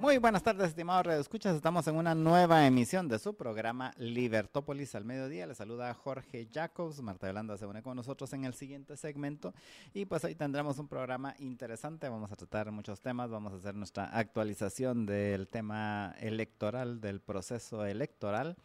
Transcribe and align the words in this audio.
Muy 0.00 0.16
buenas 0.16 0.42
tardes, 0.42 0.68
estimados 0.68 1.04
redescuchas. 1.04 1.54
Estamos 1.54 1.86
en 1.86 1.94
una 1.94 2.14
nueva 2.14 2.66
emisión 2.66 3.06
de 3.06 3.18
su 3.18 3.34
programa 3.34 3.92
Libertópolis 3.98 4.94
al 4.94 5.04
mediodía. 5.04 5.46
Les 5.46 5.58
saluda 5.58 5.92
Jorge 5.92 6.48
Jacobs. 6.50 7.02
Marta 7.02 7.26
Yolanda 7.26 7.58
se 7.58 7.66
une 7.66 7.82
con 7.82 7.98
nosotros 7.98 8.32
en 8.32 8.46
el 8.46 8.54
siguiente 8.54 8.96
segmento. 8.96 9.52
Y 9.92 10.06
pues 10.06 10.24
hoy 10.24 10.34
tendremos 10.34 10.78
un 10.78 10.88
programa 10.88 11.34
interesante. 11.38 12.08
Vamos 12.08 12.32
a 12.32 12.36
tratar 12.36 12.72
muchos 12.72 13.02
temas. 13.02 13.28
Vamos 13.28 13.52
a 13.52 13.56
hacer 13.56 13.74
nuestra 13.74 14.06
actualización 14.06 15.04
del 15.04 15.48
tema 15.48 16.14
electoral, 16.18 17.02
del 17.02 17.20
proceso 17.20 17.84
electoral. 17.84 18.56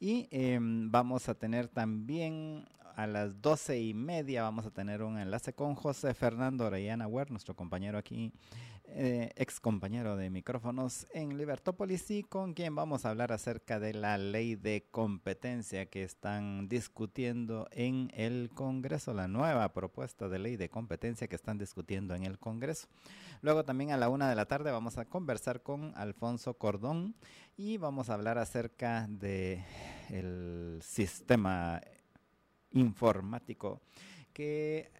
Y 0.00 0.26
em, 0.32 0.90
vamos 0.90 1.28
a 1.28 1.36
tener 1.36 1.68
también 1.68 2.66
a 2.96 3.06
las 3.06 3.40
doce 3.40 3.80
y 3.80 3.94
media, 3.94 4.42
vamos 4.42 4.66
a 4.66 4.70
tener 4.70 5.02
un 5.02 5.18
enlace 5.18 5.52
con 5.52 5.74
José 5.74 6.14
Fernando 6.14 6.66
Orellana 6.66 7.06
Huer, 7.06 7.30
nuestro 7.30 7.54
compañero 7.54 7.98
aquí 7.98 8.32
eh, 8.92 9.30
ex 9.36 9.60
compañero 9.60 10.16
de 10.16 10.30
micrófonos 10.30 11.06
en 11.14 11.38
Libertópolis 11.38 12.10
y 12.10 12.24
con 12.24 12.54
quien 12.54 12.74
vamos 12.74 13.04
a 13.04 13.10
hablar 13.10 13.30
acerca 13.30 13.78
de 13.78 13.94
la 13.94 14.18
ley 14.18 14.56
de 14.56 14.88
competencia 14.90 15.86
que 15.86 16.02
están 16.02 16.68
discutiendo 16.68 17.68
en 17.70 18.10
el 18.14 18.50
Congreso, 18.52 19.14
la 19.14 19.28
nueva 19.28 19.72
propuesta 19.72 20.28
de 20.28 20.40
ley 20.40 20.56
de 20.56 20.70
competencia 20.70 21.28
que 21.28 21.36
están 21.36 21.56
discutiendo 21.56 22.16
en 22.16 22.24
el 22.24 22.40
Congreso. 22.40 22.88
Luego 23.42 23.64
también 23.64 23.92
a 23.92 23.96
la 23.96 24.08
una 24.08 24.28
de 24.28 24.34
la 24.34 24.46
tarde 24.46 24.72
vamos 24.72 24.98
a 24.98 25.04
conversar 25.04 25.62
con 25.62 25.92
Alfonso 25.94 26.54
Cordón 26.54 27.14
y 27.56 27.76
vamos 27.76 28.10
a 28.10 28.14
hablar 28.14 28.38
acerca 28.38 29.06
de 29.08 29.64
el 30.08 30.80
sistema 30.82 31.80
informático 32.72 33.80
que 34.32 34.90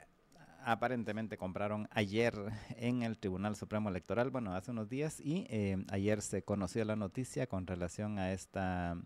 aparentemente 0.65 1.37
compraron 1.37 1.89
ayer 1.91 2.35
en 2.77 3.03
el 3.03 3.19
Tribunal 3.19 3.57
Supremo 3.57 3.89
Electoral, 3.89 4.31
bueno, 4.31 4.55
hace 4.55 4.71
unos 4.71 4.89
días, 4.89 5.21
y 5.21 5.47
eh, 5.49 5.85
ayer 5.89 6.21
se 6.23 6.43
conoció 6.43 6.85
la 6.85 6.97
noticia 6.97 7.47
con 7.47 7.67
relación 7.67 8.19
a 8.19 8.33
esta 8.33 8.97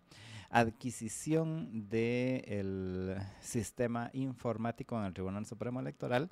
adquisición 0.51 1.89
del 1.89 3.17
sistema 3.41 4.11
informático 4.13 4.99
en 4.99 5.05
el 5.05 5.15
Tribunal 5.15 5.47
Supremo 5.47 5.81
Electoral 5.81 6.31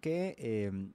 que 0.00 0.36
eh, 0.38 0.92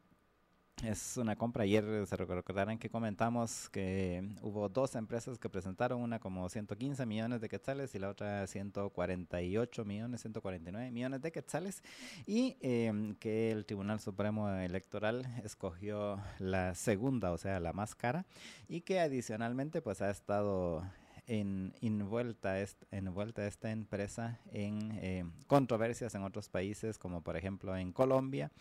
es 0.82 1.18
una 1.18 1.36
compra. 1.36 1.64
Ayer 1.64 2.06
se 2.08 2.16
recordarán 2.16 2.78
que 2.78 2.90
comentamos 2.90 3.70
que 3.70 4.28
hubo 4.42 4.68
dos 4.70 4.96
empresas 4.96 5.38
que 5.38 5.50
presentaron, 5.50 6.02
una 6.02 6.20
como 6.20 6.50
115 6.50 7.06
millones 7.06 7.42
de 7.42 7.50
quetzales 7.50 7.94
y 7.96 8.00
la 8.00 8.10
otra 8.10 8.48
148 8.48 9.86
millones, 9.86 10.22
149 10.22 10.92
millones 10.92 11.22
de 11.22 11.32
quetzales, 11.32 11.84
y 12.26 12.58
em, 12.62 13.16
que 13.16 13.52
el 13.52 13.66
Tribunal 13.66 14.00
Supremo 14.00 14.50
Electoral 14.50 15.26
escogió 15.44 16.20
la 16.40 16.76
segunda, 16.76 17.32
o 17.32 17.38
sea, 17.38 17.60
la 17.60 17.74
más 17.74 17.96
cara, 17.96 18.26
y 18.68 18.82
que 18.82 19.00
adicionalmente 19.00 19.82
pues 19.82 20.02
ha 20.02 20.10
estado 20.10 20.84
en, 21.28 21.74
envuelta, 21.82 22.56
envuelta 22.92 23.46
esta 23.48 23.72
empresa 23.72 24.40
en 24.52 24.92
eh, 25.02 25.26
controversias 25.48 26.16
en 26.16 26.24
otros 26.24 26.50
países, 26.50 26.98
como 26.98 27.22
por 27.22 27.38
ejemplo 27.38 27.76
en 27.78 27.92
Colombia. 27.92 28.52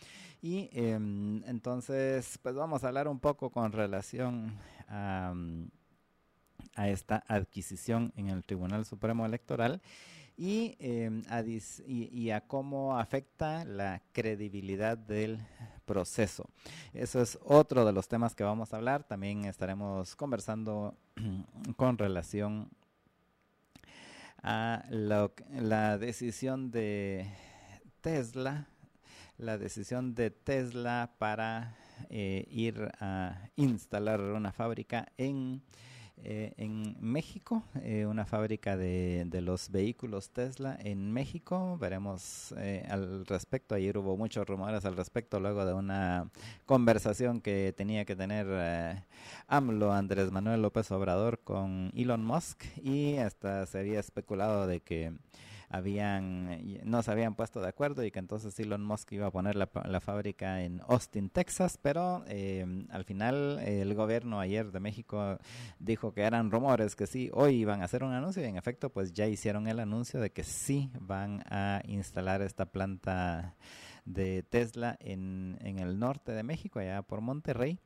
Y 0.40 0.68
em, 0.72 1.42
entonces, 1.46 2.38
pues 2.42 2.54
vamos 2.54 2.84
a 2.84 2.88
hablar 2.88 3.08
un 3.08 3.20
poco 3.20 3.50
con 3.50 3.72
relación 3.72 4.56
a, 4.88 5.34
esta 6.76 7.22
adquisición 7.28 8.12
en 8.16 8.28
el 8.30 8.44
Tribunal 8.44 8.86
Supremo 8.86 9.26
Electoral 9.26 9.82
y, 10.36 10.76
em, 10.80 11.22
y, 11.86 12.30
a 12.30 12.40
cómo 12.40 12.98
afecta 12.98 13.64
la 13.64 14.02
credibilidad 14.12 14.96
del 14.96 15.38
proceso. 15.92 16.48
Eso 16.94 17.20
es 17.20 17.38
otro 17.44 17.84
de 17.84 17.92
los 17.92 18.08
temas 18.08 18.34
que 18.34 18.44
vamos 18.44 18.72
a 18.72 18.78
hablar. 18.78 19.04
También 19.04 19.44
estaremos 19.44 20.16
conversando 20.16 20.94
con 21.76 21.98
relación 21.98 22.70
a 24.42 24.84
la 24.88 25.98
decisión 25.98 26.70
de 26.70 27.30
Tesla, 28.00 28.68
la 29.36 29.58
decisión 29.58 30.14
de 30.14 30.30
Tesla 30.30 31.12
para 31.18 31.76
eh, 32.08 32.46
ir 32.50 32.90
a 32.98 33.50
instalar 33.56 34.18
una 34.22 34.50
fábrica 34.50 35.12
en 35.18 35.62
eh, 36.24 36.52
en 36.56 36.96
México, 37.00 37.64
eh, 37.82 38.06
una 38.06 38.24
fábrica 38.24 38.76
de, 38.76 39.24
de, 39.26 39.40
los 39.40 39.70
vehículos 39.70 40.30
Tesla 40.30 40.78
en 40.80 41.12
México. 41.12 41.76
Veremos 41.78 42.54
eh, 42.58 42.86
al 42.88 43.26
respecto. 43.26 43.74
Ayer 43.74 43.98
hubo 43.98 44.16
muchos 44.16 44.46
rumores 44.46 44.84
al 44.84 44.96
respecto 44.96 45.40
luego 45.40 45.64
de 45.66 45.74
una 45.74 46.30
conversación 46.64 47.40
que 47.40 47.74
tenía 47.76 48.04
que 48.04 48.14
tener 48.14 49.02
AMLO, 49.48 49.92
Andrés 49.92 50.30
Manuel 50.30 50.62
López 50.62 50.90
Obrador, 50.92 51.40
con 51.40 51.90
Elon 51.96 52.24
Musk 52.24 52.64
y 52.82 53.16
hasta 53.16 53.66
se 53.66 53.80
había 53.80 53.98
especulado 53.98 54.68
de 54.68 54.80
que 54.80 55.12
habían 55.72 56.82
no 56.84 57.02
se 57.02 57.10
habían 57.10 57.34
puesto 57.34 57.60
de 57.60 57.68
acuerdo 57.68 58.04
y 58.04 58.10
que 58.10 58.18
entonces 58.18 58.58
Elon 58.60 58.84
Musk 58.84 59.10
iba 59.12 59.26
a 59.26 59.30
poner 59.30 59.56
la, 59.56 59.70
la 59.86 60.00
fábrica 60.00 60.62
en 60.62 60.82
Austin, 60.86 61.30
Texas, 61.30 61.78
pero 61.80 62.24
eh, 62.28 62.86
al 62.90 63.04
final 63.04 63.58
el 63.60 63.94
gobierno 63.94 64.38
ayer 64.38 64.70
de 64.70 64.80
México 64.80 65.38
dijo 65.78 66.12
que 66.12 66.22
eran 66.22 66.50
rumores, 66.50 66.94
que 66.94 67.06
sí, 67.06 67.30
hoy 67.32 67.54
iban 67.54 67.80
a 67.80 67.86
hacer 67.86 68.04
un 68.04 68.12
anuncio 68.12 68.42
y 68.42 68.46
en 68.46 68.56
efecto 68.56 68.90
pues 68.90 69.12
ya 69.12 69.26
hicieron 69.26 69.66
el 69.66 69.80
anuncio 69.80 70.20
de 70.20 70.30
que 70.30 70.44
sí 70.44 70.90
van 71.00 71.42
a 71.48 71.80
instalar 71.86 72.42
esta 72.42 72.66
planta 72.66 73.54
de 74.04 74.42
Tesla 74.42 74.96
en, 75.00 75.58
en 75.60 75.78
el 75.78 75.98
norte 75.98 76.32
de 76.32 76.42
México, 76.42 76.78
allá 76.78 77.02
por 77.02 77.20
Monterrey. 77.20 77.78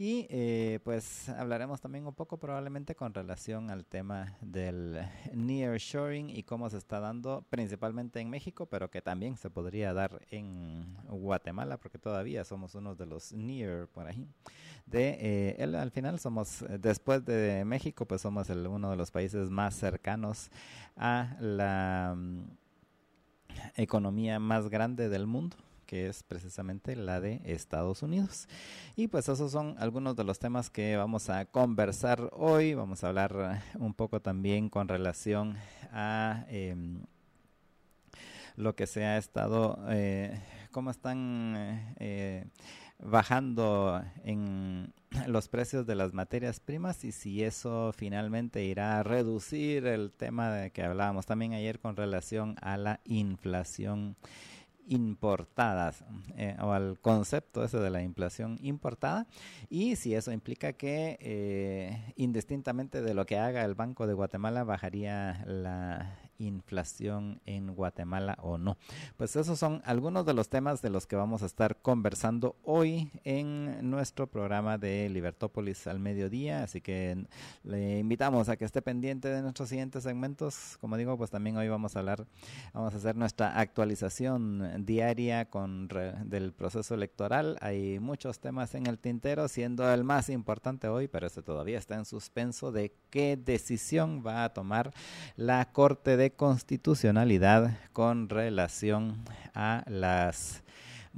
Y 0.00 0.28
eh, 0.30 0.78
pues 0.84 1.28
hablaremos 1.28 1.80
también 1.80 2.06
un 2.06 2.14
poco 2.14 2.38
probablemente 2.38 2.94
con 2.94 3.12
relación 3.12 3.68
al 3.68 3.84
tema 3.84 4.36
del 4.40 5.00
nearshoring 5.34 6.30
y 6.30 6.44
cómo 6.44 6.70
se 6.70 6.78
está 6.78 7.00
dando 7.00 7.44
principalmente 7.50 8.20
en 8.20 8.30
México, 8.30 8.66
pero 8.66 8.92
que 8.92 9.02
también 9.02 9.36
se 9.36 9.50
podría 9.50 9.92
dar 9.92 10.24
en 10.30 10.96
Guatemala, 11.08 11.78
porque 11.78 11.98
todavía 11.98 12.44
somos 12.44 12.76
uno 12.76 12.94
de 12.94 13.06
los 13.06 13.32
near 13.32 13.88
por 13.88 14.06
ahí. 14.06 14.28
De, 14.86 15.56
eh, 15.58 15.76
al 15.76 15.90
final 15.90 16.20
somos, 16.20 16.64
después 16.78 17.24
de 17.24 17.64
México, 17.64 18.06
pues 18.06 18.20
somos 18.20 18.48
el, 18.50 18.68
uno 18.68 18.90
de 18.90 18.96
los 18.96 19.10
países 19.10 19.50
más 19.50 19.74
cercanos 19.74 20.48
a 20.96 21.36
la 21.40 22.16
economía 23.76 24.38
más 24.38 24.68
grande 24.68 25.08
del 25.08 25.26
mundo 25.26 25.56
que 25.88 26.06
es 26.06 26.22
precisamente 26.22 26.94
la 26.96 27.18
de 27.18 27.40
Estados 27.44 28.02
Unidos. 28.02 28.46
Y 28.94 29.08
pues 29.08 29.26
esos 29.26 29.50
son 29.50 29.74
algunos 29.78 30.14
de 30.16 30.22
los 30.22 30.38
temas 30.38 30.68
que 30.68 30.98
vamos 30.98 31.30
a 31.30 31.46
conversar 31.46 32.28
hoy. 32.34 32.74
Vamos 32.74 33.02
a 33.02 33.08
hablar 33.08 33.62
un 33.78 33.94
poco 33.94 34.20
también 34.20 34.68
con 34.68 34.86
relación 34.86 35.56
a 35.90 36.44
em, 36.50 37.00
lo 38.54 38.76
que 38.76 38.86
se 38.86 39.06
ha 39.06 39.16
estado, 39.16 39.78
eh, 39.88 40.38
cómo 40.72 40.90
están 40.90 41.94
eh, 41.98 42.44
bajando 42.98 44.04
en 44.24 44.92
los 45.26 45.48
precios 45.48 45.86
de 45.86 45.94
las 45.94 46.12
materias 46.12 46.60
primas 46.60 47.04
y 47.04 47.12
si 47.12 47.42
eso 47.42 47.92
finalmente 47.96 48.64
irá 48.64 48.98
a 48.98 49.02
reducir 49.02 49.86
el 49.86 50.12
tema 50.12 50.50
de 50.52 50.70
que 50.70 50.82
hablábamos 50.82 51.26
también 51.26 51.52
ayer 51.52 51.80
con 51.80 51.96
relación 51.96 52.56
a 52.60 52.76
la 52.76 53.00
inflación 53.04 54.16
importadas 54.88 56.02
eh, 56.36 56.56
o 56.60 56.72
al 56.72 56.98
concepto 57.00 57.62
ese 57.62 57.78
de 57.78 57.90
la 57.90 58.02
inflación 58.02 58.58
importada. 58.62 59.26
Y 59.68 59.96
si 59.96 60.14
eso 60.14 60.32
implica 60.32 60.72
que 60.72 61.18
eh, 61.20 62.14
indistintamente 62.16 63.02
de 63.02 63.14
lo 63.14 63.26
que 63.26 63.38
haga 63.38 63.64
el 63.64 63.74
Banco 63.74 64.06
de 64.06 64.14
Guatemala 64.14 64.64
bajaría 64.64 65.44
la 65.46 66.16
inflación 66.38 67.40
en 67.46 67.74
Guatemala 67.74 68.38
o 68.40 68.58
no. 68.58 68.76
Pues 69.16 69.36
esos 69.36 69.58
son 69.58 69.82
algunos 69.84 70.24
de 70.24 70.34
los 70.34 70.48
temas 70.48 70.82
de 70.82 70.90
los 70.90 71.06
que 71.06 71.16
vamos 71.16 71.42
a 71.42 71.46
estar 71.46 71.76
conversando 71.82 72.56
hoy 72.62 73.10
en 73.24 73.90
nuestro 73.90 74.26
programa 74.26 74.78
de 74.78 75.08
Libertópolis 75.08 75.86
al 75.86 75.98
mediodía, 75.98 76.62
así 76.62 76.80
que 76.80 77.26
le 77.64 77.98
invitamos 77.98 78.48
a 78.48 78.56
que 78.56 78.64
esté 78.64 78.82
pendiente 78.82 79.28
de 79.28 79.42
nuestros 79.42 79.68
siguientes 79.68 80.02
segmentos. 80.04 80.78
Como 80.80 80.96
digo, 80.96 81.16
pues 81.16 81.30
también 81.30 81.56
hoy 81.56 81.68
vamos 81.68 81.96
a 81.96 82.00
hablar, 82.00 82.26
vamos 82.72 82.94
a 82.94 82.96
hacer 82.96 83.16
nuestra 83.16 83.58
actualización 83.58 84.84
diaria 84.84 85.50
con 85.50 85.88
del 85.88 86.52
proceso 86.52 86.94
electoral. 86.94 87.56
Hay 87.60 87.98
muchos 87.98 88.40
temas 88.40 88.74
en 88.74 88.86
el 88.86 88.98
tintero, 88.98 89.48
siendo 89.48 89.92
el 89.92 90.04
más 90.04 90.28
importante 90.28 90.88
hoy, 90.88 91.08
pero 91.08 91.26
ese 91.26 91.42
todavía 91.42 91.78
está 91.78 91.96
en 91.96 92.04
suspenso 92.04 92.72
de 92.72 92.92
qué 93.10 93.36
decisión 93.36 94.22
va 94.26 94.44
a 94.44 94.52
tomar 94.52 94.92
la 95.36 95.72
Corte 95.72 96.16
de 96.16 96.27
constitucionalidad 96.30 97.78
con 97.92 98.28
relación 98.28 99.24
a 99.54 99.84
las 99.86 100.62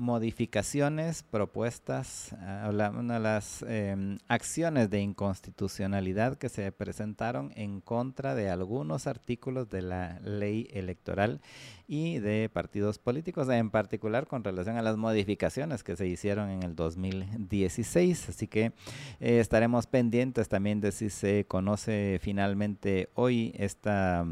modificaciones 0.01 1.23
propuestas, 1.23 2.35
de 2.41 3.19
las 3.21 3.65
eh, 3.69 4.17
acciones 4.29 4.89
de 4.89 5.01
inconstitucionalidad 5.01 6.37
que 6.37 6.49
se 6.49 6.73
presentaron 6.73 7.53
en 7.55 7.81
contra 7.83 8.35
de 8.35 8.49
algunos 8.49 9.07
artículos 9.07 9.69
de 9.69 9.83
la 9.83 10.19
ley 10.21 10.69
electoral 10.73 11.41
y 11.87 12.19
de 12.19 12.49
partidos 12.49 12.99
políticos, 12.99 13.49
en 13.51 13.71
particular 13.71 14.27
con 14.27 14.43
relación 14.43 14.79
a 14.79 14.83
las 14.83 14.97
modificaciones 14.97 15.83
que 15.83 15.97
se 15.97 16.07
hicieron 16.07 16.49
en 16.49 16.63
el 16.63 16.75
2016. 16.75 18.31
Así 18.31 18.47
que 18.47 18.73
eh, 19.21 19.41
estaremos 19.41 19.87
pendientes 19.87 20.49
también 20.49 20.81
de 20.81 20.93
si 20.93 21.11
se 21.11 21.45
conoce 21.47 22.19
finalmente 22.23 23.11
hoy 23.15 23.53
esta 23.59 24.25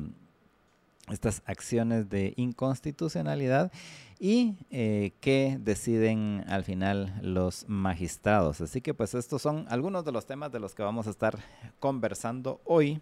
estas 1.11 1.43
acciones 1.47 2.09
de 2.09 2.35
inconstitucionalidad 2.37 3.73
y 4.19 4.57
eh, 4.71 5.13
qué 5.21 5.59
deciden 5.61 6.45
al 6.49 6.65
final 6.65 7.19
los 7.23 7.69
magistrados. 7.69 8.61
Así 8.61 8.81
que 8.81 8.95
pues 8.95 9.15
estos 9.15 9.43
son 9.43 9.67
algunos 9.69 10.05
de 10.05 10.13
los 10.13 10.27
temas 10.27 10.53
de 10.53 10.61
los 10.61 10.75
que 10.75 10.83
vamos 10.83 11.07
a 11.07 11.11
estar 11.11 11.39
conversando 11.79 12.61
hoy 12.65 13.01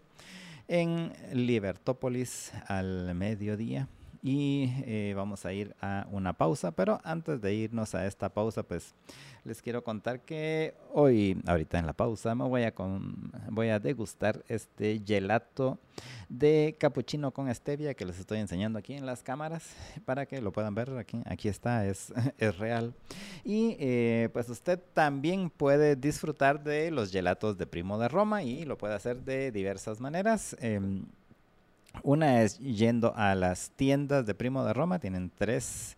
en 0.69 1.12
Libertópolis 1.32 2.53
al 2.67 3.14
mediodía. 3.14 3.88
Y 4.26 4.73
eh, 4.87 5.12
vamos 5.14 5.46
a 5.46 5.52
ir 5.52 5.76
a 5.81 6.08
una 6.11 6.32
pausa, 6.32 6.73
pero 6.73 7.00
antes 7.05 7.40
de 7.40 7.55
irnos 7.55 7.94
a 7.94 8.08
esta 8.08 8.28
pausa, 8.28 8.64
pues 8.64 8.93
les 9.44 9.62
quiero 9.62 9.84
contar 9.84 10.23
que 10.23 10.75
hoy, 10.93 11.40
ahorita 11.46 11.78
en 11.78 11.87
la 11.87 11.93
pausa, 11.93 12.34
me 12.34 12.43
voy 12.43 12.64
a, 12.64 12.75
con, 12.75 13.31
voy 13.50 13.69
a 13.69 13.78
degustar 13.78 14.44
este 14.49 15.00
gelato 15.06 15.78
de 16.28 16.75
capuchino 16.76 17.31
con 17.31 17.55
stevia 17.55 17.94
que 17.94 18.05
les 18.05 18.19
estoy 18.19 18.40
enseñando 18.40 18.81
aquí 18.81 18.94
en 18.94 19.06
las 19.06 19.23
cámaras 19.23 19.62
para 20.05 20.26
que 20.26 20.40
lo 20.40 20.50
puedan 20.50 20.75
ver. 20.75 20.90
Aquí, 20.99 21.22
aquí 21.26 21.46
está, 21.46 21.87
es, 21.87 22.12
es 22.38 22.58
real. 22.58 22.94
Y 23.44 23.76
eh, 23.79 24.29
pues 24.32 24.49
usted 24.49 24.81
también 24.93 25.50
puede 25.50 25.94
disfrutar 25.94 26.64
de 26.64 26.90
los 26.90 27.12
gelatos 27.12 27.56
de 27.58 27.67
Primo 27.69 27.96
de 27.96 28.08
Roma 28.08 28.43
y 28.43 28.64
lo 28.64 28.76
puede 28.76 28.94
hacer 28.94 29.22
de 29.22 29.52
diversas 29.52 30.00
maneras. 30.00 30.56
Em, 30.58 31.05
una 32.02 32.43
es 32.43 32.58
yendo 32.58 33.14
a 33.16 33.34
las 33.34 33.70
tiendas 33.70 34.26
de 34.26 34.34
Primo 34.34 34.64
de 34.64 34.72
Roma, 34.72 34.98
tienen 34.98 35.31
tres 35.34 35.96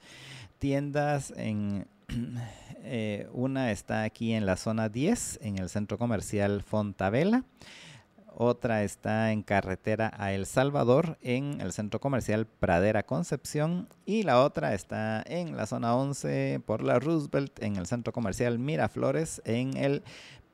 tiendas 0.58 1.32
en 1.36 1.86
eh, 2.82 3.28
una 3.32 3.70
está 3.70 4.02
aquí 4.02 4.32
en 4.32 4.46
la 4.46 4.56
zona 4.56 4.88
10, 4.88 5.40
en 5.42 5.58
el 5.58 5.68
centro 5.68 5.98
comercial 5.98 6.62
Fontavela. 6.62 7.44
Otra 8.40 8.84
está 8.84 9.32
en 9.32 9.42
carretera 9.42 10.12
a 10.16 10.32
El 10.32 10.46
Salvador, 10.46 11.18
en 11.22 11.60
el 11.60 11.72
centro 11.72 11.98
comercial 11.98 12.46
Pradera 12.46 13.02
Concepción. 13.02 13.88
Y 14.06 14.22
la 14.22 14.44
otra 14.44 14.74
está 14.74 15.24
en 15.26 15.56
la 15.56 15.66
zona 15.66 15.96
11 15.96 16.60
por 16.64 16.84
la 16.84 17.00
Roosevelt, 17.00 17.60
en 17.60 17.74
el 17.74 17.86
centro 17.86 18.12
comercial 18.12 18.60
Miraflores, 18.60 19.42
en 19.44 19.76
el 19.76 20.04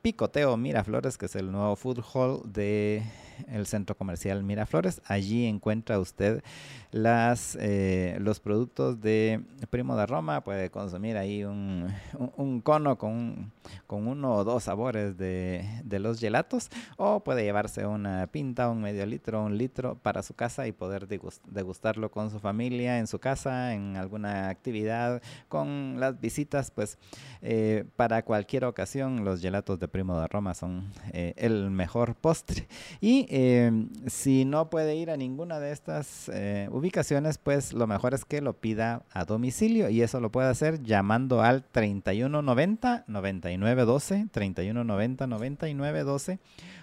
Picoteo 0.01 0.57
Miraflores, 0.57 1.19
que 1.19 1.27
es 1.27 1.35
el 1.35 1.51
nuevo 1.51 1.75
food 1.75 1.99
hall 2.11 2.41
de 2.51 3.03
el 3.47 3.65
centro 3.67 3.95
comercial 3.95 4.43
Miraflores. 4.43 5.01
Allí 5.05 5.45
encuentra 5.45 5.99
usted 5.99 6.43
las, 6.91 7.57
eh, 7.59 8.17
los 8.21 8.39
productos 8.39 9.01
de 9.01 9.41
Primo 9.69 9.97
de 9.97 10.05
Roma. 10.05 10.41
Puede 10.43 10.69
consumir 10.69 11.17
ahí 11.17 11.43
un, 11.43 11.93
un, 12.37 12.61
cono 12.61 12.97
con, 12.97 13.51
con, 13.85 14.07
uno 14.07 14.35
o 14.35 14.43
dos 14.43 14.63
sabores 14.63 15.17
de, 15.17 15.65
de, 15.83 15.99
los 15.99 16.19
gelatos 16.19 16.69
o 16.97 17.19
puede 17.19 17.43
llevarse 17.43 17.85
una 17.85 18.27
pinta, 18.27 18.69
un 18.69 18.81
medio 18.81 19.05
litro, 19.05 19.43
un 19.43 19.57
litro 19.57 19.95
para 19.95 20.23
su 20.23 20.33
casa 20.35 20.67
y 20.67 20.71
poder 20.71 21.07
degustarlo 21.07 22.11
con 22.11 22.31
su 22.31 22.39
familia, 22.39 22.99
en 22.99 23.07
su 23.07 23.19
casa, 23.19 23.73
en 23.73 23.97
alguna 23.97 24.49
actividad, 24.49 25.21
con 25.49 25.99
las 25.99 26.19
visitas. 26.21 26.71
Pues 26.71 26.97
eh, 27.41 27.85
para 27.95 28.23
cualquier 28.23 28.65
ocasión 28.65 29.25
los 29.25 29.41
gelatos 29.41 29.79
de 29.79 29.87
Primo 29.87 30.19
de 30.19 30.27
Roma 30.27 30.53
son 30.53 30.91
eh, 31.11 31.33
el 31.37 31.71
mejor 31.71 32.15
postre. 32.15 32.67
Y 33.01 33.24
Em, 33.29 33.89
si 34.07 34.45
no 34.45 34.69
puede 34.69 34.95
ir 34.95 35.09
a 35.09 35.17
ninguna 35.17 35.59
de 35.59 35.71
estas 35.71 36.29
eh, 36.33 36.67
ubicaciones, 36.71 37.37
pues 37.37 37.73
lo 37.73 37.87
mejor 37.87 38.13
es 38.13 38.25
que 38.25 38.41
lo 38.41 38.53
pida 38.53 39.03
a 39.11 39.25
domicilio 39.25 39.89
y 39.89 40.01
eso 40.01 40.19
lo 40.19 40.31
puede 40.31 40.49
hacer 40.49 40.83
llamando 40.83 41.41
al 41.41 41.63
3190 41.63 43.05
9912, 43.07 44.27
3190 44.31 45.27
9912 45.27 46.39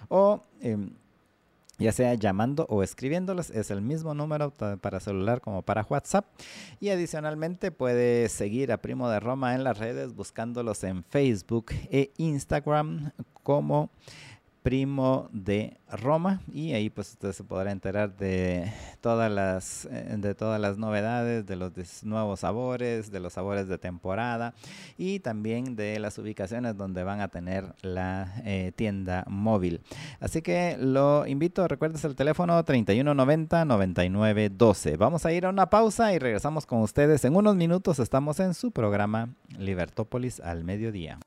o 0.09 0.43
em, 0.61 0.91
ya 1.79 1.91
sea 1.91 2.13
llamando 2.13 2.65
o 2.69 2.83
escribiéndolos, 2.83 3.49
es 3.49 3.71
el 3.71 3.81
mismo 3.81 4.13
número 4.13 4.51
para 4.51 4.99
celular 4.99 5.41
como 5.41 5.63
para 5.63 5.85
WhatsApp. 5.89 6.25
Y 6.79 6.89
adicionalmente 6.89 7.71
puede 7.71 8.29
seguir 8.29 8.71
a 8.71 8.77
Primo 8.77 9.09
de 9.09 9.19
Roma 9.19 9.55
en 9.55 9.63
las 9.63 9.79
redes 9.79 10.13
buscándolos 10.13 10.83
en 10.83 11.03
Facebook 11.03 11.67
e 11.91 12.11
Instagram 12.17 13.11
como 13.43 13.89
Primo 14.63 15.29
de 15.33 15.77
Roma 15.91 16.41
y 16.51 16.71
ahí 16.71 16.89
pues 16.89 17.11
usted 17.11 17.33
se 17.33 17.43
podrá 17.43 17.71
enterar 17.71 18.15
de 18.15 18.71
todas 19.01 19.29
las 19.29 19.85
eh, 19.91 20.15
de 20.17 20.33
todas 20.35 20.59
las 20.59 20.77
novedades 20.77 21.45
de 21.45 21.57
los 21.57 21.73
nuevos 22.03 22.39
sabores 22.39 23.11
de 23.11 23.19
los 23.19 23.33
sabores 23.33 23.67
de 23.67 23.77
temporada 23.77 24.53
y 24.97 25.19
también 25.19 25.75
de 25.75 25.99
las 25.99 26.17
ubicaciones 26.17 26.77
donde 26.77 27.03
van 27.03 27.19
a 27.19 27.27
tener 27.27 27.75
la 27.81 28.33
eh, 28.45 28.71
tienda 28.73 29.25
móvil. 29.27 29.81
Así 30.21 30.41
que 30.41 30.77
lo 30.79 31.27
invito 31.27 31.67
recuerdes 31.67 32.05
el 32.05 32.15
teléfono 32.15 32.63
3190 32.63 33.65
9912 33.65 34.95
vamos 34.95 35.25
a 35.25 35.33
ir 35.33 35.45
a 35.45 35.49
una 35.49 35.69
pausa 35.69 36.13
y 36.13 36.19
regresamos 36.19 36.65
con 36.65 36.79
ustedes. 36.79 37.25
En 37.25 37.35
unos 37.35 37.57
minutos 37.57 37.99
estamos 37.99 38.39
en 38.39 38.53
su 38.53 38.71
programa 38.71 39.35
Libertópolis 39.57 40.39
al 40.39 40.63
mediodía 40.63 41.19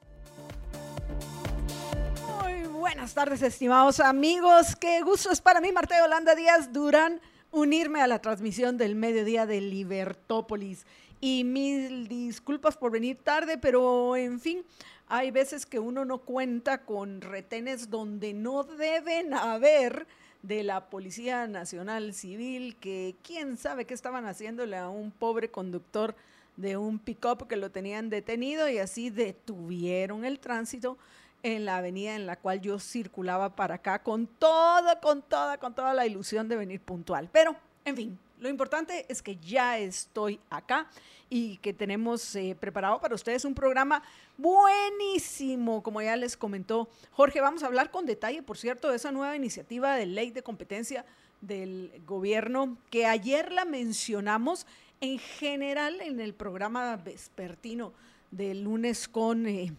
buenas 3.06 3.14
tardes, 3.14 3.42
estimados 3.42 4.00
amigos. 4.00 4.74
Qué 4.74 5.00
gusto 5.00 5.30
es 5.30 5.40
para 5.40 5.60
mí, 5.60 5.70
Marta 5.70 5.96
Yolanda 5.96 6.34
Díaz 6.34 6.72
Durán, 6.72 7.20
unirme 7.52 8.00
a 8.00 8.08
la 8.08 8.20
transmisión 8.20 8.76
del 8.76 8.96
mediodía 8.96 9.46
de 9.46 9.60
Libertópolis. 9.60 10.84
Y 11.20 11.44
mil 11.44 12.08
disculpas 12.08 12.76
por 12.76 12.90
venir 12.90 13.18
tarde, 13.22 13.58
pero 13.58 14.16
en 14.16 14.40
fin, 14.40 14.64
hay 15.06 15.30
veces 15.30 15.66
que 15.66 15.78
uno 15.78 16.04
no 16.04 16.18
cuenta 16.18 16.78
con 16.84 17.20
retenes 17.20 17.90
donde 17.90 18.34
no 18.34 18.64
deben 18.64 19.34
haber 19.34 20.08
de 20.42 20.64
la 20.64 20.90
Policía 20.90 21.46
Nacional 21.46 22.12
Civil, 22.12 22.74
que 22.74 23.14
quién 23.22 23.56
sabe 23.56 23.84
qué 23.84 23.94
estaban 23.94 24.26
haciéndole 24.26 24.76
a 24.78 24.88
un 24.88 25.12
pobre 25.12 25.48
conductor 25.48 26.16
de 26.56 26.76
un 26.76 26.98
pick-up 26.98 27.46
que 27.46 27.54
lo 27.54 27.70
tenían 27.70 28.10
detenido 28.10 28.68
y 28.68 28.78
así 28.78 29.10
detuvieron 29.10 30.24
el 30.24 30.40
tránsito 30.40 30.98
en 31.42 31.64
la 31.64 31.78
avenida 31.78 32.16
en 32.16 32.26
la 32.26 32.36
cual 32.36 32.60
yo 32.60 32.78
circulaba 32.78 33.54
para 33.54 33.76
acá 33.76 34.02
con 34.02 34.26
toda, 34.26 35.00
con 35.00 35.22
toda, 35.22 35.58
con 35.58 35.74
toda 35.74 35.94
la 35.94 36.06
ilusión 36.06 36.48
de 36.48 36.56
venir 36.56 36.80
puntual. 36.80 37.28
Pero, 37.32 37.56
en 37.84 37.96
fin, 37.96 38.18
lo 38.40 38.48
importante 38.48 39.06
es 39.08 39.22
que 39.22 39.36
ya 39.36 39.78
estoy 39.78 40.40
acá 40.50 40.88
y 41.28 41.56
que 41.58 41.72
tenemos 41.72 42.34
eh, 42.36 42.56
preparado 42.58 43.00
para 43.00 43.14
ustedes 43.14 43.44
un 43.44 43.54
programa 43.54 44.02
buenísimo, 44.36 45.82
como 45.82 46.02
ya 46.02 46.16
les 46.16 46.36
comentó 46.36 46.88
Jorge. 47.12 47.40
Vamos 47.40 47.62
a 47.62 47.66
hablar 47.66 47.90
con 47.90 48.06
detalle, 48.06 48.42
por 48.42 48.58
cierto, 48.58 48.90
de 48.90 48.96
esa 48.96 49.12
nueva 49.12 49.36
iniciativa 49.36 49.96
de 49.96 50.06
ley 50.06 50.30
de 50.30 50.42
competencia 50.42 51.04
del 51.40 51.92
gobierno 52.06 52.76
que 52.90 53.06
ayer 53.06 53.52
la 53.52 53.64
mencionamos 53.64 54.66
en 55.00 55.18
general 55.18 56.00
en 56.00 56.20
el 56.20 56.34
programa 56.34 56.96
vespertino 56.96 57.92
del 58.30 58.62
lunes 58.62 59.08
con... 59.08 59.46
Eh, 59.46 59.72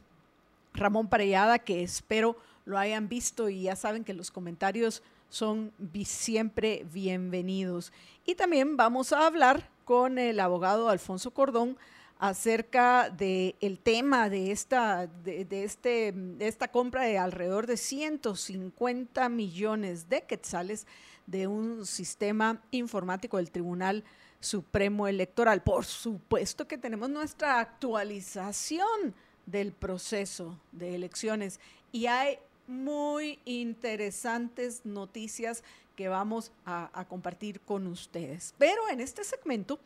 Ramón 0.78 1.10
Parellada, 1.10 1.60
que 1.60 1.84
espero 1.84 2.38
lo 2.66 2.78
hayan 2.78 3.08
visto 3.10 3.50
y 3.50 3.64
ya 3.64 3.76
saben 3.76 4.04
que 4.04 4.14
los 4.14 4.32
comentarios 4.32 5.02
son 5.30 5.74
siempre 6.06 6.86
bienvenidos. 6.92 7.92
Y 8.26 8.36
también 8.36 8.78
vamos 8.78 9.14
a 9.14 9.26
hablar 9.26 9.70
con 9.86 10.18
el 10.20 10.40
abogado 10.40 10.90
Alfonso 10.90 11.32
Cordón 11.32 11.78
acerca 12.20 13.10
del 13.10 13.56
el 13.62 13.80
tema 13.80 14.30
de 14.30 14.52
esta, 14.52 15.08
de, 15.08 15.48
este, 15.64 16.12
de 16.12 16.48
esta 16.48 16.70
compra 16.70 17.04
de 17.04 17.18
alrededor 17.18 17.68
de 17.68 17.78
150 17.78 19.30
millones 19.30 20.10
de 20.10 20.24
quetzales 20.24 20.88
de 21.26 21.48
un 21.48 21.86
sistema 21.86 22.62
informático 22.72 23.38
del 23.38 23.52
Tribunal 23.52 24.04
Supremo 24.40 25.08
Electoral. 25.08 25.62
Por 25.62 25.86
supuesto 25.86 26.68
que 26.68 26.78
tenemos 26.78 27.10
nuestra 27.10 27.60
actualización 27.60 29.16
del 29.48 29.72
proceso 29.72 30.60
de 30.72 30.94
elecciones 30.94 31.60
y 31.92 32.06
hay 32.06 32.38
muy 32.68 33.40
interesantes 33.46 34.86
noticias 34.86 35.64
que 35.96 36.10
vamos 36.10 36.52
a, 36.66 37.06
compartir 37.10 37.60
con 37.62 37.88
ustedes. 37.88 38.54
Pero 38.60 38.88
en 38.90 39.00
este 39.00 39.24
segmento, 39.24 39.80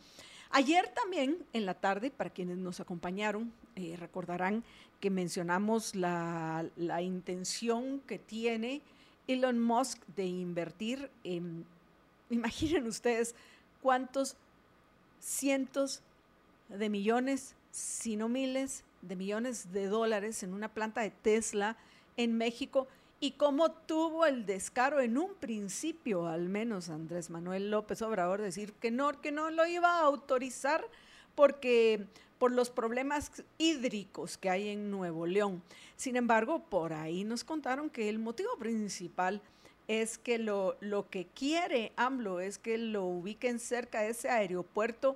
ayer 0.50 0.90
también 0.90 1.38
en 1.54 1.66
la 1.66 1.76
tarde, 1.76 2.12
para 2.12 2.30
quienes 2.30 2.58
nos 2.58 2.82
acompañaron, 2.82 3.54
eh, 3.78 3.96
recordarán 3.98 4.64
que 5.00 5.10
mencionamos 5.10 5.96
la, 5.96 6.66
la, 6.76 7.02
intención 7.02 8.02
que 8.02 8.20
tiene 8.20 8.82
Elon 9.28 9.60
Musk 9.60 10.06
de 10.18 10.26
invertir 10.26 11.10
en, 11.24 11.66
imaginen 12.30 12.88
ustedes 12.88 13.36
cuántos 13.82 14.36
cientos 15.20 16.02
de 16.68 16.90
millones 16.90 17.56
si 17.72 18.18
no 18.18 18.28
miles 18.28 18.84
de 19.02 19.16
millones 19.16 19.72
de 19.72 19.88
dólares 19.88 20.44
en 20.44 20.54
una 20.54 20.70
planta 20.70 21.02
de 21.02 21.12
Tesla 21.12 21.78
en 22.18 22.38
México 22.38 22.88
y 23.20 23.32
cómo 23.32 23.72
tuvo 23.72 24.26
el 24.26 24.46
descaro 24.46 25.00
en 25.00 25.18
un 25.18 25.36
principio, 25.36 26.28
al 26.28 26.50
menos 26.50 26.90
Andrés 26.90 27.30
Manuel 27.30 27.70
López 27.70 28.02
Obrador, 28.02 28.42
decir 28.42 28.74
que 28.74 28.90
no, 28.90 29.22
que 29.22 29.32
no 29.32 29.52
lo 29.52 29.68
iba 29.68 30.00
a 30.00 30.02
autorizar 30.02 30.84
porque 31.36 32.06
por 32.40 32.52
los 32.52 32.72
problemas 32.72 33.32
hídricos 33.60 34.40
que 34.40 34.50
hay 34.50 34.70
en 34.70 34.90
Nuevo 34.90 35.28
León. 35.28 35.62
Sin 35.96 36.16
embargo, 36.16 36.64
por 36.68 36.94
ahí 36.94 37.24
nos 37.24 37.44
contaron 37.44 37.92
que 37.92 38.10
el 38.10 38.18
motivo 38.18 38.58
principal 38.58 39.40
es 39.88 40.18
que 40.18 40.40
lo, 40.40 40.76
lo 40.80 41.08
que 41.08 41.28
quiere 41.28 41.92
AMLO 41.98 42.40
es 42.40 42.58
que 42.58 42.80
lo 42.80 43.06
ubiquen 43.06 43.60
cerca 43.60 44.02
de 44.02 44.10
ese 44.10 44.30
aeropuerto 44.30 45.16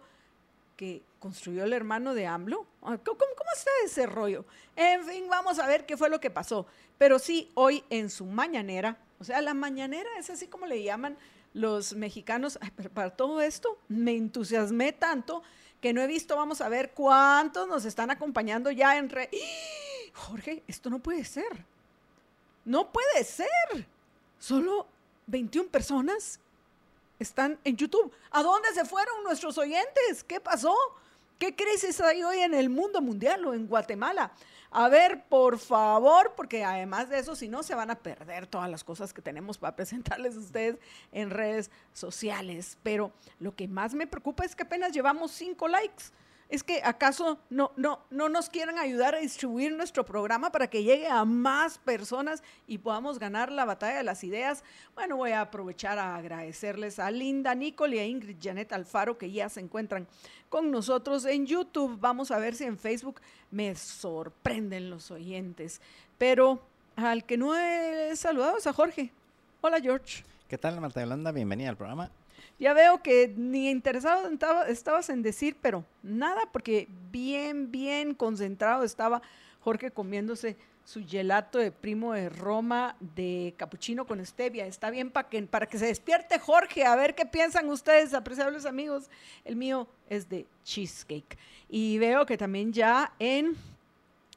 que 0.75 1.03
construyó 1.20 1.63
el 1.63 1.74
hermano 1.74 2.13
de 2.13 2.27
AMLO. 2.27 2.65
Ah, 2.82 2.98
¿Cómo, 3.03 3.17
¿Cómo, 3.17 3.51
está 3.55 3.72
ese 3.84 4.05
rollo? 4.05 4.46
En 4.75 5.05
fin, 5.05 5.25
vamos 5.29 5.60
a 5.60 5.67
ver 5.67 5.86
qué 5.86 5.98
fue 5.98 6.10
lo 6.10 6.20
que 6.20 6.29
pasó. 6.29 6.65
Pero 6.98 7.20
sí, 7.20 7.51
hoy 7.55 7.84
en 7.89 8.10
su 8.10 8.25
mañanera, 8.25 8.98
o 9.20 9.24
sea, 9.24 9.41
la 9.41 9.53
mañanera 9.53 10.10
es 10.20 10.29
así 10.29 10.48
como 10.48 10.65
le 10.65 10.84
llaman 10.84 11.17
los 11.53 11.94
mexicanos. 11.94 12.60
pero 12.75 12.89
para 12.89 13.10
todo 13.10 13.41
esto 13.41 13.79
me 13.88 14.15
entusiasmé 14.15 14.91
tanto 14.91 15.41
que 15.82 15.94
no 15.94 16.01
he 16.01 16.08
visto, 16.08 16.36
vamos 16.36 16.62
a 16.62 16.70
ver 16.70 16.91
cuántos 16.91 17.67
nos 17.67 17.86
están 17.86 18.12
acompañando 18.12 18.72
ya 18.72 18.98
en 18.98 19.10
red. 19.10 19.29
Jorge, 20.13 20.63
esto 20.67 20.89
no 20.89 21.00
puede 21.00 21.24
ser. 21.24 21.65
No 22.63 22.91
puede 22.91 23.24
ser. 23.24 23.88
Solo 24.39 24.88
21 25.27 25.70
personas 25.70 26.39
están 27.19 27.60
en 27.63 27.77
YouTube. 27.77 28.12
¿A 28.31 28.43
dónde 28.43 28.74
se 28.74 28.86
fueron 28.86 29.24
nuestros 29.24 29.57
oyentes? 29.57 30.24
¿Qué 30.24 30.39
pasó? 30.39 30.75
¿Qué 31.38 31.55
crisis 31.55 32.00
hay 32.00 32.24
hoy 32.24 32.39
en 32.39 32.53
el 32.53 32.69
mundo 32.69 33.01
mundial 33.01 33.45
o 33.45 33.53
en 33.53 33.67
Guatemala? 33.67 34.31
A 34.72 34.89
ver, 34.89 35.24
por 35.29 35.57
favor, 35.60 36.34
porque 36.36 36.63
además 36.63 37.10
de 37.10 37.19
eso, 37.19 37.36
si 37.36 37.48
no, 37.48 37.63
se 37.63 37.75
van 37.75 37.91
a 37.91 37.95
perder 37.95 38.48
todas 38.48 38.69
las 38.69 38.84
cosas 38.84 39.13
que 39.13 39.22
tenemos 39.22 39.57
para 39.57 39.75
presentarles 39.75 40.36
a 40.36 40.39
ustedes 40.39 40.77
en 41.12 41.29
redes 41.29 41.72
sociales. 41.93 42.77
Pero 42.84 43.12
lo 43.39 43.55
que 43.55 43.67
más 43.67 43.93
me 43.93 44.07
preocupa 44.07 44.43
es 44.43 44.55
que 44.55 44.63
apenas 44.63 44.91
llevamos 44.91 45.31
cinco 45.31 45.67
likes. 45.67 46.05
¿Es 46.55 46.63
que 46.63 46.79
acaso 46.85 47.38
no, 47.50 47.74
no, 47.75 48.00
no 48.09 48.29
nos 48.29 48.50
quieren 48.50 48.79
ayudar 48.79 49.13
a 49.13 49.17
distribuir 49.17 49.74
nuestro 49.74 50.05
programa 50.05 50.53
para 50.53 50.69
que 50.69 50.83
llegue 50.83 51.05
a 51.05 51.25
más 51.25 51.79
personas 51.79 52.41
y 52.65 52.77
podamos 52.77 53.19
ganar 53.19 53.51
la 53.51 53.65
batalla 53.65 53.97
de 53.97 54.05
las 54.05 54.24
ideas? 54.24 54.63
Bueno, 54.93 55.17
voy 55.17 55.31
a 55.31 55.41
aprovechar 55.41 56.00
a 56.00 56.15
agradecerles 56.15 56.97
a 56.97 57.12
Linda 57.12 57.53
Nicole 57.55 57.97
y 57.97 58.00
a 58.00 58.05
Ingrid 58.05 58.38
Janet 58.41 58.71
Alfaro 58.71 59.17
que 59.17 59.29
ya 59.29 59.50
se 59.50 59.59
encuentran 59.59 60.07
con 60.47 60.71
nosotros 60.71 61.25
en 61.25 61.45
YouTube. 61.45 62.00
Vamos 62.00 62.31
a 62.31 62.38
ver 62.38 62.55
si 62.55 62.63
en 62.63 62.77
Facebook 62.77 63.19
me 63.51 63.75
sorprenden 63.75 64.89
los 64.89 65.12
oyentes. 65.12 65.81
Pero 66.17 66.62
al 66.95 67.25
que 67.25 67.35
no 67.35 67.53
he 67.53 68.15
saludado 68.15 68.59
es 68.59 68.65
a 68.65 68.71
Jorge. 68.71 69.12
Hola 69.59 69.81
George. 69.81 70.24
¿Qué 70.47 70.57
tal 70.57 70.79
Marta 70.79 71.01
Yolanda? 71.01 71.33
Bienvenida 71.33 71.67
al 71.69 71.75
programa. 71.75 72.09
Ya 72.57 72.74
veo 72.74 73.01
que 73.03 73.33
ni 73.35 73.69
interesado 73.69 74.29
estabas 74.67 75.09
en 75.09 75.21
decir, 75.21 75.57
pero 75.62 75.83
nada, 76.03 76.41
porque 76.51 76.88
bien, 77.12 77.71
bien 77.71 78.13
concentrado 78.13 78.83
estaba 78.83 79.21
Jorge 79.59 79.91
comiéndose 79.91 80.55
su 80.85 81.05
gelato 81.05 81.57
de 81.57 81.71
primo 81.71 82.13
de 82.13 82.29
Roma 82.29 82.95
de 83.00 83.53
capuchino 83.57 84.05
con 84.05 84.24
stevia. 84.24 84.67
Está 84.67 84.91
bien 84.91 85.09
para 85.09 85.27
que, 85.27 85.41
para 85.43 85.65
que 85.65 85.79
se 85.79 85.88
despierte 85.88 86.39
Jorge, 86.39 86.85
a 86.85 86.95
ver 86.95 87.15
qué 87.15 87.25
piensan 87.25 87.67
ustedes, 87.69 88.13
apreciables 88.13 88.65
amigos. 88.65 89.09
El 89.43 89.55
mío 89.55 89.88
es 90.07 90.29
de 90.29 90.45
cheesecake. 90.63 91.38
Y 91.67 91.97
veo 91.97 92.25
que 92.25 92.38
también 92.38 92.71
ya 92.71 93.12
en 93.17 93.55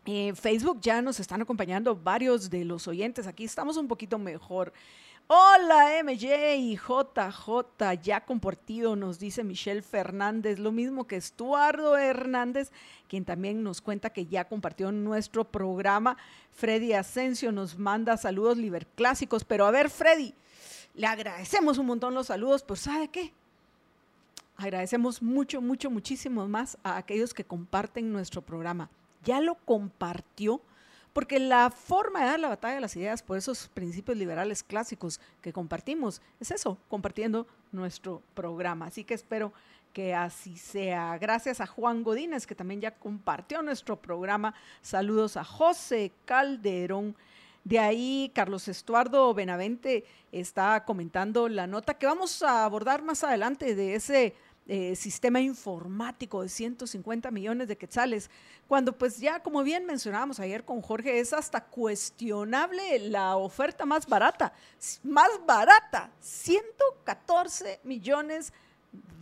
eh, 0.07 0.33
Facebook 0.35 0.81
ya 0.81 1.03
nos 1.03 1.21
están 1.21 1.43
acompañando 1.43 1.95
varios 1.95 2.49
de 2.49 2.65
los 2.65 2.89
oyentes. 2.89 3.27
Aquí 3.27 3.45
estamos 3.45 3.77
un 3.77 3.87
poquito 3.87 4.19
mejor. 4.19 4.73
Hola 5.31 6.03
MJ 6.03 6.57
y 6.57 6.77
JJ, 6.79 8.01
ya 8.03 8.25
compartido, 8.25 8.97
nos 8.97 9.19
dice 9.19 9.45
Michelle 9.45 9.83
Fernández, 9.83 10.59
lo 10.59 10.73
mismo 10.73 11.07
que 11.07 11.17
Estuardo 11.17 11.99
Hernández, 11.99 12.73
quien 13.09 13.27
también 13.27 13.63
nos 13.63 13.83
cuenta 13.83 14.09
que 14.09 14.25
ya 14.25 14.47
compartió 14.47 14.91
nuestro 14.91 15.45
programa. 15.45 16.17
Freddy 16.53 16.95
Asensio 16.95 17.53
nos 17.53 17.77
manda 17.77 18.17
saludos 18.17 18.57
liberclásicos, 18.57 19.45
pero 19.45 19.67
a 19.67 19.71
ver 19.71 19.91
Freddy, 19.91 20.33
le 20.95 21.07
agradecemos 21.07 21.77
un 21.77 21.85
montón 21.85 22.15
los 22.15 22.29
saludos, 22.29 22.63
pero 22.63 22.77
¿sabe 22.77 23.09
qué? 23.09 23.35
Agradecemos 24.57 25.21
mucho, 25.21 25.61
mucho, 25.61 25.91
muchísimo 25.91 26.49
más 26.49 26.79
a 26.83 26.97
aquellos 26.97 27.35
que 27.35 27.45
comparten 27.45 28.15
nuestro 28.15 28.41
programa. 28.41 28.89
Ya 29.25 29.43
lo 29.43 29.57
compartió 29.57 30.63
porque 31.19 31.41
la 31.41 31.73
forma 31.73 32.21
de 32.21 32.27
dar 32.27 32.39
la 32.39 32.49
batalla 32.49 32.77
de 32.77 32.81
las 32.81 32.95
ideas 32.95 33.25
por 33.25 33.37
esos 33.37 33.67
principios 33.67 34.17
liberales 34.17 34.63
clásicos 34.63 35.19
que 35.43 35.53
compartimos 35.53 36.23
es 36.39 36.53
eso, 36.53 36.79
compartiendo 36.87 37.45
nuestro 37.73 38.23
programa. 38.35 38.87
Así 38.87 39.03
que 39.03 39.15
espero 39.15 39.53
que 39.93 40.15
así 40.15 40.57
sea. 40.57 41.19
Gracias 41.19 41.61
a 41.61 41.67
Juan 41.67 42.05
Godínez, 42.05 42.47
que 42.47 42.55
también 42.55 42.81
ya 42.81 42.95
compartió 42.95 43.63
nuestro 43.63 44.01
programa. 44.01 44.55
Saludos 44.81 45.37
a 45.37 45.43
José 45.43 46.13
Calderón. 46.25 47.17
De 47.65 47.81
ahí, 47.81 48.31
Carlos 48.33 48.69
Estuardo 48.69 49.35
Benavente 49.35 50.05
está 50.31 50.85
comentando 50.85 51.49
la 51.49 51.67
nota 51.67 51.95
que 51.95 52.07
vamos 52.07 52.45
a 52.45 52.65
abordar 52.65 53.03
más 53.03 53.25
adelante 53.25 53.75
de 53.75 53.97
ese 53.97 54.37
eh, 54.71 54.95
sistema 54.97 55.41
informático 55.41 56.43
de 56.43 56.51
150 56.51 57.31
millones 57.31 57.69
de 57.69 57.79
quetzales, 57.79 58.31
cuando 58.67 58.93
pues 58.93 59.19
ya 59.19 59.43
como 59.43 59.63
bien 59.63 59.87
mencionábamos 59.87 60.39
ayer 60.41 60.63
con 60.63 60.83
Jorge, 60.83 61.21
es 61.21 61.33
hasta 61.33 61.65
cuestionable 61.65 62.99
la 62.99 63.37
oferta 63.37 63.87
más 63.87 64.07
barata, 64.07 64.53
más 65.03 65.31
barata, 65.47 66.11
114 66.21 67.81
millones 67.83 68.53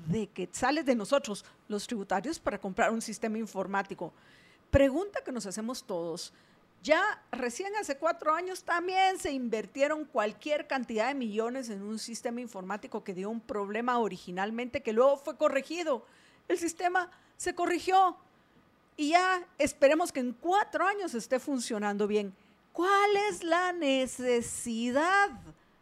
de 0.08 0.26
quetzales 0.26 0.84
de 0.84 0.96
nosotros, 0.96 1.44
los 1.68 1.86
tributarios, 1.86 2.40
para 2.40 2.58
comprar 2.58 2.90
un 2.90 3.00
sistema 3.00 3.38
informático. 3.38 4.12
Pregunta 4.70 5.22
que 5.24 5.30
nos 5.30 5.46
hacemos 5.46 5.84
todos. 5.84 6.32
Ya 6.86 7.20
recién 7.32 7.74
hace 7.74 7.96
cuatro 7.96 8.32
años 8.32 8.62
también 8.62 9.18
se 9.18 9.32
invirtieron 9.32 10.04
cualquier 10.04 10.68
cantidad 10.68 11.08
de 11.08 11.14
millones 11.14 11.68
en 11.68 11.82
un 11.82 11.98
sistema 11.98 12.40
informático 12.40 13.02
que 13.02 13.12
dio 13.12 13.28
un 13.28 13.40
problema 13.40 13.98
originalmente 13.98 14.84
que 14.84 14.92
luego 14.92 15.16
fue 15.16 15.36
corregido. 15.36 16.06
El 16.46 16.58
sistema 16.58 17.10
se 17.36 17.56
corrigió 17.56 18.16
y 18.96 19.08
ya 19.08 19.44
esperemos 19.58 20.12
que 20.12 20.20
en 20.20 20.32
cuatro 20.32 20.86
años 20.86 21.12
esté 21.14 21.40
funcionando 21.40 22.06
bien. 22.06 22.32
¿Cuál 22.72 23.16
es 23.30 23.42
la 23.42 23.72
necesidad 23.72 25.30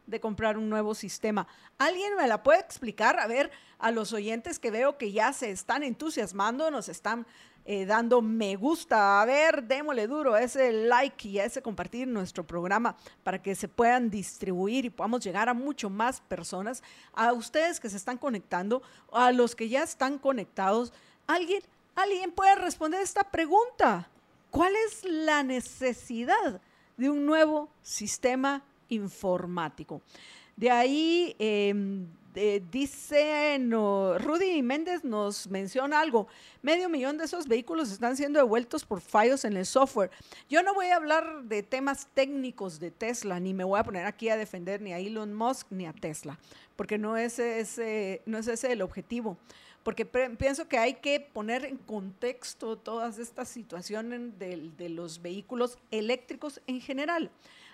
de 0.07 0.21
comprar 0.21 0.57
un 0.57 0.71
nuevo 0.71 0.95
sistema? 0.95 1.47
¿Alguien 1.77 2.17
me 2.17 2.27
la 2.27 2.43
puede 2.43 2.61
explicar? 2.61 3.21
A 3.21 3.27
ver, 3.27 3.51
a 3.79 3.91
los 3.91 4.15
oyentes 4.15 4.59
que 4.59 4.71
veo 4.71 4.97
que 4.97 5.13
ya 5.13 5.35
se 5.35 5.51
están 5.51 5.83
entusiasmando, 5.83 6.71
nos 6.71 6.89
están 6.89 7.27
eh, 7.65 7.87
dando 7.87 8.21
me 8.21 8.57
gusta. 8.57 9.23
A 9.23 9.25
ver, 9.25 9.63
démosle 9.65 10.07
duro 10.07 10.35
a 10.35 10.43
ese 10.43 10.71
like 10.73 11.29
y 11.29 11.39
a 11.39 11.45
ese 11.45 11.63
compartir 11.63 12.07
nuestro 12.07 12.47
programa 12.47 12.97
para 13.23 13.41
que 13.43 13.55
se 13.55 13.69
puedan 13.69 14.11
distribuir 14.11 14.85
y 14.85 14.91
podamos 14.91 15.25
llegar 15.25 15.49
a 15.49 15.55
mucho 15.55 15.89
más 15.89 16.21
personas, 16.21 16.83
a 17.15 17.33
ustedes 17.33 17.81
que 17.81 17.89
se 17.89 17.97
están 17.97 18.19
conectando, 18.19 18.83
a 19.13 19.33
los 19.33 19.55
que 19.55 19.69
ya 19.69 19.83
están 19.83 20.19
conectados. 20.19 20.93
¿Alguien, 21.27 21.63
alguien 21.95 22.33
puede 22.33 22.55
responder 22.57 23.01
esta 23.01 23.25
pregunta? 23.25 24.09
¿Cuál 24.51 24.75
es 24.87 25.05
la 25.05 25.43
necesidad 25.43 26.61
de 26.97 27.11
un 27.11 27.25
nuevo 27.25 27.71
sistema 27.83 28.63
informático? 28.89 30.03
De 30.57 30.71
ahí 30.71 31.35
em, 32.35 32.71
dice 32.71 33.59
no, 33.61 34.19
Rudy 34.19 34.63
Méndez 34.63 35.05
nos 35.05 35.49
menciona 35.49 36.01
algo. 36.01 36.27
Medio 36.63 36.89
millón 36.89 37.19
de 37.19 37.25
esos 37.25 37.47
vehículos 37.47 37.91
están 37.91 38.17
siendo 38.17 38.39
devueltos 38.39 38.85
por 38.85 39.01
fallos 39.01 39.45
en 39.45 39.57
el 39.57 39.67
software. 39.67 40.11
Yo 40.49 40.63
no 40.63 40.75
voy 40.75 40.87
a 40.87 40.97
hablar 40.97 41.45
de 41.45 41.63
temas 41.63 42.09
técnicos 42.15 42.81
de 42.81 42.91
Tesla, 42.91 43.41
ni 43.41 43.55
me 43.55 43.65
voy 43.65 43.81
a 43.81 43.85
poner 43.85 44.07
aquí 44.07 44.29
a 44.29 44.37
defender 44.37 44.81
ni 44.81 44.93
a 44.93 44.99
Elon 44.99 45.35
Musk 45.35 45.69
ni 45.71 45.87
a 45.87 45.93
Tesla, 45.93 46.39
porque 46.77 46.99
no 46.99 47.17
es 47.17 47.39
ese, 47.39 48.23
no 48.27 48.39
es 48.39 48.49
ese 48.49 48.73
el 48.73 48.83
objetivo. 48.83 49.37
Porque 49.85 50.07
pienso 50.07 50.67
que 50.67 50.79
hay 50.79 50.95
que 50.95 51.21
poner 51.21 51.67
en 51.67 51.77
contexto 51.77 52.79
todas 52.79 53.19
estas 53.19 53.51
situaciones 53.51 54.39
de, 54.39 54.89
los 54.89 55.21
vehículos 55.21 55.77
eléctricos 55.91 56.63
en 56.67 56.81
general. 56.81 57.31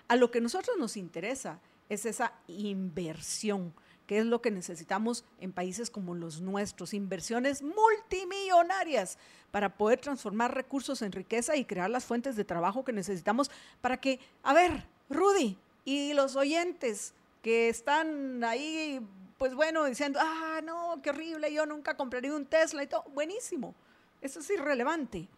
A 0.09 0.17
lo 0.17 0.29
que 0.29 0.41
nosotros 0.41 0.75
nos 0.77 0.97
interesa 0.97 1.61
es 1.87 2.05
esa 2.05 2.33
inversión 2.47 3.73
que 4.11 4.19
es 4.19 4.25
lo 4.25 4.41
que 4.41 4.51
necesitamos 4.51 5.23
en 5.39 5.53
países 5.53 5.89
como 5.89 6.13
los 6.13 6.41
nuestros, 6.41 6.93
inversiones 6.93 7.63
multimillonarias 7.63 9.17
para 9.51 9.77
poder 9.77 10.01
transformar 10.01 10.53
recursos 10.53 11.01
en 11.01 11.13
riqueza 11.13 11.55
y 11.55 11.63
crear 11.63 11.89
las 11.89 12.03
fuentes 12.03 12.35
de 12.35 12.43
trabajo 12.43 12.83
que 12.83 12.91
necesitamos 12.91 13.49
para 13.79 13.95
que, 13.95 14.19
a 14.43 14.53
ver, 14.53 14.85
Rudy 15.09 15.57
y 15.85 16.11
los 16.11 16.35
oyentes 16.35 17.13
que 17.41 17.69
están 17.69 18.43
ahí, 18.43 18.99
pues 19.37 19.55
bueno, 19.55 19.85
diciendo, 19.85 20.19
ah, 20.21 20.59
no, 20.61 20.99
qué 21.01 21.11
horrible, 21.11 21.53
yo 21.53 21.65
nunca 21.65 21.95
compraría 21.95 22.35
un 22.35 22.45
Tesla 22.45 22.83
y 22.83 22.87
todo, 22.87 23.05
buenísimo. 23.13 23.73
Eso 24.19 24.41
es 24.41 24.49
irrelevante. 24.49 25.29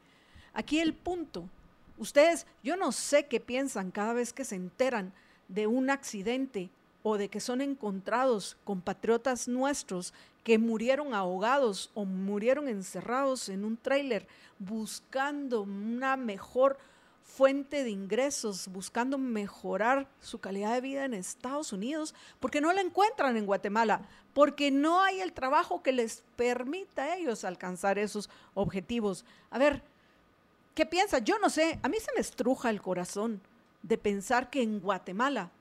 Aquí 0.52 0.80
el 0.80 0.96
punto. 0.96 1.48
Ustedes, 2.00 2.48
yo 2.64 2.76
no 2.76 2.92
sé 2.92 3.28
qué 3.28 3.40
piensan 3.40 3.92
cada 3.92 4.14
vez 4.14 4.34
que 4.34 4.46
se 4.46 4.56
enteran 4.56 5.14
de 5.48 5.68
un 5.68 5.92
accidente 5.92 6.72
o 7.04 7.18
de 7.18 7.30
que 7.30 7.40
son 7.40 7.62
encontrados 7.62 8.58
compatriotas 8.64 9.48
nuestros 9.48 10.14
que 10.44 10.58
murieron 10.58 11.14
ahogados 11.14 11.92
o 11.94 12.06
murieron 12.06 12.68
encerrados 12.68 13.50
en 13.50 13.64
un 13.64 13.78
tráiler 13.78 14.28
buscando 14.58 15.62
una 15.62 16.18
mejor 16.18 16.78
fuente 17.24 17.84
de 17.84 17.90
ingresos, 17.90 18.68
buscando 18.68 19.18
mejorar 19.18 20.08
su 20.20 20.40
calidad 20.40 20.74
de 20.74 20.82
vida 20.82 21.06
en 21.06 21.14
Estados 21.14 21.74
Unidos, 21.74 22.14
porque 22.40 22.62
no 22.62 22.72
la 22.74 22.82
encuentran 22.82 23.38
en 23.38 23.46
Guatemala, 23.46 24.02
porque 24.34 24.72
no 24.72 25.02
hay 25.02 25.22
el 25.22 25.34
trabajo 25.34 25.82
que 25.82 25.94
les 25.94 26.24
permita 26.36 27.04
a 27.04 27.16
ellos 27.18 27.44
alcanzar 27.44 27.98
esos 27.98 28.30
objetivos. 28.54 29.26
A 29.50 29.58
ver, 29.58 29.82
¿qué 30.76 30.86
piensa? 30.86 31.20
Yo 31.20 31.40
no 31.40 31.50
sé, 31.50 31.80
a 31.82 31.90
mí 31.90 31.98
se 32.00 32.14
me 32.14 32.22
estruja 32.22 32.70
el 32.70 32.82
corazón 32.82 33.42
de 33.82 33.98
pensar 33.98 34.50
que 34.50 34.62
en 34.62 34.80
Guatemala 34.80 35.52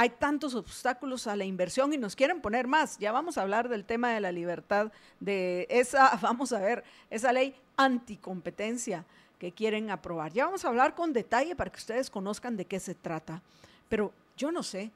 hay 0.00 0.10
tantos 0.10 0.54
obstáculos 0.54 1.26
a 1.26 1.34
la 1.34 1.44
inversión 1.44 1.92
y 1.92 1.98
nos 1.98 2.14
quieren 2.14 2.40
poner 2.40 2.68
más. 2.68 2.98
Ya 2.98 3.10
vamos 3.10 3.36
a 3.36 3.42
hablar 3.42 3.68
del 3.68 3.84
tema 3.84 4.12
de 4.12 4.20
la 4.20 4.30
libertad, 4.30 4.92
de 5.18 5.66
esa, 5.68 6.16
vamos 6.22 6.52
a 6.52 6.60
ver, 6.60 6.84
esa 7.10 7.32
ley 7.32 7.52
anticompetencia 7.76 9.04
que 9.40 9.50
quieren 9.50 9.90
aprobar. 9.90 10.32
Ya 10.32 10.44
vamos 10.44 10.64
a 10.64 10.68
hablar 10.68 10.94
con 10.94 11.12
detalle 11.12 11.56
para 11.56 11.72
que 11.72 11.78
ustedes 11.78 12.10
conozcan 12.10 12.56
de 12.56 12.64
qué 12.64 12.78
se 12.78 12.94
trata. 12.94 13.42
Pero 13.88 14.12
yo 14.36 14.52
no 14.52 14.62
sé, 14.62 14.92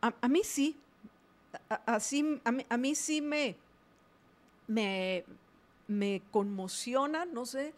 a, 0.00 0.28
mí 0.28 0.42
sí, 0.44 0.76
a, 1.68 1.74
así, 1.86 2.40
a, 2.44 2.76
mí, 2.76 2.94
sí 2.94 3.20
me, 3.20 3.56
me, 4.68 5.24
me 5.88 6.22
conmociona, 6.30 7.24
no 7.24 7.44
sé, 7.44 7.74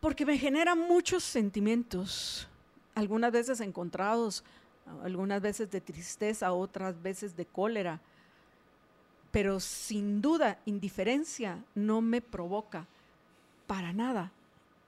porque 0.00 0.26
me 0.26 0.36
genera 0.38 0.74
muchos 0.74 1.22
sentimientos, 1.22 2.48
algunas 2.96 3.30
veces 3.30 3.60
encontrados 3.60 4.42
algunas 5.02 5.40
veces 5.40 5.70
de 5.70 5.80
tristeza, 5.80 6.52
otras 6.52 7.00
veces 7.02 7.36
de 7.36 7.46
cólera, 7.46 8.00
pero 9.30 9.60
sin 9.60 10.20
duda 10.20 10.58
indiferencia 10.66 11.64
no 11.74 12.00
me 12.00 12.20
provoca 12.20 12.86
para 13.66 13.92
nada 13.92 14.32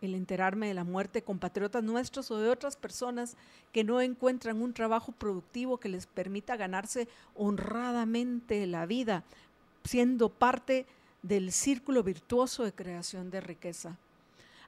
el 0.03 0.15
enterarme 0.15 0.69
de 0.69 0.75
la 0.75 0.85
muerte 0.85 1.21
de 1.21 1.25
compatriotas 1.25 1.83
nuestros 1.83 2.31
o 2.31 2.39
de 2.39 2.51
otras 2.51 2.77
personas 2.77 3.37
que 3.73 3.85
no 3.85 4.01
encuentran 4.01 4.61
un 4.61 4.75
trabajo 4.75 5.13
productivo 5.13 5.79
que 5.79 5.89
les 5.89 6.07
permita 6.07 6.57
ganarse 6.57 7.09
honradamente 7.35 8.67
la 8.67 8.85
vida, 8.85 9.25
siendo 9.85 10.29
parte 10.29 10.87
del 11.23 11.53
círculo 11.53 12.03
virtuoso 12.03 12.65
de 12.65 12.73
creación 12.73 13.31
de 13.31 13.41
riqueza. 13.41 13.97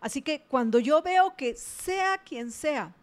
Así 0.00 0.22
que 0.22 0.40
cuando 0.40 0.78
yo 0.78 1.02
veo 1.02 1.36
que 1.36 1.54
sea 1.54 2.18
quien 2.18 2.50
sea, 2.50 2.94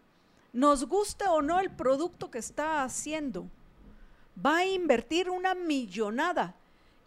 nos 0.54 0.86
guste 0.86 1.28
o 1.28 1.42
no 1.42 1.60
el 1.60 1.72
producto 1.72 2.30
que 2.30 2.38
está 2.38 2.84
haciendo, 2.84 3.48
va 4.44 4.58
a 4.58 4.66
invertir 4.66 5.30
una 5.30 5.56
millonada 5.56 6.56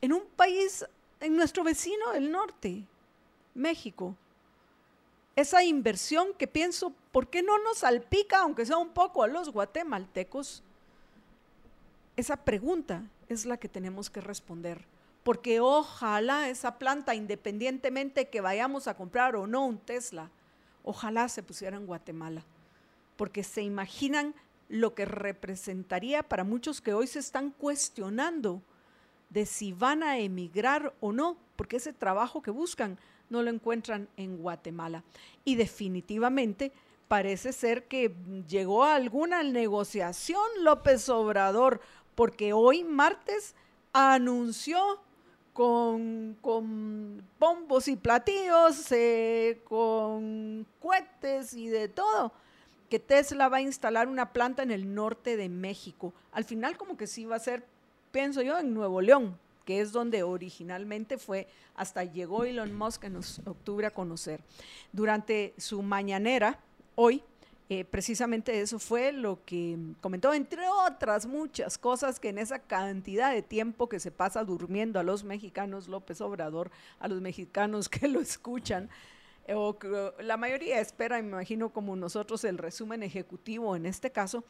en 0.00 0.12
un 0.12 0.26
país, 0.26 0.84
en 1.20 1.36
nuestro 1.36 1.62
vecino 1.62 2.12
del 2.12 2.30
norte, 2.30 2.84
México. 3.54 4.16
Esa 5.36 5.62
inversión 5.62 6.34
que 6.36 6.48
pienso, 6.48 6.92
¿por 7.12 7.28
qué 7.28 7.42
no 7.42 7.58
nos 7.58 7.78
salpica, 7.78 8.40
aunque 8.40 8.66
sea 8.66 8.78
un 8.78 8.90
poco, 8.90 9.22
a 9.22 9.28
los 9.28 9.50
guatemaltecos? 9.50 10.62
Esa 12.16 12.36
pregunta 12.36 13.04
es 13.28 13.46
la 13.46 13.58
que 13.58 13.68
tenemos 13.68 14.10
que 14.10 14.20
responder. 14.20 14.84
Porque 15.22 15.60
ojalá 15.60 16.48
esa 16.48 16.78
planta, 16.78 17.14
independientemente 17.14 18.28
que 18.28 18.40
vayamos 18.40 18.88
a 18.88 18.94
comprar 18.94 19.36
o 19.36 19.46
no 19.46 19.66
un 19.66 19.78
Tesla, 19.78 20.30
ojalá 20.84 21.28
se 21.28 21.42
pusiera 21.42 21.76
en 21.76 21.86
Guatemala 21.86 22.44
porque 23.16 23.44
se 23.44 23.62
imaginan 23.62 24.34
lo 24.68 24.94
que 24.94 25.04
representaría 25.04 26.22
para 26.22 26.44
muchos 26.44 26.80
que 26.80 26.92
hoy 26.92 27.06
se 27.06 27.18
están 27.18 27.50
cuestionando 27.50 28.62
de 29.30 29.46
si 29.46 29.72
van 29.72 30.02
a 30.02 30.18
emigrar 30.18 30.94
o 31.00 31.12
no, 31.12 31.36
porque 31.56 31.76
ese 31.76 31.92
trabajo 31.92 32.42
que 32.42 32.50
buscan 32.50 32.98
no 33.28 33.42
lo 33.42 33.50
encuentran 33.50 34.08
en 34.16 34.36
Guatemala. 34.38 35.02
Y 35.44 35.56
definitivamente 35.56 36.72
parece 37.08 37.52
ser 37.52 37.86
que 37.86 38.14
llegó 38.48 38.84
a 38.84 38.94
alguna 38.94 39.42
negociación 39.42 40.42
López 40.60 41.08
Obrador, 41.08 41.80
porque 42.14 42.52
hoy 42.52 42.84
martes 42.84 43.54
anunció 43.92 45.00
con, 45.52 46.36
con 46.40 47.22
bombos 47.38 47.88
y 47.88 47.96
platillos, 47.96 48.92
eh, 48.92 49.62
con 49.64 50.66
cohetes 50.80 51.54
y 51.54 51.68
de 51.68 51.88
todo, 51.88 52.32
que 52.88 52.98
Tesla 52.98 53.48
va 53.48 53.58
a 53.58 53.62
instalar 53.62 54.08
una 54.08 54.32
planta 54.32 54.62
en 54.62 54.70
el 54.70 54.94
norte 54.94 55.36
de 55.36 55.48
México. 55.48 56.12
Al 56.32 56.44
final 56.44 56.76
como 56.76 56.96
que 56.96 57.06
sí 57.06 57.24
va 57.24 57.36
a 57.36 57.40
ser, 57.40 57.64
pienso 58.12 58.42
yo, 58.42 58.58
en 58.58 58.74
Nuevo 58.74 59.00
León, 59.00 59.38
que 59.64 59.80
es 59.80 59.92
donde 59.92 60.22
originalmente 60.22 61.18
fue, 61.18 61.48
hasta 61.74 62.04
llegó 62.04 62.44
Elon 62.44 62.72
Musk 62.72 63.04
en 63.04 63.16
octubre 63.16 63.86
a 63.86 63.90
conocer. 63.90 64.40
Durante 64.92 65.54
su 65.58 65.82
mañanera, 65.82 66.60
hoy, 66.94 67.22
eh, 67.68 67.84
precisamente 67.84 68.60
eso 68.60 68.78
fue 68.78 69.10
lo 69.10 69.44
que 69.44 69.76
comentó, 70.00 70.32
entre 70.32 70.68
otras 70.68 71.26
muchas 71.26 71.78
cosas 71.78 72.20
que 72.20 72.28
en 72.28 72.38
esa 72.38 72.60
cantidad 72.60 73.32
de 73.32 73.42
tiempo 73.42 73.88
que 73.88 73.98
se 73.98 74.12
pasa 74.12 74.44
durmiendo 74.44 75.00
a 75.00 75.02
los 75.02 75.24
mexicanos, 75.24 75.88
López 75.88 76.20
Obrador, 76.20 76.70
a 77.00 77.08
los 77.08 77.20
mexicanos 77.20 77.88
que 77.88 78.06
lo 78.06 78.20
escuchan, 78.20 78.88
la 79.48 80.36
mayoría 80.36 80.80
espera, 80.80 81.20
me 81.22 81.28
imagino 81.28 81.70
como 81.70 81.94
nosotros, 81.96 82.44
el 82.44 82.58
resumen 82.58 83.02
ejecutivo 83.02 83.76
en 83.76 83.86
este 83.86 84.10
caso, 84.10 84.44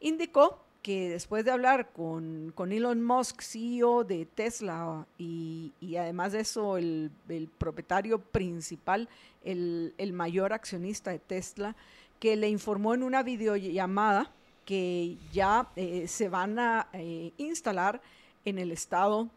indicó 0.00 0.58
que 0.82 1.08
después 1.08 1.44
de 1.44 1.52
hablar 1.52 1.90
con, 1.92 2.52
Elon 2.58 3.02
Musk, 3.02 3.40
CEO 3.40 4.04
de 4.04 4.26
Tesla, 4.26 5.06
y, 5.16 5.72
además 5.96 6.32
de 6.32 6.40
eso 6.40 6.76
el, 6.76 7.10
propietario 7.56 8.18
principal, 8.18 9.08
el, 9.44 10.12
mayor 10.12 10.52
accionista 10.52 11.12
de 11.12 11.20
Tesla, 11.20 11.76
que 12.18 12.36
le 12.36 12.48
informó 12.48 12.94
en 12.94 13.04
una 13.04 13.22
videollamada 13.22 14.30
que 14.64 15.16
ya 15.32 15.68
eh, 15.76 16.06
se 16.06 16.28
van 16.28 16.58
a 16.58 16.88
eh, 16.92 17.32
instalar 17.36 18.00
en 18.44 18.58
el 18.58 18.70
estado 18.70 19.28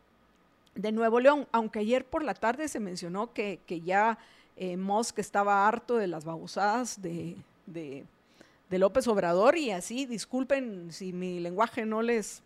de 0.75 0.91
Nuevo 0.91 1.19
León, 1.19 1.47
aunque 1.51 1.79
ayer 1.79 2.05
por 2.05 2.23
la 2.23 2.33
tarde 2.33 2.67
se 2.67 2.79
mencionó 2.79 3.33
que, 3.33 3.59
que 3.65 3.81
ya 3.81 4.19
eh, 4.57 4.77
Musk 4.77 5.19
estaba 5.19 5.67
harto 5.67 5.97
de 5.97 6.07
las 6.07 6.23
babosadas 6.23 7.01
de, 7.01 7.35
de, 7.65 8.05
López 8.69 9.07
Obrador 9.07 9.57
y 9.57 9.71
así, 9.71 10.05
disculpen 10.05 10.91
si 10.91 11.13
mi 11.13 11.39
lenguaje 11.39 11.85
no 11.85 12.01
les 12.01 12.41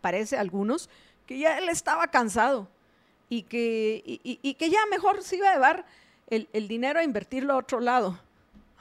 parece 0.00 0.36
a 0.36 0.40
algunos, 0.40 0.88
que 1.26 1.38
ya 1.38 1.58
él 1.58 1.68
estaba 1.68 2.06
cansado 2.08 2.66
y 3.28 3.42
que, 3.42 4.02
y, 4.04 4.54
que 4.54 4.70
ya 4.70 4.78
mejor 4.90 5.22
se 5.22 5.36
iba 5.36 5.50
a 5.50 5.54
llevar 5.54 5.84
el, 6.28 6.68
dinero 6.68 6.98
a 6.98 7.04
invertirlo 7.04 7.52
a 7.52 7.58
otro 7.58 7.80
lado. 7.80 8.18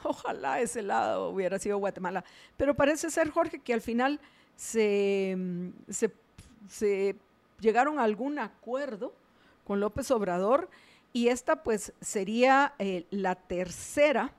Ojalá 0.04 0.62
ese 0.62 0.82
lado 0.82 1.30
hubiera 1.30 1.60
sido 1.60 1.78
Guatemala. 1.78 2.24
Pero 2.56 2.76
parece 2.76 3.10
ser, 3.10 3.30
Jorge, 3.30 3.60
que 3.60 3.74
al 3.74 3.82
final 3.82 4.22
se, 4.56 5.38
se, 5.90 6.12
se 6.70 7.16
llegaron 7.60 8.00
a 8.00 8.04
algún 8.04 8.40
acuerdo 8.40 9.14
con 9.66 9.80
López 9.80 10.12
Obrador 10.12 10.70
y 11.14 11.28
esta 11.28 11.64
pues 11.64 11.94
sería 12.02 12.74
eh, 12.80 13.06
la 13.12 13.36
tercera 13.36 14.34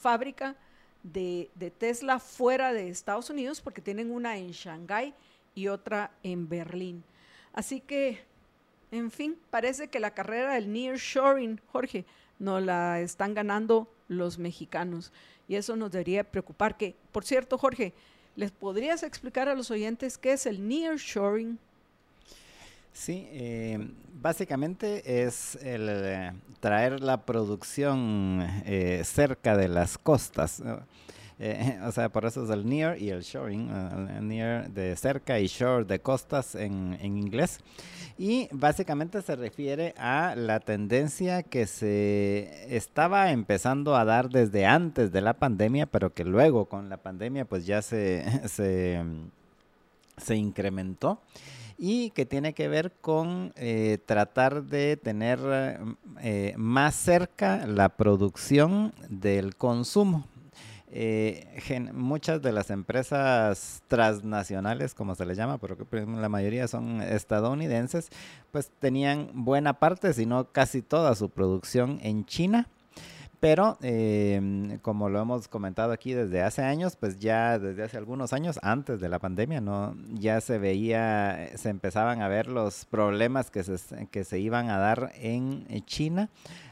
fábrica 0.00 0.56
de, 1.02 1.50
Tesla 1.78 2.18
fuera 2.18 2.72
de 2.72 2.88
Estados 2.88 3.28
Unidos 3.30 3.60
porque 3.60 3.82
tienen 3.82 4.10
una 4.10 4.38
en 4.38 4.50
Shanghái 4.50 5.14
y 5.54 5.68
otra 5.68 6.10
en 6.22 6.48
Berlín. 6.48 7.04
Así 7.52 7.80
que, 7.80 8.22
en 8.90 9.10
fin, 9.10 9.36
parece 9.50 9.88
que 9.88 10.00
la 10.00 10.14
carrera 10.14 10.54
del 10.54 10.72
nearshoring, 10.72 11.60
Jorge, 11.70 12.06
no 12.38 12.60
la 12.60 13.00
están 13.00 13.34
ganando 13.34 13.92
los 14.08 14.38
mexicanos. 14.38 15.12
Y 15.48 15.56
eso 15.56 15.76
nos 15.76 15.90
debería 15.90 16.24
preocupar. 16.24 16.76
Que, 16.76 16.94
por 17.12 17.24
cierto, 17.24 17.58
Jorge, 17.58 17.92
¿les 18.36 18.52
podrías 18.52 19.02
explicar 19.02 19.48
a 19.48 19.54
los 19.54 19.70
oyentes 19.70 20.16
qué 20.16 20.32
es 20.32 20.46
el 20.46 20.66
nearshoring? 20.66 21.58
Sí, 22.92 23.28
eh, 23.30 23.78
básicamente 24.20 25.24
es 25.24 25.56
el 25.62 25.88
eh, 25.88 26.32
traer 26.58 27.00
la 27.00 27.24
producción 27.24 28.46
eh, 28.66 29.02
cerca 29.04 29.56
de 29.56 29.68
las 29.68 29.96
costas. 29.96 30.62
o 31.86 31.92
sea, 31.92 32.10
por 32.10 32.26
eso 32.26 32.44
es 32.44 32.50
el 32.50 32.68
near 32.68 33.00
y 33.00 33.08
el 33.08 33.22
shoring, 33.22 33.70
near 34.28 34.70
de 34.70 34.94
cerca 34.96 35.38
y 35.40 35.46
shore 35.46 35.84
de 35.84 36.00
costas 36.00 36.54
en, 36.54 36.98
en, 37.00 37.16
inglés. 37.16 37.60
Y 38.18 38.48
básicamente 38.52 39.22
se 39.22 39.36
refiere 39.36 39.94
a 39.96 40.34
la 40.36 40.60
tendencia 40.60 41.42
que 41.42 41.66
se 41.66 42.76
estaba 42.76 43.30
empezando 43.30 43.96
a 43.96 44.04
dar 44.04 44.28
desde 44.28 44.66
antes 44.66 45.12
de 45.12 45.22
la 45.22 45.32
pandemia, 45.32 45.86
pero 45.86 46.12
que 46.12 46.24
luego 46.24 46.66
con 46.66 46.90
la 46.90 46.98
pandemia 46.98 47.46
pues 47.46 47.64
ya 47.64 47.80
se, 47.80 48.26
se, 48.48 49.02
se 50.18 50.36
incrementó 50.36 51.22
y 51.82 52.10
que 52.10 52.26
tiene 52.26 52.52
que 52.52 52.68
ver 52.68 52.92
con 53.00 53.54
eh, 53.56 53.96
tratar 54.04 54.64
de 54.64 54.98
tener 54.98 55.38
eh, 56.20 56.52
más 56.58 56.94
cerca 56.94 57.66
la 57.66 57.88
producción 57.88 58.92
del 59.08 59.56
consumo. 59.56 60.26
Eh, 60.92 61.90
muchas 61.94 62.42
de 62.42 62.52
las 62.52 62.68
empresas 62.68 63.82
transnacionales, 63.88 64.92
como 64.92 65.14
se 65.14 65.24
les 65.24 65.38
llama, 65.38 65.56
pero 65.56 65.78
que 65.78 65.86
pues, 65.86 66.06
la 66.06 66.28
mayoría 66.28 66.68
son 66.68 67.00
estadounidenses, 67.00 68.10
pues 68.50 68.70
tenían 68.78 69.30
buena 69.32 69.78
parte, 69.78 70.12
si 70.12 70.26
no 70.26 70.52
casi 70.52 70.82
toda 70.82 71.14
su 71.14 71.30
producción 71.30 71.98
en 72.02 72.26
China 72.26 72.68
pero 73.40 73.78
em, 73.80 74.78
como 74.80 75.08
lo 75.08 75.20
hemos 75.20 75.48
comentado 75.48 75.92
aquí 75.92 76.12
desde 76.12 76.42
hace 76.42 76.62
años, 76.62 76.96
pues 76.96 77.18
ya 77.18 77.58
desde 77.58 77.82
hace 77.82 77.96
algunos 77.96 78.34
años, 78.34 78.60
antes 78.62 79.00
de 79.00 79.08
la 79.08 79.18
pandemia, 79.18 79.62
no, 79.62 79.96
ya 80.12 80.40
se 80.42 80.58
veía, 80.58 81.50
se 81.56 81.70
empezaban 81.70 82.20
a 82.20 82.28
ver 82.28 82.48
los 82.48 82.84
problemas 82.84 83.50
que 83.50 83.64
se, 83.64 84.06
que 84.08 84.24
se 84.24 84.38
iban 84.38 84.68
a 84.68 84.78
dar 84.78 85.12
en 85.14 85.66
China 85.86 86.28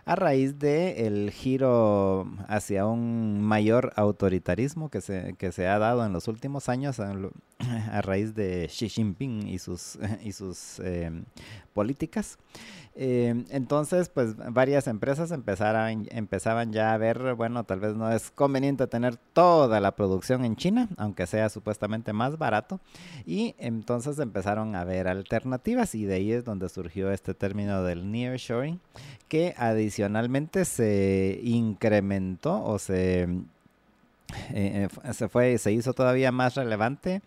a 0.08 0.14
raíz 0.14 0.58
del 0.58 0.96
el 0.96 1.30
giro 1.30 2.26
hacia 2.48 2.86
un 2.86 3.42
mayor 3.42 3.92
autoritarismo 3.94 4.88
que 4.88 5.02
se, 5.02 5.34
que 5.38 5.52
se 5.52 5.68
ha 5.68 5.78
dado 5.78 6.06
en 6.06 6.14
los 6.14 6.28
últimos 6.28 6.70
años 6.70 6.98
a, 6.98 7.14
raíz 8.02 8.34
de 8.34 8.68
Xi 8.68 8.88
Jinping 8.88 9.46
y 9.46 9.58
sus, 9.58 9.98
y 10.24 10.32
sus 10.32 10.80
em, 10.80 11.24
políticas. 11.74 12.38
Eh, 13.00 13.44
entonces, 13.50 14.08
pues 14.08 14.34
varias 14.36 14.88
empresas 14.88 15.30
empezaron, 15.30 16.08
empezaban 16.10 16.72
ya 16.72 16.92
a 16.92 16.98
ver, 16.98 17.34
bueno, 17.36 17.62
tal 17.62 17.78
vez 17.78 17.94
no 17.94 18.10
es 18.10 18.32
conveniente 18.32 18.88
tener 18.88 19.16
toda 19.32 19.78
la 19.78 19.92
producción 19.94 20.44
en 20.44 20.56
China, 20.56 20.88
aunque 20.96 21.28
sea 21.28 21.48
supuestamente 21.48 22.12
más 22.12 22.38
barato. 22.38 22.80
Y 23.24 23.54
entonces 23.58 24.18
empezaron 24.18 24.74
a 24.74 24.82
ver 24.82 25.06
alternativas 25.06 25.94
y 25.94 26.06
de 26.06 26.14
ahí 26.14 26.32
es 26.32 26.44
donde 26.44 26.68
surgió 26.68 27.12
este 27.12 27.34
término 27.34 27.84
del 27.84 28.10
nearshoring, 28.10 28.80
que 29.28 29.54
adicionalmente 29.56 30.64
se 30.64 31.38
incrementó 31.44 32.64
o 32.64 32.80
se 32.80 33.28
eh, 34.52 34.88
eh, 35.04 35.14
se 35.14 35.28
fue 35.30 35.56
se 35.56 35.72
hizo 35.72 35.94
todavía 35.94 36.30
más 36.30 36.54
relevante 36.54 37.22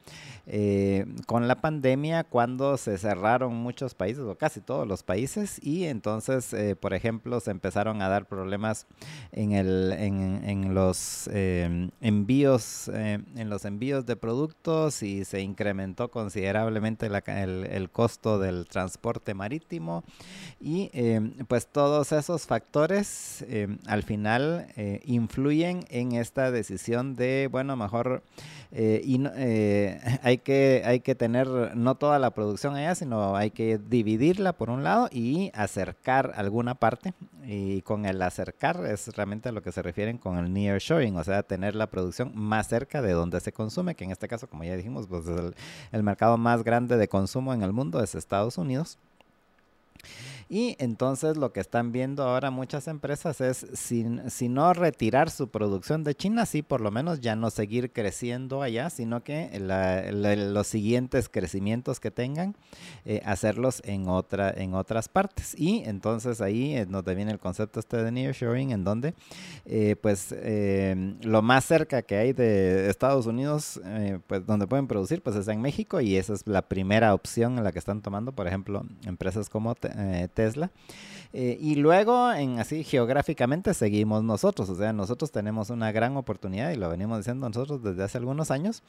eh, 0.47 1.06
con 1.27 1.47
la 1.47 1.62
pandemia 1.62 2.23
cuando 2.23 2.77
se 2.77 2.97
cerraron 2.97 3.56
muchos 3.56 3.93
países 3.93 4.23
o 4.23 4.36
casi 4.36 4.62
todos 4.62 4.88
los 4.88 5.04
países 5.04 5.60
y 5.62 5.86
entonces 5.86 6.56
por 6.80 6.93
ejemplo 6.93 7.39
se 7.39 7.51
empezaron 7.51 8.01
a 8.01 8.10
dar 8.10 8.25
problemas 8.25 8.88
en 9.32 9.54
el 9.54 9.91
en, 9.91 10.73
los 10.73 11.30
envíos 11.32 12.88
en 12.89 13.49
los 13.49 13.65
envíos 13.65 14.06
de 14.06 14.15
productos 14.15 15.04
y 15.04 15.25
se 15.25 15.41
incrementó 15.41 16.10
considerablemente 16.10 17.08
el, 17.08 17.65
el, 17.65 17.89
costo 17.89 18.39
del 18.39 18.67
transporte 18.67 19.34
marítimo. 19.34 20.04
Y 20.60 20.89
pues 21.47 21.67
todos 21.67 22.12
esos 22.12 22.45
factores 22.45 23.45
al 23.88 24.04
final 24.04 24.67
influyen 25.06 25.86
en 25.89 26.13
esta 26.13 26.51
decisión 26.51 27.15
de, 27.15 27.49
bueno, 27.51 27.75
mejor 27.75 28.23
eh, 28.71 29.01
y 29.03 29.21
eh, 29.36 29.99
hay, 30.23 30.38
que, 30.38 30.81
hay 30.86 31.01
que 31.01 31.15
tener 31.15 31.75
no 31.75 31.95
toda 31.95 32.19
la 32.19 32.31
producción 32.31 32.75
allá, 32.75 32.95
sino 32.95 33.36
hay 33.36 33.51
que 33.51 33.77
dividirla 33.77 34.53
por 34.53 34.69
un 34.69 34.84
lado 34.84 35.10
y 35.12 35.51
acercar 35.53 36.34
alguna 36.36 36.75
parte. 36.75 37.13
Y 37.45 37.81
con 37.81 38.05
el 38.05 38.21
acercar 38.21 38.86
es 38.86 39.07
realmente 39.15 39.49
a 39.49 39.51
lo 39.51 39.62
que 39.62 39.71
se 39.71 39.81
refieren 39.81 40.17
con 40.17 40.38
el 40.38 40.53
near 40.53 40.79
showing, 40.79 41.17
o 41.17 41.23
sea, 41.23 41.43
tener 41.43 41.75
la 41.75 41.88
producción 41.88 42.31
más 42.36 42.67
cerca 42.67 43.01
de 43.01 43.12
donde 43.12 43.39
se 43.39 43.51
consume, 43.51 43.95
que 43.95 44.03
en 44.03 44.12
este 44.12 44.27
caso, 44.27 44.47
como 44.47 44.63
ya 44.63 44.75
dijimos, 44.75 45.07
pues 45.07 45.25
el 45.91 46.03
mercado 46.03 46.38
más 46.38 46.63
grande 46.63 46.97
de 46.97 47.07
consumo 47.07 47.53
en 47.53 47.63
el 47.63 47.73
mundo 47.73 48.01
es 48.01 48.15
Estados 48.15 48.57
Unidos. 48.57 48.97
Y 50.54 50.76
entonces 50.80 51.38
lo 51.38 51.54
que 51.54 51.62
están 51.62 51.94
viendo 51.94 52.24
ahora 52.24 52.52
muchas 52.52 52.90
empresas 52.90 53.40
es, 53.40 53.66
si, 53.72 54.06
si, 54.28 54.50
no 54.50 54.74
retirar 54.74 55.30
su 55.30 55.48
producción 55.48 56.04
de 56.04 56.14
China, 56.14 56.46
sí 56.46 56.62
por 56.62 56.82
lo 56.82 56.92
menos 56.92 57.22
ya 57.22 57.38
no 57.38 57.50
seguir 57.50 57.94
creciendo 57.94 58.62
allá, 58.62 58.90
sino 58.90 59.24
que 59.24 59.50
los 59.62 60.68
siguientes 60.68 61.30
crecimientos 61.30 62.02
que 62.02 62.12
tengan, 62.12 62.58
eh, 63.06 63.22
hacerlos 63.24 63.82
en, 63.86 64.10
otra, 64.10 64.52
en 64.52 64.74
otras 64.74 65.08
partes. 65.08 65.56
Y 65.58 65.84
entonces 65.86 66.42
ahí 66.42 66.76
es 66.76 66.92
donde 66.92 67.16
viene 67.16 67.32
el 67.32 67.40
concepto 67.40 67.80
este 67.80 68.04
de 68.04 68.12
nearshoring, 68.12 68.72
en 68.72 68.84
donde 68.84 69.14
eh, 69.66 69.96
pues 70.02 70.36
eh, 70.38 71.16
lo 71.22 71.42
más 71.42 71.64
cerca 71.64 72.02
que 72.02 72.18
hay 72.18 72.34
de 72.34 72.90
Estados 72.90 73.26
Unidos, 73.26 73.80
pues 74.28 74.46
donde 74.46 74.68
pueden 74.68 74.88
producir, 74.88 75.22
pues 75.22 75.38
es 75.38 75.48
en 75.48 75.62
México 75.62 76.02
y 76.02 76.18
esa 76.18 76.34
es 76.34 76.46
la 76.46 76.64
primera 76.64 77.14
opción 77.14 77.58
en 77.58 77.64
la 77.64 77.72
que 77.72 77.80
están 77.80 78.02
tomando, 78.02 78.34
por 78.34 78.48
ejemplo, 78.48 78.86
empresas 79.06 79.48
como 79.48 79.76
Tesla. 80.41 80.69
Eh, 81.34 81.58
y 81.60 81.76
luego, 81.76 82.32
en 82.34 82.60
así 82.60 82.84
geográficamente, 82.84 83.74
seguimos 83.74 84.24
nosotros. 84.24 84.70
O 84.70 84.76
sea, 84.76 84.91
nosotros 84.94 85.32
tenemos 85.32 85.70
una 85.70 85.91
gran 85.91 86.17
oportunidad 86.17 86.72
y 86.72 86.76
lo 86.76 86.89
venimos 86.89 87.20
diciendo 87.20 87.48
nosotros 87.48 87.82
desde 87.84 88.04
hace 88.04 88.17
algunos 88.17 88.52
años, 88.52 88.84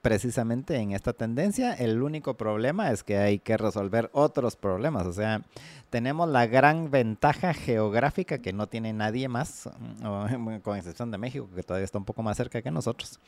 precisamente 0.00 0.76
en 0.76 0.92
esta 0.92 1.12
tendencia. 1.12 1.74
El 1.74 2.02
único 2.02 2.34
problema 2.34 2.90
es 2.92 3.02
que 3.02 3.18
hay 3.18 3.38
que 3.38 3.56
resolver 3.56 4.10
otros 4.12 4.56
problemas. 4.56 5.06
O 5.06 5.12
sea, 5.12 5.42
tenemos 5.90 6.28
la 6.28 6.46
gran 6.46 6.90
ventaja 6.90 7.54
geográfica 7.54 8.38
que 8.38 8.52
no 8.52 8.68
tiene 8.68 8.92
nadie 8.92 9.28
más, 9.28 9.68
con 10.62 10.76
excepción 10.76 11.10
de 11.10 11.18
México, 11.18 11.48
que 11.54 11.62
todavía 11.62 11.84
está 11.84 11.98
un 11.98 12.04
poco 12.04 12.22
más 12.22 12.36
cerca 12.36 12.62
que 12.62 12.70
nosotros. 12.70 13.18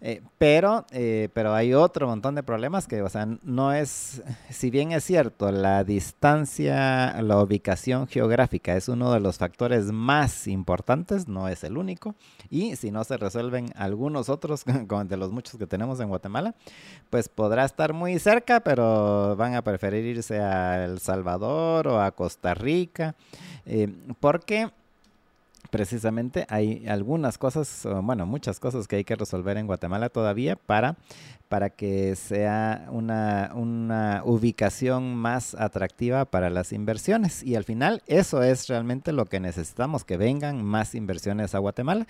Eh, 0.00 0.22
pero, 0.38 0.86
eh, 0.90 1.28
pero 1.34 1.54
hay 1.54 1.74
otro 1.74 2.06
montón 2.06 2.36
de 2.36 2.42
problemas 2.44 2.86
que, 2.86 3.02
o 3.02 3.08
sea, 3.08 3.26
no 3.42 3.72
es, 3.72 4.22
si 4.48 4.70
bien 4.70 4.92
es 4.92 5.04
cierto, 5.04 5.50
la 5.50 5.82
distancia, 5.82 7.20
la 7.20 7.42
ubicación 7.42 8.06
geográfica 8.08 8.76
es 8.76 8.88
uno 8.88 9.12
de 9.12 9.20
los 9.20 9.38
factores 9.38 9.92
más 9.92 10.46
importantes, 10.46 11.28
no 11.28 11.48
es 11.48 11.64
el 11.64 11.76
único. 11.76 12.14
Y 12.50 12.76
si 12.76 12.90
no 12.90 13.04
se 13.04 13.16
resuelven 13.16 13.72
algunos 13.76 14.28
otros, 14.28 14.64
de 15.04 15.16
los 15.16 15.32
muchos 15.32 15.56
que 15.56 15.66
tenemos 15.66 16.00
en 16.00 16.08
Guatemala, 16.08 16.54
pues 17.10 17.28
podrá 17.28 17.64
estar 17.64 17.92
muy 17.92 18.18
cerca, 18.18 18.60
pero 18.60 19.36
van 19.36 19.54
a 19.54 19.62
preferir 19.62 20.04
irse 20.04 20.40
a 20.40 20.84
El 20.84 21.00
Salvador 21.00 21.88
o 21.88 22.00
a 22.00 22.10
Costa 22.12 22.54
Rica, 22.54 23.14
eh, 23.66 23.88
porque 24.20 24.70
precisamente 25.70 26.46
hay 26.48 26.86
algunas 26.88 27.38
cosas, 27.38 27.86
bueno, 28.02 28.26
muchas 28.26 28.58
cosas 28.58 28.88
que 28.88 28.96
hay 28.96 29.04
que 29.04 29.16
resolver 29.16 29.56
en 29.56 29.66
Guatemala 29.66 30.08
todavía 30.08 30.56
para 30.56 30.96
para 31.48 31.70
que 31.70 32.14
sea 32.16 32.86
una, 32.90 33.52
una, 33.54 34.22
ubicación 34.24 35.14
más 35.14 35.54
atractiva 35.54 36.24
para 36.26 36.50
las 36.50 36.72
inversiones. 36.72 37.42
Y 37.42 37.54
al 37.56 37.64
final 37.64 38.02
eso 38.06 38.42
es 38.42 38.68
realmente 38.68 39.12
lo 39.12 39.24
que 39.24 39.40
necesitamos, 39.40 40.04
que 40.04 40.16
vengan 40.16 40.62
más 40.64 40.94
inversiones 40.94 41.54
a 41.54 41.58
Guatemala, 41.58 42.06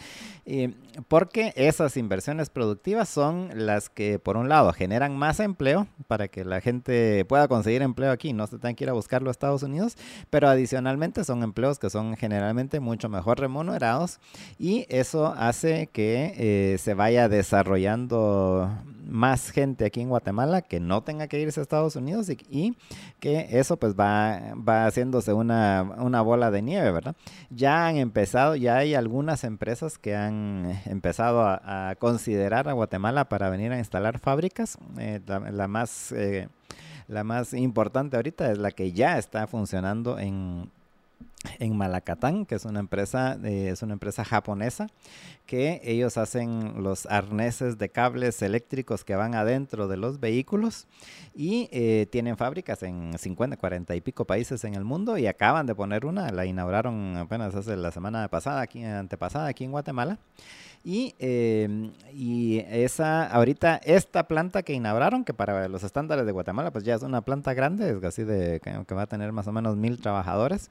porque 1.08 1.52
esas 1.56 1.96
inversiones 1.96 2.50
productivas 2.50 3.08
son 3.08 3.50
las 3.54 3.88
que, 3.88 4.18
por 4.18 4.36
un 4.36 4.48
lado, 4.48 4.72
generan 4.72 5.16
más 5.16 5.40
empleo 5.40 5.86
para 6.06 6.28
que 6.28 6.44
la 6.44 6.60
gente 6.60 7.24
pueda 7.24 7.48
conseguir 7.48 7.82
empleo 7.82 8.10
aquí, 8.10 8.32
no 8.32 8.46
se 8.46 8.56
tengan 8.56 8.74
que 8.74 8.84
ir 8.84 8.90
a 8.90 8.94
buscarlo 8.94 9.30
a 9.30 9.32
Estados 9.32 9.62
Unidos, 9.62 9.96
pero 10.30 10.48
adicionalmente 10.48 11.24
son 11.24 11.42
empleos 11.42 11.78
que 11.78 11.90
son 11.90 12.16
generalmente 12.16 12.80
mucho 12.80 13.08
mejor 13.08 13.40
remunerados 13.40 14.18
y 14.58 14.86
eso 14.88 15.34
hace 15.36 15.88
que 15.92 16.34
eh, 16.36 16.78
se 16.78 16.94
vaya 16.94 17.28
desarrollando 17.28 18.70
más 19.08 19.50
gente 19.50 19.84
aquí 19.84 20.00
en 20.00 20.08
Guatemala 20.08 20.62
que 20.62 20.80
no 20.80 21.02
tenga 21.02 21.26
que 21.26 21.40
irse 21.40 21.60
a 21.60 21.62
Estados 21.62 21.96
Unidos 21.96 22.28
y, 22.30 22.76
que 23.20 23.48
eso 23.58 23.76
pues 23.76 23.94
va, 23.94 24.54
va 24.56 24.86
haciéndose 24.86 25.32
una, 25.32 25.82
bola 26.22 26.50
de 26.50 26.62
nieve, 26.62 26.92
¿verdad? 26.92 27.16
Ya 27.50 27.86
han 27.86 27.96
empezado, 27.96 28.54
ya 28.54 28.76
hay 28.76 28.94
algunas 28.94 29.44
empresas 29.44 29.98
que 29.98 30.14
han 30.14 30.80
empezado 30.84 31.42
a, 31.42 31.94
considerar 31.98 32.68
a 32.68 32.72
Guatemala 32.72 33.28
para 33.28 33.50
venir 33.50 33.72
a 33.72 33.78
instalar 33.78 34.18
fábricas. 34.18 34.78
Eh, 34.98 35.20
la, 35.26 35.68
más... 35.68 36.12
Eh, 36.12 36.48
la 37.08 37.24
más 37.24 37.54
importante 37.54 38.16
ahorita 38.16 38.52
es 38.52 38.58
la 38.58 38.70
que 38.70 38.92
ya 38.92 39.16
está 39.16 39.46
funcionando 39.46 40.18
en, 40.18 40.70
en 41.58 41.76
Malacatán, 41.76 42.46
que 42.46 42.54
es 42.54 42.64
una 42.64 42.80
empresa, 42.80 43.38
eh, 43.44 43.70
es 43.72 43.82
una 43.82 43.94
empresa 43.94 44.24
japonesa, 44.24 44.88
que 45.46 45.80
ellos 45.84 46.18
hacen 46.18 46.82
los 46.82 47.06
arneses 47.06 47.78
de 47.78 47.88
cables 47.88 48.42
eléctricos 48.42 49.04
que 49.04 49.16
van 49.16 49.34
adentro 49.34 49.88
de 49.88 49.96
los 49.96 50.20
vehículos 50.20 50.86
y 51.34 51.68
eh, 51.72 52.06
tienen 52.10 52.36
fábricas 52.36 52.82
en 52.82 53.18
50, 53.18 53.56
40 53.56 53.96
y 53.96 54.00
pico 54.00 54.26
países 54.26 54.64
en 54.64 54.74
el 54.74 54.84
mundo 54.84 55.16
y 55.16 55.26
acaban 55.26 55.66
de 55.66 55.74
poner 55.74 56.04
una, 56.04 56.30
la 56.30 56.44
inauguraron 56.44 57.16
apenas 57.16 57.54
hace 57.54 57.76
la 57.76 57.90
semana 57.90 58.28
pasada, 58.28 58.60
aquí, 58.60 58.84
antepasada, 58.84 59.46
aquí 59.46 59.64
en 59.64 59.72
Guatemala. 59.72 60.18
Y, 60.84 61.14
em, 61.18 61.92
y 62.12 62.60
esa, 62.68 63.26
ahorita, 63.26 63.80
esta 63.84 64.28
planta 64.28 64.62
que 64.62 64.72
inauguraron, 64.72 65.24
que 65.24 65.34
para 65.34 65.68
los 65.68 65.82
estándares 65.82 66.24
de 66.24 66.32
Guatemala, 66.32 66.70
pues 66.70 66.84
ya 66.84 66.94
es 66.94 67.02
una 67.02 67.22
planta 67.22 67.54
grande, 67.54 67.90
es 67.90 68.04
así 68.04 68.24
de 68.24 68.60
que, 68.60 68.94
va 68.94 69.02
a 69.02 69.06
tener 69.06 69.32
más 69.32 69.46
o 69.46 69.52
menos 69.52 69.76
mil 69.76 70.00
trabajadores. 70.00 70.70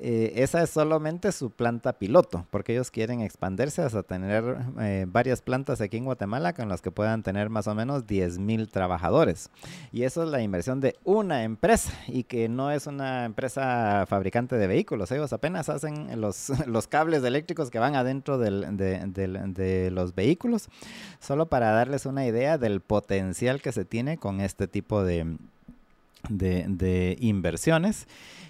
eh, 0.00 0.32
esa 0.36 0.62
es 0.62 0.70
solamente 0.70 1.32
su 1.32 1.50
planta 1.50 1.94
piloto, 1.94 2.46
porque 2.50 2.72
ellos 2.72 2.90
quieren 2.90 3.20
expandirse 3.20 3.82
hasta 3.82 4.02
tener 4.02 4.56
eh, 4.80 5.06
varias 5.08 5.40
plantas 5.40 5.80
aquí 5.80 5.96
en 5.96 6.04
Guatemala 6.04 6.52
con 6.52 6.68
las 6.68 6.82
que 6.82 6.90
puedan 6.90 7.22
tener 7.22 7.48
más 7.50 7.66
o 7.66 7.74
menos 7.74 8.06
10 8.06 8.38
mil 8.38 8.68
trabajadores. 8.68 9.50
Y 9.92 10.02
eso 10.02 10.24
es 10.24 10.30
la 10.30 10.42
inversión 10.42 10.80
de 10.80 10.96
una 11.04 11.44
empresa 11.44 11.92
y 12.06 12.24
que 12.24 12.48
no 12.48 12.70
es 12.70 12.86
una 12.86 13.24
empresa 13.24 14.04
fabricante 14.08 14.56
de 14.56 14.66
vehículos. 14.66 15.10
Ellos 15.12 15.32
apenas 15.32 15.68
hacen 15.68 16.20
los, 16.20 16.50
los 16.66 16.88
cables 16.88 17.22
eléctricos 17.24 17.70
que 17.70 17.78
van 17.78 17.94
adentro 17.96 18.38
del, 18.38 18.76
de, 18.76 18.98
de 19.46 19.90
los 19.90 20.14
vehículos, 20.14 20.68
solo 21.20 21.46
para 21.46 21.70
darles 21.70 22.06
una 22.06 22.26
idea 22.26 22.56
del 22.58 22.80
potencial 22.80 23.60
que 23.60 23.72
se 23.72 23.84
tiene 23.84 24.16
con 24.16 24.40
este 24.40 24.68
tipo 24.68 25.04
de, 25.04 25.36
de, 26.28 27.16
inversiones. 27.20 28.06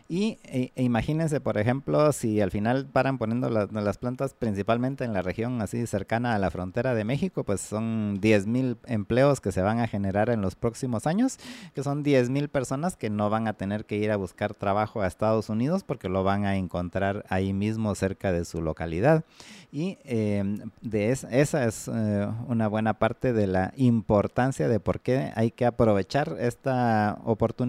Y 0.07 0.39
e, 0.45 0.71
e 0.77 0.83
imagínense, 0.83 1.41
por 1.41 1.57
ejemplo, 1.57 2.13
si 2.13 2.43
al 2.43 2.51
final 2.51 2.87
paran 2.87 3.17
poniendo 3.17 3.49
las 3.49 3.99
plantas 3.99 4.35
principalmente 4.35 5.03
en 5.05 5.15
la 5.15 5.23
región 5.23 5.63
así 5.63 5.87
cercana 5.87 6.35
a 6.35 6.39
la 6.39 6.51
frontera 6.51 6.95
de 6.95 7.05
México, 7.05 7.43
pues 7.43 7.63
son 7.63 8.21
10 8.21 8.47
mil 8.47 8.77
empleos 8.85 9.41
que 9.41 9.51
se 9.51 9.63
van 9.63 9.81
a 9.81 9.89
generar 9.89 10.29
en 10.29 10.43
los 10.43 10.57
próximos 10.57 11.07
años, 11.07 11.39
que 11.75 11.83
son 11.83 12.03
10 12.03 12.29
mil 12.29 12.51
personas 12.51 12.97
que 12.97 13.09
no 13.09 13.31
van 13.31 13.49
a 13.49 13.55
tener 13.55 13.87
que 13.87 13.97
ir 13.97 14.11
a 14.11 14.17
buscar 14.17 14.53
trabajo 14.53 15.01
a 15.01 15.07
Estados 15.07 15.49
Unidos 15.49 15.85
porque 15.85 16.11
lo 16.11 16.23
van 16.23 16.45
a 16.45 16.57
encontrar 16.57 17.25
ahí 17.31 17.55
mismo 17.55 17.95
cerca 17.95 18.31
de 18.31 18.45
su 18.45 18.61
localidad. 18.61 19.25
Y 19.73 19.99
em, 20.05 20.71
de 20.83 21.11
esa 21.11 21.65
es 21.65 21.89
eh, 21.89 22.29
una 22.47 22.69
buena 22.69 22.95
parte 22.95 23.33
de 23.33 23.49
la 23.49 23.73
importancia 23.77 24.69
de 24.69 24.79
por 24.79 25.01
qué 25.01 25.33
hay 25.35 25.51
que 25.51 25.67
aprovechar 25.67 26.37
esta 26.39 27.19
oportunidad 27.25 27.64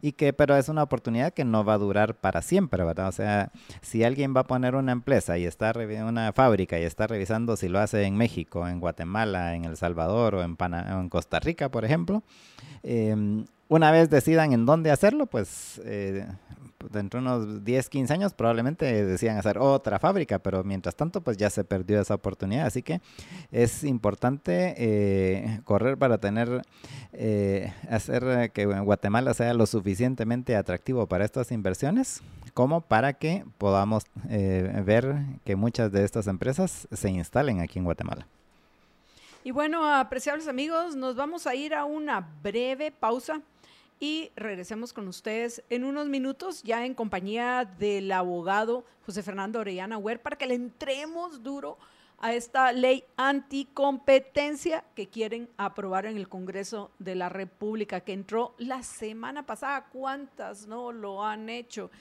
y 0.00 0.12
que, 0.12 0.32
pero 0.32 0.56
es 0.56 0.68
una 0.68 0.82
oportunidad 0.82 1.32
que 1.32 1.44
no 1.44 1.64
va 1.64 1.74
a 1.74 1.78
durar 1.78 2.14
para 2.14 2.42
siempre, 2.42 2.84
¿verdad? 2.84 3.08
O 3.08 3.12
sea, 3.12 3.50
si 3.80 4.04
alguien 4.04 4.34
va 4.36 4.40
a 4.40 4.46
poner 4.46 4.74
una 4.74 4.92
empresa 4.92 5.38
y 5.38 5.44
está 5.44 5.72
una 6.04 6.32
fábrica 6.32 6.78
y 6.78 6.82
está 6.82 7.06
revisando 7.06 7.56
si 7.56 7.68
lo 7.68 7.78
hace 7.78 8.02
en 8.04 8.16
México, 8.16 8.66
en 8.66 8.80
Guatemala, 8.80 9.54
en 9.54 9.64
El 9.64 9.76
Salvador 9.76 10.34
o 10.34 10.42
en, 10.42 10.56
en 10.60 11.08
Costa 11.08 11.40
Rica, 11.40 11.70
por 11.70 11.84
ejemplo, 11.84 12.22
em, 12.82 13.44
una 13.68 13.90
vez 13.90 14.10
decidan 14.10 14.52
en 14.52 14.66
dónde 14.66 14.90
hacerlo, 14.90 15.26
pues 15.26 15.80
eh, 15.84 16.26
dentro 16.90 17.20
de 17.20 17.26
unos 17.26 17.64
10, 17.64 17.88
15 17.88 18.12
años 18.12 18.32
probablemente 18.34 19.04
decían 19.04 19.36
hacer 19.36 19.58
otra 19.58 19.98
fábrica, 19.98 20.38
pero 20.38 20.64
mientras 20.64 20.96
tanto 20.96 21.20
pues 21.20 21.36
ya 21.36 21.50
se 21.50 21.64
perdió 21.64 22.00
esa 22.00 22.14
oportunidad. 22.14 22.66
Así 22.66 22.82
que 22.82 23.00
es 23.50 23.84
importante 23.84 24.74
eh, 24.76 25.60
correr 25.64 25.98
para 25.98 26.18
tener, 26.18 26.62
eh, 27.12 27.72
hacer 27.90 28.50
que 28.52 28.66
Guatemala 28.66 29.34
sea 29.34 29.54
lo 29.54 29.66
suficientemente 29.66 30.56
atractivo 30.56 31.06
para 31.06 31.24
estas 31.24 31.52
inversiones 31.52 32.22
como 32.54 32.82
para 32.82 33.14
que 33.14 33.44
podamos 33.58 34.04
eh, 34.28 34.82
ver 34.84 35.16
que 35.44 35.56
muchas 35.56 35.90
de 35.90 36.04
estas 36.04 36.26
empresas 36.26 36.86
se 36.92 37.10
instalen 37.10 37.60
aquí 37.60 37.78
en 37.78 37.84
Guatemala. 37.84 38.26
Y 39.44 39.50
bueno, 39.50 39.92
apreciables 39.92 40.46
amigos, 40.46 40.94
nos 40.94 41.16
vamos 41.16 41.46
a 41.46 41.54
ir 41.54 41.74
a 41.74 41.84
una 41.84 42.28
breve 42.42 42.92
pausa 42.92 43.40
y 44.02 44.32
regresemos 44.34 44.92
con 44.92 45.06
ustedes 45.06 45.62
en 45.70 45.84
unos 45.84 46.08
minutos 46.08 46.64
ya 46.64 46.84
en 46.84 46.92
compañía 46.92 47.64
del 47.64 48.10
abogado 48.10 48.84
José 49.06 49.22
Fernando 49.22 49.60
Orellana 49.60 49.96
Huer 49.96 50.20
para 50.20 50.36
que 50.36 50.48
le 50.48 50.54
entremos 50.54 51.44
duro 51.44 51.78
a 52.18 52.34
esta 52.34 52.72
ley 52.72 53.04
anticompetencia 53.16 54.82
que 54.96 55.08
quieren 55.08 55.48
aprobar 55.56 56.06
en 56.06 56.16
el 56.16 56.28
Congreso 56.28 56.90
de 56.98 57.14
la 57.14 57.28
República, 57.28 58.00
que 58.00 58.12
entró 58.12 58.56
la 58.58 58.82
semana 58.82 59.46
pasada. 59.46 59.86
¿Cuántas 59.92 60.66
no 60.66 60.90
lo 60.90 61.24
han 61.24 61.48
hecho? 61.48 61.92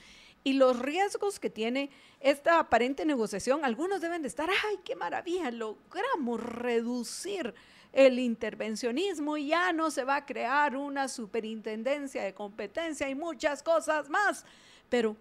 Y 0.43 0.53
los 0.53 0.79
riesgos 0.79 1.39
que 1.39 1.51
tiene 1.51 1.91
esta 2.19 2.57
aparente 2.57 3.05
negociación, 3.05 3.63
algunos 3.63 4.01
deben 4.01 4.23
de 4.23 4.27
estar, 4.27 4.49
ay, 4.49 4.79
qué 4.83 4.95
maravilla, 4.95 5.51
logramos 5.51 6.41
reducir 6.41 7.53
el 7.93 8.19
intervencionismo 8.19 9.37
y 9.37 9.47
ya 9.47 9.73
no 9.73 9.91
se 9.91 10.03
va 10.03 10.17
a 10.17 10.25
crear 10.25 10.75
una 10.75 11.07
superintendencia 11.07 12.23
de 12.23 12.33
competencia 12.33 13.09
y 13.09 13.15
muchas 13.15 13.61
cosas 13.63 14.09
más. 14.09 14.45
Pero, 14.89 15.15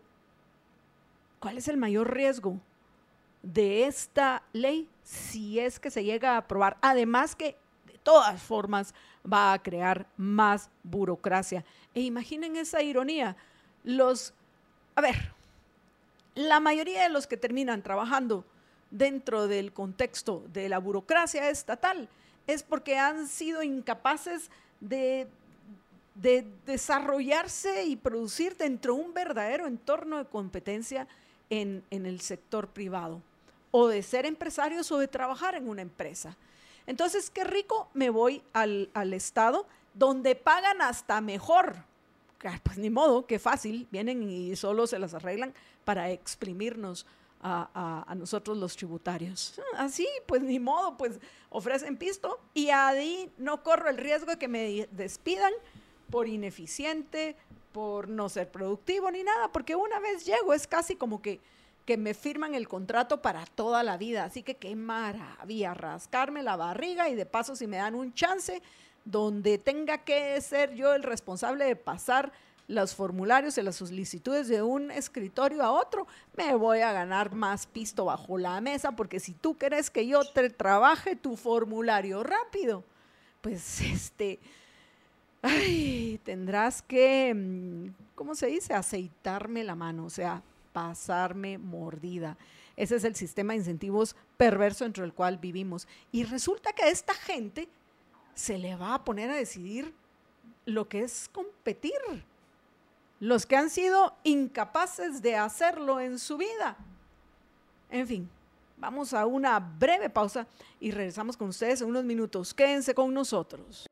¿cuál 1.40 1.58
es 1.58 1.68
el 1.68 1.76
mayor 1.76 2.12
riesgo 2.14 2.58
de 3.42 3.86
esta 3.86 4.42
ley 4.52 4.88
si 5.02 5.58
es 5.58 5.80
que 5.80 5.90
se 5.90 6.04
llega 6.04 6.34
a 6.34 6.38
aprobar? 6.38 6.76
Además 6.80 7.34
que, 7.34 7.56
de 7.86 7.98
todas 8.02 8.40
formas, 8.40 8.94
va 9.30 9.52
a 9.52 9.62
crear 9.62 10.06
más 10.16 10.70
burocracia. 10.82 11.64
E 11.94 12.02
imaginen 12.02 12.56
esa 12.56 12.82
ironía. 12.82 13.36
Los, 13.82 14.32
a 14.94 15.00
ver, 15.00 15.34
la 16.34 16.60
mayoría 16.60 17.02
de 17.02 17.08
los 17.08 17.26
que 17.26 17.36
terminan 17.36 17.82
trabajando 17.82 18.44
dentro 18.90 19.48
del 19.48 19.72
contexto 19.72 20.44
de 20.52 20.68
la 20.68 20.78
burocracia 20.78 21.50
estatal 21.50 22.08
es 22.52 22.62
porque 22.62 22.98
han 22.98 23.28
sido 23.28 23.62
incapaces 23.62 24.50
de, 24.80 25.28
de 26.14 26.46
desarrollarse 26.66 27.84
y 27.84 27.96
producir 27.96 28.56
dentro 28.56 28.94
de 28.94 29.00
un 29.00 29.14
verdadero 29.14 29.66
entorno 29.66 30.18
de 30.18 30.24
competencia 30.26 31.06
en, 31.50 31.84
el 31.90 32.20
sector 32.20 32.68
privado, 32.68 33.20
o 33.70 33.88
de 33.88 34.02
ser 34.02 34.26
empresarios 34.26 34.90
o 34.92 34.98
de 34.98 35.08
trabajar 35.08 35.54
en 35.54 35.68
una 35.68 35.82
empresa. 35.82 36.36
Entonces, 36.86 37.30
qué 37.30 37.44
rico, 37.44 37.88
me 37.92 38.10
voy 38.10 38.42
al, 38.52 38.90
al 38.94 39.12
Estado 39.12 39.66
donde 39.94 40.34
pagan 40.34 40.80
hasta 40.82 41.20
mejor. 41.20 41.76
Pues 42.62 42.78
ni 42.78 42.88
modo, 42.88 43.26
qué 43.26 43.38
fácil, 43.38 43.86
vienen 43.90 44.22
y 44.22 44.56
solo 44.56 44.86
se 44.86 44.98
las 44.98 45.12
arreglan 45.12 45.52
para 45.84 46.10
exprimirnos 46.10 47.06
a, 47.42 48.14
nosotros 48.16 48.56
los 48.58 48.76
tributarios. 48.76 49.60
Así, 49.76 50.06
pues 50.26 50.42
ni 50.42 50.58
modo, 50.58 50.96
pues 50.96 51.18
ofrecen 51.48 51.96
pisto 51.96 52.40
y 52.54 52.70
ahí 52.70 53.30
no 53.38 53.62
corro 53.62 53.88
el 53.88 53.96
riesgo 53.96 54.32
de 54.32 54.38
que 54.38 54.48
me 54.48 54.88
despidan 54.90 55.52
por 56.10 56.28
ineficiente, 56.28 57.36
por 57.72 58.08
no 58.08 58.28
ser 58.28 58.50
productivo 58.50 59.10
ni 59.10 59.22
nada, 59.22 59.48
porque 59.48 59.76
una 59.76 60.00
vez 60.00 60.26
llego 60.26 60.52
es 60.52 60.66
casi 60.66 60.96
como 60.96 61.22
que, 61.22 61.40
que 61.86 61.96
me 61.96 62.14
firman 62.14 62.54
el 62.54 62.68
contrato 62.68 63.22
para 63.22 63.46
toda 63.46 63.82
la 63.82 63.96
vida. 63.96 64.24
Así 64.24 64.42
que 64.42 64.56
qué 64.56 64.74
maravilla, 64.74 65.74
rascarme 65.74 66.42
la 66.42 66.56
barriga 66.56 67.08
y 67.08 67.14
de 67.14 67.26
paso 67.26 67.56
si 67.56 67.66
me 67.66 67.78
dan 67.78 67.94
un 67.94 68.12
chance 68.12 68.60
donde 69.04 69.58
tenga 69.58 69.98
que 69.98 70.38
ser 70.40 70.74
yo 70.74 70.94
el 70.94 71.02
responsable 71.02 71.64
de 71.64 71.76
pasar 71.76 72.32
los 72.70 72.94
formularios 72.94 73.58
y 73.58 73.62
las 73.62 73.76
solicitudes 73.76 74.46
de 74.48 74.62
un 74.62 74.92
escritorio 74.92 75.62
a 75.62 75.72
otro, 75.72 76.06
me 76.36 76.54
voy 76.54 76.80
a 76.80 76.92
ganar 76.92 77.34
más 77.34 77.66
pisto 77.66 78.04
bajo 78.04 78.38
la 78.38 78.60
mesa, 78.60 78.92
porque 78.92 79.18
si 79.18 79.32
tú 79.32 79.58
quieres 79.58 79.90
que 79.90 80.06
yo 80.06 80.24
te 80.24 80.50
trabaje 80.50 81.16
tu 81.16 81.36
formulario 81.36 82.22
rápido, 82.22 82.84
pues 83.40 83.80
este, 83.82 84.38
ay, 85.42 86.20
tendrás 86.24 86.80
que, 86.80 87.34
mm, 87.34 88.14
¿cómo 88.14 88.36
se 88.36 88.46
dice? 88.46 88.72
Aceitarme 88.72 89.64
la 89.64 89.74
mano, 89.74 90.04
o 90.04 90.10
sea, 90.10 90.42
pasarme 90.72 91.58
mordida. 91.58 92.38
Ese 92.76 92.96
es 92.96 93.04
el 93.04 93.16
sistema 93.16 93.52
de 93.52 93.58
incentivos 93.58 94.14
perverso 94.36 94.84
entre 94.84 95.04
el 95.04 95.12
cual 95.12 95.38
vivimos. 95.38 95.88
Y 96.12 96.22
resulta 96.22 96.72
que 96.72 96.84
a 96.84 96.88
esta 96.88 97.14
gente 97.14 97.68
se 98.34 98.58
le 98.58 98.76
va 98.76 98.94
a 98.94 99.04
poner 99.04 99.28
a 99.28 99.34
decidir 99.34 99.92
lo 100.66 100.88
que 100.88 101.02
es 101.02 101.28
competir 101.32 101.92
los 103.20 103.44
que 103.44 103.54
han 103.54 103.68
sido 103.68 104.14
incapaces 104.24 105.20
de 105.20 105.36
hacerlo 105.36 106.00
en 106.00 106.18
su 106.18 106.38
vida. 106.38 106.76
En 107.90 108.06
fin, 108.06 108.28
vamos 108.78 109.12
a 109.12 109.26
una 109.26 109.60
breve 109.60 110.08
pausa 110.08 110.46
y 110.80 110.90
regresamos 110.90 111.36
con 111.36 111.50
ustedes 111.50 111.82
en 111.82 111.88
unos 111.88 112.04
minutos. 112.04 112.54
Quédense 112.54 112.94
con 112.94 113.12
nosotros. 113.12 113.86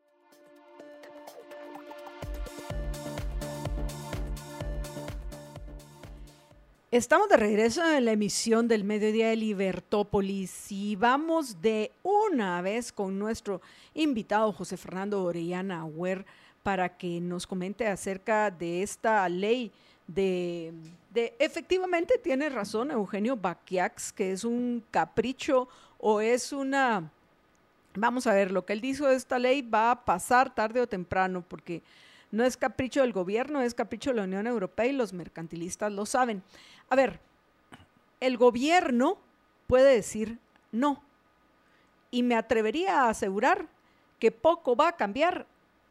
Estamos 6.90 7.28
de 7.28 7.36
regreso 7.36 7.86
en 7.86 8.06
la 8.06 8.12
emisión 8.12 8.66
del 8.66 8.82
mediodía 8.82 9.28
de 9.28 9.36
Libertópolis 9.36 10.72
y 10.72 10.96
vamos 10.96 11.60
de 11.60 11.92
una 12.02 12.62
vez 12.62 12.92
con 12.92 13.18
nuestro 13.18 13.60
invitado 13.92 14.54
José 14.54 14.78
Fernando 14.78 15.22
Orellana 15.22 15.84
Huer 15.84 16.24
para 16.62 16.96
que 16.96 17.20
nos 17.20 17.46
comente 17.46 17.86
acerca 17.86 18.50
de 18.50 18.82
esta 18.82 19.28
ley 19.28 19.72
de, 20.08 20.72
efectivamente 21.38 22.18
tiene 22.18 22.48
razón 22.48 22.90
Eugenio 22.90 23.36
Baquiax, 23.36 24.12
que 24.12 24.32
es 24.32 24.42
un 24.42 24.82
capricho 24.90 25.68
o 25.98 26.20
es 26.20 26.52
una, 26.52 27.10
vamos 27.94 28.26
a 28.26 28.32
ver, 28.32 28.50
lo 28.50 28.64
que 28.64 28.72
él 28.72 28.80
dijo 28.80 29.06
de 29.06 29.16
esta 29.16 29.38
ley 29.38 29.62
va 29.62 29.90
a 29.90 30.04
pasar 30.04 30.54
tarde 30.54 30.80
o 30.80 30.86
temprano, 30.86 31.44
porque 31.46 31.82
no 32.30 32.44
es 32.44 32.56
capricho 32.56 33.02
del 33.02 33.12
gobierno, 33.12 33.60
es 33.60 33.74
capricho 33.74 34.10
de 34.10 34.16
la 34.16 34.24
Unión 34.24 34.46
Europea 34.46 34.86
y 34.86 34.92
los 34.92 35.12
mercantilistas 35.12 35.92
lo 35.92 36.06
saben. 36.06 36.42
A 36.88 36.96
ver, 36.96 37.20
el 38.20 38.36
gobierno 38.36 39.18
puede 39.66 39.94
decir 39.94 40.38
no, 40.72 41.02
y 42.10 42.22
me 42.22 42.34
atrevería 42.34 43.02
a 43.02 43.10
asegurar 43.10 43.66
que 44.18 44.30
poco 44.30 44.74
va 44.74 44.88
a 44.88 44.96
cambiar 44.96 45.46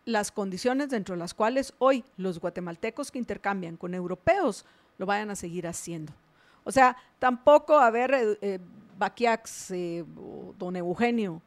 las 0.07 0.31
condiciones 0.31 0.89
dentro 0.89 1.15
de 1.15 1.19
las 1.19 1.33
cuales 1.33 1.73
hoy 1.79 2.05
los 2.15 2.39
guatemaltecos 2.39 3.11
que 3.11 3.19
intercambian 3.19 3.75
con 3.75 3.93
europeos 3.93 4.65
lo 4.97 5.05
vayan 5.05 5.29
a 5.29 5.35
seguir 5.35 5.67
haciendo. 5.67 6.13
O 6.63 6.71
sea, 6.71 6.95
tampoco, 7.19 7.77
a 7.77 7.91
ver, 7.91 8.13
eh, 8.13 8.37
eh 8.41 8.59
Baquiax, 8.97 9.71
eh, 9.71 10.05
don 10.57 10.77
Eugenio, 10.77 11.41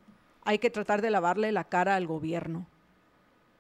hay 0.44 0.58
que 0.58 0.68
tratar 0.68 1.00
de 1.00 1.10
lavarle 1.10 1.52
la 1.52 1.64
cara 1.64 1.96
al 1.96 2.06
gobierno. 2.06 2.66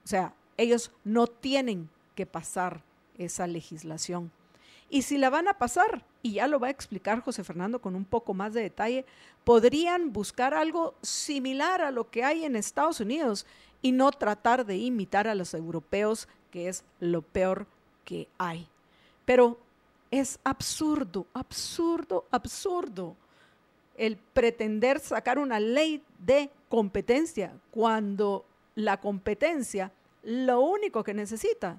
O 0.04 0.06
sea, 0.06 0.34
ellos 0.58 0.92
no 1.02 1.26
tienen 1.26 1.88
que 2.14 2.26
pasar 2.26 2.82
esa 3.16 3.46
legislación. 3.46 4.30
Y 4.90 5.02
si 5.02 5.16
la 5.16 5.30
van 5.30 5.48
a 5.48 5.54
pasar, 5.54 6.04
y 6.22 6.32
ya 6.32 6.46
lo 6.46 6.60
va 6.60 6.66
a 6.66 6.70
explicar 6.70 7.20
José 7.20 7.42
Fernando 7.42 7.80
con 7.80 7.96
un 7.96 8.04
poco 8.04 8.34
más 8.34 8.52
de 8.52 8.60
detalle, 8.60 9.06
podrían 9.44 10.12
buscar 10.12 10.52
algo 10.52 10.94
similar 11.00 11.80
a 11.80 11.90
lo 11.90 12.10
que 12.10 12.22
hay 12.22 12.44
en 12.44 12.54
Estados 12.54 13.00
Unidos 13.00 13.46
y 13.82 13.92
no 13.92 14.10
tratar 14.12 14.66
de 14.66 14.76
imitar 14.76 15.28
a 15.28 15.34
los 15.34 15.54
europeos, 15.54 16.28
que 16.50 16.68
es 16.68 16.84
lo 16.98 17.22
peor 17.22 17.66
que 18.04 18.28
hay. 18.38 18.68
Pero 19.24 19.58
es 20.10 20.38
absurdo, 20.44 21.26
absurdo, 21.32 22.26
absurdo 22.30 23.16
el 23.96 24.16
pretender 24.16 24.98
sacar 24.98 25.38
una 25.38 25.60
ley 25.60 26.02
de 26.18 26.50
competencia 26.68 27.52
cuando 27.70 28.44
la 28.74 28.98
competencia 28.98 29.92
lo 30.22 30.60
único 30.60 31.04
que 31.04 31.14
necesita 31.14 31.78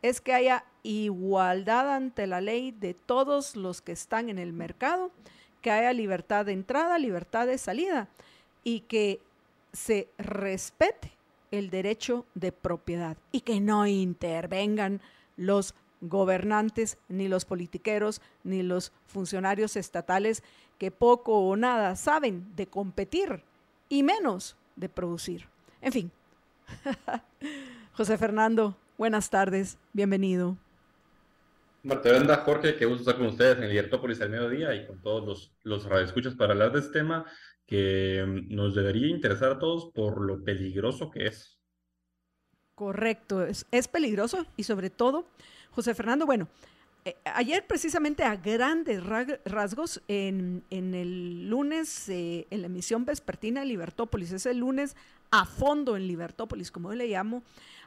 es 0.00 0.20
que 0.20 0.32
haya 0.32 0.64
igualdad 0.82 1.94
ante 1.94 2.26
la 2.26 2.40
ley 2.40 2.72
de 2.72 2.94
todos 2.94 3.54
los 3.54 3.80
que 3.80 3.92
están 3.92 4.28
en 4.28 4.38
el 4.38 4.52
mercado, 4.52 5.10
que 5.60 5.70
haya 5.70 5.92
libertad 5.92 6.46
de 6.46 6.52
entrada, 6.52 6.98
libertad 6.98 7.46
de 7.46 7.58
salida 7.58 8.08
y 8.64 8.80
que 8.80 9.20
se 9.72 10.08
respete 10.18 11.11
el 11.52 11.70
derecho 11.70 12.26
de 12.34 12.50
propiedad 12.50 13.16
y 13.30 13.42
que 13.42 13.60
no 13.60 13.86
intervengan 13.86 15.00
los 15.36 15.74
gobernantes, 16.00 16.98
ni 17.08 17.28
los 17.28 17.44
politiqueros, 17.44 18.20
ni 18.42 18.64
los 18.64 18.92
funcionarios 19.06 19.76
estatales 19.76 20.42
que 20.78 20.90
poco 20.90 21.38
o 21.38 21.54
nada 21.54 21.94
saben 21.94 22.56
de 22.56 22.66
competir 22.66 23.44
y 23.88 24.02
menos 24.02 24.56
de 24.74 24.88
producir. 24.88 25.46
En 25.80 25.92
fin. 25.92 26.10
José 27.92 28.18
Fernando, 28.18 28.76
buenas 28.98 29.30
tardes, 29.30 29.78
bienvenido. 29.92 30.56
Marta 31.84 32.36
Jorge, 32.44 32.76
qué 32.76 32.86
gusto 32.86 33.02
estar 33.02 33.16
con 33.16 33.26
ustedes 33.26 33.58
en 33.58 33.68
Libertópolis 33.68 34.20
al 34.20 34.30
mediodía 34.30 34.74
y 34.74 34.86
con 34.86 35.02
todos 35.02 35.26
los, 35.26 35.52
los 35.64 35.84
radioescuchas 35.84 36.34
para 36.34 36.52
hablar 36.52 36.72
de 36.72 36.78
este 36.78 36.92
tema 37.00 37.26
que 37.66 38.24
nos 38.48 38.74
debería 38.74 39.08
interesar 39.08 39.52
a 39.52 39.58
todos 39.58 39.90
por 39.94 40.20
lo 40.20 40.42
peligroso 40.44 41.10
que 41.10 41.26
es. 41.26 41.58
Correcto, 42.74 43.44
es, 43.44 43.66
es 43.70 43.88
peligroso 43.88 44.46
y 44.56 44.64
sobre 44.64 44.90
todo 44.90 45.26
José 45.70 45.94
Fernando, 45.94 46.26
bueno, 46.26 46.48
eh, 47.04 47.16
ayer 47.24 47.66
precisamente 47.66 48.22
a 48.22 48.36
grandes 48.36 49.02
rasgos 49.44 50.00
en, 50.06 50.62
el 50.70 51.48
lunes, 51.48 52.08
eh, 52.08 52.46
en 52.50 52.60
la 52.60 52.66
emisión 52.66 53.04
vespertina 53.04 53.60
de 53.60 53.66
Libertópolis, 53.66 54.30
ese 54.30 54.54
lunes 54.54 54.96
a 55.32 55.44
fondo 55.44 55.96
en 55.96 56.06
Libertópolis, 56.06 56.70
como 56.70 56.90
yo 56.90 56.96
le 56.96 57.08
llamo, 57.08 57.42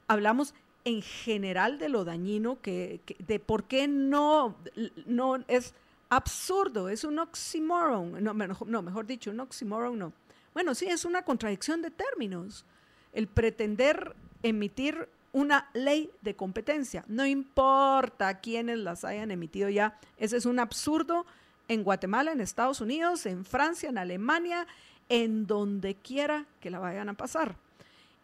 hablamos 0.08 0.54
en 0.84 1.02
general 1.02 1.80
de 1.80 1.88
lo 1.88 2.04
dañino, 2.04 2.62
que, 2.62 3.00
de 3.20 3.40
por 3.40 3.64
qué 3.64 3.88
no, 3.88 4.58
no 5.06 5.38
es 5.48 5.74
absurdo, 6.10 6.90
es 6.90 7.04
un 7.04 7.20
oxímoron, 7.20 8.24
no, 8.24 8.82
mejor 8.82 9.06
dicho, 9.06 9.32
un 9.32 9.40
oxímoron 9.40 9.98
no. 10.00 10.14
Bueno, 10.54 10.74
sí, 10.74 10.86
es 10.86 11.06
una 11.06 11.24
contradicción 11.24 11.82
de 11.82 11.92
términos. 11.92 12.66
El 13.12 13.28
pretender 13.28 14.16
emitir 14.42 15.10
una 15.34 15.70
ley 15.74 16.10
de 16.22 16.36
competencia. 16.36 17.04
No 17.08 17.26
importa 17.26 18.40
quiénes 18.40 18.78
las 18.80 19.04
hayan 19.04 19.32
emitido 19.32 19.70
ya. 19.70 20.00
Ese 20.18 20.38
es 20.38 20.46
un 20.46 20.60
absurdo 20.60 21.26
en 21.68 21.84
Guatemala, 21.84 22.32
en 22.32 22.40
Estados 22.40 22.80
Unidos, 22.80 23.26
en 23.26 23.44
Francia, 23.44 23.90
en 23.90 23.98
Alemania, 23.98 24.66
en 25.10 25.46
donde 25.46 25.96
quiera 25.96 26.46
que 26.62 26.70
la 26.70 26.80
vayan 26.80 27.10
a 27.10 27.16
pasar. 27.16 27.58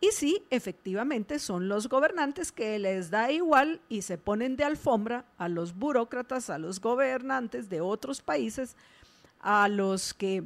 Y 0.04 0.12
sí, 0.14 0.44
efectivamente 0.50 1.38
son 1.38 1.70
los 1.70 1.88
gobernantes 1.88 2.52
que 2.52 2.80
les 2.80 3.12
da 3.12 3.32
igual 3.32 3.80
y 3.88 4.02
se 4.02 4.18
ponen 4.18 4.56
de 4.56 4.64
alfombra 4.64 5.26
a 5.38 5.48
los 5.48 5.76
burócratas, 5.76 6.50
a 6.50 6.58
los 6.58 6.82
gobernantes 6.82 7.70
de 7.70 7.82
otros 7.82 8.22
países, 8.22 8.76
a 9.42 9.68
los 9.68 10.16
que 10.16 10.44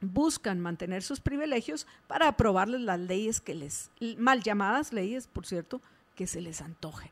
buscan 0.00 0.60
mantener 0.60 1.02
sus 1.02 1.18
privilegios 1.20 1.88
para 2.06 2.28
aprobarles 2.28 2.80
las 2.80 3.00
leyes 3.00 3.40
que 3.40 3.56
les, 3.56 3.90
mal 4.18 4.40
llamadas 4.42 4.92
leyes, 4.92 5.26
por 5.26 5.46
cierto, 5.46 5.80
que 6.14 6.28
se 6.28 6.40
les 6.40 6.60
antoje. 6.60 7.10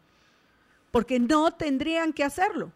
Porque 0.93 1.19
no 1.19 1.51
tendrían 1.51 2.13
que 2.13 2.25
hacerlo. 2.25 2.73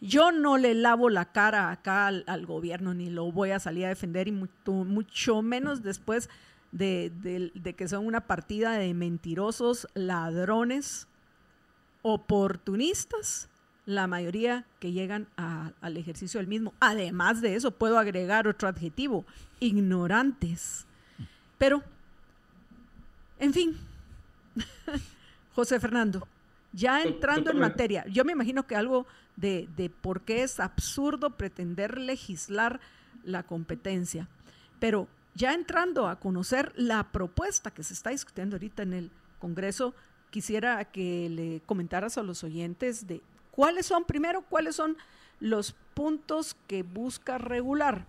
Yo 0.00 0.30
no 0.30 0.56
le 0.56 0.74
lavo 0.74 1.10
la 1.10 1.32
cara 1.32 1.70
acá 1.70 2.06
al, 2.06 2.46
gobierno, 2.46 2.94
ni 2.94 3.10
lo 3.10 3.30
voy 3.32 3.50
a 3.50 3.60
salir 3.60 3.86
a 3.86 3.90
defender, 3.90 4.28
y 4.28 4.32
mucho, 4.32 5.42
menos 5.42 5.82
después 5.82 6.30
de, 6.72 7.10
de 7.54 7.74
que 7.74 7.88
son 7.88 8.06
una 8.06 8.26
partida 8.26 8.72
de 8.72 8.94
mentirosos, 8.94 9.88
ladrones, 9.94 11.08
oportunistas 12.02 13.50
la 13.90 14.06
mayoría 14.06 14.64
que 14.78 14.92
llegan 14.92 15.26
al 15.36 15.96
ejercicio 15.96 16.38
del 16.38 16.46
mismo. 16.46 16.72
Además 16.78 17.40
de 17.40 17.56
eso, 17.56 17.72
puedo 17.72 17.98
agregar 17.98 18.46
otro 18.46 18.68
adjetivo, 18.68 19.24
ignorantes. 19.58 20.86
Pero, 21.58 21.82
en 23.38 23.52
fin, 23.52 23.76
José 25.54 25.80
Fernando, 25.80 26.28
ya 26.72 27.02
entrando 27.02 27.50
en 27.50 27.58
materia, 27.58 28.06
yo 28.06 28.24
me 28.24 28.32
imagino 28.32 28.66
que 28.66 28.76
algo 28.76 29.06
de, 29.34 29.68
de 29.76 29.90
por 29.90 30.20
qué 30.20 30.44
es 30.44 30.60
absurdo 30.60 31.30
pretender 31.30 31.98
legislar 31.98 32.80
la 33.24 33.42
competencia, 33.42 34.28
pero 34.78 35.08
ya 35.34 35.54
entrando 35.54 36.08
a 36.08 36.18
conocer 36.18 36.72
la 36.76 37.12
propuesta 37.12 37.70
que 37.70 37.82
se 37.82 37.94
está 37.94 38.10
discutiendo 38.10 38.56
ahorita 38.56 38.82
en 38.82 38.92
el 38.92 39.10
Congreso, 39.38 39.94
quisiera 40.30 40.84
que 40.84 41.28
le 41.28 41.60
comentaras 41.66 42.18
a 42.18 42.22
los 42.22 42.44
oyentes 42.44 43.06
de 43.06 43.22
¿Cuáles 43.50 43.86
son, 43.86 44.04
primero, 44.04 44.42
cuáles 44.42 44.76
son 44.76 44.96
los 45.40 45.74
puntos 45.94 46.56
que 46.66 46.82
busca 46.82 47.38
regular? 47.38 48.06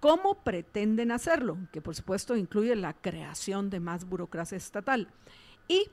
¿Cómo 0.00 0.42
pretenden 0.42 1.10
hacerlo? 1.10 1.58
Que 1.72 1.80
por 1.80 1.94
supuesto 1.94 2.36
incluye 2.36 2.74
la 2.76 2.94
creación 2.94 3.70
de 3.70 3.80
más 3.80 4.08
burocracia 4.08 4.56
estatal. 4.56 5.08
Y, 5.66 5.90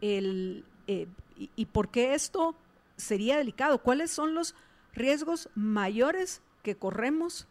el, 0.00 0.64
eh, 0.86 1.08
y, 1.36 1.66
por 1.66 1.90
qué 1.90 2.14
esto 2.14 2.54
sería 2.96 3.38
delicado? 3.38 3.82
¿Cuáles 3.82 4.10
son 4.10 4.34
los 4.34 4.54
riesgos 4.92 5.48
mayores 5.54 6.42
que 6.62 6.76
corremos 6.76 7.48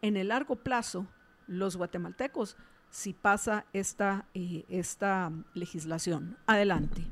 en 0.00 0.16
el 0.16 0.28
largo 0.28 0.56
plazo 0.56 1.06
los 1.48 1.76
guatemaltecos 1.76 2.56
si 2.90 3.12
pasa 3.12 3.66
esta, 3.72 4.26
eh, 4.34 4.64
esta 4.68 5.32
legislación? 5.54 6.36
Adelante. 6.46 7.02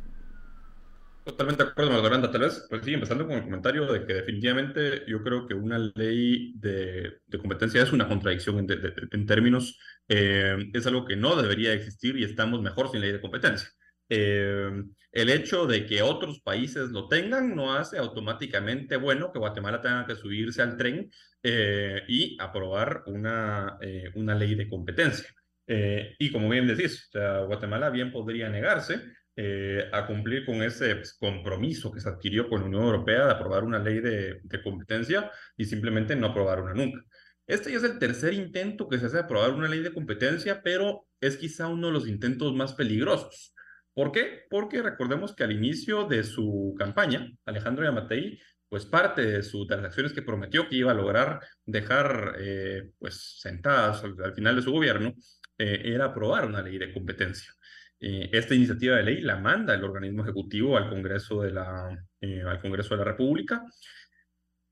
Totalmente 1.27 1.65
de 1.65 1.71
acuerdo, 1.71 1.91
Margarita. 1.91 2.31
Tal 2.31 2.43
vez, 2.43 2.65
pues 2.71 2.85
sí, 2.85 2.95
empezando 2.95 3.27
con 3.27 3.35
el 3.35 3.43
comentario 3.43 3.93
de 3.93 4.07
que 4.07 4.15
definitivamente 4.15 5.03
yo 5.09 5.25
creo 5.25 5.45
que 5.49 5.55
una 5.55 5.77
ley 5.97 6.53
de, 6.55 7.19
competencia 7.37 7.83
es 7.83 7.93
una 7.93 8.07
contradicción 8.07 8.65
en, 9.11 9.27
términos, 9.27 9.77
eh, 10.09 10.57
es 10.73 10.87
algo 10.87 11.05
que 11.05 11.17
no 11.17 11.35
debería 11.35 11.73
existir 11.73 12.17
y 12.17 12.23
estamos 12.23 12.63
mejor 12.63 12.93
sin 12.93 13.01
ley 13.01 13.11
de 13.11 13.21
competencia. 13.21 13.69
Eh, 14.09 14.71
el 15.13 15.31
hecho 15.31 15.67
de 15.67 15.87
que 15.87 16.03
otros 16.03 16.41
países 16.41 16.91
lo 16.91 17.09
tengan 17.09 17.57
no 17.57 17.75
hace 17.75 17.99
automáticamente 17.99 18.97
bueno 18.97 19.33
que 19.33 19.39
Guatemala 19.39 19.81
tenga 19.81 20.07
que 20.07 20.15
subirse 20.15 20.63
al 20.63 20.77
tren 20.77 21.11
eh, 21.43 22.03
y 22.07 22.37
aprobar 22.41 23.03
una, 23.07 23.79
una 24.15 24.35
ley 24.35 24.55
de 24.55 24.69
competencia. 24.69 25.29
y 25.67 26.31
como 26.31 26.49
bien 26.49 26.67
decís, 26.67 27.11
Guatemala 27.47 27.91
bien 27.91 28.13
podría 28.13 28.49
negarse, 28.49 29.01
eh, 29.39 29.91
a 29.93 30.07
cumplir 30.07 30.47
con 30.47 30.63
ese 30.63 31.03
compromiso 31.19 31.93
que 31.93 32.01
se 32.01 32.09
adquirió 32.09 32.49
con 32.49 32.61
la 32.63 32.67
Unión 32.69 32.85
Europea 32.85 33.27
de 33.27 33.33
aprobar 33.33 33.65
una 33.65 33.79
ley 33.79 34.01
de, 34.01 34.41
competencia 34.65 35.31
y 35.59 35.67
simplemente 35.67 36.17
no 36.17 36.29
aprobar 36.29 36.63
una 36.63 36.73
nunca. 36.73 37.05
Este 37.47 37.71
ya 37.71 37.77
es 37.77 37.85
el 37.85 37.99
tercer 37.99 38.33
intento 38.33 38.89
que 38.89 38.99
se 38.99 39.07
hace 39.07 39.17
de 39.17 39.25
aprobar 39.25 39.53
una 39.53 39.69
ley 39.69 39.81
de 39.81 39.93
competencia, 39.93 40.63
pero 40.65 41.07
es 41.21 41.37
quizá 41.37 41.69
uno 41.69 41.89
de 41.89 41.93
los 41.93 42.09
intentos 42.09 42.55
más 42.55 42.73
peligrosos. 42.73 43.55
¿Por 43.97 44.13
qué? 44.13 44.45
Porque 44.51 44.83
recordemos 44.83 45.35
que 45.35 45.43
al 45.43 45.53
inicio 45.53 46.07
de 46.07 46.23
su 46.23 46.75
campaña, 46.79 47.33
Alejandro 47.47 47.83
Yamatei, 47.83 48.39
pues 48.69 48.85
parte 48.85 49.23
de 49.23 49.43
sus 49.43 49.67
transacciones 49.67 50.13
que 50.13 50.21
prometió 50.21 50.69
que 50.69 50.77
iba 50.77 50.91
a 50.93 50.95
lograr 50.95 51.41
dejar 51.65 52.37
eh, 52.39 52.91
pues 52.99 53.39
sentadas 53.41 54.05
al, 54.05 54.35
final 54.35 54.57
de 54.57 54.61
su 54.61 54.71
gobierno, 54.71 55.15
eh, 55.57 55.81
era 55.85 56.07
aprobar 56.07 56.45
una 56.45 56.61
ley 56.61 56.77
de 56.77 56.93
competencia. 56.93 57.51
Eh, 57.99 58.29
esta 58.33 58.55
iniciativa 58.55 58.97
de 58.97 59.03
ley 59.03 59.21
la 59.23 59.39
manda 59.39 59.75
el 59.75 59.83
organismo 59.83 60.23
ejecutivo 60.25 60.77
al 60.77 60.91
Congreso 60.91 61.41
de 61.41 61.53
la, 61.53 61.89
eh, 62.21 62.43
al 62.47 62.61
Congreso 62.61 62.91
de 62.91 62.99
la 62.99 63.05
República. 63.13 63.65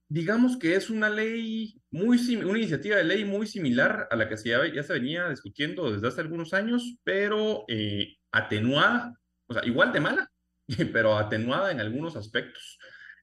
Digamos 0.06 0.58
que 0.58 0.76
es 0.76 0.90
una 0.90 1.08
ley 1.08 1.80
muy 1.90 2.18
una 2.44 2.58
iniciativa 2.58 2.96
de 2.96 3.04
ley 3.04 3.24
muy 3.24 3.46
similar 3.46 4.06
a 4.10 4.16
la 4.16 4.28
que 4.28 4.36
se 4.36 4.50
ya, 4.50 4.60
ya, 4.70 4.82
se 4.82 4.92
venía 4.92 5.30
discutiendo 5.30 5.90
desde 5.90 6.08
hace 6.08 6.20
algunos 6.20 6.52
años, 6.52 6.98
pero 7.02 7.64
eh, 7.68 8.18
atenuada, 8.34 9.14
o 9.46 9.54
sea, 9.54 9.64
igual 9.64 9.92
de 9.92 10.00
mala, 10.00 10.30
pero 10.92 11.16
atenuada 11.16 11.70
en 11.70 11.80
algunos 11.80 12.16
aspectos. 12.16 12.78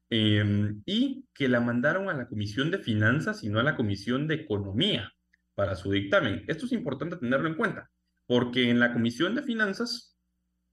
em, 0.09 0.81
y 0.85 1.25
que 1.33 1.47
la 1.47 1.61
mandaron 1.61 2.09
a 2.09 2.13
la 2.13 2.27
Comisión 2.27 2.69
de 2.71 2.79
Finanzas 2.79 3.43
y 3.43 3.49
no 3.49 3.59
a 3.59 3.63
la 3.63 3.75
Comisión 3.77 4.27
de 4.27 4.35
Economía 4.35 5.13
para 5.55 5.75
su 5.75 5.91
dictamen. 5.91 6.43
Esto 6.47 6.65
es 6.65 6.73
importante 6.73 7.15
tenerlo 7.17 7.47
en 7.47 7.55
cuenta, 7.55 7.89
porque 8.25 8.69
en 8.69 8.79
la 8.79 8.93
Comisión 8.93 9.35
de 9.35 9.43
Finanzas 9.43 10.17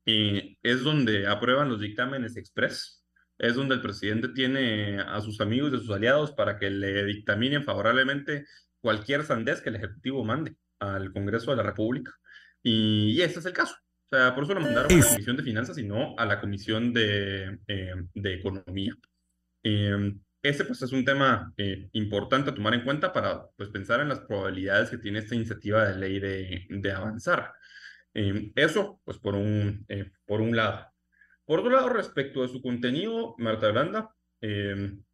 eh, 0.06 0.56
es 0.62 0.82
donde 0.82 1.26
aprueban 1.28 1.68
los 1.68 1.80
dictámenes 1.80 2.36
express, 2.36 3.04
es 3.38 3.54
donde 3.54 3.76
el 3.76 3.82
presidente 3.82 4.28
tiene 4.28 5.00
a 5.00 5.20
sus 5.20 5.40
amigos 5.40 5.72
y 5.72 5.76
a 5.76 5.78
sus 5.78 5.90
aliados 5.90 6.32
para 6.32 6.58
que 6.58 6.70
le 6.70 7.04
dictaminen 7.04 7.64
favorablemente 7.64 8.44
cualquier 8.80 9.24
sandez 9.24 9.60
que 9.60 9.68
el 9.70 9.76
Ejecutivo 9.76 10.24
mande 10.24 10.56
al 10.80 11.12
Congreso 11.12 11.52
de 11.52 11.58
la 11.58 11.62
República. 11.62 12.12
Y, 12.62 13.12
y 13.12 13.22
este 13.22 13.38
es 13.40 13.46
el 13.46 13.52
caso. 13.52 13.76
O 14.10 14.16
sea, 14.16 14.34
por 14.34 14.44
eso 14.44 14.54
lo 14.54 14.60
mandaron 14.60 14.90
a 14.90 14.96
la 14.96 15.06
Comisión 15.06 15.36
de 15.36 15.42
Finanzas 15.42 15.76
y 15.76 15.82
no 15.82 16.14
a 16.16 16.24
la 16.24 16.40
Comisión 16.40 16.94
de, 16.94 17.58
eh, 17.66 17.94
de 18.14 18.34
Economía. 18.34 18.94
Eh, 19.62 20.14
este 20.42 20.64
pues 20.64 20.80
es 20.80 20.92
un 20.92 21.04
tema 21.04 21.52
eh, 21.58 21.90
importante 21.92 22.48
a 22.48 22.54
tomar 22.54 22.72
en 22.72 22.84
cuenta 22.84 23.12
para 23.12 23.48
pues, 23.56 23.68
pensar 23.68 24.00
en 24.00 24.08
las 24.08 24.20
probabilidades 24.20 24.88
que 24.88 24.96
tiene 24.96 25.18
esta 25.18 25.34
iniciativa 25.34 25.86
de 25.86 25.98
ley 25.98 26.20
de, 26.20 26.66
de 26.70 26.92
avanzar. 26.92 27.52
eso, 28.14 29.00
pues 29.04 29.18
por 29.18 29.34
un, 29.34 29.86
por 30.24 30.40
un 30.40 30.56
lado. 30.56 30.86
Por 31.44 31.60
otro 31.60 31.70
lado, 31.70 31.90
respecto 31.90 32.40
de 32.40 32.48
su 32.48 32.62
contenido, 32.62 33.34
Marta 33.36 33.70
Blanda, 33.70 34.08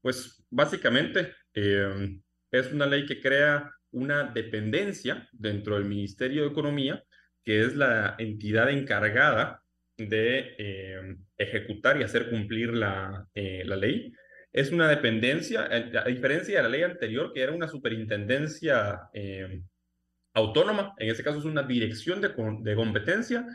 pues 0.01 0.45
básicamente 0.51 1.33
es 1.53 2.73
una 2.73 2.87
ley 2.87 3.07
que 3.07 3.21
crea 3.21 3.71
una 3.91 4.25
dependencia 4.25 5.29
dentro 5.33 5.77
del 5.77 5.85
Ministerio 5.85 6.43
de 6.43 6.51
Economía 6.51 7.03
que 7.45 7.63
es 7.63 7.77
la 7.77 8.17
entidad 8.19 8.71
encargada 8.71 9.63
de 9.97 10.55
eh, 10.59 11.17
ejecutar 11.37 12.01
y 12.01 12.03
hacer 12.03 12.31
cumplir 12.31 12.75
la, 12.75 13.27
eh, 13.35 13.63
la 13.65 13.77
ley. 13.77 14.13
Es 14.53 14.71
una 14.71 14.89
dependencia, 14.89 15.69
a 15.71 16.09
diferencia 16.09 16.57
de 16.57 16.63
la 16.63 16.69
ley 16.69 16.83
anterior, 16.83 17.33
que 17.33 17.43
era 17.43 17.53
una 17.53 17.69
superintendencia 17.69 19.09
eh, 19.13 19.63
autónoma, 20.33 20.95
en 20.99 21.11
este 21.11 21.23
caso 21.23 21.39
es 21.39 21.45
una 21.45 21.63
dirección 21.63 22.21
de, 22.21 22.33
de 22.61 22.75
competencia 22.75 23.47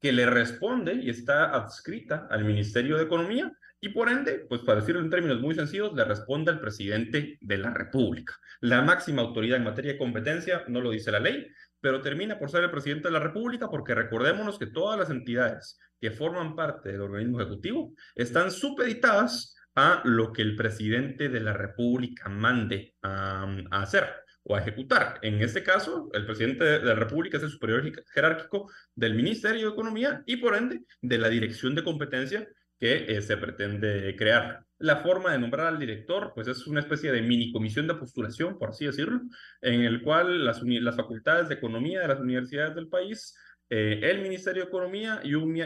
que 0.00 0.12
le 0.12 0.26
responde 0.26 0.94
y 0.94 1.10
está 1.10 1.54
adscrita 1.54 2.26
al 2.30 2.44
Ministerio 2.44 2.96
de 2.96 3.04
Economía 3.04 3.52
y 3.80 3.90
por 3.90 4.08
ende, 4.08 4.46
pues 4.48 4.62
para 4.62 4.80
decirlo 4.80 5.00
en 5.00 5.10
términos 5.10 5.40
muy 5.40 5.54
sencillos, 5.54 5.94
le 5.94 6.04
responde 6.04 6.50
al 6.50 6.60
presidente 6.60 7.38
de 7.40 7.58
la 7.58 7.72
República. 7.72 8.34
La 8.60 8.82
máxima 8.82 9.22
autoridad 9.22 9.58
en 9.58 9.64
materia 9.64 9.92
de 9.92 9.98
competencia 9.98 10.64
no 10.68 10.80
lo 10.80 10.90
dice 10.90 11.12
la 11.12 11.20
ley, 11.20 11.46
pero 11.80 12.00
termina 12.00 12.38
por 12.38 12.50
ser 12.50 12.64
el 12.64 12.70
presidente 12.70 13.08
de 13.08 13.12
la 13.12 13.20
República 13.20 13.68
porque 13.68 13.94
recordémonos 13.94 14.58
que 14.58 14.66
todas 14.66 14.98
las 14.98 15.10
entidades 15.10 15.78
que 16.00 16.10
forman 16.10 16.54
parte 16.54 16.92
del 16.92 17.02
organismo 17.02 17.40
ejecutivo 17.40 17.92
están 18.14 18.50
supeditadas 18.50 19.54
a 19.74 20.00
lo 20.04 20.32
que 20.32 20.42
el 20.42 20.56
presidente 20.56 21.28
de 21.28 21.40
la 21.40 21.52
República 21.52 22.28
mande 22.28 22.94
a, 23.02 23.46
hacer 23.72 24.08
o 24.42 24.56
a 24.56 24.60
ejecutar. 24.60 25.18
En 25.22 25.42
este 25.42 25.62
caso, 25.62 26.08
el 26.14 26.24
presidente 26.24 26.64
de 26.64 26.78
la 26.80 26.94
República 26.94 27.36
es 27.36 27.42
el 27.42 27.50
superior 27.50 27.82
jerárquico 28.12 28.70
del 28.94 29.14
Ministerio 29.14 29.66
de 29.66 29.72
Economía 29.72 30.22
y 30.26 30.36
por 30.36 30.56
ende 30.56 30.82
de 31.02 31.18
la 31.18 31.28
Dirección 31.28 31.74
de 31.74 31.84
Competencia 31.84 32.48
que 32.78 33.16
eh, 33.16 33.22
se 33.22 33.36
pretende 33.36 34.14
crear. 34.16 34.64
La 34.78 34.96
forma 34.96 35.32
de 35.32 35.38
nombrar 35.38 35.68
al 35.68 35.78
director, 35.78 36.32
pues 36.34 36.48
es 36.48 36.66
una 36.66 36.80
especie 36.80 37.10
de 37.10 37.22
mini 37.22 37.50
comisión 37.50 37.86
de 37.86 37.94
postulación, 37.94 38.58
por 38.58 38.70
así 38.70 38.84
decirlo, 38.84 39.22
en 39.62 39.82
el 39.82 40.02
cual 40.02 40.44
las, 40.44 40.62
las 40.62 40.96
facultades 40.96 41.48
de 41.48 41.54
economía 41.54 42.00
de 42.00 42.08
las 42.08 42.20
universidades 42.20 42.74
del 42.74 42.88
país, 42.88 43.34
eh, 43.70 44.00
el 44.02 44.20
Ministerio 44.20 44.62
de 44.62 44.68
Economía 44.68 45.20
y 45.24 45.34
un, 45.34 45.56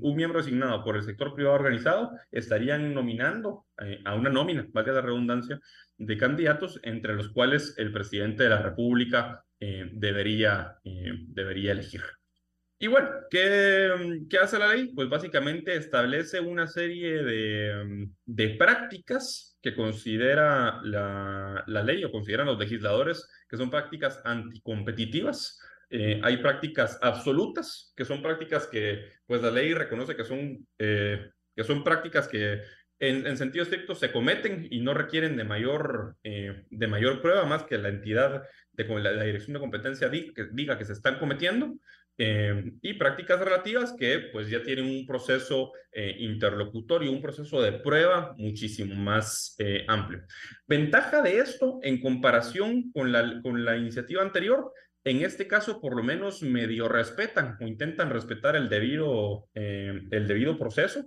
un, 0.00 0.16
miembro 0.16 0.40
asignado 0.40 0.82
por 0.84 0.96
el 0.96 1.02
sector 1.02 1.34
privado 1.34 1.56
organizado 1.56 2.12
estarían 2.30 2.94
nominando 2.94 3.66
eh, 3.84 4.00
a 4.04 4.14
una 4.14 4.30
nómina, 4.30 4.66
valga 4.72 4.92
la 4.92 5.02
redundancia, 5.02 5.60
de 5.98 6.16
candidatos 6.16 6.80
entre 6.84 7.14
los 7.14 7.30
cuales 7.30 7.74
el 7.76 7.92
presidente 7.92 8.44
de 8.44 8.50
la 8.50 8.62
República 8.62 9.44
debería, 9.60 10.76
debería 10.84 11.72
elegir. 11.72 12.02
Y 12.80 12.86
bueno, 12.86 13.08
¿qué, 13.28 14.20
¿qué, 14.30 14.38
hace 14.38 14.58
la 14.58 14.72
ley? 14.72 14.92
Pues 14.94 15.08
básicamente 15.08 15.74
establece 15.74 16.38
una 16.38 16.68
serie 16.68 17.24
de, 17.24 18.08
de 18.24 18.48
prácticas 18.50 19.58
que 19.60 19.74
considera 19.74 20.80
la, 20.84 21.64
la, 21.66 21.82
ley 21.82 22.04
o 22.04 22.12
consideran 22.12 22.46
los 22.46 22.58
legisladores 22.58 23.28
que 23.48 23.56
son 23.56 23.70
prácticas 23.70 24.20
anticompetitivas. 24.24 25.60
Eh, 25.90 26.20
hay 26.22 26.36
prácticas 26.36 26.98
absolutas, 27.02 27.92
que 27.96 28.04
son 28.04 28.22
prácticas 28.22 28.68
que 28.68 29.06
pues 29.26 29.42
la 29.42 29.50
ley 29.50 29.74
reconoce 29.74 30.14
que 30.14 30.24
son, 30.24 30.64
eh, 30.78 31.30
que 31.56 31.64
son 31.64 31.82
prácticas 31.82 32.28
que 32.28 32.62
en, 33.00 33.26
en, 33.26 33.36
sentido 33.36 33.64
estricto 33.64 33.96
se 33.96 34.12
cometen 34.12 34.68
y 34.70 34.80
no 34.80 34.94
requieren 34.94 35.36
de 35.36 35.44
mayor, 35.44 36.16
eh, 36.22 36.64
de 36.70 36.86
mayor 36.86 37.20
prueba 37.22 37.44
más 37.44 37.64
que 37.64 37.78
la 37.78 37.88
entidad 37.88 38.44
de 38.72 38.84
la, 38.84 39.12
la 39.12 39.24
dirección 39.24 39.54
de 39.54 39.60
competencia 39.60 40.08
diga 40.08 40.32
que, 40.34 40.46
diga 40.52 40.78
que 40.78 40.84
se 40.84 40.92
están 40.92 41.18
cometiendo. 41.18 41.74
Eh, 42.20 42.72
y 42.82 42.94
prácticas 42.94 43.38
relativas 43.38 43.92
que 43.92 44.18
pues 44.32 44.50
ya 44.50 44.60
tienen 44.60 44.86
un 44.86 45.06
proceso 45.06 45.70
eh, 45.92 46.16
interlocutorio, 46.18 47.12
un 47.12 47.22
proceso 47.22 47.62
de 47.62 47.72
prueba 47.74 48.34
muchísimo 48.36 48.92
más 48.96 49.54
eh, 49.58 49.84
amplio. 49.86 50.24
Ventaja 50.66 51.22
de 51.22 51.38
esto 51.38 51.78
en 51.80 52.00
comparación 52.00 52.90
con 52.90 53.12
la, 53.12 53.40
con 53.40 53.64
la 53.64 53.76
iniciativa 53.76 54.20
anterior, 54.20 54.72
en 55.04 55.22
este 55.22 55.46
caso 55.46 55.80
por 55.80 55.94
lo 55.94 56.02
menos 56.02 56.42
medio 56.42 56.88
respetan 56.88 57.56
o 57.60 57.68
intentan 57.68 58.10
respetar 58.10 58.56
el 58.56 58.68
debido, 58.68 59.48
el 59.54 60.26
debido 60.26 60.58
proceso. 60.58 61.04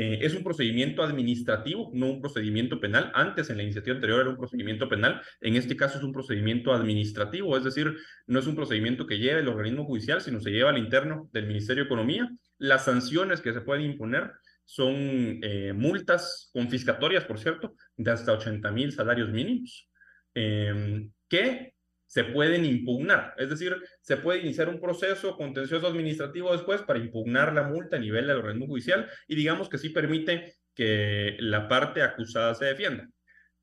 Eh, 0.00 0.24
es 0.24 0.32
un 0.36 0.44
procedimiento 0.44 1.02
administrativo, 1.02 1.90
no 1.92 2.06
un 2.06 2.20
procedimiento 2.20 2.78
penal. 2.78 3.10
Antes, 3.14 3.50
en 3.50 3.56
la 3.56 3.64
iniciativa 3.64 3.96
anterior, 3.96 4.20
era 4.20 4.30
un 4.30 4.36
procedimiento 4.36 4.88
penal. 4.88 5.20
En 5.40 5.56
este 5.56 5.76
caso 5.76 5.98
es 5.98 6.04
un 6.04 6.12
procedimiento 6.12 6.72
administrativo, 6.72 7.56
es 7.56 7.64
decir, 7.64 7.96
no 8.28 8.38
es 8.38 8.46
un 8.46 8.54
procedimiento 8.54 9.08
que 9.08 9.18
lleve 9.18 9.40
el 9.40 9.48
organismo 9.48 9.84
judicial, 9.86 10.20
sino 10.20 10.38
se 10.38 10.52
lleva 10.52 10.70
al 10.70 10.78
interno 10.78 11.28
del 11.32 11.48
Ministerio 11.48 11.82
de 11.82 11.86
Economía. 11.88 12.30
Las 12.58 12.84
sanciones 12.84 13.40
que 13.40 13.52
se 13.52 13.60
pueden 13.60 13.86
imponer 13.86 14.30
son 14.64 14.94
eh, 15.42 15.72
multas 15.74 16.48
confiscatorias, 16.52 17.24
por 17.24 17.40
cierto, 17.40 17.74
de 17.96 18.12
hasta 18.12 18.34
80 18.34 18.70
mil 18.70 18.92
salarios 18.92 19.30
mínimos, 19.30 19.90
eh, 20.32 21.08
que 21.28 21.74
se 22.08 22.24
pueden 22.24 22.64
impugnar. 22.64 23.34
Es 23.36 23.50
decir, 23.50 23.76
se 24.00 24.16
puede 24.16 24.40
iniciar 24.40 24.68
un 24.68 24.80
proceso 24.80 25.36
contencioso 25.36 25.86
administrativo 25.86 26.52
después 26.52 26.82
para 26.82 26.98
impugnar 26.98 27.52
la 27.52 27.64
multa 27.64 27.96
a 27.96 28.00
nivel 28.00 28.26
del 28.26 28.38
organismo 28.38 28.66
judicial 28.66 29.08
y 29.28 29.36
digamos 29.36 29.68
que 29.68 29.78
sí 29.78 29.90
permite 29.90 30.54
que 30.74 31.36
la 31.38 31.68
parte 31.68 32.02
acusada 32.02 32.54
se 32.54 32.64
defienda. 32.64 33.08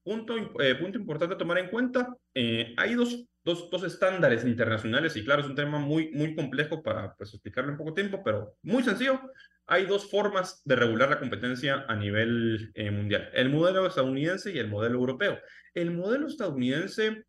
Punto, 0.04 0.38
eh, 0.62 0.78
importante 0.94 1.34
a 1.34 1.38
tomar 1.38 1.58
en 1.58 1.70
cuenta, 1.70 2.16
eh, 2.36 2.76
hay 2.78 2.94
dos, 2.94 3.26
dos, 3.44 3.72
dos, 3.72 3.84
estándares 3.84 4.46
internacionales 4.46 5.16
y 5.16 5.26
claro, 5.26 5.42
es 5.42 5.48
un 5.48 5.56
tema 5.56 5.80
muy, 5.80 6.12
muy 6.12 6.36
complejo 6.36 6.84
para 6.84 7.16
pues, 7.16 7.34
explicarlo 7.34 7.72
en 7.72 7.78
poco 7.78 7.96
tiempo, 7.96 8.22
pero 8.24 8.56
muy 8.62 8.84
sencillo. 8.84 9.20
Hay 9.66 9.88
dos 9.88 10.12
formas 10.12 10.62
de 10.64 10.76
regular 10.76 11.10
la 11.10 11.20
competencia 11.20 11.86
a 11.88 11.96
nivel 11.96 12.72
eh, 12.76 12.92
mundial, 12.92 13.32
el 13.34 13.50
modelo 13.50 13.88
estadounidense 13.88 14.52
y 14.52 14.60
el 14.60 14.68
modelo 14.68 15.00
europeo. 15.00 15.40
El 15.74 15.90
modelo 15.90 16.28
estadounidense 16.28 17.26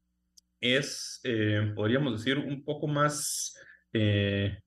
es, 0.75 1.21
eh, 1.25 1.73
podríamos 1.75 2.19
decir, 2.19 2.39
un 2.39 2.65
poco 2.65 2.87
más, 2.87 3.55
eh, 3.93 4.59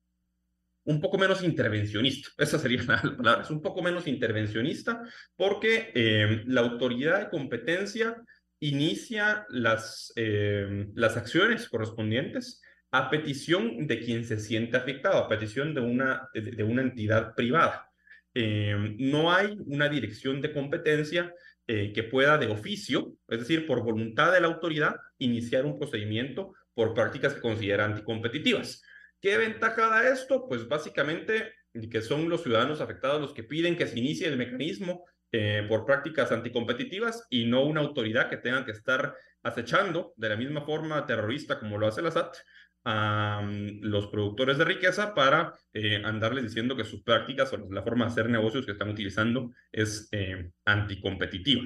un 0.86 1.02
poco 1.02 1.18
menos 1.18 1.44
intervencionista. 1.44 2.30
Esa 2.38 2.60
sería 2.60 2.84
la 2.84 3.02
palabra, 3.18 3.44
es 3.44 3.50
un 3.50 3.62
poco 3.62 3.82
menos 3.82 4.08
intervencionista 4.08 5.02
porque 5.36 5.92
eh, 5.94 6.44
la 6.48 6.62
autoridad 6.62 7.20
de 7.20 7.30
competencia 7.30 8.16
inicia 8.62 9.46
las, 9.50 10.12
las 10.16 11.16
acciones 11.16 11.70
correspondientes 11.70 12.62
a 12.92 13.10
petición 13.10 13.88
de 13.88 14.02
quien 14.02 14.26
se 14.26 14.38
siente 14.38 14.76
afectado, 14.76 15.18
a 15.18 15.30
petición 15.30 15.74
de 15.74 15.80
una, 15.80 16.28
de 16.34 16.62
una 16.64 16.82
entidad 16.82 17.36
privada. 17.36 17.90
no 18.36 19.32
hay 19.32 19.58
una 19.66 19.88
dirección 19.88 20.42
de 20.42 20.52
competencia 20.52 21.34
eh, 21.72 21.94
que 21.94 22.02
pueda 22.02 22.40
de 22.40 22.48
oficio, 22.48 23.14
es 23.28 23.42
decir, 23.42 23.68
por 23.68 23.84
voluntad 23.84 24.34
de 24.34 24.42
la 24.42 24.48
autoridad, 24.48 24.96
iniciar 25.20 25.66
un 25.66 25.78
procedimiento 25.78 26.56
por 26.74 26.96
prácticas 26.96 27.36
que 27.36 27.42
considera 27.42 27.86
anticompetitivas. 27.86 28.82
¿Qué 29.22 29.38
ventaja 29.38 29.88
da 29.88 30.10
esto? 30.10 30.48
Pues 30.50 30.68
básicamente 30.68 31.54
que 31.92 32.02
son 32.02 32.28
los 32.28 32.42
ciudadanos 32.42 32.82
afectados 32.82 33.22
los 33.22 33.34
que 33.34 33.44
piden 33.44 33.78
que 33.78 33.86
se 33.86 34.00
inicie 34.00 34.28
el 34.28 34.38
mecanismo 34.38 35.06
eh, 35.32 35.64
por 35.70 35.86
prácticas 35.86 36.32
anticompetitivas 36.32 37.28
y 37.30 37.46
no 37.46 37.64
una 37.64 37.82
autoridad 37.82 38.32
que 38.32 38.38
tenga 38.38 38.66
que 38.66 38.72
estar 38.72 39.14
acechando 39.44 40.14
de 40.18 40.30
la 40.30 40.38
misma 40.38 40.62
forma 40.62 41.06
terrorista 41.06 41.60
como 41.60 41.78
lo 41.78 41.86
hace 41.86 42.02
la 42.02 42.10
SAT 42.10 42.36
a 42.84 43.42
mm, 43.44 43.82
los 43.82 44.08
productores 44.08 44.58
de 44.58 44.66
riqueza 44.66 45.14
para 45.14 45.54
eh, 45.74 46.02
andarles 46.04 46.44
diciendo 46.44 46.76
que 46.76 46.84
sus 46.84 47.04
prácticas 47.04 47.52
o 47.54 47.58
la 47.70 47.84
forma 47.84 48.06
de 48.06 48.12
hacer 48.12 48.30
negocios 48.30 48.66
que 48.66 48.72
están 48.72 48.90
utilizando 48.90 49.52
es 49.72 50.08
eh, 50.12 50.52
anticompetitiva. 50.66 51.64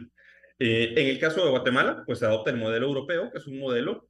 Eh, 0.59 0.93
en 0.95 1.07
el 1.07 1.20
caso 1.20 1.43
de 1.43 1.51
Guatemala, 1.51 2.03
pues 2.05 2.20
se 2.20 2.26
adopta 2.26 2.51
el 2.51 2.57
modelo 2.57 2.88
europeo, 2.88 3.32
que 3.32 3.39
es 3.39 3.47
un 3.47 3.59
modelo 3.59 4.07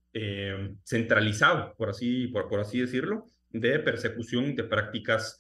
centralizado, 0.84 1.74
por 1.76 1.90
así, 1.90 2.28
por, 2.28 2.48
por, 2.48 2.60
así 2.60 2.80
decirlo, 2.80 3.32
de 3.50 3.80
persecución 3.80 4.56
de 4.56 4.64
prácticas 4.64 5.40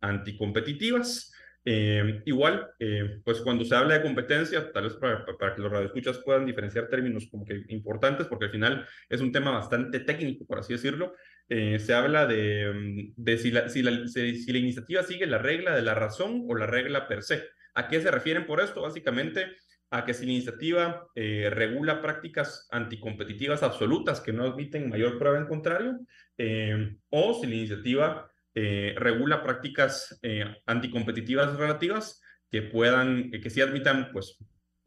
anticompetitivas. 0.00 1.32
Eh, 1.70 2.22
igual, 2.24 2.66
eh, 2.78 3.20
pues 3.22 3.42
cuando 3.42 3.62
se 3.62 3.74
habla 3.74 3.98
de 3.98 4.02
competencia, 4.02 4.72
tal 4.72 4.84
vez 4.84 4.94
para, 4.94 5.26
para, 5.26 5.54
que 5.54 5.60
los 5.60 5.70
radioescuchas 5.70 6.16
puedan 6.24 6.46
diferenciar 6.46 6.88
términos 6.88 7.28
como 7.30 7.44
que 7.44 7.62
importantes, 7.68 8.26
porque 8.26 8.46
al 8.46 8.52
final 8.52 8.86
es 9.06 9.20
un 9.20 9.32
tema 9.32 9.50
bastante 9.50 10.00
técnico, 10.00 10.46
por 10.46 10.60
así 10.60 10.72
decirlo, 10.72 11.12
eh, 11.46 11.78
se 11.78 11.92
habla 11.92 12.26
de, 12.26 13.12
de 13.14 13.36
si, 13.36 13.50
la, 13.50 13.68
si, 13.68 13.82
la, 13.82 14.08
si, 14.08 14.50
la, 14.50 14.58
iniciativa 14.58 15.02
sigue 15.02 15.26
la 15.26 15.36
regla 15.36 15.76
de 15.76 15.82
la 15.82 15.92
razón 15.92 16.46
o 16.48 16.54
la 16.54 16.64
regla 16.64 17.06
per 17.06 17.22
se. 17.22 17.44
¿A 17.74 17.86
qué 17.88 18.00
se 18.00 18.10
refieren 18.10 18.46
por 18.46 18.62
esto? 18.62 18.80
Básicamente 18.80 19.48
a 19.90 20.06
que 20.06 20.14
si 20.14 20.24
la 20.24 20.32
iniciativa 20.32 21.06
eh, 21.14 21.50
regula 21.50 22.00
prácticas 22.00 22.66
anticompetitivas 22.70 23.62
absolutas 23.62 24.20
que 24.20 24.32
no 24.32 24.44
admiten 24.44 24.88
mayor 24.88 25.18
prueba 25.18 25.38
en 25.38 25.46
contrario, 25.46 25.98
eh, 26.38 26.96
o 27.10 27.34
si 27.34 27.46
la 27.46 27.54
iniciativa 27.54 28.27
eh, 28.54 28.94
regula 28.96 29.42
prácticas 29.42 30.18
eh, 30.22 30.44
anticompetitivas 30.66 31.56
relativas 31.56 32.20
que 32.50 32.62
puedan, 32.62 33.30
que 33.30 33.50
sí 33.50 33.60
admitan 33.60 34.10
pues 34.12 34.38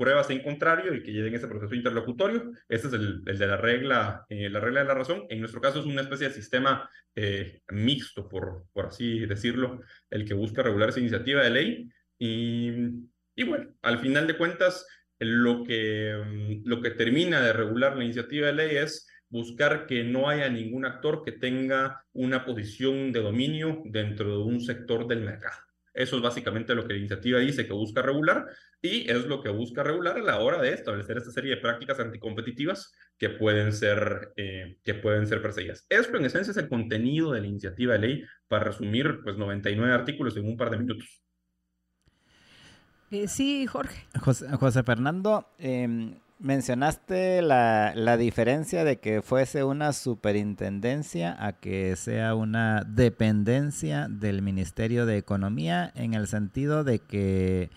pruebas 0.02 0.32
en 0.32 0.42
contrario 0.42 0.96
y 0.96 1.04
que 1.04 1.12
lleven 1.12 1.36
ese 1.36 1.48
proceso 1.48 1.76
interlocutorio. 1.76 2.52
Este 2.68 2.88
es 2.88 2.94
el, 2.94 3.22
el 3.26 3.38
de 3.38 3.48
la 3.48 3.58
regla, 3.58 4.26
eh, 4.30 4.50
la 4.50 4.60
regla 4.60 4.82
de 4.82 4.88
la 4.88 4.96
razón. 4.96 5.26
En 5.30 5.40
nuestro 5.40 5.62
caso 5.62 5.80
es 5.80 5.86
una 5.86 6.02
especie 6.02 6.28
de 6.28 6.34
sistema 6.34 6.90
eh, 7.16 7.62
mixto, 7.70 8.28
por, 8.28 8.66
por 8.74 8.88
así 8.88 9.20
decirlo, 9.28 9.82
el 10.10 10.26
que 10.26 10.34
busca 10.34 10.64
regular 10.64 10.90
esa 10.90 11.00
iniciativa 11.00 11.44
de 11.44 11.50
ley. 11.52 11.90
Y, 12.18 12.72
y 13.36 13.44
bueno, 13.44 13.76
al 13.84 14.00
final 14.00 14.26
de 14.26 14.38
cuentas, 14.38 14.88
lo 15.20 15.64
que, 15.64 16.62
lo 16.66 16.82
que 16.82 16.90
termina 16.90 17.40
de 17.40 17.54
regular 17.54 17.96
la 17.96 18.04
iniciativa 18.04 18.48
de 18.48 18.54
ley 18.54 18.78
es 18.78 19.08
buscar 19.32 19.88
que 19.88 20.04
no 20.04 20.30
haya 20.30 20.50
ningún 20.50 20.86
actor 20.86 21.24
que 21.24 21.32
tenga 21.32 22.06
una 22.14 22.46
posición 22.46 23.12
de 23.12 23.22
dominio 23.22 23.82
dentro 23.86 24.38
de 24.38 24.44
un 24.44 24.62
sector 24.62 25.08
del 25.08 25.22
mercado. 25.22 25.58
Eso 25.94 26.18
es 26.18 26.22
básicamente 26.22 26.76
lo 26.76 26.86
que 26.86 26.94
la 26.94 27.00
iniciativa 27.00 27.40
dice 27.40 27.66
que 27.66 27.74
busca 27.74 28.02
regular 28.02 28.46
y 28.82 29.10
es 29.10 29.26
lo 29.26 29.42
que 29.42 29.50
busca 29.50 29.84
regular 29.84 30.18
a 30.18 30.22
la 30.22 30.40
hora 30.40 30.62
de 30.62 30.74
establecer 30.74 31.18
esta 31.18 31.32
serie 31.32 31.56
de 31.56 31.62
prácticas 31.62 32.00
anticompetitivas 32.00 32.94
que 33.18 33.30
pueden 33.30 33.74
ser, 33.74 34.32
eh, 34.38 34.78
que 34.84 34.94
pueden 34.94 35.28
ser 35.28 35.42
perseguidas. 35.42 35.86
Esto 35.90 36.18
en 36.18 36.26
esencia 36.26 36.52
es 36.52 36.58
el 36.58 36.70
contenido 36.70 37.32
de 37.34 37.42
la 37.42 37.48
iniciativa 37.48 37.94
de 37.94 38.00
ley 38.00 38.24
para 38.48 38.66
resumir 38.66 39.20
pues 39.24 39.38
99 39.38 39.94
artículos 39.94 40.38
en 40.38 40.48
un 40.48 40.58
par 40.58 40.70
de 40.70 40.78
minutos. 40.78 41.22
Eh, 43.12 43.28
sí, 43.28 43.68
Jorge. 43.68 44.06
José, 44.22 44.48
José 44.58 44.84
Fernando, 44.84 45.46
eh, 45.60 46.16
mencionaste 46.42 47.42
la, 47.42 47.94
la, 47.96 48.18
diferencia 48.18 48.84
de 48.84 49.00
que 49.00 49.22
fuese 49.22 49.64
una 49.64 49.94
superintendencia 49.94 51.36
a 51.40 51.54
que 51.54 51.96
sea 51.96 52.36
una 52.36 52.84
dependencia 52.84 54.08
del 54.10 54.42
Ministerio 54.42 55.06
de 55.06 55.18
Economía 55.18 55.92
en 55.96 56.14
el 56.14 56.28
sentido 56.28 56.84
de 56.84 57.00
que 57.00 57.70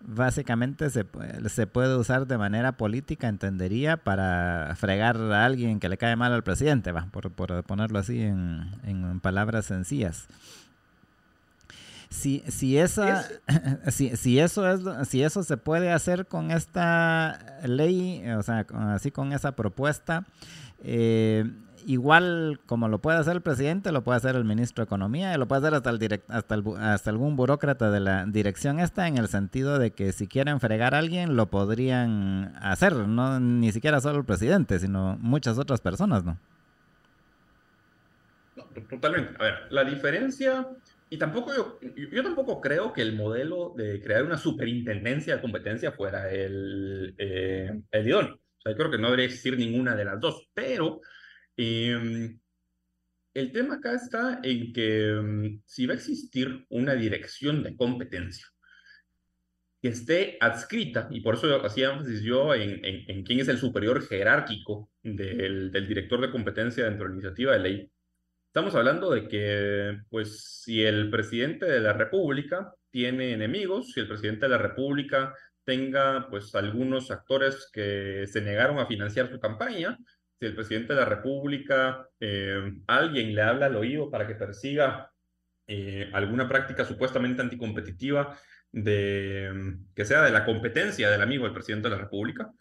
básicamente 0.00 0.90
se, 0.90 1.04
se 1.48 1.66
puede 1.66 1.96
usar 1.96 2.26
de 2.26 2.38
manera 2.38 2.76
política, 2.76 3.28
entendería, 3.28 3.96
para 3.96 4.74
fregar 4.76 5.16
a 5.16 5.44
alguien 5.44 5.80
que 5.80 5.88
le 5.88 5.96
cae 5.96 6.16
mal 6.16 6.32
al 6.32 6.42
presidente, 6.42 6.92
va, 6.92 7.06
por, 7.12 7.32
por 7.32 7.62
ponerlo 7.64 7.98
así 7.98 8.22
en, 8.22 8.70
en 8.84 9.20
palabras 9.20 9.66
sencillas 9.66 10.28
si, 12.12 12.44
si 12.48 12.78
esa 12.78 13.26
si, 13.88 14.16
si 14.16 14.38
eso 14.38 14.68
es 14.68 15.08
si 15.08 15.22
eso 15.22 15.42
se 15.42 15.56
puede 15.56 15.90
hacer 15.90 16.26
con 16.26 16.50
esta 16.50 17.58
ley 17.64 18.22
o 18.30 18.42
sea 18.42 18.66
así 18.94 19.10
con 19.10 19.32
esa 19.32 19.52
propuesta 19.52 20.26
eh, 20.84 21.50
igual 21.86 22.60
como 22.66 22.88
lo 22.88 23.00
puede 23.00 23.18
hacer 23.18 23.34
el 23.34 23.40
presidente 23.40 23.92
lo 23.92 24.04
puede 24.04 24.18
hacer 24.18 24.36
el 24.36 24.44
ministro 24.44 24.82
de 24.82 24.86
economía 24.86 25.34
y 25.34 25.38
lo 25.38 25.48
puede 25.48 25.60
hacer 25.60 25.74
hasta 25.74 25.90
el 25.90 25.98
direct, 25.98 26.30
hasta, 26.30 26.54
el, 26.54 26.64
hasta 26.78 27.10
algún 27.10 27.34
burócrata 27.34 27.90
de 27.90 28.00
la 28.00 28.26
dirección 28.26 28.78
esta 28.78 29.08
en 29.08 29.16
el 29.16 29.28
sentido 29.28 29.78
de 29.78 29.92
que 29.92 30.12
si 30.12 30.28
quieren 30.28 30.60
fregar 30.60 30.94
a 30.94 30.98
alguien 30.98 31.34
lo 31.34 31.46
podrían 31.46 32.54
hacer 32.60 32.94
no 32.94 33.40
ni 33.40 33.72
siquiera 33.72 34.00
solo 34.00 34.18
el 34.18 34.24
presidente 34.24 34.78
sino 34.78 35.16
muchas 35.20 35.58
otras 35.58 35.80
personas 35.80 36.24
no 36.24 36.36
no, 38.54 38.64
totalmente. 38.90 39.34
A 39.40 39.44
ver, 39.44 39.54
la 39.70 39.82
diferencia 39.82 40.68
y 41.12 41.18
tampoco 41.18 41.54
yo, 41.54 41.78
yo 42.10 42.22
tampoco 42.22 42.58
creo 42.58 42.90
que 42.94 43.02
el 43.02 43.14
modelo 43.14 43.74
de 43.76 44.00
crear 44.00 44.24
una 44.24 44.38
superintendencia 44.38 45.36
de 45.36 45.42
competencia 45.42 45.92
fuera 45.92 46.32
el, 46.32 47.14
eh, 47.18 47.70
el 47.90 48.08
idóneo. 48.08 48.36
O 48.36 48.60
sea, 48.62 48.72
yo 48.72 48.78
creo 48.78 48.90
que 48.90 48.96
no 48.96 49.08
debería 49.08 49.26
existir 49.26 49.58
ninguna 49.58 49.94
de 49.94 50.06
las 50.06 50.18
dos, 50.18 50.48
pero 50.54 51.02
eh, 51.58 52.34
el 53.34 53.52
tema 53.52 53.74
acá 53.74 53.92
está 53.92 54.40
en 54.42 54.72
que 54.72 55.12
um, 55.12 55.60
si 55.66 55.84
va 55.84 55.92
a 55.92 55.96
existir 55.98 56.64
una 56.70 56.94
dirección 56.94 57.62
de 57.62 57.76
competencia 57.76 58.46
que 59.82 59.88
esté 59.88 60.38
adscrita, 60.40 61.08
y 61.10 61.20
por 61.20 61.34
eso 61.34 61.54
hacía 61.62 61.92
énfasis 61.92 62.22
yo 62.22 62.54
en, 62.54 62.82
en, 62.82 63.04
en 63.10 63.22
quién 63.22 63.40
es 63.40 63.48
el 63.48 63.58
superior 63.58 64.00
jerárquico 64.00 64.90
del, 65.02 65.70
del 65.72 65.88
director 65.88 66.22
de 66.22 66.30
competencia 66.30 66.84
dentro 66.84 67.04
de 67.04 67.10
la 67.10 67.14
iniciativa 67.16 67.52
de 67.52 67.58
ley, 67.58 67.90
Estamos 68.54 68.74
hablando 68.74 69.10
de 69.10 69.28
que, 69.28 70.02
pues, 70.10 70.60
si 70.62 70.84
el 70.84 71.08
presidente 71.08 71.64
de 71.64 71.80
la 71.80 71.94
República 71.94 72.74
tiene 72.90 73.32
enemigos, 73.32 73.92
si 73.92 74.00
el 74.00 74.08
presidente 74.08 74.44
de 74.44 74.50
la 74.50 74.58
República 74.58 75.34
tenga, 75.64 76.28
pues, 76.28 76.54
algunos 76.54 77.10
actores 77.10 77.70
que 77.72 78.26
se 78.26 78.42
negaron 78.42 78.78
a 78.78 78.84
financiar 78.84 79.30
su 79.30 79.40
campaña, 79.40 79.96
si 80.38 80.44
el 80.44 80.54
presidente 80.54 80.92
de 80.92 81.00
la 81.00 81.06
República, 81.06 82.06
eh, 82.20 82.74
alguien 82.88 83.34
le 83.34 83.40
habla 83.40 83.66
al 83.66 83.76
oído 83.76 84.10
para 84.10 84.26
que 84.26 84.34
persiga 84.34 85.10
eh, 85.66 86.10
alguna 86.12 86.46
práctica 86.46 86.84
supuestamente 86.84 87.40
anticompetitiva 87.40 88.38
de, 88.70 89.78
que 89.94 90.04
sea 90.04 90.24
de 90.24 90.30
la 90.30 90.44
competencia 90.44 91.08
del 91.08 91.22
amigo 91.22 91.44
del 91.44 91.54
presidente 91.54 91.88
de 91.88 91.96
la 91.96 92.02
República, 92.02 92.52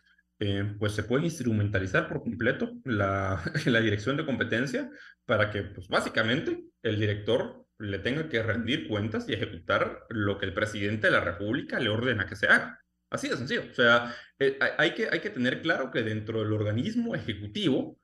eh, 0.44 0.76
pues 0.80 0.94
se 0.94 1.04
puede 1.04 1.26
instrumentalizar 1.26 2.08
por 2.08 2.24
completo 2.24 2.72
la, 2.84 3.40
la, 3.68 3.80
dirección 3.80 4.18
de 4.18 4.26
competencia 4.26 4.90
para 5.24 5.52
que, 5.52 5.62
pues 5.62 5.88
básicamente, 5.88 6.64
el 6.82 7.00
director 7.00 7.64
le 7.78 8.00
tenga 8.00 8.28
que 8.28 8.42
rendir 8.42 8.88
cuentas 8.88 9.30
y 9.30 9.34
ejecutar 9.34 10.00
lo 10.10 10.40
que 10.40 10.48
el 10.48 10.54
presidente 10.56 11.08
de 11.08 11.14
la 11.14 11.20
República 11.20 11.80
le 11.80 11.90
ordena 11.90 12.26
que 12.26 12.36
se 12.36 12.48
haga. 12.48 12.80
Así 13.12 13.30
de 13.30 13.38
sencillo. 13.38 13.66
O 13.70 13.74
sea, 13.76 14.16
eh, 14.40 14.58
hay, 14.80 14.96
que, 14.96 15.10
hay 15.12 15.20
que 15.20 15.30
tener 15.30 15.62
claro 15.62 15.92
que 15.92 16.02
dentro 16.02 16.40
del 16.40 16.54
organismo 16.54 17.14
ejecutivo 17.14 18.00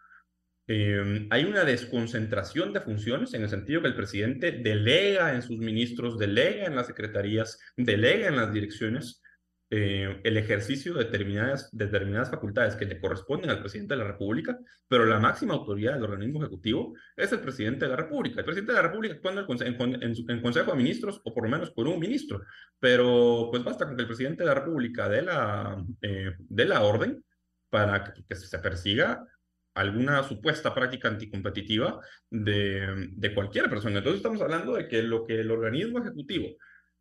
eh, 0.68 1.26
hay 1.32 1.44
una 1.46 1.64
desconcentración 1.64 2.72
de 2.72 2.82
funciones 2.82 3.34
en 3.34 3.42
el 3.42 3.50
sentido 3.50 3.82
que 3.82 3.88
el 3.88 3.96
presidente 3.96 4.52
delega 4.52 5.34
en 5.34 5.42
sus 5.42 5.58
ministros, 5.58 6.20
delega 6.20 6.66
en 6.66 6.76
las 6.76 6.86
secretarías, 6.86 7.58
delega 7.76 8.28
en 8.28 8.36
las 8.36 8.54
direcciones 8.54 9.24
eh, 9.70 10.22
el 10.24 10.38
ejercicio 10.38 10.94
de 10.94 11.06
determinadas, 11.06 12.32
facultades 12.32 12.76
que 12.76 12.86
le 12.86 13.02
corresponden 13.02 13.50
al 13.50 13.60
presidente 13.60 13.96
de 13.96 14.00
la 14.00 14.08
República, 14.08 14.58
pero 14.88 15.06
la 15.06 15.20
máxima 15.20 15.56
autoridad 15.56 15.96
del 15.96 16.04
organismo 16.04 16.42
ejecutivo 16.42 16.94
es 17.18 17.34
el 17.34 17.42
presidente 17.42 17.84
de 17.84 17.92
la 17.92 17.98
República. 17.98 18.40
El 18.40 18.46
presidente 18.46 18.72
de 18.72 18.78
la 18.78 18.88
República 18.88 19.16
actúa 19.16 19.46
en, 19.66 20.42
Consejo 20.42 20.72
de 20.72 20.78
Ministros 20.78 21.20
o 21.22 21.34
por 21.34 21.44
lo 21.44 21.50
menos 21.50 21.72
por 21.72 21.86
un 21.86 22.00
ministro, 22.00 22.44
pero 22.80 23.50
pues 23.52 23.62
basta 23.62 23.86
con 23.86 23.98
que 23.98 24.04
el 24.04 24.08
presidente 24.08 24.44
de 24.44 24.48
la 24.48 24.56
República 24.56 25.10
dé 25.10 25.22
la, 25.22 25.84
eh, 26.02 26.32
dé 26.40 26.66
la 26.66 26.84
orden 26.84 27.22
para 27.70 28.14
que, 28.14 28.36
se 28.36 28.60
persiga 28.60 29.28
alguna 29.74 30.24
supuesta 30.24 30.74
práctica 30.74 31.10
anticompetitiva 31.10 32.00
de, 32.30 33.10
de 33.12 33.34
cualquier 33.34 33.70
persona. 33.70 33.98
Entonces 33.98 34.20
estamos 34.20 34.42
hablando 34.42 34.76
de 34.76 34.88
que 34.88 35.04
lo 35.04 35.26
que 35.26 35.42
el 35.42 35.52
organismo 35.52 36.00
ejecutivo 36.00 36.56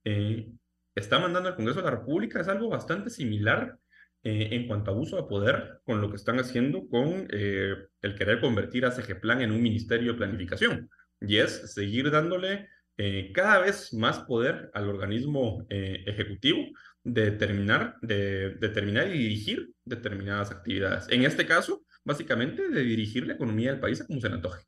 eh, 0.04 0.48
está 0.96 1.18
mandando 1.18 1.50
al 1.50 1.56
Congreso 1.56 1.80
de 1.80 1.84
la 1.84 1.96
República 1.96 2.40
es 2.40 2.48
algo 2.48 2.68
bastante 2.68 3.10
similar 3.10 3.78
eh, 4.22 4.48
en 4.52 4.66
cuanto 4.66 4.90
a 4.90 4.94
abuso 4.94 5.16
de 5.16 5.28
poder 5.28 5.80
con 5.84 6.00
lo 6.00 6.10
que 6.10 6.16
están 6.16 6.40
haciendo 6.40 6.88
con 6.88 7.28
eh, 7.30 7.74
el 8.02 8.14
querer 8.16 8.40
convertir 8.40 8.84
a 8.84 8.90
CGPlan 8.90 9.42
en 9.42 9.52
un 9.52 9.62
ministerio 9.62 10.12
de 10.12 10.18
planificación. 10.18 10.90
Y 11.20 11.36
es 11.36 11.74
seguir 11.74 12.10
dándole 12.10 12.68
eh, 12.96 13.30
cada 13.32 13.60
vez 13.60 13.92
más 13.92 14.20
poder 14.20 14.70
al 14.74 14.88
organismo 14.88 15.66
ejecutivo 15.68 16.60
de 17.04 17.30
determinar, 17.30 17.96
de, 18.00 18.54
de 18.54 18.68
determinar 18.68 19.06
y 19.08 19.18
dirigir 19.18 19.70
determinadas 19.84 20.50
actividades. 20.50 21.06
En 21.10 21.22
este 21.22 21.46
caso, 21.46 21.84
básicamente, 22.04 22.68
de 22.68 22.82
dirigir 22.82 23.26
la 23.26 23.34
economía 23.34 23.70
del 23.70 23.80
país 23.80 24.00
a 24.00 24.06
como 24.06 24.20
se 24.20 24.28
le 24.28 24.34
antoje. 24.34 24.64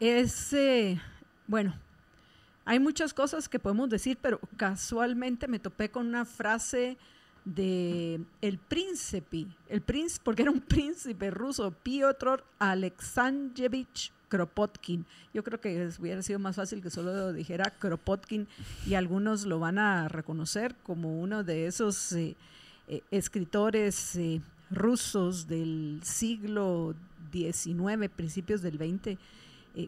Es, 0.00 0.56
bueno, 1.46 1.78
hay 2.64 2.78
muchas 2.78 3.12
cosas 3.12 3.48
que 3.48 3.58
podemos 3.58 3.88
decir, 3.90 4.18
pero 4.20 4.40
casualmente 4.56 5.48
me 5.48 5.58
topé 5.58 5.90
con 5.90 6.06
una 6.06 6.24
frase 6.24 6.96
de 7.44 8.20
el 8.40 8.58
príncipe, 8.58 9.46
el 9.68 9.82
príncipe, 9.82 10.22
porque 10.24 10.42
era 10.42 10.50
un 10.50 10.60
príncipe 10.68 11.30
ruso, 11.30 11.70
Piotr 11.82 12.42
Alexandrovich 12.58 14.12
Kropotkin. 14.28 15.04
Yo 15.32 15.44
creo 15.44 15.60
que 15.60 15.90
hubiera 16.00 16.22
sido 16.22 16.38
más 16.38 16.56
fácil 16.56 16.82
que 16.82 16.90
solo 16.90 17.32
dijera 17.32 17.70
Kropotkin 17.70 18.48
y 18.86 18.94
algunos 18.94 19.44
lo 19.44 19.58
van 19.58 19.78
a 19.78 20.08
reconocer 20.08 20.74
como 20.82 21.20
uno 21.20 21.44
de 21.44 21.66
esos 21.66 22.12
eh, 22.12 22.34
eh, 22.88 23.02
escritores 23.10 24.16
eh, 24.16 24.40
rusos 24.70 25.46
del 25.46 26.00
siglo 26.02 26.94
XIX, 27.30 28.08
principios 28.14 28.62
del 28.62 28.76
XX, 28.78 29.18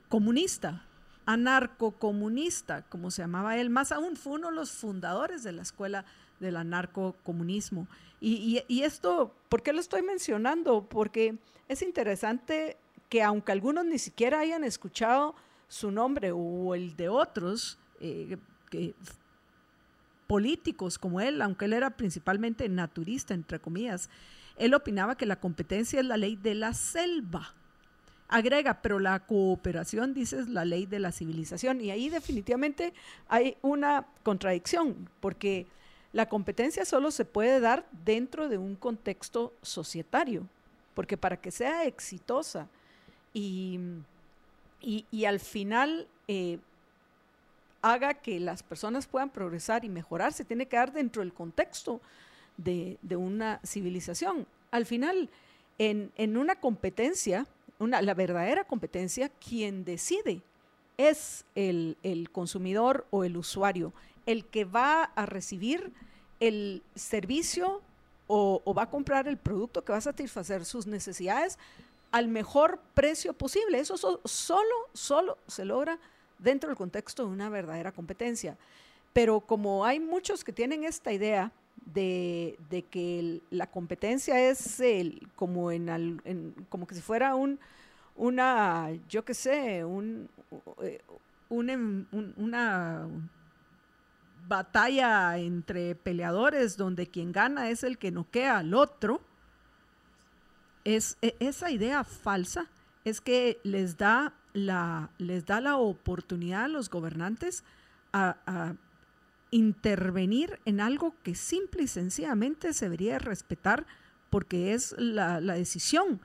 comunista, 0.09 0.85
anarcocomunista, 1.27 2.83
como 2.83 3.11
se 3.11 3.23
llamaba 3.23 3.59
él, 3.59 3.69
más 3.69 3.93
aún 3.93 4.17
fue 4.17 4.35
uno 4.35 4.49
de 4.49 4.55
los 4.57 4.71
fundadores 4.71 5.43
de 5.43 5.53
la 5.53 5.63
escuela 5.63 6.05
del 6.41 6.57
anarcocomunismo. 6.57 7.89
Y, 8.21 8.63
y, 8.69 8.83
esto, 8.83 9.35
¿por 9.49 9.63
qué 9.63 9.73
lo 9.73 9.81
estoy 9.81 10.03
mencionando? 10.03 10.89
Porque 10.89 11.37
es 11.69 11.83
interesante 11.83 12.79
que 13.09 13.23
aunque 13.23 13.53
algunos 13.53 13.85
ni 13.85 13.99
siquiera 13.99 14.41
hayan 14.41 14.65
escuchado 14.65 15.35
su 15.69 15.91
nombre 15.91 16.33
o 16.33 16.75
el 16.75 16.97
de 16.97 17.09
otros 17.09 17.79
eh, 18.01 18.39
políticos 20.27 20.99
como 20.99 21.21
él, 21.21 21.43
aunque 21.43 21.67
él 21.67 21.73
era 21.73 21.91
principalmente 21.91 22.69
naturista, 22.69 23.35
entre 23.35 23.59
comillas, 23.59 24.09
él 24.57 24.75
opinaba 24.75 25.17
que 25.17 25.27
la 25.27 25.41
competencia 25.41 26.01
es 26.01 26.07
la 26.07 26.17
ley 26.17 26.37
de 26.37 26.55
la 26.55 26.73
selva. 26.73 27.55
Agrega, 28.29 28.83
pero 28.83 28.99
la 28.99 29.21
cooperación, 29.21 30.15
dice, 30.15 30.41
es 30.41 30.49
la 30.49 30.65
ley 30.65 30.87
de 30.87 30.99
la 30.99 31.13
civilización. 31.13 31.81
Y 31.81 31.91
ahí 31.91 32.09
definitivamente 32.09 32.93
hay 33.29 33.57
una 33.63 34.07
contradicción, 34.23 35.09
porque 35.21 35.67
la 36.13 36.29
competencia 36.29 36.85
solo 36.85 37.11
se 37.11 37.25
puede 37.25 37.61
dar 37.61 37.87
dentro 38.05 38.49
de 38.49 38.59
un 38.59 38.75
contexto 38.75 39.53
societario, 39.63 40.47
porque 40.95 41.17
para 41.17 41.37
que 41.37 41.51
sea 41.51 41.85
exitosa 41.85 42.69
y, 43.35 43.79
y, 44.81 45.25
al 45.25 45.41
final 45.41 46.09
eh, 46.27 46.59
haga 47.83 48.15
que 48.15 48.41
las 48.41 48.63
personas 48.63 49.07
puedan 49.07 49.31
progresar 49.31 49.85
y 49.85 49.89
mejorar, 49.89 50.33
se 50.33 50.45
tiene 50.45 50.67
que 50.67 50.77
dar 50.77 50.93
dentro 50.93 51.21
del 51.21 51.33
contexto 51.33 52.01
de, 52.57 52.99
una 53.17 53.61
civilización. 53.65 54.47
Al 54.71 54.87
final, 54.87 55.29
en, 55.79 56.37
una 56.37 56.57
competencia, 56.57 57.47
una, 57.79 58.03
la 58.03 58.15
verdadera 58.15 58.65
competencia, 58.65 59.29
quien 59.29 59.85
decide 59.85 60.43
es 60.97 61.45
el, 61.55 61.97
consumidor 62.33 63.07
o 63.11 63.25
el 63.25 63.37
usuario, 63.37 63.93
el 64.25 64.47
que 64.47 64.65
va 64.65 65.05
a 65.05 65.27
recibir 65.27 65.93
el 66.41 66.83
servicio 66.95 67.83
o, 68.29 68.75
va 68.75 68.83
a 68.83 68.91
comprar 68.91 69.29
el 69.29 69.37
producto 69.37 69.85
que 69.85 69.93
va 69.93 69.99
a 69.99 70.03
satisfacer 70.03 70.65
sus 70.65 70.87
necesidades 70.87 71.59
al 72.11 72.29
mejor 72.29 72.81
precio 72.95 73.33
posible. 73.35 73.79
Eso 73.79 73.97
solo, 73.97 74.75
solo 74.93 75.39
se 75.47 75.65
logra 75.65 75.99
dentro 76.39 76.69
del 76.69 76.77
contexto 76.77 77.25
de 77.25 77.31
una 77.31 77.49
verdadera 77.49 77.93
competencia. 77.93 78.57
Pero 79.13 79.41
como 79.41 79.85
hay 79.85 80.01
muchos 80.01 80.45
que 80.45 80.53
tienen 80.53 80.85
esta 80.85 81.13
idea 81.13 81.53
de, 81.87 82.85
que 82.91 83.41
la 83.51 83.67
competencia 83.69 84.39
es 84.49 84.83
como, 85.35 85.71
en, 85.71 86.55
como 86.69 86.87
que 86.87 86.95
si 86.95 87.01
fuera 87.01 87.35
un, 87.35 87.59
una, 88.17 88.91
yo 89.09 89.25
qué 89.25 89.35
sé, 89.35 89.85
un, 89.85 90.29
eh, 90.83 91.01
em, 91.51 92.07
una 92.37 93.07
batalla 94.49 95.39
entre 95.39 95.95
peleadores 95.95 96.77
donde 96.77 97.09
quien 97.09 97.33
gana 97.33 97.71
es 97.71 97.83
el 97.83 97.99
que 97.99 98.11
noquea 98.11 98.59
al 98.59 98.75
otro, 98.75 99.21
es, 100.85 101.19
e, 101.23 101.37
esa 101.41 101.71
idea 101.71 102.05
falsa 102.05 102.69
es 103.05 103.21
que 103.21 103.61
les 103.63 103.97
da 103.97 104.35
la, 104.53 105.11
les 105.19 105.47
da 105.47 105.61
la 105.61 105.77
oportunidad 105.77 106.65
a 106.65 106.69
los 106.69 106.91
gobernantes 106.91 107.65
a, 108.13 108.75
intervenir 109.51 110.59
en 110.65 110.81
algo 110.81 111.15
que 111.23 111.35
simple 111.35 111.85
y 111.85 111.89
sencillamente 111.89 112.73
se 112.73 112.87
debería 112.87 113.19
respetar 113.19 113.87
porque 114.31 114.75
es 114.75 114.95
la, 114.99 115.41
decisión 115.41 116.21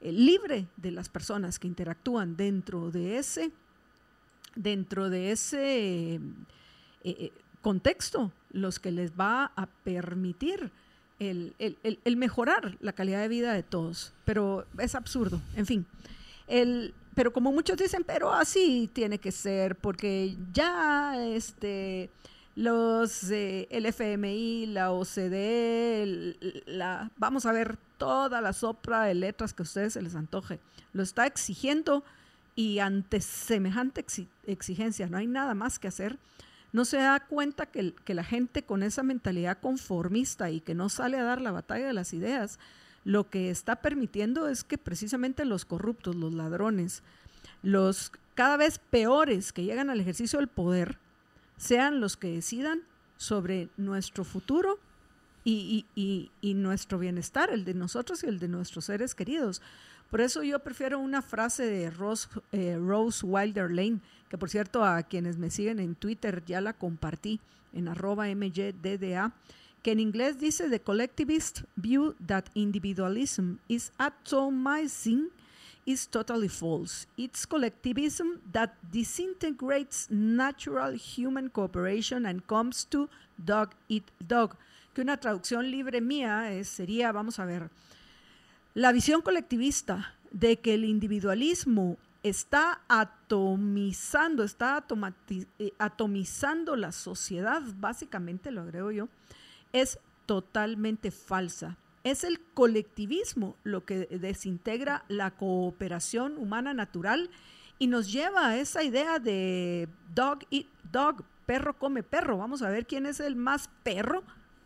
eh, 0.00 0.12
libre 0.12 0.66
de 0.76 0.90
las 0.90 1.08
personas 1.08 1.58
que 1.58 1.68
interactúan 1.68 2.36
dentro 2.36 2.90
de 2.90 3.18
ese, 3.18 3.52
dentro 4.54 5.10
de 5.10 5.32
ese 5.32 6.14
eh, 6.14 6.20
eh, 7.04 7.32
contexto, 7.60 8.32
los 8.50 8.78
que 8.78 8.90
les 8.90 9.12
va 9.12 9.52
a 9.54 9.66
permitir 9.66 10.70
el, 11.18 11.54
el, 11.58 12.16
mejorar 12.16 12.76
la 12.80 12.92
calidad 12.92 13.20
de 13.20 13.28
vida 13.28 13.52
de 13.52 13.62
todos. 13.62 14.12
Pero 14.24 14.66
es 14.78 14.94
absurdo, 14.94 15.40
en 15.54 15.66
fin. 15.66 15.86
El, 16.48 16.94
pero 17.14 17.32
como 17.32 17.52
muchos 17.52 17.76
dicen, 17.76 18.02
pero 18.04 18.32
así 18.32 18.90
tiene 18.92 19.18
que 19.18 19.30
ser, 19.30 19.76
porque 19.76 20.36
ya 20.52 21.22
este, 21.24 22.10
los, 22.54 23.30
eh, 23.30 23.66
el 23.70 23.86
FMI, 23.86 24.66
la 24.66 24.92
OCDE, 24.92 26.36
la, 26.66 27.10
vamos 27.16 27.46
a 27.46 27.52
ver 27.52 27.78
toda 27.98 28.40
la 28.40 28.52
sopra 28.52 29.04
de 29.04 29.14
letras 29.14 29.54
que 29.54 29.62
a 29.62 29.64
ustedes 29.64 29.94
se 29.94 30.02
les 30.02 30.14
antoje, 30.14 30.60
lo 30.92 31.02
está 31.02 31.26
exigiendo 31.26 32.04
y 32.54 32.80
ante 32.80 33.20
semejante 33.20 34.04
exigencia 34.46 35.06
no 35.08 35.16
hay 35.16 35.26
nada 35.26 35.54
más 35.54 35.78
que 35.78 35.88
hacer. 35.88 36.18
No 36.72 36.86
se 36.86 36.96
da 36.96 37.20
cuenta 37.20 37.66
que, 37.66 37.94
que 38.04 38.14
la 38.14 38.24
gente 38.24 38.62
con 38.62 38.82
esa 38.82 39.02
mentalidad 39.02 39.58
conformista 39.60 40.50
y 40.50 40.60
que 40.60 40.74
no 40.74 40.88
sale 40.88 41.18
a 41.18 41.22
dar 41.22 41.40
la 41.40 41.52
batalla 41.52 41.86
de 41.86 41.92
las 41.92 42.14
ideas, 42.14 42.58
lo 43.04 43.28
que 43.28 43.50
está 43.50 43.76
permitiendo 43.76 44.48
es 44.48 44.64
que 44.64 44.78
precisamente 44.78 45.44
los 45.44 45.64
corruptos, 45.64 46.16
los 46.16 46.32
ladrones, 46.32 47.02
los 47.62 48.12
cada 48.34 48.56
vez 48.56 48.78
peores 48.78 49.52
que 49.52 49.64
llegan 49.64 49.90
al 49.90 50.00
ejercicio 50.00 50.38
del 50.38 50.48
poder, 50.48 50.98
sean 51.62 52.00
los 52.00 52.16
que 52.16 52.28
decidan 52.28 52.82
sobre 53.16 53.68
nuestro 53.76 54.24
futuro 54.24 54.80
y, 55.44 55.84
nuestro 56.42 56.98
bienestar, 56.98 57.50
el 57.50 57.64
de 57.64 57.74
nosotros 57.74 58.24
y 58.24 58.26
el 58.26 58.40
de 58.40 58.48
nuestros 58.48 58.86
seres 58.86 59.14
queridos. 59.14 59.62
Por 60.10 60.20
eso 60.20 60.42
yo 60.42 60.58
prefiero 60.58 60.98
una 60.98 61.22
frase 61.22 61.64
de 61.64 61.90
Rose, 61.90 62.28
eh, 62.50 62.76
Wilder 63.22 63.70
Lane, 63.70 64.00
que 64.28 64.38
por 64.38 64.50
cierto 64.50 64.84
a 64.84 65.04
quienes 65.04 65.38
me 65.38 65.50
siguen 65.50 65.78
en 65.78 65.94
Twitter 65.94 66.44
ya 66.44 66.60
la 66.60 66.72
compartí 66.72 67.40
en 67.72 67.86
arroba 67.86 68.26
que 68.26 69.92
en 69.92 70.00
inglés 70.00 70.38
dice 70.38 70.68
The 70.68 70.80
collectivist 70.80 71.62
view 71.76 72.14
that 72.26 72.46
individualism 72.54 73.54
is 73.68 73.92
atomizing 73.98 75.30
is 75.86 76.06
totally 76.08 76.48
false. 76.48 77.06
It's 77.16 77.46
collectivism 77.46 78.40
that 78.52 78.74
disintegrates 78.90 80.08
natural 80.10 80.92
human 80.92 81.50
cooperation 81.50 82.26
and 82.26 82.46
comes 82.46 82.84
to 82.90 83.08
dog 83.36 83.74
eat 83.88 84.10
dog. 84.20 84.56
Que 84.94 85.02
una 85.02 85.16
traducción 85.16 85.70
libre 85.70 86.00
mía 86.00 86.52
es, 86.52 86.68
sería, 86.68 87.12
vamos 87.12 87.38
a 87.38 87.44
ver, 87.44 87.70
la 88.74 88.92
visión 88.92 89.22
colectivista 89.22 90.14
de 90.30 90.56
que 90.58 90.74
el 90.74 90.84
individualismo 90.84 91.96
está 92.22 92.80
atomizando, 92.88 94.44
está 94.44 94.84
eh, 95.58 95.72
atomizando 95.78 96.76
la 96.76 96.92
sociedad, 96.92 97.62
básicamente 97.78 98.50
lo 98.50 98.62
agrego 98.62 98.92
yo, 98.92 99.08
es 99.72 99.98
totalmente 100.26 101.10
falsa. 101.10 101.76
Es 102.04 102.24
el 102.24 102.40
colectivismo 102.40 103.56
lo 103.62 103.84
que 103.84 104.06
desintegra 104.06 105.04
la 105.08 105.30
cooperación 105.32 106.36
humana 106.36 106.74
natural 106.74 107.30
y 107.78 107.86
nos 107.86 108.12
lleva 108.12 108.48
a 108.48 108.56
esa 108.56 108.82
idea 108.82 109.18
de 109.18 109.88
dog 110.14 110.40
eat 110.50 110.66
dog, 110.90 111.24
perro 111.46 111.78
come 111.78 112.02
perro. 112.02 112.38
Vamos 112.38 112.62
a 112.62 112.70
ver 112.70 112.86
quién 112.86 113.06
es 113.06 113.20
el 113.20 113.36
más 113.36 113.70
perro 113.82 114.22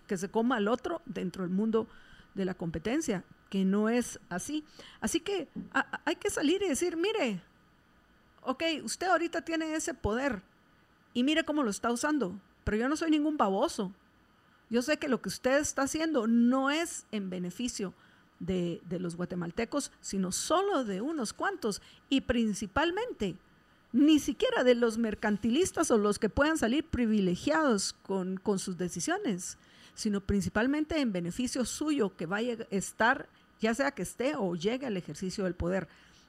que 0.06 0.16
se 0.16 0.30
coma 0.30 0.56
al 0.56 0.68
otro 0.68 1.02
dentro 1.04 1.42
del 1.44 1.52
mundo 1.52 1.88
de 2.34 2.44
la 2.44 2.54
competencia, 2.54 3.24
que 3.48 3.64
no 3.64 3.88
es 3.88 4.20
así. 4.28 4.64
Así 5.00 5.20
que 5.20 5.48
hay 6.04 6.16
que 6.16 6.30
salir 6.30 6.62
y 6.62 6.68
decir, 6.68 6.96
mire, 6.96 7.40
ok, 8.42 8.62
usted 8.84 9.08
ahorita 9.08 9.42
tiene 9.42 9.74
ese 9.74 9.94
poder 9.94 10.42
y 11.14 11.24
mire 11.24 11.44
cómo 11.44 11.62
lo 11.62 11.70
está 11.70 11.90
usando, 11.90 12.38
pero 12.64 12.76
yo 12.76 12.88
no 12.88 12.96
soy 12.96 13.10
ningún 13.10 13.36
baboso. 13.36 13.92
Yo 14.68 14.82
sé 14.82 14.96
que 14.96 15.08
lo 15.08 15.20
que 15.20 15.28
usted 15.28 15.58
está 15.58 15.82
haciendo 15.82 16.26
no 16.26 16.70
es 16.70 17.06
en 17.12 17.30
beneficio 17.30 17.94
de, 18.40 18.80
los 18.98 19.16
guatemaltecos, 19.16 19.92
sino 20.00 20.32
solo 20.32 20.84
de 20.84 21.00
unos 21.00 21.32
cuantos 21.32 21.80
y 22.08 22.22
principalmente 22.22 23.36
ni 23.92 24.18
siquiera 24.18 24.64
de 24.64 24.74
los 24.74 24.98
mercantilistas 24.98 25.90
o 25.90 25.98
los 25.98 26.18
que 26.18 26.28
puedan 26.28 26.58
salir 26.58 26.84
privilegiados 26.84 27.94
con, 28.02 28.36
con 28.36 28.58
sus 28.58 28.76
decisiones, 28.76 29.56
sino 29.94 30.20
principalmente 30.20 31.00
en 31.00 31.12
beneficio 31.12 31.64
suyo 31.64 32.14
que 32.14 32.26
vaya 32.26 32.58
a 32.60 32.74
estar, 32.74 33.28
ya 33.60 33.72
sea 33.72 33.92
que 33.92 34.02
esté 34.02 34.34
o 34.36 34.54
llegue 34.54 34.86
al 34.86 34.96
ejercicio 34.96 35.44
del 35.44 35.54
poder. 35.54 35.88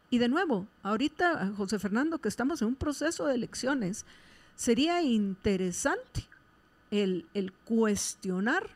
Y 0.09 0.19
de 0.19 0.29
nuevo, 0.29 0.67
ahorita, 0.83 1.53
José 1.57 1.79
Fernando, 1.79 2.19
que 2.19 2.29
estamos 2.29 2.61
en 2.61 2.69
un 2.69 2.75
proceso 2.75 3.25
de 3.25 3.35
elecciones, 3.35 4.05
sería 4.55 5.01
interesante 5.01 6.25
el, 6.91 7.53
cuestionar 7.65 8.69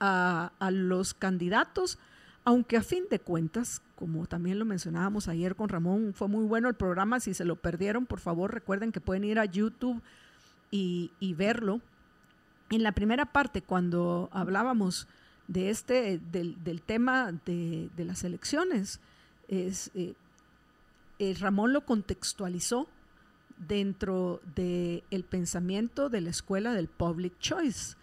a, 0.00 0.50
los 0.70 1.14
candidatos, 1.14 1.98
aunque 2.44 2.76
a 2.76 2.82
fin 2.82 3.04
de 3.10 3.18
cuentas, 3.18 3.82
como 3.96 4.26
también 4.26 4.58
lo 4.58 4.64
mencionábamos 4.64 5.28
ayer 5.28 5.56
con 5.56 5.68
Ramón, 5.68 6.12
fue 6.14 6.28
muy 6.28 6.44
bueno 6.44 6.68
el 6.68 6.74
programa, 6.74 7.20
si 7.20 7.34
se 7.34 7.44
lo 7.44 7.56
perdieron, 7.56 8.06
por 8.06 8.20
favor 8.20 8.52
recuerden 8.52 8.92
que 8.92 9.00
pueden 9.00 9.24
ir 9.24 9.38
a 9.38 9.44
YouTube 9.44 10.02
y, 10.70 11.10
verlo. 11.36 11.80
En 12.70 12.82
la 12.82 12.92
primera 12.92 13.24
parte, 13.26 13.62
cuando 13.62 14.28
hablábamos 14.32 15.06
de 15.48 15.70
este, 15.70 16.18
del, 16.18 16.82
tema 16.84 17.32
de, 17.46 17.90
las 17.96 18.24
elecciones, 18.24 19.00
es, 19.48 19.90
eh, 19.94 20.14
eh, 21.18 21.34
Ramón 21.38 21.72
lo 21.72 21.86
contextualizó 21.86 22.88
dentro 23.58 24.40
del 24.54 25.02
el 25.10 25.24
pensamiento 25.24 26.08
de 26.08 26.20
la 26.20 26.30
escuela 26.30 26.74
del 26.74 26.88
public 26.88 27.38
choice. 27.38 27.96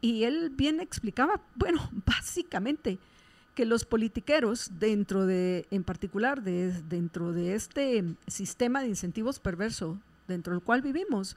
Y 0.00 0.24
él 0.24 0.50
bien 0.50 0.80
explicaba, 0.80 1.40
bueno, 1.54 1.88
básicamente 2.06 2.98
que 3.54 3.64
los 3.64 3.84
politiqueros, 3.86 4.70
dentro 4.78 5.24
de, 5.24 5.66
en 5.70 5.82
particular, 5.82 6.42
de, 6.42 6.72
dentro 6.82 7.32
de 7.32 7.54
este 7.54 8.04
sistema 8.26 8.82
de 8.82 8.88
incentivos 8.88 9.40
perverso 9.40 9.98
dentro 10.28 10.52
del 10.52 10.62
cual 10.62 10.82
vivimos, 10.82 11.36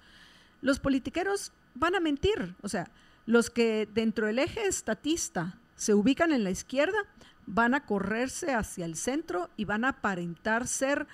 los 0.61 0.79
politiqueros 0.79 1.53
van 1.75 1.95
a 1.95 2.01
mentir. 2.01 2.55
O 2.61 2.67
sea, 2.67 2.91
los 3.25 3.49
que 3.49 3.87
dentro 3.93 4.27
del 4.27 4.39
eje 4.39 4.67
estatista 4.67 5.57
se 5.75 5.93
ubican 5.93 6.33
en 6.33 6.43
la 6.43 6.51
izquierda 6.51 6.97
van 7.45 7.73
a 7.73 7.85
correrse 7.85 8.53
hacia 8.53 8.85
el 8.85 8.95
centro 8.95 9.49
y 9.55 9.65
van 9.65 9.85
a 9.85 9.89
aparentar 9.89 10.67
ser 10.67 11.07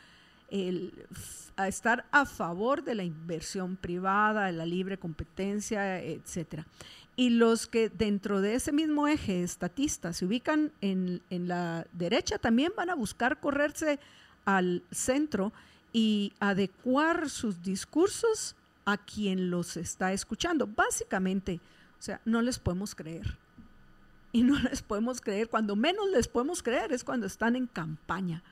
el, 0.49 0.93
a 1.55 1.67
estar 1.67 2.05
a 2.11 2.25
favor 2.25 2.83
de 2.83 2.95
la 2.95 3.03
inversión 3.03 3.75
privada, 3.75 4.45
de 4.45 4.53
la 4.53 4.65
libre 4.65 4.97
competencia, 4.97 6.01
etcétera. 6.01 6.65
Y 7.15 7.29
los 7.29 7.67
que 7.67 7.89
dentro 7.89 8.41
de 8.41 8.55
ese 8.55 8.71
mismo 8.71 9.07
eje 9.07 9.41
estatista 9.41 10.11
se 10.11 10.25
ubican 10.25 10.71
en, 10.81 11.21
en 11.29 11.47
la 11.47 11.87
derecha 11.93 12.37
también 12.37 12.73
van 12.75 12.89
a 12.89 12.95
buscar 12.95 13.39
correrse 13.39 13.99
al 14.43 14.83
centro 14.91 15.53
y 15.93 16.33
adecuar 16.41 17.29
sus 17.29 17.61
discursos 17.63 18.55
a 18.83 18.97
quien 18.97 19.49
los 19.49 19.77
está 19.77 20.11
escuchando. 20.11 20.67
Básicamente, 20.67 21.61
o 21.99 22.01
sea, 22.01 22.19
no 22.25 22.41
les 22.41 22.59
podemos 22.59 22.95
creer. 22.95 23.37
Y 24.31 24.43
no 24.43 24.59
les 24.59 24.81
podemos 24.81 25.21
creer, 25.21 25.47
cuando 25.47 25.77
menos 25.77 26.09
les 26.09 26.27
podemos 26.27 26.61
creer 26.61 26.91
es 26.91 27.05
cuando 27.05 27.25
están 27.25 27.55
en 27.55 27.67
campaña, 27.67 28.43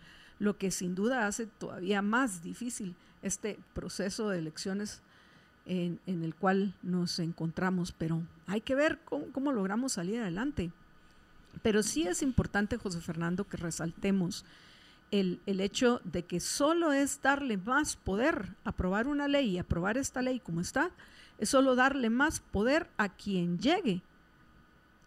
lo 0.43 0.57
que 0.57 0.71
sin 0.71 0.93
duda 0.93 1.25
hace 1.25 1.47
todavía 1.47 2.01
más 2.01 2.43
difícil 2.43 2.95
este 3.21 3.57
proceso 3.73 4.27
de 4.27 4.39
elecciones 4.39 5.01
en, 5.65 6.01
el 6.05 6.35
cual 6.35 6.75
nos 6.83 7.17
encontramos, 7.19 7.93
pero 7.93 8.21
hay 8.47 8.59
que 8.59 8.75
ver 8.75 8.99
cómo, 9.05 9.53
logramos 9.53 9.93
salir 9.93 10.19
adelante. 10.19 10.71
Pero 11.61 11.81
sí 11.81 12.05
es 12.05 12.21
importante, 12.21 12.77
José 12.77 12.99
Fernando, 12.99 13.47
que 13.47 13.55
resaltemos 13.55 14.43
el, 15.11 15.39
el, 15.45 15.61
hecho 15.61 16.01
de 16.03 16.23
que 16.23 16.41
solo 16.41 16.91
es 16.91 17.21
darle 17.21 17.55
más 17.55 17.95
poder, 17.95 18.57
aprobar 18.65 19.07
una 19.07 19.29
ley 19.29 19.51
y 19.51 19.59
aprobar 19.59 19.97
esta 19.97 20.21
ley 20.21 20.41
como 20.41 20.59
está, 20.59 20.91
es 21.37 21.47
solo 21.47 21.75
darle 21.75 22.09
más 22.09 22.41
poder 22.41 22.89
a 22.97 23.07
quien 23.07 23.59
llegue 23.59 24.01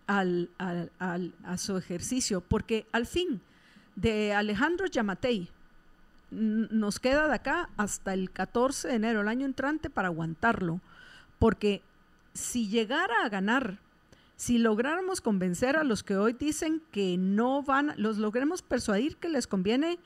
al, 0.07 0.49
a 0.59 1.59
su 1.59 1.76
ejercicio, 1.76 2.41
porque 2.41 2.87
al 2.93 3.07
fin 3.07 3.43
de 3.97 4.34
Alejandro 4.34 4.86
Yamatei 4.86 5.51
nos 6.30 6.99
queda 6.99 7.28
de 7.28 7.34
acá 7.34 7.70
hasta 7.76 8.12
el 8.12 8.30
14 8.30 8.88
de 8.88 8.94
enero, 8.94 9.20
el 9.20 9.28
año 9.28 9.47
entrante, 9.47 9.90
para 9.90 10.09
aguantarlo. 10.09 10.80
Porque 11.38 11.82
si 12.34 12.68
llegara 12.68 13.24
a 13.24 13.28
ganar, 13.28 13.78
si 14.36 14.59
lográramos 14.59 15.20
convencer 15.20 15.76
a 15.76 15.84
los 15.84 16.03
que 16.03 16.16
hoy 16.16 16.34
dicen 16.34 16.82
que 16.90 17.16
no 17.16 17.62
van, 17.62 17.94
los 17.97 18.18
logremos 18.18 18.62
persuadir 18.62 19.16
que 19.16 19.28
les 19.28 19.47
conviene, 19.47 19.99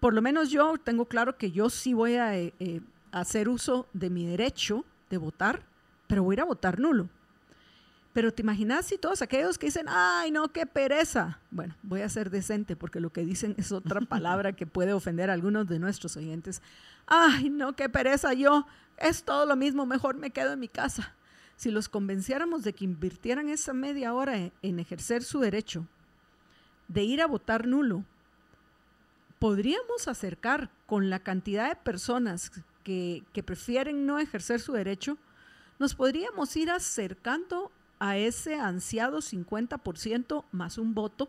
por 0.00 0.14
lo 0.14 0.22
menos 0.22 0.50
yo 0.50 0.76
tengo 0.78 1.06
claro 1.06 1.36
que 1.36 1.50
yo 1.50 1.70
sí 1.70 1.94
voy 1.94 2.14
a 2.16 2.36
eh, 2.36 2.52
eh, 2.60 2.80
hacer 3.12 3.48
uso 3.48 3.88
de 3.92 4.10
mi 4.10 4.26
derecho 4.26 4.84
de 5.10 5.18
votar, 5.18 5.64
pero 6.06 6.22
voy 6.22 6.34
a 6.34 6.36
ir 6.36 6.40
a 6.42 6.44
votar 6.44 6.78
nulo. 6.78 7.08
Pero 8.16 8.32
te 8.32 8.40
imaginas 8.40 8.86
si 8.86 8.96
todos 8.96 9.20
aquellos 9.20 9.58
que 9.58 9.66
dicen, 9.66 9.84
ay, 9.90 10.30
no, 10.30 10.50
qué 10.50 10.64
pereza. 10.64 11.38
Bueno, 11.50 11.76
voy 11.82 12.00
a 12.00 12.08
ser 12.08 12.30
decente 12.30 12.74
porque 12.74 12.98
lo 12.98 13.10
que 13.12 13.20
dicen 13.26 13.54
es 13.58 13.72
otra 13.72 14.00
palabra 14.08 14.54
que 14.54 14.66
puede 14.66 14.94
ofender 14.94 15.28
a 15.28 15.34
algunos 15.34 15.68
de 15.68 15.78
nuestros 15.78 16.16
oyentes. 16.16 16.62
Ay, 17.06 17.50
no, 17.50 17.76
qué 17.76 17.90
pereza 17.90 18.32
yo. 18.32 18.66
Es 18.96 19.22
todo 19.22 19.44
lo 19.44 19.54
mismo, 19.54 19.84
mejor 19.84 20.16
me 20.16 20.30
quedo 20.30 20.54
en 20.54 20.60
mi 20.60 20.68
casa. 20.68 21.14
Si 21.56 21.70
los 21.70 21.90
convenciéramos 21.90 22.64
de 22.64 22.72
que 22.72 22.86
invirtieran 22.86 23.50
esa 23.50 23.74
media 23.74 24.14
hora 24.14 24.50
en 24.62 24.78
ejercer 24.78 25.22
su 25.22 25.40
derecho, 25.40 25.86
de 26.88 27.02
ir 27.02 27.20
a 27.20 27.26
votar 27.26 27.66
nulo, 27.66 28.02
podríamos 29.38 30.08
acercar 30.08 30.70
con 30.86 31.10
la 31.10 31.18
cantidad 31.18 31.68
de 31.68 31.76
personas 31.76 32.50
que, 32.82 33.24
que 33.34 33.42
prefieren 33.42 34.06
no 34.06 34.18
ejercer 34.18 34.58
su 34.58 34.72
derecho, 34.72 35.18
nos 35.78 35.94
podríamos 35.94 36.56
ir 36.56 36.70
acercando 36.70 37.70
a 37.98 38.16
ese 38.16 38.56
ansiado 38.56 39.18
50% 39.18 40.44
más 40.52 40.78
un 40.78 40.94
voto 40.94 41.28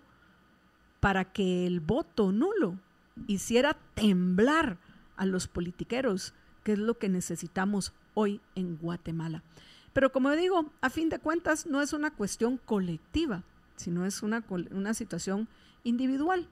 para 1.00 1.26
que 1.26 1.66
el 1.66 1.80
voto 1.80 2.32
nulo 2.32 2.80
hiciera 3.28 3.78
temblar 3.94 4.78
a 5.16 5.26
los 5.26 5.48
politiqueros, 5.48 6.34
que 6.64 6.74
es 6.74 6.80
lo 6.80 6.98
que 6.98 7.10
necesitamos 7.10 7.94
hoy 8.14 8.42
en 8.56 8.78
Guatemala. 8.78 9.44
Pero 9.94 10.12
como 10.12 10.32
digo, 10.32 10.72
a 10.82 10.90
fin 10.90 11.10
de 11.10 11.20
cuentas 11.20 11.66
no 11.66 11.82
es 11.82 11.94
una 11.94 12.12
cuestión 12.12 12.58
colectiva, 12.58 13.44
sino 13.76 14.06
es 14.06 14.22
una, 14.22 14.44
una 14.72 14.94
situación 14.94 15.48
individual. 15.84 16.48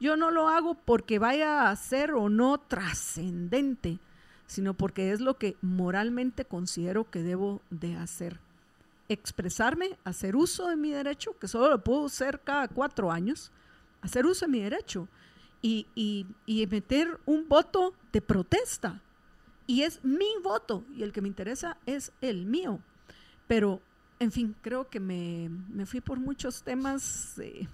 Yo 0.00 0.16
no 0.16 0.30
lo 0.30 0.48
hago 0.48 0.74
porque 0.74 1.18
vaya 1.18 1.70
a 1.70 1.76
ser 1.76 2.12
o 2.12 2.28
no 2.28 2.58
trascendente, 2.58 3.98
sino 4.46 4.74
porque 4.74 5.12
es 5.12 5.20
lo 5.20 5.36
que 5.36 5.56
moralmente 5.60 6.44
considero 6.44 7.10
que 7.10 7.22
debo 7.22 7.60
de 7.70 7.96
hacer 7.96 8.40
expresarme, 9.10 9.98
hacer 10.04 10.36
uso 10.36 10.68
de 10.68 10.76
mi 10.76 10.92
derecho, 10.92 11.36
que 11.38 11.48
solo 11.48 11.68
lo 11.68 11.82
puedo 11.82 12.06
hacer 12.06 12.40
cada 12.44 12.68
cuatro 12.68 13.10
años, 13.10 13.50
hacer 14.02 14.24
uso 14.24 14.46
de 14.46 14.52
mi 14.52 14.60
derecho 14.60 15.08
y, 15.60 15.86
y, 16.46 16.66
meter 16.68 17.18
un 17.26 17.48
voto 17.48 17.92
de 18.12 18.22
protesta. 18.22 19.02
Y 19.66 19.82
es 19.82 20.02
mi 20.04 20.28
voto 20.42 20.84
y 20.96 21.02
el 21.02 21.12
que 21.12 21.20
me 21.20 21.28
interesa 21.28 21.76
es 21.86 22.12
el 22.20 22.46
mío. 22.46 22.78
Pero, 23.48 23.80
en 24.20 24.30
fin, 24.30 24.54
creo 24.62 24.88
que 24.88 25.00
me, 25.00 25.50
me 25.68 25.86
fui 25.86 26.00
por 26.00 26.20
muchos 26.20 26.62
temas 26.62 27.36
eh, 27.40 27.66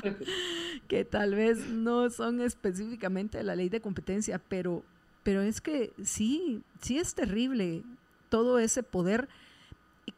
que 0.88 1.04
tal 1.04 1.34
vez 1.34 1.68
no 1.68 2.08
son 2.08 2.40
específicamente 2.40 3.38
de 3.38 3.44
la 3.44 3.56
ley 3.56 3.68
de 3.68 3.82
competencia, 3.82 4.40
pero, 4.48 4.82
pero 5.22 5.42
es 5.42 5.60
que 5.60 5.92
sí, 6.02 6.62
sí 6.80 6.98
es 6.98 7.14
terrible 7.14 7.82
todo 8.30 8.58
ese 8.58 8.82
poder 8.82 9.28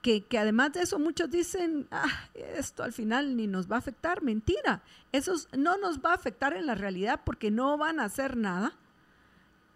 que, 0.03 0.27
además 0.39 0.73
de 0.73 0.83
eso 0.83 0.99
muchos 0.99 1.31
dicen, 1.31 1.87
ah, 1.91 2.29
esto 2.35 2.83
al 2.83 2.93
final 2.93 3.37
ni 3.37 3.47
nos 3.47 3.71
va 3.71 3.77
a 3.77 3.79
afectar. 3.79 4.23
Mentira, 4.23 4.83
eso 5.13 5.35
no 5.57 5.77
nos 5.79 6.01
va 6.01 6.13
a 6.13 6.15
afectar 6.15 6.55
en 6.55 6.67
la 6.67 6.75
realidad 6.75 7.21
porque 7.25 7.51
no 7.51 7.77
van 7.77 8.01
a 8.01 8.05
hacer 8.05 8.37
nada. 8.37 8.73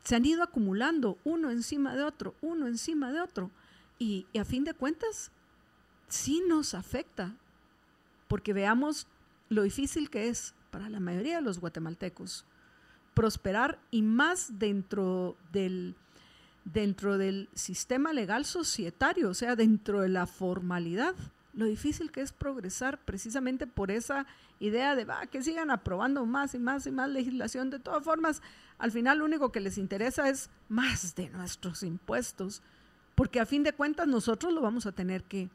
Se 0.02 0.16
han 0.16 0.24
ido 0.24 0.42
acumulando 0.42 1.18
uno 1.24 1.50
encima 1.50 1.94
de 1.94 2.02
otro, 2.02 2.34
uno 2.40 2.66
encima 2.66 3.12
de 3.12 3.20
otro. 3.20 3.50
Y, 3.98 4.26
y 4.32 4.38
a 4.38 4.44
fin 4.44 4.64
de 4.64 4.74
cuentas, 4.74 5.30
sí 6.08 6.42
nos 6.46 6.74
afecta, 6.74 7.34
porque 8.28 8.52
veamos 8.52 9.06
lo 9.48 9.62
difícil 9.62 10.08
que 10.08 10.28
es 10.28 10.54
para 10.70 10.88
la 10.88 11.00
mayoría 11.00 11.36
de 11.36 11.42
los 11.42 11.58
guatemaltecos 11.58 12.46
prosperar 13.18 13.80
y 13.90 14.02
más 14.02 14.60
dentro 14.60 15.36
del 15.50 15.96
dentro 16.72 17.18
del 17.18 17.48
sistema 17.54 18.12
legal 18.12 18.44
societario, 18.44 19.30
o 19.30 19.34
sea, 19.34 19.56
dentro 19.56 20.00
de 20.00 20.08
la 20.08 20.26
formalidad. 20.26 21.14
Lo 21.54 21.64
difícil 21.64 22.12
que 22.12 22.20
es 22.20 22.32
progresar 22.32 22.98
precisamente 22.98 23.66
por 23.66 23.90
esa 23.90 24.26
idea 24.60 24.94
de 24.94 25.06
que 25.30 25.42
sigan 25.42 25.70
aprobando 25.70 26.24
más 26.26 26.54
y 26.54 26.58
más 26.58 26.86
y 26.86 26.90
más 26.90 27.08
legislación. 27.08 27.70
De 27.70 27.78
todas 27.78 28.04
formas, 28.04 28.42
al 28.78 28.92
final 28.92 29.18
lo 29.18 29.24
único 29.24 29.50
que 29.50 29.60
les 29.60 29.78
interesa 29.78 30.28
es 30.28 30.50
más 30.68 31.14
de 31.14 31.30
nuestros 31.30 31.82
impuestos, 31.82 32.62
porque 33.14 33.40
a 33.40 33.46
fin 33.46 33.62
de 33.62 33.72
cuentas 33.72 34.06
nosotros 34.06 34.52
lo 34.52 34.60
vamos 34.60 34.86
a 34.86 34.92
tener 34.92 35.24
que 35.24 35.48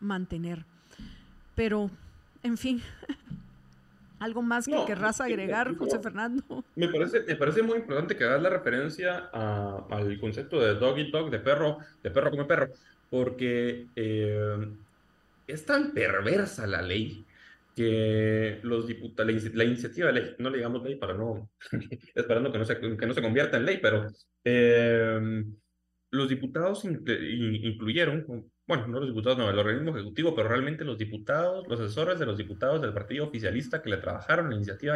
mantener. 0.00 0.64
Pero, 1.54 1.90
en 2.42 2.56
fin, 2.56 2.82
¿Algo 4.22 4.40
más 4.40 4.66
que 4.66 4.76
querrás 4.86 5.20
agregar, 5.20 5.74
José 5.76 5.98
Fernando? 5.98 6.44
Me 6.76 6.88
parece, 6.88 7.22
me 7.22 7.34
parece 7.34 7.60
muy 7.60 7.78
importante 7.78 8.14
que 8.14 8.22
hagas 8.22 8.40
la 8.40 8.50
referencia 8.50 9.30
al 9.32 10.20
concepto 10.20 10.60
de 10.60 10.74
dog 10.74 10.96
eat 10.98 11.08
dog, 11.08 11.28
de 11.28 11.40
perro, 11.40 11.78
de 12.04 12.10
perro 12.12 12.30
come 12.30 12.44
perro, 12.44 12.68
porque 13.10 13.88
eh, 13.96 14.68
es 15.48 15.66
tan 15.66 15.92
perversa 15.92 16.68
la 16.68 16.82
ley 16.82 17.26
que 17.74 18.60
los 18.62 18.86
diputados, 18.86 19.34
la, 19.54 19.64
iniciativa 19.64 20.06
de 20.06 20.12
ley, 20.12 20.34
no 20.38 20.50
le 20.50 20.58
digamos 20.58 20.84
ley 20.84 20.94
para 20.94 21.14
no, 21.14 21.50
esperando 22.14 22.52
que 22.52 22.58
no 22.58 22.64
se, 22.64 22.78
que 22.78 23.06
no 23.06 23.14
se 23.14 23.22
convierta 23.22 23.56
en 23.56 23.64
ley, 23.64 23.80
pero 23.82 24.06
eh, 24.44 25.44
los 26.12 26.28
diputados 26.28 26.84
incluyeron 26.84 28.24
bueno, 28.66 28.86
no 28.86 29.00
los 29.00 29.08
diputados, 29.08 29.38
no, 29.38 29.50
el 29.50 29.58
organismo 29.58 29.90
ejecutivo, 29.90 30.34
pero 30.34 30.48
realmente 30.48 30.84
los 30.84 30.96
diputados, 30.96 31.66
los 31.68 31.80
asesores 31.80 32.18
de 32.18 32.26
los 32.26 32.38
diputados 32.38 32.80
del 32.80 32.92
partido 32.92 33.24
oficialista 33.24 33.82
que 33.82 33.90
le 33.90 33.96
trabajaron 33.96 34.50
la 34.50 34.56
iniciativa 34.56 34.94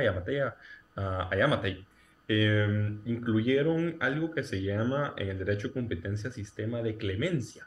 a 0.97 1.37
Yamatei, 1.37 1.85
em, 2.29 3.01
incluyeron 3.05 3.97
algo 4.01 4.31
que 4.31 4.43
se 4.43 4.63
llama 4.63 5.15
en 5.17 5.29
el 5.31 5.39
derecho 5.39 5.69
de 5.69 5.75
competencia 5.75 6.31
sistema 6.31 6.83
de 6.83 6.97
clemencia. 6.97 7.67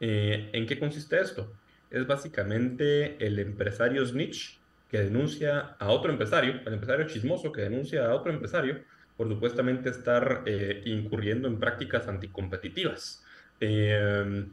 Eh, 0.00 0.50
¿En 0.52 0.66
qué 0.66 0.78
consiste 0.78 1.20
esto? 1.20 1.52
Es 1.90 2.06
básicamente 2.06 3.24
el 3.24 3.38
empresario 3.38 4.04
snitch 4.04 4.58
que 4.90 4.98
denuncia 4.98 5.76
a 5.78 5.90
otro 5.90 6.10
empresario, 6.10 6.60
el 6.66 6.72
empresario 6.74 7.06
chismoso 7.06 7.52
que 7.52 7.62
denuncia 7.62 8.06
a 8.06 8.14
otro 8.14 8.32
empresario 8.32 8.80
por 9.16 9.28
supuestamente 9.28 9.90
estar 9.90 10.42
eh, 10.46 10.82
incurriendo 10.86 11.46
en 11.46 11.58
prácticas 11.60 12.08
anticompetitivas. 12.08 13.24
Em, 13.60 14.48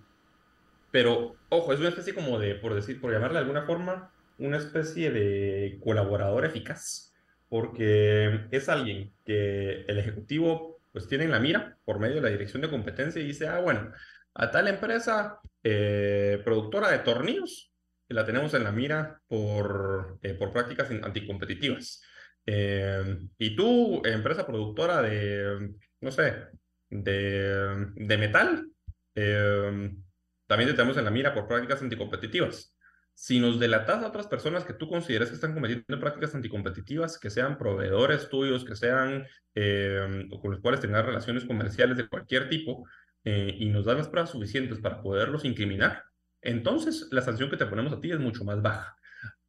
pero, 0.92 1.36
ojo, 1.50 1.74
es 1.74 1.80
una 1.80 1.90
especie 1.90 2.14
como 2.14 2.40
de, 2.40 2.56
por 2.56 2.74
decir, 2.74 3.00
por 3.02 3.12
llamarle 3.12 3.40
de 3.40 3.46
alguna 3.46 3.66
forma, 3.66 4.12
una 4.38 4.58
especie 4.58 5.12
de 5.12 5.80
colaborador 5.84 6.46
eficaz, 6.46 7.14
porque 7.50 8.48
es 8.52 8.70
alguien 8.70 9.14
que 9.26 9.82
el 9.88 9.98
ejecutivo 9.98 10.80
pues 10.92 11.08
tiene 11.08 11.26
en 11.26 11.32
la 11.32 11.40
mira 11.40 11.78
por 11.86 12.00
medio 12.00 12.16
de 12.16 12.22
la 12.22 12.30
dirección 12.30 12.62
de 12.62 12.70
competencia 12.70 13.22
y 13.22 13.28
dice, 13.28 13.48
ah, 13.48 13.60
bueno, 13.60 13.92
a 14.34 14.52
tal 14.52 14.68
empresa 14.68 15.40
eh, 15.64 16.42
productora 16.44 16.92
de 16.92 17.00
tornillos, 17.00 17.72
la 18.10 18.26
tenemos 18.26 18.54
en 18.54 18.64
la 18.64 18.72
mira 18.72 19.22
por, 19.28 20.18
eh, 20.22 20.34
por 20.34 20.54
prácticas 20.54 20.90
anticompetitivas. 20.90 22.02
Eh, 22.46 23.20
y 23.38 23.56
tú, 23.56 24.02
empresa 24.06 24.48
productora 24.48 25.02
de, 25.02 25.72
no 26.02 26.12
sé, 26.12 26.34
de, 26.90 27.88
de 27.96 28.18
metal, 28.18 28.68
también 30.48 30.70
te 30.70 30.76
tenemos 30.76 30.98
en 30.98 31.06
la 31.06 31.12
mira 31.12 31.34
por 31.34 31.48
prácticas 31.48 31.82
anticompetitivas. 31.82 32.76
Si 33.14 33.40
nos 33.40 33.60
delatas 33.60 34.04
a 34.04 34.08
otras 34.08 34.28
personas 34.28 34.64
que 34.64 34.74
tú 34.74 34.88
consideres 34.88 35.30
que 35.30 35.36
están 35.36 35.54
cometiendo 35.54 36.00
prácticas 36.00 36.36
anticompetitivas, 36.36 37.18
que 37.20 37.32
sean 37.32 37.58
proveedores 37.58 38.30
tuyos, 38.30 38.64
que 38.64 38.76
sean 38.76 39.26
o 40.32 40.40
con 40.40 40.52
los 40.52 40.62
cuales 40.62 40.80
tengas 40.82 41.04
relaciones 41.04 41.44
comerciales 41.44 41.98
de 41.98 42.08
cualquier 42.08 42.48
tipo, 42.48 42.86
eh, 43.30 43.58
y 43.60 43.66
nos 43.66 43.84
dan 43.84 43.98
las 43.98 44.08
pruebas 44.08 44.30
suficientes 44.30 44.80
para 44.80 45.02
poderlos 45.02 45.44
incriminar, 45.44 46.02
entonces 46.42 47.10
la 47.12 47.22
sanción 47.22 47.50
que 47.50 47.58
te 47.58 47.66
ponemos 47.66 47.92
a 47.92 48.00
ti 48.00 48.10
es 48.10 48.20
mucho 48.20 48.46
más 48.46 48.62
baja. 48.62 48.96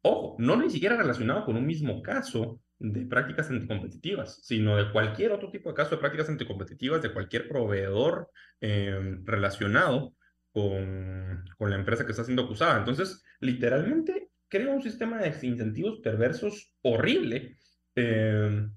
Ojo, 0.01 0.35
no 0.37 0.57
ni 0.57 0.69
siquiera 0.69 0.97
relacionado 0.97 1.45
con 1.45 1.55
un 1.55 1.65
mismo 1.65 2.01
caso 2.01 2.59
de 2.77 3.05
prácticas 3.05 3.49
anticompetitivas, 3.49 4.41
sino 4.43 4.75
de 4.75 4.91
cualquier 4.91 5.31
otro 5.31 5.49
tipo 5.49 5.69
de 5.69 5.75
caso 5.75 5.91
de 5.91 5.97
prácticas 5.97 6.27
anticompetitivas 6.27 7.01
de 7.01 7.13
cualquier 7.13 7.47
proveedor 7.47 8.29
eh, 8.59 9.17
relacionado 9.23 10.13
con, 10.53 11.45
con, 11.57 11.69
la 11.69 11.75
empresa 11.75 12.05
que 12.05 12.11
está 12.11 12.23
siendo 12.23 12.43
acusada. 12.43 12.77
Entonces, 12.77 13.23
literalmente 13.39 14.29
crea 14.47 14.73
un 14.73 14.81
sistema 14.81 15.17
de 15.19 15.35
incentivos 15.47 15.99
perversos 15.99 16.75
horrible 16.81 17.57
eh, 17.95 18.67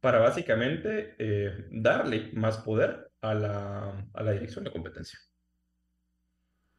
para 0.00 0.18
básicamente 0.18 1.14
darle 1.70 2.30
más 2.34 2.58
poder 2.58 3.10
a 3.22 3.34
la, 3.34 4.06
a 4.12 4.22
la 4.22 4.32
dirección 4.32 4.64
de 4.64 4.72
competencia. 4.72 5.18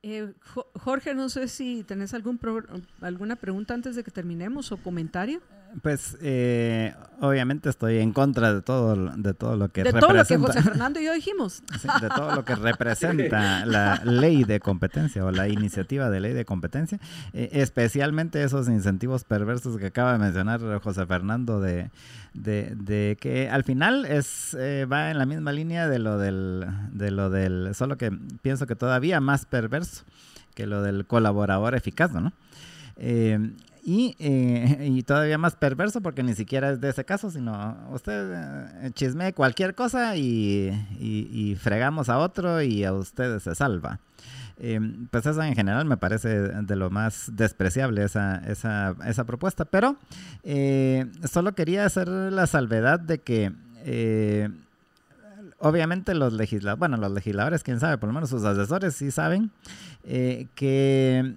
Eh, 0.08 0.34
Jorge, 0.76 1.16
no 1.16 1.30
sé 1.30 1.48
si 1.48 1.84
tenés 1.84 2.14
algún 2.14 2.39
alguna 3.02 3.38
pregunta 3.38 3.74
antes 3.74 3.96
de 3.96 4.04
que 4.04 4.12
terminemos 4.12 4.72
o 4.72 4.78
comentario. 4.78 5.41
Pues 5.82 6.17
eh, 6.21 6.93
obviamente 7.19 7.69
estoy 7.69 7.97
en 7.97 8.13
contra 8.13 8.53
de 8.53 8.61
todo, 8.61 8.95
de 8.95 9.34
todo 9.34 9.57
lo 9.57 9.69
que 9.69 9.84
de 9.84 9.91
todo 9.91 10.13
lo 10.13 10.23
que 10.23 10.38
José 10.38 10.61
Fernando 10.63 10.99
y 10.99 11.05
yo 11.05 11.13
dijimos. 11.13 11.63
de 12.01 12.09
todo 12.09 12.36
lo 12.36 12.45
que 12.45 12.55
representa 12.55 13.65
la 13.65 14.01
ley 14.05 14.43
de 14.43 14.59
competencia 14.59 15.26
o 15.26 15.32
la 15.32 15.47
iniciativa 15.47 16.09
de 16.09 16.19
ley 16.19 16.34
de 16.34 16.45
competencia, 16.45 16.99
eh, 17.34 17.49
especialmente 17.53 18.43
esos 18.43 18.69
incentivos 18.69 19.23
perversos 19.23 19.78
que 19.78 19.88
acaba 19.88 20.13
de 20.13 20.19
mencionar 20.19 20.61
José 20.82 21.05
Fernando 21.05 21.59
de, 21.59 21.91
de, 22.34 23.17
que 23.19 23.49
al 23.49 23.63
final 23.63 24.05
es 24.05 24.55
eh, 24.57 24.86
va 24.86 25.11
en 25.11 25.17
la 25.17 25.26
misma 25.26 25.51
línea 25.51 25.88
de 25.88 25.99
lo 25.99 26.17
del 26.17 26.65
de 26.91 27.11
lo 27.11 27.30
del 27.30 27.76
solo 27.76 27.97
que 27.97 28.11
pienso 28.41 28.65
que 28.65 28.76
todavía 28.76 29.19
más 29.19 29.45
perverso 29.45 30.03
que 30.53 30.65
lo 30.65 30.82
del 30.82 31.05
colaborador 31.05 31.76
eficaz, 31.76 32.13
¿no? 32.13 32.32
Eh, 32.97 33.51
y, 33.88 34.15
eh, 34.17 34.89
y, 34.91 35.03
todavía 35.03 35.38
más 35.38 35.55
perverso 35.55 36.01
porque 36.01 36.23
ni 36.23 36.33
siquiera 36.33 36.71
es 36.71 36.81
de 36.81 36.89
ese 36.89 37.05
caso, 37.05 37.29
sino 37.29 37.77
usted 37.91 38.33
eh, 38.33 38.91
chisme 38.95 39.31
cualquier 39.33 39.75
cosa 39.75 40.15
y, 40.17 40.71
y, 40.99 41.55
fregamos 41.55 42.09
a 42.09 42.17
otro 42.17 42.63
y 42.63 42.83
a 42.83 42.93
usted 42.93 43.38
se 43.38 43.53
salva. 43.53 43.99
Eh, 44.57 44.79
pues 45.11 45.27
eso 45.27 45.43
en 45.43 45.53
general 45.53 45.86
me 45.86 45.97
parece 45.97 46.29
de 46.29 46.75
lo 46.75 46.89
más 46.89 47.29
despreciable 47.33 48.03
esa, 48.03 48.38
esa, 48.47 48.95
esa 49.05 49.23
propuesta, 49.25 49.65
pero 49.65 49.97
solo 51.31 51.53
quería 51.53 51.86
hacer 51.86 52.07
la 52.07 52.47
salvedad 52.47 52.99
de 52.99 53.19
que 53.19 53.51
obviamente 55.59 56.15
los 56.15 56.33
legisladores, 56.33 56.79
bueno, 56.79 56.97
los 56.97 57.11
legisladores, 57.11 57.61
quién 57.61 57.79
sabe, 57.79 57.99
por 57.99 58.09
lo 58.09 58.13
menos 58.13 58.31
sus 58.31 58.45
asesores 58.45 58.95
sí 58.95 59.11
saben 59.11 59.51
que 60.03 61.36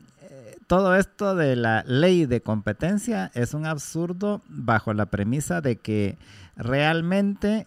todo 0.69 0.95
esto 0.95 1.35
de 1.35 1.57
la 1.57 1.83
ley 1.87 2.27
de 2.27 2.43
competencia 2.43 3.33
es 3.35 3.55
un 3.55 3.67
absurdo 3.67 4.43
bajo 4.49 4.93
la 4.93 5.07
premisa 5.07 5.61
de 5.63 5.77
que 5.77 6.19
realmente 6.57 7.67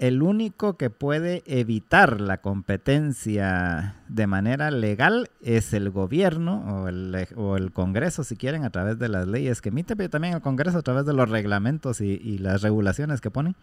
el 0.00 0.20
único 0.20 0.76
que 0.76 0.90
puede 0.90 1.44
evitar 1.46 2.20
la 2.20 2.38
competencia 2.38 3.94
de 4.08 4.26
manera 4.26 4.72
legal 4.72 5.30
es 5.42 5.72
el 5.74 5.90
gobierno 5.90 6.82
o 6.82 6.88
el, 6.88 7.28
o 7.36 7.56
el, 7.56 7.70
Congreso, 7.70 8.24
si 8.24 8.34
quieren, 8.34 8.64
a 8.64 8.70
través 8.70 8.98
de 8.98 9.08
las 9.08 9.28
leyes 9.28 9.60
que 9.60 9.68
emite, 9.68 9.94
pero 9.94 10.10
también 10.10 10.34
el 10.34 10.40
Congreso 10.40 10.78
a 10.78 10.82
través 10.82 11.06
de 11.06 11.12
los 11.12 11.30
reglamentos 11.30 12.00
y, 12.00 12.38
las 12.38 12.62
regulaciones 12.62 13.20
que 13.20 13.30
ponen. 13.30 13.54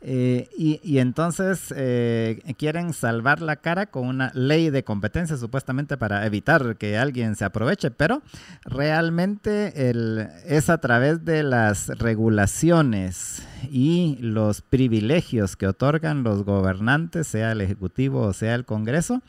Eh, 0.00 0.48
y, 0.56 0.98
entonces 0.98 1.74
eh, 1.76 2.40
quieren 2.56 2.92
salvar 2.92 3.42
la 3.42 3.56
cara 3.56 3.86
con 3.86 4.06
una 4.06 4.30
ley 4.32 4.70
de 4.70 4.84
competencia 4.84 5.36
supuestamente 5.36 5.96
para 5.96 6.24
evitar 6.24 6.76
que 6.76 6.96
alguien 6.96 7.34
se 7.34 7.44
aproveche, 7.44 7.90
pero 7.90 8.22
realmente 8.64 9.72
es 10.46 10.70
a 10.70 10.78
través 10.78 11.24
de 11.24 11.42
las 11.42 11.88
regulaciones 11.88 13.42
y 13.70 14.18
los 14.20 14.62
privilegios 14.62 15.56
que 15.56 15.66
otorgan 15.66 16.22
los 16.22 16.44
gobernantes, 16.44 17.26
sea 17.26 17.50
el 17.50 17.60
Ejecutivo 17.60 18.20
o 18.20 18.32
sea 18.32 18.54
el 18.54 18.64
Congreso, 18.64 19.20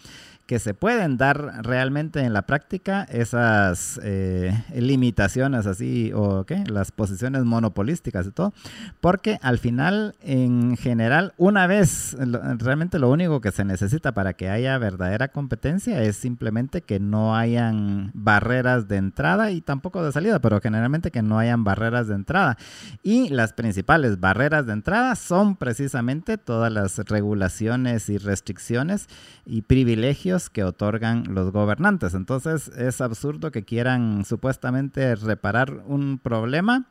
que 0.49 0.57
se 0.57 0.73
pueden 0.73 1.17
dar 1.17 1.63
realmente 1.63 2.21
en 2.21 2.33
la 2.33 2.47
práctica 2.47 3.03
esas 3.03 3.99
eh, 4.01 4.51
limitaciones 4.73 5.67
así 5.67 6.11
o 6.15 6.43
qué, 6.43 6.63
las 6.65 6.91
posiciones 6.91 7.45
monopolísticas 7.45 8.25
y 8.25 8.31
todo, 8.31 8.51
porque 8.99 9.37
al 9.43 9.59
final 9.59 10.15
en 10.23 10.75
general 10.75 11.35
una 11.37 11.67
vez 11.67 12.17
realmente 12.57 12.97
lo 12.97 13.11
único 13.11 13.41
que 13.41 13.51
se 13.51 13.63
necesita 13.63 14.15
para 14.15 14.33
que 14.33 14.49
haya 14.49 14.75
verdadera 14.79 15.27
competencia 15.27 16.01
es 16.01 16.15
simplemente 16.15 16.81
que 16.81 16.99
no 16.99 17.35
hayan 17.35 18.09
barreras 18.15 18.87
de 18.87 18.97
entrada 18.97 19.51
y 19.51 19.61
tampoco 19.61 20.03
de 20.03 20.11
salida, 20.11 20.39
pero 20.39 20.59
generalmente 20.61 21.11
que 21.11 21.21
no 21.21 21.37
hayan 21.37 21.63
barreras 21.63 22.07
de 22.07 22.15
entrada. 22.15 22.57
Y 23.03 23.29
las 23.29 23.53
principales 23.53 24.19
barreras 24.19 24.65
de 24.65 24.73
entrada 24.73 25.13
son 25.13 25.57
precisamente 25.57 26.39
todas 26.39 26.73
las 26.73 26.97
regulaciones 26.97 28.09
y 28.09 28.17
restricciones 28.17 29.05
y 29.45 29.61
privilegios 29.61 30.38
que 30.47 30.63
otorgan 30.63 31.23
los 31.33 31.51
gobernantes. 31.51 32.13
Entonces 32.13 32.67
es 32.69 33.01
absurdo 33.01 33.51
que 33.51 33.65
quieran 33.65 34.23
supuestamente 34.25 35.15
reparar 35.15 35.81
un 35.87 36.19
problema 36.19 36.85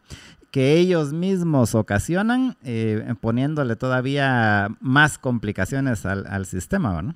que 0.51 0.79
ellos 0.79 1.13
mismos 1.13 1.75
ocasionan 1.75 2.57
eh, 2.65 3.15
poniéndole 3.21 3.77
todavía 3.77 4.69
más 4.81 5.19
complicaciones 5.19 6.07
al, 6.07 6.47
sistema, 6.47 7.01
¿no? 7.03 7.15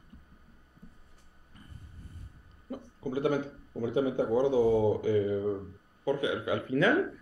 completamente, 3.01 3.49
completamente 3.73 4.23
de 4.23 4.29
acuerdo, 4.29 5.03
eh, 5.05 5.59
Jorge. 6.05 6.27
Al, 6.51 6.61
final 6.63 7.13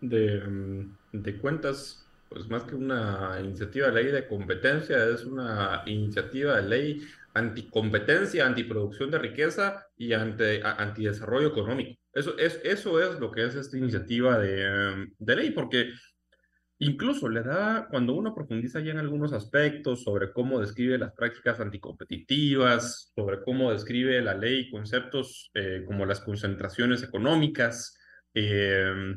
de, 0.00 0.40
mm, 0.40 0.96
de 1.12 1.36
cuentas, 1.38 2.06
pues 2.28 2.48
más 2.48 2.62
que 2.62 2.74
una 2.74 3.38
iniciativa 3.40 3.88
de 3.88 4.02
ley 4.02 4.12
de 4.12 4.26
competencia, 4.26 5.04
es 5.06 5.24
una 5.24 5.82
iniciativa 5.86 6.56
de 6.56 6.68
ley 6.68 7.08
anticompetencia, 7.36 8.46
antiproducción 8.46 9.10
de 9.10 9.18
riqueza 9.18 9.86
y 9.96 10.14
anti, 10.14 10.60
antidesarrollo 10.62 11.48
económico. 11.48 12.00
Eso 12.12 12.36
es, 12.38 12.60
eso 12.64 13.00
es 13.00 13.20
lo 13.20 13.30
que 13.30 13.44
es 13.44 13.54
esta 13.54 13.76
iniciativa 13.76 14.38
de, 14.38 15.06
de 15.18 15.36
ley, 15.36 15.50
porque 15.50 15.90
incluso 16.78 17.28
le 17.28 17.42
da, 17.42 17.88
cuando 17.90 18.14
uno 18.14 18.34
profundiza 18.34 18.80
ya 18.80 18.92
en 18.92 18.98
algunos 18.98 19.34
aspectos 19.34 20.02
sobre 20.02 20.32
cómo 20.32 20.60
describe 20.60 20.96
las 20.96 21.12
prácticas 21.12 21.60
anticompetitivas, 21.60 23.12
sobre 23.14 23.42
cómo 23.42 23.70
describe 23.70 24.22
la 24.22 24.34
ley 24.34 24.70
conceptos 24.70 25.50
eh, 25.52 25.82
como 25.86 26.06
las 26.06 26.20
concentraciones 26.20 27.02
económicas, 27.02 27.98
eh, 28.32 29.14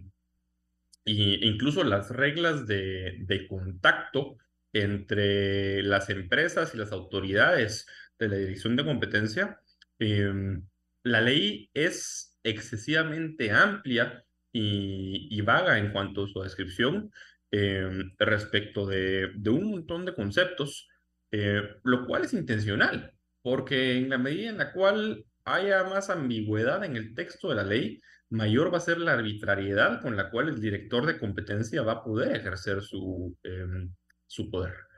e 1.05 1.39
incluso 1.41 1.84
las 1.86 2.11
reglas 2.11 2.67
de 2.67 3.45
contacto 3.49 4.38
entre 4.74 5.82
las 5.84 6.09
empresas 6.09 6.74
y 6.74 6.78
las 6.78 6.91
autoridades 6.91 7.88
de 8.20 8.28
la 8.28 8.36
Dirección 8.36 8.76
de 8.76 8.86
Competencia, 8.86 9.59
em, 9.99 10.63
la 11.03 11.22
ley 11.22 11.70
es 11.74 12.38
excesivamente 12.43 13.51
amplia 13.51 14.24
y, 14.51 15.41
vaga 15.41 15.78
en 15.80 15.91
cuanto 15.91 16.26
a 16.26 16.28
su 16.28 16.41
descripción 16.41 17.11
em, 17.51 18.11
respecto 18.20 18.86
de, 18.86 19.32
un 19.47 19.72
montón 19.72 20.05
de 20.05 20.13
conceptos, 20.13 20.88
eh, 21.32 21.61
lo 21.84 22.05
cual 22.05 22.26
es 22.26 22.34
intencional, 22.34 23.13
porque 23.41 23.97
en 23.97 24.09
la 24.09 24.17
medida 24.17 24.49
en 24.49 24.57
la 24.57 24.72
cual 24.72 25.26
haya 25.45 25.84
más 25.86 26.09
ambigüedad 26.09 26.84
en 26.84 26.95
el 26.95 27.15
texto 27.15 27.49
de 27.49 27.55
la 27.55 27.63
ley, 27.63 28.01
mayor 28.30 28.72
va 28.74 28.78
a 28.78 28.82
ser 28.82 28.99
la 28.99 29.13
arbitrariedad 29.13 30.01
con 30.01 30.15
la 30.15 30.30
cual 30.30 30.49
el 30.49 30.61
director 30.61 31.05
de 31.05 31.17
competencia 31.17 31.82
va 31.82 31.93
a 31.93 32.03
poder 32.03 32.36
ejercer 32.36 32.82
su, 32.82 33.36
em, 33.43 33.91
su 34.28 34.51
poder. 34.51 34.88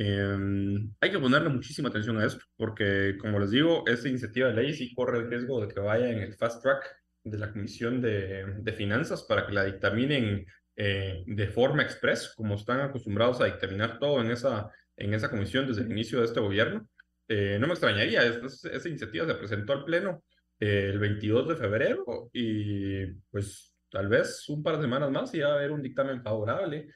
Em, 0.00 0.92
hay 1.00 1.10
que 1.10 1.18
ponerle 1.18 1.48
muchísima 1.48 1.88
atención 1.88 2.18
a 2.20 2.24
esto, 2.24 2.44
porque 2.56 3.16
como 3.20 3.40
les 3.40 3.50
digo, 3.50 3.82
esta 3.88 4.08
iniciativa 4.08 4.48
de 4.48 4.54
ley 4.54 4.72
sí 4.72 4.94
corre 4.94 5.18
el 5.18 5.28
riesgo 5.28 5.60
de 5.60 5.74
que 5.74 5.80
vaya 5.80 6.08
en 6.10 6.20
el 6.20 6.34
fast 6.34 6.62
track 6.62 6.84
de 7.24 7.36
la 7.36 7.52
Comisión 7.52 8.00
de, 8.00 8.44
de 8.58 8.72
Finanzas 8.72 9.24
para 9.24 9.44
que 9.44 9.52
la 9.52 9.64
dictaminen 9.64 10.46
eh, 10.76 11.24
de 11.26 11.48
forma 11.48 11.82
express, 11.82 12.32
como 12.36 12.54
están 12.54 12.80
acostumbrados 12.80 13.40
a 13.40 13.46
dictaminar 13.46 13.98
todo 13.98 14.20
en 14.20 14.30
esa, 14.30 14.70
en 14.96 15.12
esa 15.12 15.28
comisión 15.28 15.66
desde 15.66 15.82
el 15.82 15.90
inicio 15.90 16.20
de 16.20 16.26
este 16.26 16.38
gobierno. 16.38 16.88
Eh, 17.26 17.58
no 17.60 17.66
me 17.66 17.72
extrañaría, 17.72 18.22
esta, 18.24 18.70
esta, 18.70 18.88
iniciativa 18.88 19.26
se 19.26 19.34
presentó 19.34 19.72
al 19.72 19.84
Pleno 19.84 20.22
eh, 20.60 20.90
el 20.92 21.00
22 21.00 21.48
de 21.48 21.56
febrero 21.56 22.30
y 22.32 23.06
pues 23.28 23.74
tal 23.90 24.06
vez 24.06 24.48
un 24.48 24.62
par 24.62 24.76
de 24.76 24.82
semanas 24.82 25.10
más 25.10 25.34
y 25.34 25.40
va 25.40 25.48
a 25.50 25.54
haber 25.54 25.72
un 25.72 25.82
dictamen 25.82 26.22
favorable, 26.22 26.88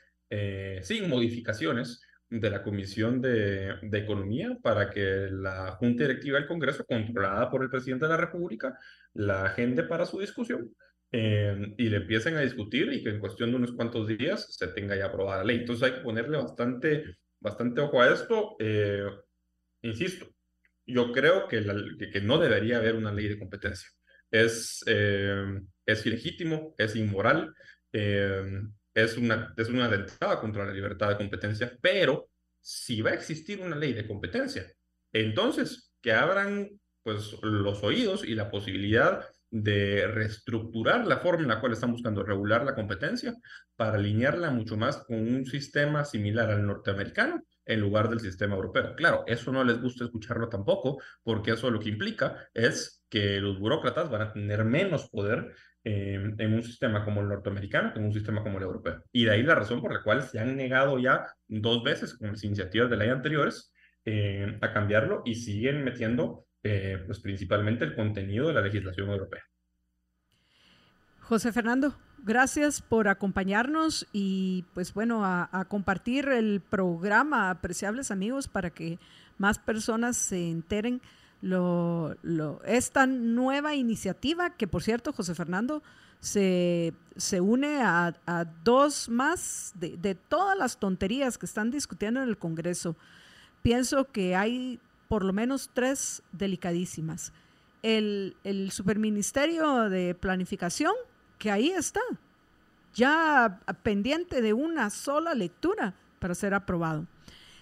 sin 0.82 1.10
modificaciones 1.10 2.00
de 2.40 2.50
la 2.50 2.62
Comisión 2.62 3.20
de, 3.20 3.74
de, 3.82 3.98
Economía 3.98 4.56
para 4.62 4.88
que 4.90 5.28
la 5.30 5.72
Junta 5.72 6.04
Directiva 6.04 6.38
del 6.38 6.48
Congreso, 6.48 6.84
controlada 6.86 7.50
por 7.50 7.62
el 7.62 7.70
presidente 7.70 8.06
de 8.06 8.10
la 8.10 8.16
República, 8.16 8.78
la 9.14 9.44
agende 9.44 9.82
para 9.82 10.06
su 10.06 10.18
discusión 10.18 10.74
eh, 11.12 11.74
y 11.76 11.90
le 11.90 11.98
empiecen 11.98 12.36
a 12.36 12.40
discutir 12.40 12.90
y 12.90 13.02
que 13.02 13.10
en 13.10 13.20
cuestión 13.20 13.50
de 13.50 13.56
unos 13.56 13.72
cuantos 13.72 14.08
días 14.08 14.46
se 14.50 14.68
tenga 14.68 14.96
ya 14.96 15.06
aprobada 15.06 15.38
la 15.38 15.44
ley. 15.44 15.58
Entonces 15.58 15.84
hay 15.84 15.94
que 15.96 16.04
ponerle 16.04 16.38
bastante, 16.38 17.18
bastante 17.38 17.82
ojo 17.82 18.00
a 18.00 18.12
esto. 18.12 18.56
Eh, 18.58 19.04
insisto, 19.82 20.26
yo 20.86 21.12
creo 21.12 21.48
que, 21.48 21.62
que, 22.10 22.20
no 22.22 22.38
debería 22.38 22.78
haber 22.78 22.94
una 22.94 23.12
ley 23.12 23.28
de 23.28 23.38
competencia. 23.38 23.90
Es, 24.30 24.82
eh, 24.86 25.60
es 25.84 26.06
ilegítimo, 26.06 26.74
es 26.78 26.96
inmoral, 26.96 27.54
es, 28.94 29.16
una, 29.16 29.54
es 29.56 29.68
una 29.68 29.86
atentada 29.86 30.40
contra 30.40 30.64
la 30.64 30.72
libertad 30.72 31.08
de 31.08 31.16
competencia, 31.16 31.76
pero 31.80 32.28
si 32.60 33.00
va 33.00 33.10
a 33.10 33.14
existir 33.14 33.60
una 33.60 33.76
ley 33.76 33.92
de 33.92 34.06
competencia, 34.06 34.66
entonces 35.12 35.92
que 36.00 36.12
abran 36.12 36.68
pues, 37.02 37.36
los 37.42 37.82
oídos 37.82 38.24
y 38.24 38.34
la 38.34 38.50
posibilidad 38.50 39.26
de 39.50 40.06
reestructurar 40.06 41.06
la 41.06 41.18
forma 41.18 41.42
en 41.42 41.48
la 41.48 41.60
cual 41.60 41.72
están 41.72 41.92
buscando 41.92 42.22
regular 42.22 42.64
la 42.64 42.74
competencia 42.74 43.34
para 43.76 43.98
alinearla 43.98 44.50
mucho 44.50 44.78
más 44.78 45.04
con 45.04 45.18
un 45.18 45.44
sistema 45.44 46.04
similar 46.06 46.50
al 46.50 46.66
norteamericano 46.66 47.42
en 47.66 47.80
lugar 47.80 48.08
del 48.08 48.20
sistema 48.20 48.56
europeo. 48.56 48.94
Claro, 48.96 49.24
eso 49.26 49.52
no 49.52 49.62
les 49.62 49.80
gusta 49.80 50.04
escucharlo 50.04 50.48
tampoco, 50.48 51.00
porque 51.22 51.52
eso 51.52 51.70
lo 51.70 51.80
que 51.80 51.90
implica 51.90 52.48
es 52.54 53.04
que 53.08 53.40
los 53.40 53.58
burócratas 53.60 54.10
van 54.10 54.22
a 54.22 54.32
tener 54.32 54.64
menos 54.64 55.10
poder 55.10 55.54
eh, 55.84 56.34
en 56.38 56.54
un 56.54 56.62
sistema 56.62 57.04
como 57.04 57.20
el 57.20 57.28
norteamericano 57.28 57.92
que 57.92 57.98
en 57.98 58.06
un 58.06 58.12
sistema 58.12 58.42
como 58.42 58.58
el 58.58 58.64
europeo. 58.64 59.02
Y 59.12 59.24
de 59.24 59.32
ahí 59.32 59.42
la 59.42 59.54
razón 59.54 59.80
por 59.80 59.92
la 59.92 60.02
cual 60.02 60.22
se 60.22 60.38
han 60.38 60.56
negado 60.56 60.98
ya 60.98 61.26
dos 61.48 61.82
veces 61.82 62.14
con 62.16 62.30
las 62.30 62.44
iniciativas 62.44 62.88
de 62.88 62.96
ley 62.96 63.08
anteriores 63.08 63.72
eh, 64.04 64.58
a 64.60 64.72
cambiarlo 64.72 65.22
y 65.24 65.34
siguen 65.34 65.84
metiendo 65.84 66.46
eh, 66.62 67.02
pues 67.06 67.18
principalmente 67.20 67.84
el 67.84 67.96
contenido 67.96 68.48
de 68.48 68.54
la 68.54 68.60
legislación 68.60 69.10
europea. 69.10 69.42
José 71.20 71.52
Fernando, 71.52 71.96
gracias 72.18 72.82
por 72.82 73.08
acompañarnos 73.08 74.06
y 74.12 74.64
pues 74.74 74.94
bueno, 74.94 75.24
a, 75.24 75.66
compartir 75.68 76.28
el 76.28 76.60
programa, 76.60 77.50
apreciables 77.50 78.10
amigos, 78.10 78.48
para 78.48 78.70
que 78.70 78.98
más 79.38 79.58
personas 79.58 80.16
se 80.16 80.50
enteren 80.50 81.00
lo, 81.42 82.16
lo, 82.22 82.62
esta 82.64 83.06
nueva 83.06 83.74
iniciativa, 83.74 84.50
que 84.50 84.66
por 84.66 84.82
cierto, 84.82 85.12
José 85.12 85.34
Fernando, 85.34 85.82
se, 86.20 86.94
se 87.16 87.40
une 87.40 87.82
a, 87.82 88.14
dos 88.64 89.08
más 89.08 89.72
de, 89.74 89.96
de 89.96 90.14
todas 90.14 90.56
las 90.56 90.78
tonterías 90.78 91.36
que 91.36 91.46
están 91.46 91.70
discutiendo 91.70 92.22
en 92.22 92.28
el 92.28 92.38
Congreso. 92.38 92.96
Pienso 93.60 94.10
que 94.10 94.36
hay 94.36 94.80
por 95.08 95.24
lo 95.24 95.32
menos 95.32 95.68
tres 95.74 96.22
delicadísimas. 96.32 97.32
El, 97.82 98.36
el 98.44 98.70
Superministerio 98.70 99.90
de 99.90 100.14
Planificación, 100.14 100.94
que 101.38 101.50
ahí 101.50 101.70
está, 101.70 102.00
ya 102.94 103.60
pendiente 103.82 104.40
de 104.42 104.52
una 104.52 104.90
sola 104.90 105.34
lectura 105.34 105.94
para 106.20 106.36
ser 106.36 106.54
aprobado. 106.54 107.06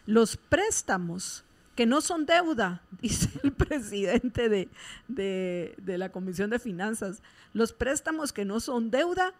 Los 0.05 0.37
préstamos 0.37 1.45
que 1.81 1.87
no 1.87 2.03
son 2.03 2.27
deuda, 2.27 2.83
dice 3.01 3.31
el 3.43 3.53
presidente 3.53 4.51
de, 4.51 4.69
de, 5.09 5.75
de, 5.79 5.97
la 5.97 6.13
Comisión 6.13 6.51
de 6.51 6.59
Finanzas, 6.59 7.23
los 7.55 7.73
préstamos 7.73 8.35
que 8.35 8.45
no 8.45 8.61
son 8.61 8.91
deuda 8.91 9.33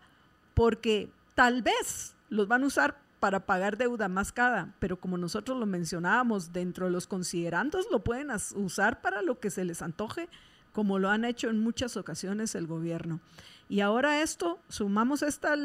porque 0.55 1.11
tal 1.35 1.61
vez 1.61 2.15
los 2.31 2.49
van 2.49 2.63
a 2.63 2.69
usar 2.69 2.99
para 3.19 3.45
pagar 3.45 3.77
deuda 3.77 4.09
más 4.09 4.33
cara, 4.33 4.75
pero 4.79 4.99
como 4.99 5.19
nosotros 5.19 5.59
lo 5.59 5.67
mencionábamos, 5.67 6.51
dentro 6.51 6.87
de 6.87 6.93
los 6.93 7.07
considerandos 7.07 7.87
lo 7.91 8.03
pueden 8.03 8.31
usar 8.55 9.03
para 9.03 9.21
lo 9.21 9.39
que 9.39 9.51
se 9.51 9.67
les 9.67 9.83
antoje, 9.83 10.27
como 10.73 10.99
lo 10.99 11.11
han 11.11 11.27
hecho 11.27 11.51
en 11.51 11.59
muchas 11.59 11.99
ocasiones 11.99 12.55
el 12.55 12.67
gobierno. 12.67 13.21
Y 13.69 13.81
ahora 13.81 14.23
esto, 14.23 14.61
sumamos 14.71 15.21
esta 15.21 15.57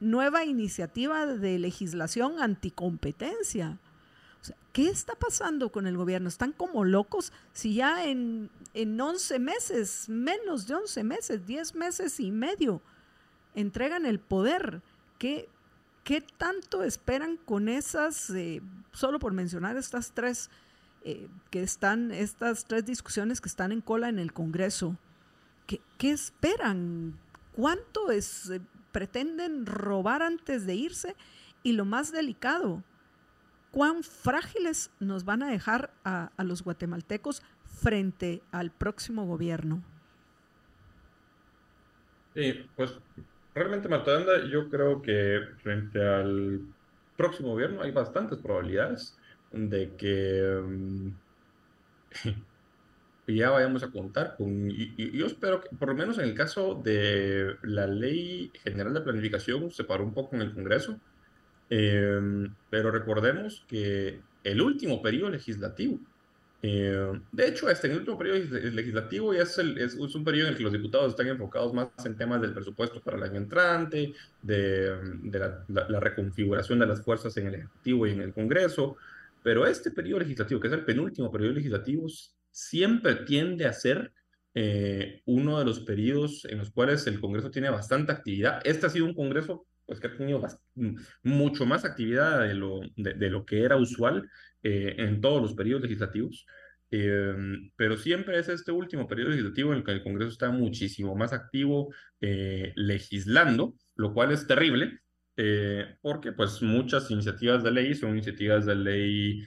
nueva 0.00 0.44
iniciativa 0.46 1.26
de 1.26 1.58
legislación 1.58 2.40
anticompetencia. 2.40 3.78
¿Qué 4.72 4.88
está 4.88 5.14
pasando 5.14 5.70
con 5.70 5.86
el 5.86 5.98
gobierno? 5.98 6.28
¿Están 6.28 6.52
como 6.52 6.84
locos? 6.84 7.30
Si 7.52 7.74
ya 7.74 8.06
en, 8.06 8.50
en 8.72 8.98
11 8.98 9.38
meses, 9.38 10.08
menos 10.08 10.66
de 10.66 10.74
11 10.74 11.04
meses, 11.04 11.46
10 11.46 11.74
meses 11.74 12.18
y 12.20 12.30
medio, 12.30 12.80
entregan 13.54 14.06
el 14.06 14.18
poder. 14.18 14.80
¿Qué, 15.18 15.50
¿Qué 16.04 16.22
tanto 16.22 16.84
esperan 16.84 17.36
con 17.36 17.68
esas, 17.68 18.30
eh, 18.30 18.62
solo 18.92 19.18
por 19.18 19.34
mencionar 19.34 19.76
estas 19.76 20.12
tres, 20.12 20.48
eh, 21.04 21.28
que 21.50 21.62
están, 21.62 22.10
estas 22.10 22.64
tres 22.64 22.86
discusiones 22.86 23.42
que 23.42 23.50
están 23.50 23.72
en 23.72 23.82
cola 23.82 24.08
en 24.08 24.18
el 24.18 24.32
Congreso? 24.32 24.96
¿Qué, 25.66 25.82
qué 25.98 26.12
esperan? 26.12 27.18
¿Cuánto 27.54 28.10
es, 28.10 28.48
eh, 28.48 28.62
pretenden 28.90 29.66
robar 29.66 30.22
antes 30.22 30.64
de 30.64 30.74
irse? 30.76 31.14
Y 31.62 31.72
lo 31.72 31.84
más 31.84 32.10
delicado, 32.10 32.82
¿cuán 33.72 34.04
frágiles 34.04 34.90
nos 35.00 35.24
van 35.24 35.42
a 35.42 35.50
dejar 35.50 35.92
a, 36.04 36.30
los 36.38 36.62
guatemaltecos 36.62 37.42
frente 37.64 38.42
al 38.52 38.70
próximo 38.70 39.26
gobierno? 39.26 39.82
Sí, 42.34 42.64
pues 42.76 42.98
realmente, 43.54 43.88
Marta 43.88 44.44
yo 44.48 44.70
creo 44.70 45.02
que 45.02 45.40
frente 45.62 46.00
al 46.00 46.60
próximo 47.16 47.50
gobierno 47.50 47.82
hay 47.82 47.90
bastantes 47.90 48.38
probabilidades 48.38 49.18
de 49.50 49.90
que 49.96 50.62
mm, 50.64 51.08
ya 53.26 53.50
vayamos 53.50 53.82
a 53.82 53.90
contar 53.90 54.36
con, 54.36 54.70
y, 54.70 55.16
yo 55.16 55.26
espero 55.26 55.60
que 55.60 55.74
por 55.76 55.88
lo 55.88 55.94
menos 55.94 56.18
en 56.18 56.24
el 56.24 56.34
caso 56.34 56.74
de 56.74 57.56
la 57.62 57.86
ley 57.86 58.50
general 58.64 58.94
de 58.94 59.00
planificación 59.00 59.70
se 59.70 59.84
paró 59.84 60.04
un 60.04 60.14
poco 60.14 60.36
en 60.36 60.42
el 60.42 60.54
Congreso, 60.54 60.98
em, 61.74 62.54
pero 62.70 62.90
recordemos 62.90 63.64
que 63.68 64.20
el 64.44 64.60
último 64.60 65.00
periodo 65.00 65.30
legislativo 65.30 65.98
eh, 66.64 67.20
de 67.32 67.48
hecho, 67.48 67.68
este 67.68 67.88
el 67.88 67.98
último 67.98 68.16
periodo 68.16 68.38
legislativo 68.70 69.34
es, 69.34 69.58
es, 69.58 69.94
un 69.96 70.24
periodo 70.24 70.46
en 70.46 70.52
el 70.52 70.56
que 70.56 70.62
los 70.62 70.72
diputados 70.72 71.10
están 71.10 71.26
enfocados 71.26 71.74
más 71.74 71.88
en 72.04 72.16
temas 72.16 72.40
del 72.40 72.54
presupuesto 72.54 73.00
para 73.02 73.16
el 73.16 73.24
año 73.24 73.38
entrante, 73.38 74.14
de, 74.40 74.96
de 75.24 75.38
la, 75.40 75.64
la, 75.68 75.98
reconfiguración 75.98 76.78
de 76.78 76.86
las 76.86 77.02
fuerzas 77.02 77.36
en 77.36 77.48
el 77.48 77.56
Ejecutivo 77.56 78.06
y 78.06 78.12
en 78.12 78.20
el 78.20 78.32
Congreso, 78.32 78.96
pero 79.42 79.66
este 79.66 79.90
periodo 79.90 80.20
legislativo, 80.20 80.60
que 80.60 80.68
es 80.68 80.74
el 80.74 80.84
penúltimo 80.84 81.32
periodo 81.32 81.54
legislativo, 81.54 82.06
siempre 82.52 83.16
tiende 83.16 83.66
a 83.66 83.72
ser 83.72 84.12
eh, 84.54 85.20
uno 85.24 85.58
de 85.58 85.64
los 85.64 85.80
periodos 85.80 86.44
en 86.44 86.58
los 86.58 86.70
cuales 86.70 87.04
el 87.08 87.20
Congreso 87.20 87.50
tiene 87.50 87.70
bastante 87.70 88.12
actividad. 88.12 88.60
Este 88.64 88.86
ha 88.86 88.90
sido 88.90 89.06
un 89.06 89.14
Congreso 89.14 89.66
pues, 89.86 90.00
que 90.00 90.06
ha 90.06 90.16
tenido 90.16 90.42
mucho 91.22 91.66
más 91.66 91.84
actividad 91.84 92.40
de 92.40 92.54
lo, 92.54 92.80
de 92.96 93.30
lo 93.30 93.44
que 93.44 93.62
era 93.62 93.76
usual 93.76 94.28
eh, 94.62 94.94
en 94.98 95.20
todos 95.20 95.42
los 95.42 95.54
periodos 95.54 95.82
legislativos, 95.82 96.46
em, 96.90 97.70
pero 97.74 97.96
siempre 97.96 98.38
es 98.38 98.48
este 98.48 98.70
último 98.70 99.08
periodo 99.08 99.30
legislativo 99.30 99.72
en 99.72 99.78
el 99.78 99.84
que 99.84 99.90
el 99.90 100.04
Congreso 100.04 100.30
está 100.30 100.50
muchísimo 100.50 101.16
más 101.16 101.32
activo 101.32 101.92
eh, 102.20 102.72
legislando, 102.76 103.74
lo 103.96 104.14
cual 104.14 104.30
es 104.30 104.46
terrible, 104.46 105.00
eh, 105.36 105.96
porque 106.00 106.30
pues 106.30 106.62
muchas 106.62 107.10
iniciativas 107.10 107.64
de 107.64 107.72
ley 107.72 107.94
son 107.94 108.10
iniciativas 108.10 108.66
de 108.66 108.74
ley 108.76 109.42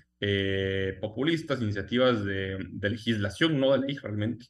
populistas, 0.99 1.61
iniciativas 1.61 2.25
de, 2.25 2.57
de, 2.71 2.89
legislación, 2.89 3.59
no 3.59 3.73
de 3.73 3.87
ley 3.87 3.95
realmente, 3.97 4.47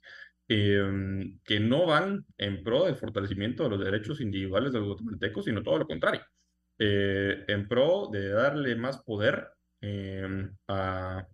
em, 0.48 1.40
que 1.44 1.60
no 1.60 1.86
van 1.86 2.26
en 2.38 2.64
pro 2.64 2.86
del 2.86 2.96
fortalecimiento 2.96 3.64
de 3.64 3.70
los 3.70 3.84
derechos 3.84 4.22
individuales 4.22 4.74
de 4.74 4.80
los 4.80 4.88
guatemaltecos, 4.90 5.46
sino 5.46 5.64
todo 5.64 5.80
lo 5.80 5.88
contrario, 5.88 6.22
en 6.78 7.68
pro 7.68 8.10
de 8.12 8.30
darle 8.30 8.76
más 8.76 9.02
poder 9.04 9.48
Em, 9.88 10.52
a, 10.68 11.28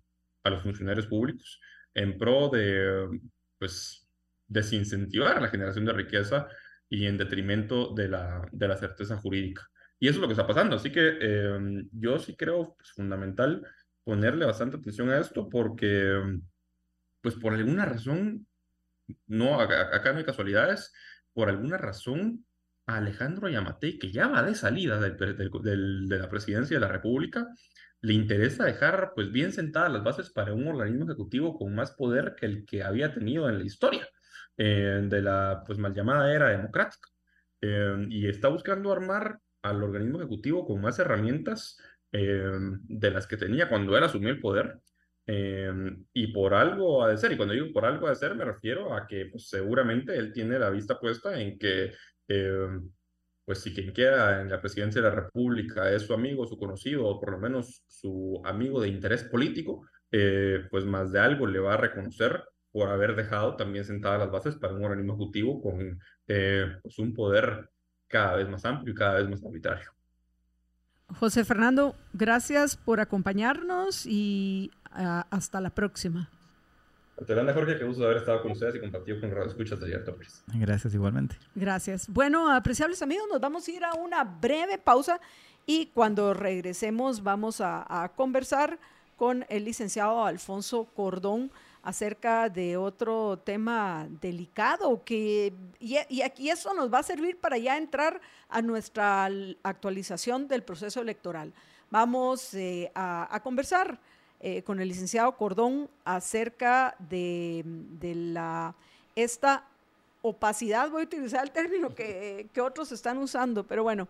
a, 0.43 0.49
los 0.49 0.64
funcionarios 0.64 1.07
públicos 1.07 1.59
en 1.93 2.18
pro 2.18 2.49
de, 2.49 3.22
pues, 3.57 4.05
desincentivar 4.47 5.41
la 5.41 5.47
generación 5.47 5.86
de 5.86 5.93
riqueza 5.93 6.49
y 6.89 7.05
en 7.05 7.18
detrimento 7.18 7.93
de 7.93 8.09
la, 8.09 8.45
de 8.51 8.68
la 8.68 8.76
certeza 8.76 9.16
jurídica. 9.18 9.66
Y 9.99 10.09
eso 10.09 10.18
es 10.18 10.22
lo 10.22 10.28
que 10.28 10.34
está 10.34 10.47
pasando. 10.47 10.76
Así 10.76 10.91
que 10.91 11.18
em, 11.22 11.88
yo 11.93 12.20
sí 12.20 12.36
creo 12.36 12.76
pues, 12.78 12.91
fundamental 12.91 13.66
ponerle 14.03 14.45
bastante 14.45 14.78
atención 14.78 15.09
a 15.09 15.20
esto 15.20 15.47
porque, 15.47 16.39
pues 17.22 17.36
por 17.36 17.53
alguna 17.53 17.86
razón, 17.86 18.45
no, 19.28 19.59
acá 19.59 20.12
no 20.12 20.20
hay 20.20 20.26
casualidades, 20.26 20.93
por 21.34 21.49
alguna 21.49 21.78
razón, 21.78 22.45
Alejandro 22.86 23.49
Yamatei, 23.49 23.97
que 23.99 24.12
ya 24.12 24.28
va 24.28 24.43
de 24.43 24.55
salida 24.55 24.99
de 24.99 26.18
la 26.18 26.30
presidencia 26.30 26.78
de 26.78 26.82
la 26.82 26.91
República, 26.91 27.47
le 28.01 28.14
interesa 28.14 28.66
dejar 28.66 29.14
pues 29.16 29.32
bien 29.32 29.53
sentadas 29.53 29.91
las 29.91 30.03
bases 30.03 30.32
para 30.32 30.53
un 30.53 30.68
organismo 30.68 31.05
ejecutivo 31.05 31.57
con 31.57 31.74
más 31.76 31.91
poder 31.91 32.36
que 32.36 32.47
el 32.47 32.66
que 32.66 32.84
había 32.84 33.14
tenido 33.14 33.47
en 33.47 33.59
la 33.59 33.64
historia 33.64 34.07
eh, 34.57 35.01
de 35.03 35.22
la 35.22 35.64
pues 35.66 35.78
mal 35.78 35.93
llamada 35.93 36.34
era 36.34 36.49
democrática. 36.49 37.09
Eh, 37.62 38.07
y 38.09 38.28
está 38.28 38.47
buscando 38.47 38.91
armar 38.91 39.39
al 39.62 39.84
organismo 39.84 40.18
ejecutivo 40.18 40.66
con 40.66 40.82
más 40.82 40.97
herramientas 40.97 41.78
eh, 42.12 42.43
de 42.84 43.12
las 43.12 43.28
que 43.28 43.38
tenía 43.38 43.70
cuando 43.70 43.95
él 43.95 44.03
asumió 44.03 44.30
el 44.30 44.39
poder. 44.39 44.80
Y 45.28 46.28
por 46.34 46.53
algo 46.53 47.03
ha 47.03 47.09
de 47.09 47.17
ser, 47.17 47.32
y 47.32 47.38
cuando 47.38 47.53
digo 47.53 47.67
por 47.74 47.86
algo 47.86 48.07
ha 48.07 48.09
de 48.09 48.15
ser, 48.15 48.36
me 48.36 48.43
refiero 48.43 48.93
a 48.93 49.07
que 49.07 49.28
pues, 49.28 49.47
seguramente 49.47 50.17
él 50.17 50.34
tiene 50.34 50.59
la 50.59 50.69
vista 50.69 50.99
puesta 50.99 51.39
en 51.39 51.57
que 51.57 51.91
pues 53.45 53.59
si 53.63 53.74
quien 53.74 53.93
queda 53.93 54.41
en 54.41 54.49
la 54.49 54.61
presidencia 54.61 55.01
de 55.01 55.09
la 55.09 55.15
República 55.15 55.91
es 55.91 56.03
su 56.03 56.13
amigo, 56.13 56.47
su 56.47 56.57
conocido, 56.57 57.05
o 57.05 57.19
por 57.19 57.32
lo 57.32 57.39
menos 57.39 57.84
su 57.88 58.41
amigo 58.45 58.80
de 58.80 58.88
interés 58.88 59.24
político, 59.24 59.86
eh, 60.11 60.67
pues 60.69 60.86
más 60.86 61.11
de 61.11 61.19
algo 61.19 61.47
le 61.47 61.59
va 61.59 61.74
a 61.74 61.78
reconocer 61.78 62.43
por 62.72 62.89
haber 62.89 63.15
dejado 63.15 63.55
también 63.55 63.84
sentadas 63.84 64.19
las 64.19 64.32
bases 64.32 64.55
para 64.55 64.74
un 64.74 64.84
organismo 64.84 65.13
ejecutivo 65.13 65.61
con 65.61 65.99
eh, 66.28 66.78
pues 66.82 66.97
un 66.99 67.13
poder 67.13 67.69
cada 68.07 68.36
vez 68.36 68.47
más 68.47 68.63
amplio 68.65 68.93
y 68.93 68.95
cada 68.95 69.15
vez 69.15 69.30
más 69.30 69.43
arbitrario. 69.43 69.89
José 71.07 71.43
Fernando, 71.43 71.95
gracias 72.13 72.78
por 72.78 73.01
acompañarnos 73.01 74.05
y 74.05 74.72
ah, 74.94 75.26
hasta 75.30 75.62
la 75.62 75.70
próxima. 75.70 76.30
Yolanda 77.28 77.54
Jorge, 77.54 77.78
qué 77.78 77.86
gusto 77.86 78.04
haber 78.04 78.18
estado 78.18 78.42
con 78.42 78.52
ustedes 78.52 78.76
y 78.76 78.80
compartido 78.80 79.20
con 79.20 79.30
Radio 79.30 79.50
Escuchas 79.50 79.80
de 79.80 79.86
Abierto 79.86 80.18
Gracias 80.54 80.94
igualmente. 80.94 81.36
Gracias. 81.54 82.08
Bueno, 82.10 82.52
apreciables 82.52 83.02
amigos, 83.02 83.28
nos 83.32 83.39
vamos 83.39 83.68
a 83.68 83.72
ir 83.72 83.84
a 83.86 83.94
una 83.94 84.24
breve 84.24 84.78
pausa 84.78 85.20
y 85.66 85.88
cuando 85.88 86.34
regresemos 86.34 87.22
vamos 87.22 87.62
a, 87.62 88.12
conversar 88.16 88.80
con 89.18 89.46
el 89.50 89.66
licenciado 89.66 90.26
Alfonso 90.26 90.88
Cordón 90.96 91.52
acerca 91.84 92.50
de 92.50 92.78
otro 92.78 93.38
tema 93.38 94.08
delicado 94.22 95.04
que 95.04 95.54
y, 95.80 96.22
aquí 96.22 96.50
eso 96.50 96.74
nos 96.74 96.92
va 96.92 97.00
a 97.00 97.04
servir 97.04 97.38
para 97.38 97.58
ya 97.58 97.78
entrar 97.78 98.20
a 98.50 98.62
nuestra 98.62 99.30
actualización 99.64 100.48
del 100.48 100.64
proceso 100.64 101.02
electoral. 101.02 101.54
Vamos 101.92 102.54
eh, 102.56 102.92
a 102.96 103.39
conversar 103.44 104.00
eh, 104.44 104.64
con 104.64 104.80
el 104.80 104.88
licenciado 104.88 105.38
Cordón 105.38 105.89
acerca 106.04 106.96
de, 106.98 107.64
la, 108.02 108.76
esta 109.16 109.68
opacidad, 110.22 110.89
voy 110.89 111.04
a 111.04 111.06
utilizar 111.06 111.44
el 111.44 111.52
término 111.52 111.94
que, 111.94 112.48
que, 112.54 112.62
otros 112.62 112.92
están 112.92 113.20
usando, 113.20 113.64
pero 113.64 113.84
bueno, 113.84 114.08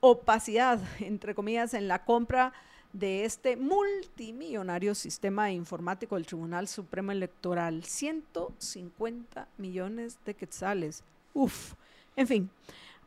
opacidad, 0.00 0.80
entre 1.00 1.34
comillas, 1.34 1.74
en 1.74 1.88
la 1.88 2.04
compra 2.04 2.52
de 2.92 3.24
este 3.24 3.56
multimillonario 3.56 4.94
sistema 4.94 5.50
informático 5.50 6.14
del 6.14 6.26
Tribunal 6.26 6.68
Supremo 6.68 7.12
Electoral. 7.12 7.82
150 7.84 9.48
millones 9.58 10.18
de 10.24 10.34
quetzales. 10.34 11.02
Uf, 11.34 11.74
en 12.16 12.26
fin. 12.26 12.50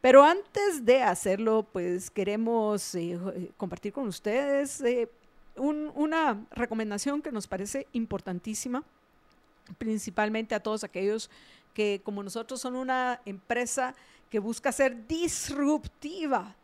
Pero 0.01 0.23
antes 0.23 0.85
de 0.85 1.01
hacerlo, 1.01 1.65
pues 1.71 2.11
queremos 2.11 2.93
eh, 2.95 3.17
compartir 3.57 3.93
con 3.93 4.07
ustedes 4.07 4.81
eh, 4.81 5.09
una 5.57 6.45
recomendación 6.51 7.21
que 7.21 7.31
nos 7.31 7.47
parece 7.47 7.87
importantísima, 7.93 8.83
principalmente 9.77 10.55
a 10.55 10.59
todos 10.59 10.83
aquellos 10.83 11.29
que 11.73 12.01
como 12.03 12.23
nosotros 12.23 12.61
son 12.61 12.75
una 12.75 13.21
empresa 13.25 13.95
que 14.29 14.39
busca 14.39 14.71
ser 14.71 15.07
disruptiva. 15.07 16.55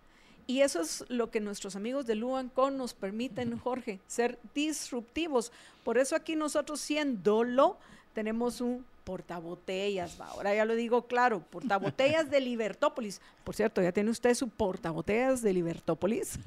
Y 0.47 0.61
eso 0.61 0.81
es 0.81 1.05
lo 1.07 1.29
que 1.29 1.39
nuestros 1.39 1.75
amigos 1.75 2.05
de 2.05 2.15
Luancon 2.15 2.77
nos 2.77 2.93
permiten, 2.93 3.57
Jorge, 3.57 3.99
ser 4.07 4.39
disruptivos. 4.53 5.51
Por 5.83 5.97
eso 5.97 6.15
aquí 6.15 6.35
nosotros 6.35 6.81
siéndolo, 6.81 7.77
tenemos 8.13 8.59
un 8.59 8.85
portabotellas, 9.03 10.19
ahora 10.19 10.53
ya 10.53 10.63
lo 10.63 10.75
digo 10.75 11.07
claro, 11.07 11.41
portabotellas 11.49 12.29
de 12.29 12.39
Libertópolis. 12.41 13.21
Por 13.43 13.55
cierto, 13.55 13.81
ya 13.81 13.91
tiene 13.91 14.09
usted 14.11 14.33
su 14.35 14.49
portabotellas 14.49 15.41
de 15.41 15.53
Libertópolis. 15.53 16.39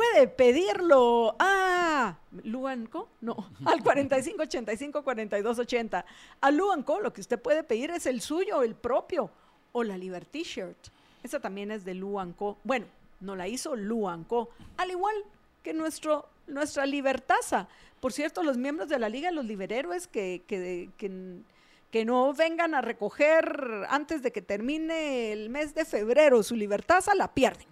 Puede 0.00 0.28
pedirlo 0.28 1.36
a 1.38 2.16
Luanco, 2.44 3.10
no, 3.20 3.50
al 3.66 3.82
4585 3.82 5.02
4280. 5.04 6.06
A 6.40 6.50
Luanco 6.50 7.00
lo 7.00 7.12
que 7.12 7.20
usted 7.20 7.38
puede 7.38 7.64
pedir 7.64 7.90
es 7.90 8.06
el 8.06 8.22
suyo, 8.22 8.62
el 8.62 8.74
propio, 8.74 9.30
o 9.72 9.84
la 9.84 9.98
Liberty 9.98 10.42
Shirt. 10.42 10.88
Esa 11.22 11.38
también 11.38 11.70
es 11.70 11.84
de 11.84 11.92
Luanco. 11.92 12.56
Bueno, 12.64 12.86
no 13.20 13.36
la 13.36 13.46
hizo 13.46 13.76
Luanco, 13.76 14.48
al 14.78 14.90
igual 14.90 15.14
que 15.62 15.74
nuestro, 15.74 16.30
nuestra 16.46 16.86
Libertaza. 16.86 17.68
Por 18.00 18.14
cierto, 18.14 18.42
los 18.42 18.56
miembros 18.56 18.88
de 18.88 18.98
la 18.98 19.10
Liga, 19.10 19.30
los 19.30 19.44
Liberhéroes, 19.44 20.08
que, 20.08 20.42
que, 20.46 20.88
que, 20.96 21.42
que 21.90 22.04
no 22.06 22.32
vengan 22.32 22.74
a 22.74 22.80
recoger 22.80 23.84
antes 23.90 24.22
de 24.22 24.32
que 24.32 24.40
termine 24.40 25.30
el 25.32 25.50
mes 25.50 25.74
de 25.74 25.84
febrero 25.84 26.42
su 26.42 26.56
Libertaza, 26.56 27.14
la 27.14 27.34
pierden. 27.34 27.68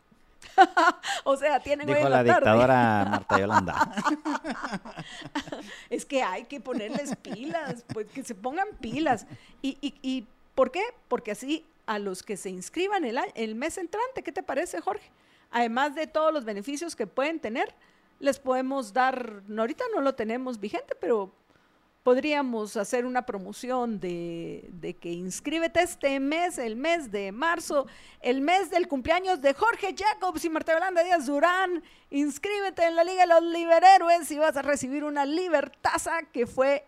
o 1.24 1.36
sea, 1.36 1.60
tienen 1.60 1.86
Dijo 1.86 2.08
la, 2.08 2.22
dictadora 2.22 3.06
Marta 3.10 3.38
Yolanda. 3.40 3.92
es 5.90 6.04
que 6.04 6.22
hay 6.22 6.44
que 6.44 6.60
ponerles 6.60 7.16
pilas, 7.16 7.84
pues 7.92 8.06
que 8.08 8.22
se 8.24 8.34
pongan 8.34 8.68
pilas. 8.80 9.26
¿Y, 9.62 9.78
y, 9.80 9.94
y 10.02 10.26
por 10.54 10.70
qué? 10.70 10.82
Porque 11.08 11.30
así 11.30 11.64
a 11.86 11.98
los 11.98 12.22
que 12.22 12.36
se 12.36 12.50
inscriban 12.50 13.04
el, 13.04 13.18
el 13.34 13.54
mes 13.54 13.78
entrante, 13.78 14.22
¿qué 14.22 14.32
te 14.32 14.42
parece, 14.42 14.80
Jorge? 14.80 15.10
Además 15.50 15.94
de 15.94 16.06
todos 16.06 16.32
los 16.32 16.44
beneficios 16.44 16.94
que 16.94 17.06
pueden 17.06 17.40
tener, 17.40 17.74
les 18.20 18.38
podemos 18.38 18.92
dar, 18.92 19.42
ahorita 19.56 19.84
no 19.94 20.02
lo 20.02 20.14
tenemos 20.14 20.60
vigente, 20.60 20.94
pero 21.00 21.32
podríamos 22.02 22.76
hacer 22.76 23.04
una 23.04 23.26
promoción 23.26 24.00
de, 24.00 24.96
que 25.00 25.12
inscríbete 25.12 25.82
este 25.82 26.20
mes, 26.20 26.58
el 26.58 26.76
mes 26.76 27.10
de 27.10 27.32
marzo, 27.32 27.86
el 28.20 28.40
mes 28.40 28.70
del 28.70 28.88
cumpleaños 28.88 29.42
de 29.42 29.54
Jorge 29.54 29.94
Jacobs 29.96 30.44
y 30.44 30.50
Marta 30.50 30.74
Belanda 30.74 31.02
Díaz 31.02 31.26
Durán. 31.26 31.82
Inscríbete 32.10 32.84
en 32.86 32.96
la 32.96 33.04
Liga 33.04 33.22
de 33.22 33.28
los 33.28 33.42
Liberhéroes 33.42 34.30
y 34.30 34.38
vas 34.38 34.56
a 34.56 34.62
recibir 34.62 35.04
una 35.04 35.26
libertaza 35.26 36.22
que 36.32 36.46
fue 36.46 36.86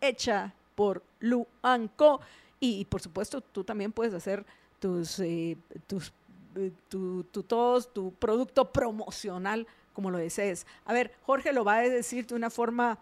hecha 0.00 0.54
por 0.74 1.02
Luanco. 1.20 2.20
Y, 2.58 2.84
por 2.84 3.00
supuesto, 3.00 3.40
tú 3.40 3.64
también 3.64 3.92
puedes 3.92 4.12
hacer 4.12 4.44
tus, 4.78 5.18
eh, 5.20 5.56
tus 5.86 6.12
eh, 6.56 6.72
tu, 6.88 7.22
tu, 7.24 7.44
tu 7.44 8.12
producto 8.14 8.72
promocional 8.72 9.66
como 9.92 10.10
lo 10.10 10.18
desees. 10.18 10.66
A 10.84 10.92
ver, 10.92 11.12
Jorge 11.22 11.52
lo 11.52 11.64
va 11.64 11.76
a 11.76 11.80
decir 11.82 12.26
de 12.26 12.34
una 12.34 12.50
forma 12.50 12.98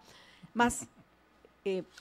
más 0.53 0.87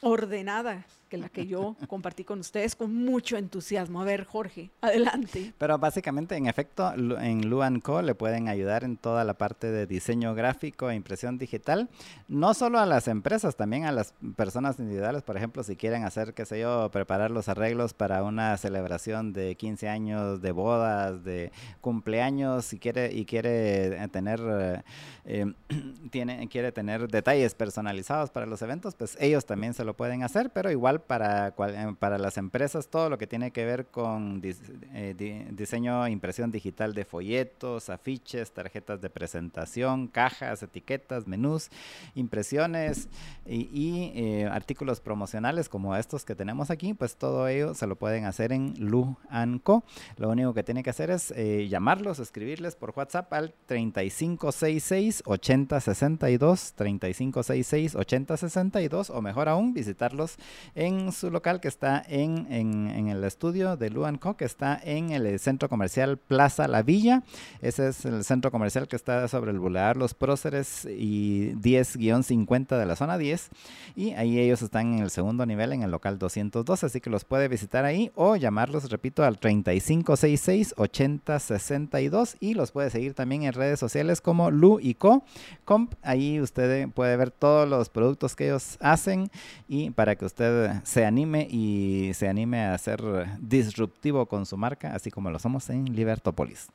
ordenada 0.02 0.84
que 1.08 1.18
la 1.18 1.28
que 1.28 1.46
yo 1.46 1.76
compartí 1.88 2.24
con 2.24 2.40
ustedes 2.40 2.76
con 2.76 2.94
mucho 2.94 3.36
entusiasmo. 3.36 4.00
A 4.00 4.04
ver, 4.04 4.24
Jorge, 4.24 4.70
adelante. 4.80 5.52
Pero 5.58 5.78
básicamente, 5.78 6.36
en 6.36 6.46
efecto, 6.46 6.92
en 6.92 7.48
Luanco 7.48 8.02
le 8.02 8.14
pueden 8.14 8.48
ayudar 8.48 8.84
en 8.84 8.96
toda 8.96 9.24
la 9.24 9.34
parte 9.34 9.70
de 9.70 9.86
diseño 9.86 10.34
gráfico 10.34 10.90
e 10.90 10.94
impresión 10.94 11.38
digital, 11.38 11.88
no 12.28 12.54
solo 12.54 12.78
a 12.78 12.86
las 12.86 13.08
empresas, 13.08 13.56
también 13.56 13.84
a 13.84 13.92
las 13.92 14.14
personas 14.36 14.78
individuales, 14.78 15.22
por 15.22 15.36
ejemplo, 15.36 15.62
si 15.62 15.76
quieren 15.76 16.04
hacer, 16.04 16.34
qué 16.34 16.44
sé 16.44 16.60
yo, 16.60 16.90
preparar 16.90 17.30
los 17.30 17.48
arreglos 17.48 17.94
para 17.94 18.22
una 18.22 18.56
celebración 18.56 19.32
de 19.32 19.54
15 19.54 19.88
años, 19.88 20.40
de 20.42 20.52
bodas, 20.52 21.24
de 21.24 21.52
cumpleaños, 21.80 22.64
si 22.64 22.78
quiere 22.78 23.12
y 23.12 23.24
quiere 23.24 24.02
eh, 24.02 24.08
tener 24.08 24.40
eh, 24.40 24.82
eh, 25.24 25.52
tiene, 26.10 26.48
quiere 26.48 26.72
tener 26.72 27.08
detalles 27.08 27.54
personalizados 27.54 28.30
para 28.30 28.46
los 28.46 28.62
eventos, 28.62 28.94
pues 28.94 29.16
ellos 29.20 29.44
también 29.44 29.74
se 29.74 29.84
lo 29.84 29.94
pueden 29.94 30.22
hacer, 30.22 30.50
pero 30.50 30.70
igual 30.70 30.97
para, 30.98 31.48
eh, 31.48 31.94
para 31.98 32.18
las 32.18 32.36
empresas 32.38 32.88
todo 32.88 33.10
lo 33.10 33.18
que 33.18 33.26
tiene 33.26 33.50
que 33.50 33.64
ver 33.64 33.86
con 33.86 34.40
eh, 34.44 35.46
diseño 35.50 36.06
e 36.06 36.10
impresión 36.10 36.50
digital 36.50 36.94
de 36.94 37.04
folletos, 37.04 37.90
afiches, 37.90 38.52
tarjetas 38.52 39.00
de 39.00 39.10
presentación, 39.10 40.08
cajas, 40.08 40.62
etiquetas, 40.62 41.26
menús, 41.26 41.70
impresiones 42.14 43.08
y, 43.46 44.12
eh, 44.14 44.48
artículos 44.50 45.00
promocionales 45.00 45.68
como 45.68 45.96
estos 45.96 46.24
que 46.24 46.34
tenemos 46.34 46.70
aquí, 46.70 46.94
pues 46.94 47.16
todo 47.16 47.48
ello 47.48 47.74
se 47.74 47.86
lo 47.86 47.96
pueden 47.96 48.24
hacer 48.24 48.52
en 48.52 48.74
Lu 48.78 49.16
Co. 49.62 49.84
Lo 50.16 50.30
único 50.30 50.54
que 50.54 50.62
tiene 50.62 50.82
que 50.82 50.90
hacer 50.90 51.10
es 51.10 51.32
llamarlos, 51.68 52.18
escribirles 52.18 52.76
por 52.76 52.92
WhatsApp 52.96 53.32
al 53.32 53.54
3566 53.66 55.22
8062 55.24 56.72
3566 56.74 57.94
8062 57.94 59.10
o 59.10 59.22
mejor 59.22 59.48
aún 59.48 59.74
visitarlos 59.74 60.36
en 60.74 60.87
en 60.88 61.12
su 61.12 61.30
local 61.30 61.60
que 61.60 61.68
está 61.68 62.02
en, 62.08 62.48
en, 62.50 63.08
el 63.08 63.22
estudio 63.24 63.76
de 63.76 63.90
Luanco, 63.90 64.36
que 64.36 64.44
está 64.44 64.80
en 64.82 65.10
el 65.10 65.38
centro 65.38 65.68
comercial 65.68 66.16
Plaza 66.16 66.66
La 66.66 66.82
Villa. 66.82 67.22
Ese 67.62 67.88
es 67.88 68.04
el 68.04 68.24
centro 68.24 68.50
comercial 68.50 68.88
que 68.88 68.96
está 68.96 69.28
sobre 69.28 69.50
el 69.50 69.60
Boulevard 69.60 69.98
Los 69.98 70.14
Próceres 70.14 70.86
y 70.86 71.52
10-50 71.54 72.78
de 72.78 72.86
la 72.86 72.96
zona 72.96 73.18
10. 73.18 73.50
Y 73.96 74.12
ahí 74.12 74.38
ellos 74.38 74.62
están 74.62 74.94
en 74.94 75.02
el 75.02 75.10
segundo 75.10 75.44
nivel, 75.46 75.72
en 75.72 75.82
el 75.82 75.90
local 75.90 76.18
212, 76.18 76.86
así 76.86 77.00
que 77.00 77.10
los 77.10 77.24
puede 77.24 77.48
visitar 77.48 77.84
ahí 77.84 78.10
o 78.14 78.36
llamarlos, 78.36 78.88
repito, 78.90 79.24
al 79.24 79.38
3566-8062 79.38 82.36
y 82.40 82.54
los 82.54 82.72
puede 82.72 82.88
seguir 82.90 83.14
también 83.14 83.42
en 83.42 83.52
redes 83.52 83.78
sociales 83.78 84.20
como 84.20 84.50
Lu 84.50 84.80
y 84.80 84.94
Co. 84.94 85.22
Comp. 85.64 85.94
Ahí 86.02 86.40
usted 86.40 86.88
puede 86.88 87.16
ver 87.16 87.30
todos 87.30 87.68
los 87.68 87.90
productos 87.90 88.34
que 88.34 88.46
ellos 88.46 88.76
hacen 88.80 89.30
y 89.68 89.90
para 89.90 90.16
que 90.16 90.24
usted 90.24 90.77
se 90.84 91.04
anime 91.04 91.46
y 91.50 92.12
se 92.14 92.28
anime 92.28 92.64
a 92.64 92.78
ser 92.78 93.02
disruptivo 93.40 94.26
con 94.26 94.46
su 94.46 94.56
marca, 94.56 94.94
así 94.94 95.10
como 95.10 95.30
lo 95.30 95.38
somos 95.38 95.68
en 95.70 95.84
Libertópolis. 95.94 96.68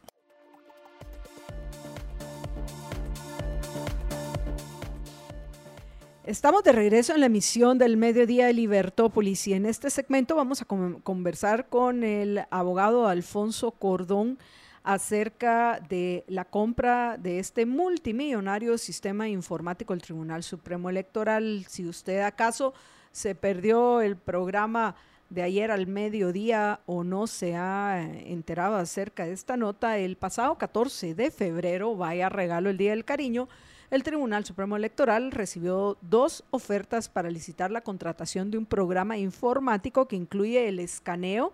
Estamos 6.26 6.64
de 6.64 6.72
regreso 6.72 7.14
en 7.14 7.20
la 7.20 7.26
emisión 7.26 7.78
del 7.78 7.98
Mediodía 7.98 8.48
de 8.48 8.54
Libertópolis 8.54 9.46
y 9.48 9.54
en 9.54 9.66
este 9.66 9.90
segmento 9.90 10.38
vamos 10.38 10.62
a 10.62 10.66
conversar 10.66 11.68
con 11.68 12.06
el 12.06 12.46
abogado 12.50 13.08
Alfonso 13.08 13.72
Cordón 13.72 14.38
acerca 14.84 15.82
de 15.90 16.24
la 16.28 16.46
compra 16.46 17.18
de 17.18 17.40
este 17.40 17.66
multimillonario 17.66 18.78
sistema 18.78 19.28
informático 19.28 19.92
del 19.94 20.02
Tribunal 20.02 20.44
Supremo 20.44 20.90
Electoral. 20.90 21.66
Si 21.68 21.86
usted 21.86 22.22
acaso 22.22 22.74
se 23.14 23.36
perdió 23.36 24.02
el 24.02 24.18
programa 24.18 24.96
de 25.30 25.44
ayer 25.44 25.72
al 25.72 25.88
mediodía 25.88 26.82
o 26.86 27.04
no 27.04 27.28
se 27.28 27.56
ha 27.56 28.02
enterado 28.02 28.76
acerca 28.76 29.26
de 29.26 29.32
esta 29.32 29.56
nota, 29.56 29.98
el 29.98 30.18
pasado 30.18 30.58
14 30.58 31.16
de 31.16 31.32
febrero, 31.32 31.96
vaya 31.96 32.28
regalo 32.28 32.70
el 32.70 32.78
Día 32.78 32.92
del 32.92 33.06
Cariño, 33.06 33.48
el 33.90 34.04
Tribunal 34.04 34.44
Supremo 34.44 34.76
Electoral 34.76 35.32
recibió 35.32 35.98
dos 36.02 36.44
ofertas 36.50 37.10
para 37.10 37.30
licitar 37.30 37.70
la 37.70 37.82
contratación 37.82 38.50
de 38.50 38.58
un 38.58 38.66
programa 38.66 39.18
informático 39.18 40.08
que 40.08 40.16
incluye 40.16 40.68
el 40.68 40.80
escaneo, 40.80 41.54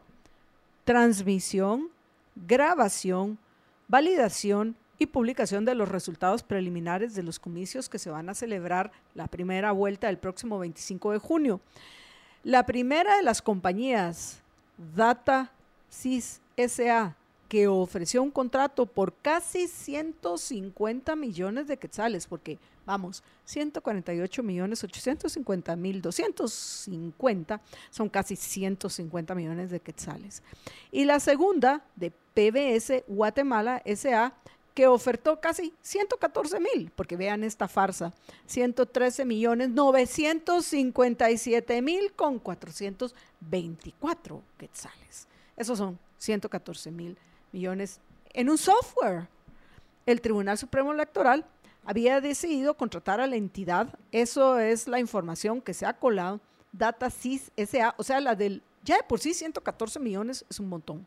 transmisión, 0.86 1.90
grabación, 2.36 3.38
validación 3.90 4.78
y 5.00 5.06
publicación 5.08 5.64
de 5.64 5.76
los 5.76 5.90
resultados 5.90 6.44
preliminares 6.44 7.16
de 7.16 7.24
los 7.24 7.40
comicios 7.40 7.88
que 7.88 7.98
se 7.98 8.10
van 8.10 8.30
a 8.30 8.36
celebrar 8.36 8.92
la 9.16 9.28
primera 9.28 9.72
vuelta 9.72 10.10
el 10.10 10.18
próximo 10.18 10.60
25 10.60 11.14
de 11.14 11.18
junio. 11.18 11.62
La 12.44 12.66
primera 12.66 13.16
de 13.16 13.24
las 13.24 13.42
compañías, 13.42 14.42
Data 14.96 15.52
Sys 15.90 16.42
SA, 16.58 17.16
que 17.48 17.68
ofreció 17.68 18.22
un 18.22 18.30
contrato 18.30 18.86
por 18.86 19.14
casi 19.14 19.68
150 19.68 21.16
millones 21.16 21.68
de 21.68 21.78
quetzales, 21.78 22.28
porque 22.28 22.60
vamos, 22.86 23.24
148 23.46 24.44
millones 24.44 24.84
850 24.84 25.76
mil 25.76 26.02
250 26.02 27.62
son 27.90 28.10
casi 28.10 28.36
150 28.36 29.34
millones 29.34 29.72
de 29.72 29.80
quetzales. 29.80 30.44
Y 30.92 31.06
la 31.06 31.20
segunda 31.20 31.84
de 31.96 32.12
PBS 32.12 33.04
Guatemala 33.08 33.82
SA 33.86 34.34
que 34.80 34.88
ofertó 34.88 35.42
casi 35.42 35.74
114 35.82 36.58
mil, 36.62 36.90
porque 36.96 37.18
vean 37.18 37.44
esta 37.44 37.68
farsa, 37.68 38.14
113 38.46 39.26
millones 39.26 39.68
957 39.72 41.82
mil 41.82 42.14
con 42.14 42.40
424 42.40 44.42
quetzales. 44.58 45.28
Esos 45.58 45.80
son 45.80 46.00
114 46.18 46.92
mil 46.92 47.18
millones 47.52 48.00
en 48.32 48.50
un 48.50 48.58
software. 48.58 49.28
El 50.06 50.22
Tribunal 50.22 50.58
Supremo 50.58 50.94
Electoral 50.94 51.46
había 51.84 52.22
decidido 52.22 52.78
contratar 52.78 53.20
a 53.20 53.28
la 53.28 53.36
entidad, 53.36 54.00
eso 54.14 54.60
es 54.60 54.88
la 54.88 55.02
información 55.02 55.62
que 55.62 55.74
se 55.74 55.86
ha 55.86 55.92
colado, 55.92 56.40
DataSys 56.72 57.52
SA, 57.58 57.96
o 57.98 58.04
sea, 58.04 58.22
la 58.22 58.34
del, 58.34 58.64
ya 58.86 58.96
de 58.96 59.04
por 59.04 59.20
sí 59.20 59.34
114 59.34 60.00
millones 60.00 60.46
es 60.50 60.58
un 60.58 60.70
montón, 60.70 61.06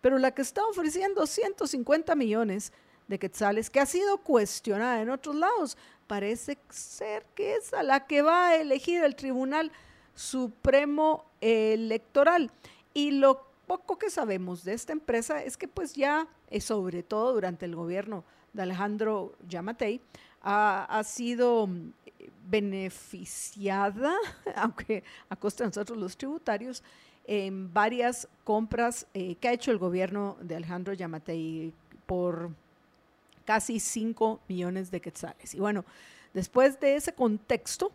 pero 0.00 0.18
la 0.18 0.30
que 0.30 0.40
está 0.40 0.64
ofreciendo 0.64 1.26
150 1.26 2.14
millones 2.14 2.72
de 3.08 3.18
quetzales, 3.18 3.70
que 3.70 3.80
ha 3.80 3.86
sido 3.86 4.18
cuestionada 4.18 5.00
en 5.00 5.10
otros 5.10 5.36
lados, 5.36 5.76
parece 6.06 6.58
ser 6.70 7.24
que 7.34 7.56
es 7.56 7.72
a 7.72 7.82
la 7.82 8.06
que 8.06 8.22
va 8.22 8.48
a 8.48 8.56
elegir 8.56 9.02
el 9.02 9.16
Tribunal 9.16 9.72
Supremo 10.14 11.24
Electoral. 11.40 12.50
Y 12.94 13.12
lo 13.12 13.46
poco 13.66 13.98
que 13.98 14.10
sabemos 14.10 14.64
de 14.64 14.74
esta 14.74 14.92
empresa 14.92 15.42
es 15.42 15.56
que 15.56 15.68
pues 15.68 15.94
ya, 15.94 16.26
eh, 16.50 16.60
sobre 16.60 17.02
todo 17.02 17.32
durante 17.32 17.64
el 17.64 17.74
gobierno 17.74 18.24
de 18.52 18.62
Alejandro 18.62 19.34
Yamatei, 19.48 20.00
ha, 20.42 21.02
sido 21.04 21.66
mm, 21.66 21.92
beneficiada, 22.48 24.14
aunque 24.56 25.04
a 25.28 25.36
costa 25.36 25.64
de 25.64 25.68
nosotros 25.68 25.98
los 25.98 26.16
tributarios, 26.16 26.82
en 27.24 27.72
varias 27.72 28.28
compras 28.44 29.06
eh, 29.14 29.36
que 29.36 29.48
ha 29.48 29.52
hecho 29.52 29.70
el 29.70 29.78
gobierno 29.78 30.36
de 30.40 30.56
Alejandro 30.56 30.92
Yamatei 30.92 31.72
por 32.06 32.50
casi 33.44 33.80
5 33.80 34.40
millones 34.48 34.90
de 34.90 35.00
quetzales. 35.00 35.54
Y 35.54 35.60
bueno, 35.60 35.84
después 36.34 36.80
de 36.80 36.96
ese 36.96 37.12
contexto, 37.12 37.92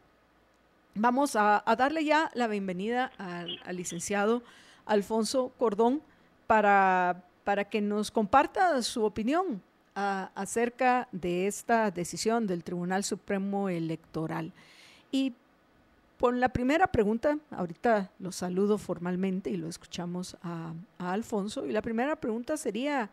vamos 0.96 1.36
a, 1.36 1.64
darle 1.78 2.04
ya 2.06 2.32
la 2.34 2.48
bienvenida 2.48 3.12
al 3.18 3.76
licenciado 3.76 4.44
Alfonso 4.86 5.52
Cordón 5.58 6.02
para, 6.48 7.24
para 7.44 7.66
que 7.66 7.82
nos 7.82 8.12
comparta 8.12 8.82
su 8.82 9.04
opinión 9.04 9.62
acerca 9.96 11.08
de 11.12 11.48
esta 11.48 11.90
decisión 11.90 12.46
del 12.46 12.64
Tribunal 12.64 13.04
Supremo 13.04 13.68
Electoral. 13.68 14.54
Y 15.12 15.34
por 16.18 16.36
la 16.36 16.50
primera 16.50 16.88
pregunta, 16.88 17.40
ahorita 17.50 18.12
lo 18.20 18.32
saludo 18.32 18.78
formalmente 18.78 19.50
y 19.50 19.58
lo 19.58 19.68
escuchamos 19.68 20.38
a 20.44 20.74
Alfonso, 21.00 21.66
y 21.66 21.72
la 21.72 21.82
primera 21.82 22.16
pregunta 22.16 22.58
sería, 22.58 23.10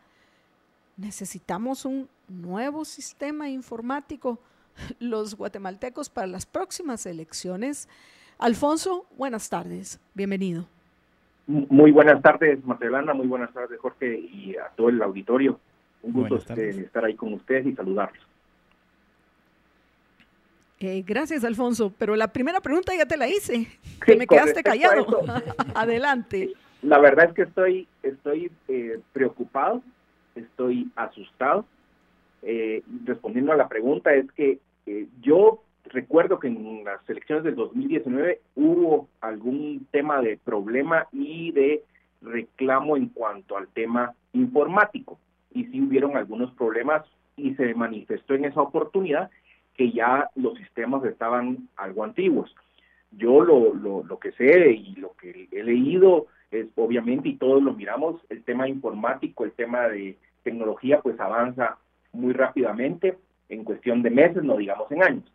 ¿necesitamos 0.96 1.84
un 1.84 2.08
nuevo 2.28 2.84
sistema 2.84 3.48
informático 3.48 4.38
los 4.98 5.36
guatemaltecos 5.36 6.08
para 6.08 6.26
las 6.26 6.46
próximas 6.46 7.06
elecciones? 7.06 7.88
Alfonso, 8.38 9.06
buenas 9.16 9.48
tardes, 9.48 10.00
bienvenido. 10.14 10.66
Muy 11.46 11.90
buenas 11.90 12.22
tardes, 12.22 12.64
Marcelana, 12.64 13.12
muy 13.12 13.26
buenas 13.26 13.52
tardes, 13.52 13.78
Jorge, 13.78 14.18
y 14.18 14.56
a 14.56 14.68
todo 14.74 14.88
el 14.88 15.02
auditorio. 15.02 15.60
Un 16.02 16.12
gusto 16.12 16.36
estar 16.36 17.04
ahí 17.04 17.14
con 17.14 17.34
ustedes 17.34 17.66
y 17.66 17.74
saludarlos. 17.74 18.24
Eh, 20.80 21.02
gracias, 21.06 21.44
Alfonso. 21.44 21.92
Pero 21.98 22.16
la 22.16 22.28
primera 22.28 22.60
pregunta 22.60 22.94
ya 22.94 23.06
te 23.06 23.16
la 23.16 23.28
hice. 23.28 23.68
que 24.04 24.16
me 24.16 24.26
quedaste 24.26 24.62
callado. 24.62 25.06
Adelante. 25.74 26.52
La 26.82 26.98
verdad 26.98 27.26
es 27.26 27.34
que 27.34 27.42
estoy, 27.42 27.88
estoy 28.02 28.52
eh, 28.68 29.00
preocupado, 29.12 29.82
estoy 30.34 30.90
asustado. 30.96 31.64
Eh, 32.42 32.82
respondiendo 33.04 33.52
a 33.52 33.56
la 33.56 33.68
pregunta, 33.68 34.14
es 34.14 34.30
que 34.32 34.58
yo 35.22 35.62
recuerdo 35.86 36.38
que 36.38 36.48
en 36.48 36.84
las 36.84 37.08
elecciones 37.08 37.44
del 37.44 37.54
2019 37.54 38.40
hubo 38.56 39.08
algún 39.20 39.86
tema 39.90 40.20
de 40.20 40.36
problema 40.36 41.06
y 41.12 41.52
de 41.52 41.82
reclamo 42.22 42.96
en 42.96 43.08
cuanto 43.08 43.56
al 43.56 43.68
tema 43.68 44.14
informático. 44.32 45.18
Y 45.52 45.64
sí 45.66 45.80
hubieron 45.80 46.16
algunos 46.16 46.52
problemas 46.54 47.04
y 47.36 47.54
se 47.54 47.74
manifestó 47.74 48.34
en 48.34 48.46
esa 48.46 48.62
oportunidad 48.62 49.30
que 49.76 49.92
ya 49.92 50.30
los 50.34 50.56
sistemas 50.58 51.04
estaban 51.04 51.68
algo 51.76 52.04
antiguos. 52.04 52.54
Yo 53.12 53.42
lo, 53.42 53.74
lo, 53.74 54.02
lo 54.04 54.18
que 54.18 54.32
sé 54.32 54.70
y 54.72 54.94
lo 54.96 55.14
que 55.16 55.48
he 55.50 55.62
leído 55.62 56.26
es 56.54 56.66
obviamente, 56.76 57.28
y 57.28 57.36
todos 57.36 57.62
lo 57.62 57.74
miramos, 57.74 58.20
el 58.28 58.42
tema 58.42 58.68
informático, 58.68 59.44
el 59.44 59.52
tema 59.52 59.88
de 59.88 60.16
tecnología, 60.42 61.00
pues 61.00 61.18
avanza 61.18 61.78
muy 62.12 62.32
rápidamente 62.32 63.16
en 63.48 63.64
cuestión 63.64 64.02
de 64.02 64.10
meses, 64.10 64.42
no 64.42 64.56
digamos 64.56 64.90
en 64.92 65.02
años. 65.02 65.32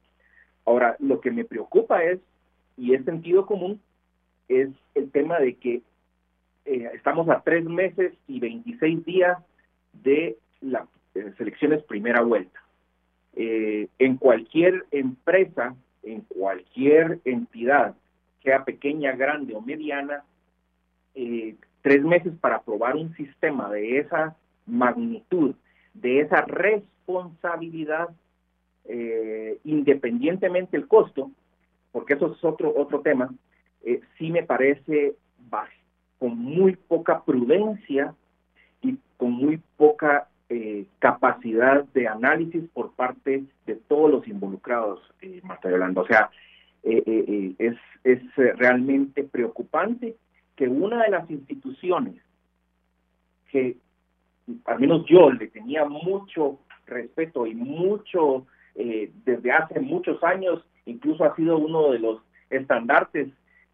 Ahora, 0.65 0.95
lo 0.99 1.19
que 1.19 1.31
me 1.31 1.45
preocupa 1.45 2.03
es, 2.03 2.19
y 2.77 2.93
es 2.93 3.03
sentido 3.05 3.45
común, 3.45 3.81
es 4.47 4.69
el 4.95 5.11
tema 5.11 5.39
de 5.39 5.55
que 5.55 5.81
eh, 6.65 6.89
estamos 6.93 7.29
a 7.29 7.41
tres 7.41 7.65
meses 7.65 8.13
y 8.27 8.39
26 8.39 9.05
días 9.05 9.37
de 10.03 10.37
las 10.61 10.87
eh, 11.15 11.33
elecciones 11.39 11.83
primera 11.83 12.21
vuelta. 12.21 12.59
Eh, 13.35 13.87
en 13.99 14.17
cualquier 14.17 14.85
empresa, 14.91 15.75
en 16.03 16.21
cualquier 16.21 17.19
entidad, 17.25 17.95
sea 18.43 18.63
pequeña, 18.63 19.13
grande 19.13 19.55
o 19.55 19.61
mediana, 19.61 20.23
tres 21.81 22.03
meses 22.03 22.33
para 22.39 22.57
aprobar 22.57 22.95
un 22.95 23.15
sistema 23.15 23.69
de 23.69 23.99
esa 23.99 24.35
magnitud, 24.65 25.55
de 25.93 26.21
esa 26.21 26.41
responsabilidad 26.41 28.09
eh, 28.85 29.59
independientemente 29.63 30.77
el 30.77 30.87
costo, 30.87 31.31
porque 31.91 32.13
eso 32.13 32.33
es 32.33 32.43
otro, 32.43 32.73
otro 32.75 33.01
tema, 33.01 33.29
eh, 33.83 34.01
sí 34.17 34.31
me 34.31 34.43
parece 34.43 35.15
con 36.19 36.37
muy 36.37 36.75
poca 36.75 37.23
prudencia 37.23 38.13
y 38.81 38.97
con 39.17 39.31
muy 39.31 39.61
poca 39.77 40.27
eh, 40.49 40.85
capacidad 40.99 41.85
de 41.93 42.07
análisis 42.07 42.63
por 42.73 42.91
parte 42.93 43.43
de 43.65 43.75
todos 43.75 44.11
los 44.11 44.27
involucrados, 44.27 44.99
eh, 45.21 45.39
Marta 45.43 45.69
Yolanda. 45.69 46.01
O 46.01 46.07
sea, 46.07 46.29
eh, 46.83 47.53
es, 47.57 47.77
es 48.03 48.21
realmente 48.57 49.23
preocupante 49.23 50.15
que 50.60 50.68
una 50.68 51.03
de 51.03 51.11
las 51.11 51.31
instituciones 51.31 52.22
que 53.49 53.77
al 54.65 54.77
menos 54.77 55.06
yo 55.06 55.31
le 55.31 55.48
tenía 55.48 55.86
mucho 55.86 56.60
respeto 56.86 57.48
y 57.48 57.56
mucho, 57.56 58.45
desde 58.76 59.53
hace 59.53 59.80
muchos 59.80 60.22
años, 60.22 60.61
incluso 60.86 61.23
ha 61.23 61.34
sido 61.38 61.57
uno 61.57 61.91
de 61.91 61.99
los 61.99 62.22
estandartes 62.49 63.30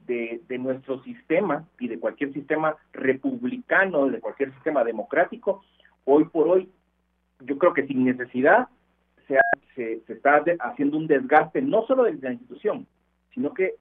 de, 0.06 0.44
nuestro 0.60 1.02
sistema 1.02 1.68
y 1.80 1.88
de 1.88 2.00
cualquier 2.00 2.32
sistema 2.34 2.76
republicano, 2.94 4.06
de 4.06 4.20
cualquier 4.20 4.54
sistema 4.54 4.84
democrático, 4.84 5.64
hoy 6.04 6.26
por 6.26 6.48
hoy, 6.48 6.70
yo 7.40 7.58
creo 7.58 7.74
que 7.74 7.88
sin 7.88 8.06
necesidad 8.06 8.68
se, 9.28 9.40
se, 9.74 10.04
está 10.14 10.44
haciendo 10.60 10.98
un 10.98 11.08
desgaste 11.08 11.64
no 11.64 11.84
solo 11.88 12.04
de 12.04 12.14
la 12.14 12.34
institución, 12.34 12.86
sino 13.34 13.56
que 13.56 13.74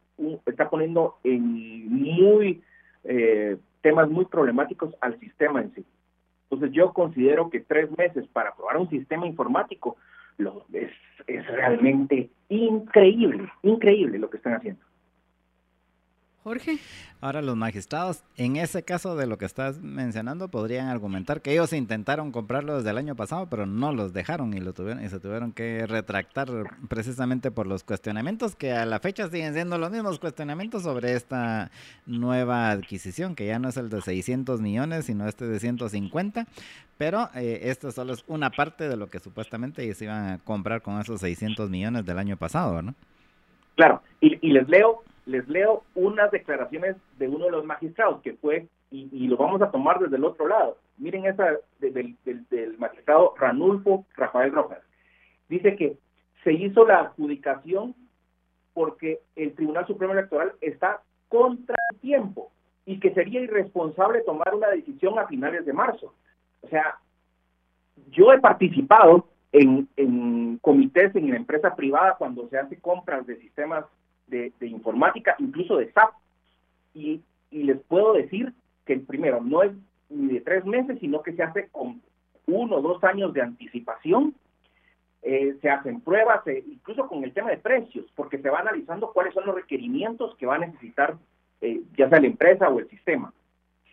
está 0.46 0.70
poniendo 0.70 1.16
en 1.22 1.86
muy 1.90 2.62
eh, 3.04 3.56
temas 3.80 4.08
muy 4.08 4.24
problemáticos 4.24 4.94
al 5.00 5.18
sistema 5.20 5.60
en 5.60 5.74
sí. 5.74 5.84
Entonces 6.44 6.72
yo 6.72 6.92
considero 6.92 7.50
que 7.50 7.60
tres 7.60 7.90
meses 7.96 8.26
para 8.28 8.50
aprobar 8.50 8.76
un 8.76 8.88
sistema 8.88 9.26
informático 9.26 9.96
lo, 10.36 10.66
es 10.72 11.46
realmente 11.46 12.30
increíble, 12.48 13.50
increíble 13.62 14.18
lo 14.18 14.30
que 14.30 14.36
están 14.36 14.54
haciendo. 14.54 14.84
Jorge. 16.44 16.76
Ahora 17.22 17.40
los 17.40 17.56
magistrados, 17.56 18.22
en 18.36 18.56
ese 18.56 18.82
caso 18.82 19.16
de 19.16 19.26
lo 19.26 19.38
que 19.38 19.46
estás 19.46 19.80
mencionando, 19.80 20.48
podrían 20.48 20.88
argumentar 20.88 21.40
que 21.40 21.52
ellos 21.52 21.72
intentaron 21.72 22.32
comprarlo 22.32 22.76
desde 22.76 22.90
el 22.90 22.98
año 22.98 23.16
pasado, 23.16 23.46
pero 23.48 23.64
no 23.64 23.94
los 23.94 24.12
dejaron 24.12 24.52
y 24.52 24.60
lo 24.60 24.74
tuvieron 24.74 25.02
y 25.02 25.08
se 25.08 25.20
tuvieron 25.20 25.52
que 25.52 25.86
retractar 25.86 26.48
precisamente 26.88 27.50
por 27.50 27.66
los 27.66 27.82
cuestionamientos 27.82 28.56
que 28.56 28.72
a 28.72 28.84
la 28.84 29.00
fecha 29.00 29.30
siguen 29.30 29.54
siendo 29.54 29.78
los 29.78 29.90
mismos 29.90 30.18
cuestionamientos 30.18 30.82
sobre 30.82 31.14
esta 31.14 31.70
nueva 32.04 32.70
adquisición, 32.70 33.34
que 33.34 33.46
ya 33.46 33.58
no 33.58 33.70
es 33.70 33.78
el 33.78 33.88
de 33.88 34.02
600 34.02 34.60
millones, 34.60 35.06
sino 35.06 35.26
este 35.26 35.46
de 35.46 35.58
150, 35.58 36.46
pero 36.98 37.30
eh, 37.34 37.60
esto 37.62 37.90
solo 37.90 38.12
es 38.12 38.22
una 38.28 38.50
parte 38.50 38.86
de 38.86 38.98
lo 38.98 39.08
que 39.08 39.18
supuestamente 39.18 39.82
ellos 39.82 40.02
iban 40.02 40.28
a 40.28 40.38
comprar 40.40 40.82
con 40.82 41.00
esos 41.00 41.22
600 41.22 41.70
millones 41.70 42.04
del 42.04 42.18
año 42.18 42.36
pasado, 42.36 42.82
¿no? 42.82 42.94
Claro, 43.76 44.02
y, 44.20 44.46
y 44.46 44.52
les 44.52 44.68
leo 44.68 45.02
les 45.26 45.48
leo 45.48 45.84
unas 45.94 46.30
declaraciones 46.30 46.96
de 47.18 47.28
uno 47.28 47.46
de 47.46 47.50
los 47.52 47.64
magistrados 47.64 48.20
que 48.22 48.34
fue, 48.34 48.68
y, 48.90 49.26
lo 49.26 49.36
vamos 49.36 49.60
a 49.60 49.72
tomar 49.72 49.98
desde 49.98 50.16
el 50.16 50.24
otro 50.24 50.46
lado. 50.46 50.76
Miren 50.98 51.26
esa 51.26 51.58
del, 51.80 52.16
del, 52.24 52.78
magistrado 52.78 53.34
Ranulfo 53.36 54.06
Rafael 54.16 54.52
Rojas. 54.52 54.78
Dice 55.48 55.74
que 55.74 55.96
se 56.44 56.52
hizo 56.52 56.86
la 56.86 57.00
adjudicación 57.00 57.96
porque 58.72 59.20
el 59.34 59.52
Tribunal 59.54 59.86
Supremo 59.86 60.12
Electoral 60.12 60.52
está 60.60 61.00
contra 61.28 61.74
el 61.90 61.98
tiempo 61.98 62.52
y 62.86 63.00
que 63.00 63.12
sería 63.14 63.40
irresponsable 63.40 64.20
tomar 64.20 64.54
una 64.54 64.68
decisión 64.68 65.18
a 65.18 65.26
finales 65.26 65.66
de 65.66 65.72
marzo. 65.72 66.14
O 66.60 66.68
sea, 66.68 66.98
yo 68.10 68.32
he 68.32 68.38
participado 68.38 69.26
en, 69.50 69.88
en 69.96 70.58
comités 70.58 71.16
en 71.16 71.30
la 71.30 71.36
empresa 71.36 71.74
privada 71.74 72.14
cuando 72.16 72.48
se 72.48 72.58
hace 72.58 72.78
compras 72.78 73.26
de 73.26 73.36
sistemas 73.40 73.86
de, 74.26 74.52
informática, 74.60 75.36
incluso 75.38 75.76
de 75.76 75.92
SAP. 75.92 76.12
Y, 76.94 77.22
les 77.50 77.80
puedo 77.82 78.14
decir 78.14 78.52
que 78.84 78.94
el 78.94 79.02
primero 79.02 79.40
no 79.40 79.62
es 79.62 79.70
ni 80.10 80.34
de 80.34 80.40
tres 80.40 80.64
meses, 80.64 80.98
sino 80.98 81.22
que 81.22 81.34
se 81.34 81.42
hace 81.44 81.68
con 81.68 82.02
uno 82.46 82.76
o 82.76 82.82
dos 82.82 83.04
años 83.04 83.32
de 83.32 83.42
anticipación. 83.42 84.34
Eh, 85.22 85.56
se 85.62 85.70
hacen 85.70 86.00
pruebas, 86.00 86.44
eh, 86.48 86.64
incluso 86.66 87.06
con 87.06 87.22
el 87.22 87.32
tema 87.32 87.50
de 87.50 87.58
precios, 87.58 88.06
porque 88.16 88.38
se 88.38 88.50
va 88.50 88.58
analizando 88.58 89.12
cuáles 89.12 89.32
son 89.34 89.46
los 89.46 89.54
requerimientos 89.54 90.36
que 90.36 90.46
va 90.46 90.56
a 90.56 90.66
necesitar 90.66 91.16
eh, 91.60 91.80
ya 91.96 92.08
sea 92.08 92.20
la 92.20 92.26
empresa 92.26 92.68
o 92.68 92.80
el 92.80 92.88
sistema. 92.90 93.32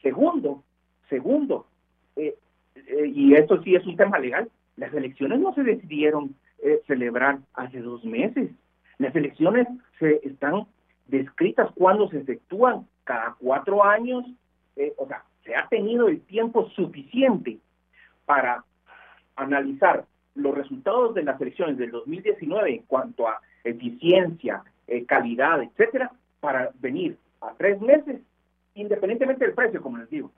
Segundo, 0.02 0.64
segundo, 1.08 1.68
y 2.16 3.34
esto 3.36 3.62
sí 3.62 3.76
es 3.76 3.86
un 3.86 3.95
tema 3.95 4.18
legal, 4.18 4.49
las 4.76 4.94
elecciones 4.94 5.40
no 5.40 5.53
se 5.53 5.64
decidieron 5.64 6.36
celebrar 6.88 7.40
hace 7.53 7.80
dos 7.80 8.03
meses. 8.03 8.49
Las 9.02 9.15
elecciones 9.15 9.68
se 9.98 10.22
están 10.23 10.68
descritas 11.07 11.72
cuando 11.73 12.07
se 12.10 12.19
efectúan 12.19 12.86
cada 13.03 13.36
cuatro 13.40 13.84
años, 13.84 14.23
eh, 14.76 14.94
o 14.95 15.07
sea, 15.07 15.23
se 15.44 15.56
ha 15.56 15.68
tenido 15.69 16.07
el 16.07 16.22
tiempo 16.22 16.69
suficiente 16.69 17.57
para 18.28 18.64
analizar 19.36 20.06
los 20.36 20.53
resultados 20.53 21.15
de 21.15 21.23
las 21.23 21.41
elecciones 21.41 21.80
del 21.80 21.90
2019 21.90 22.76
en 22.76 22.84
cuanto 22.84 23.28
a 23.28 23.41
eficiencia, 23.64 24.61
eh, 24.86 25.03
calidad, 25.07 25.64
etcétera, 25.64 26.11
para 26.40 26.69
venir 26.80 27.18
a 27.41 27.53
tres 27.57 27.82
meses, 27.82 28.22
independientemente 28.76 29.45
del 29.45 29.56
precio, 29.56 29.82
como 29.82 29.98
les 29.98 30.11
digo, 30.11 30.32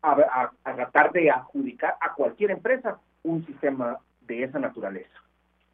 a 0.00 0.52
tratar 0.62 1.10
de 1.10 1.28
adjudicar 1.28 1.96
a 2.00 2.14
cualquier 2.14 2.52
empresa 2.52 3.00
un 3.24 3.44
sistema 3.46 3.98
de 4.20 4.44
esa 4.44 4.60
naturaleza. 4.60 5.10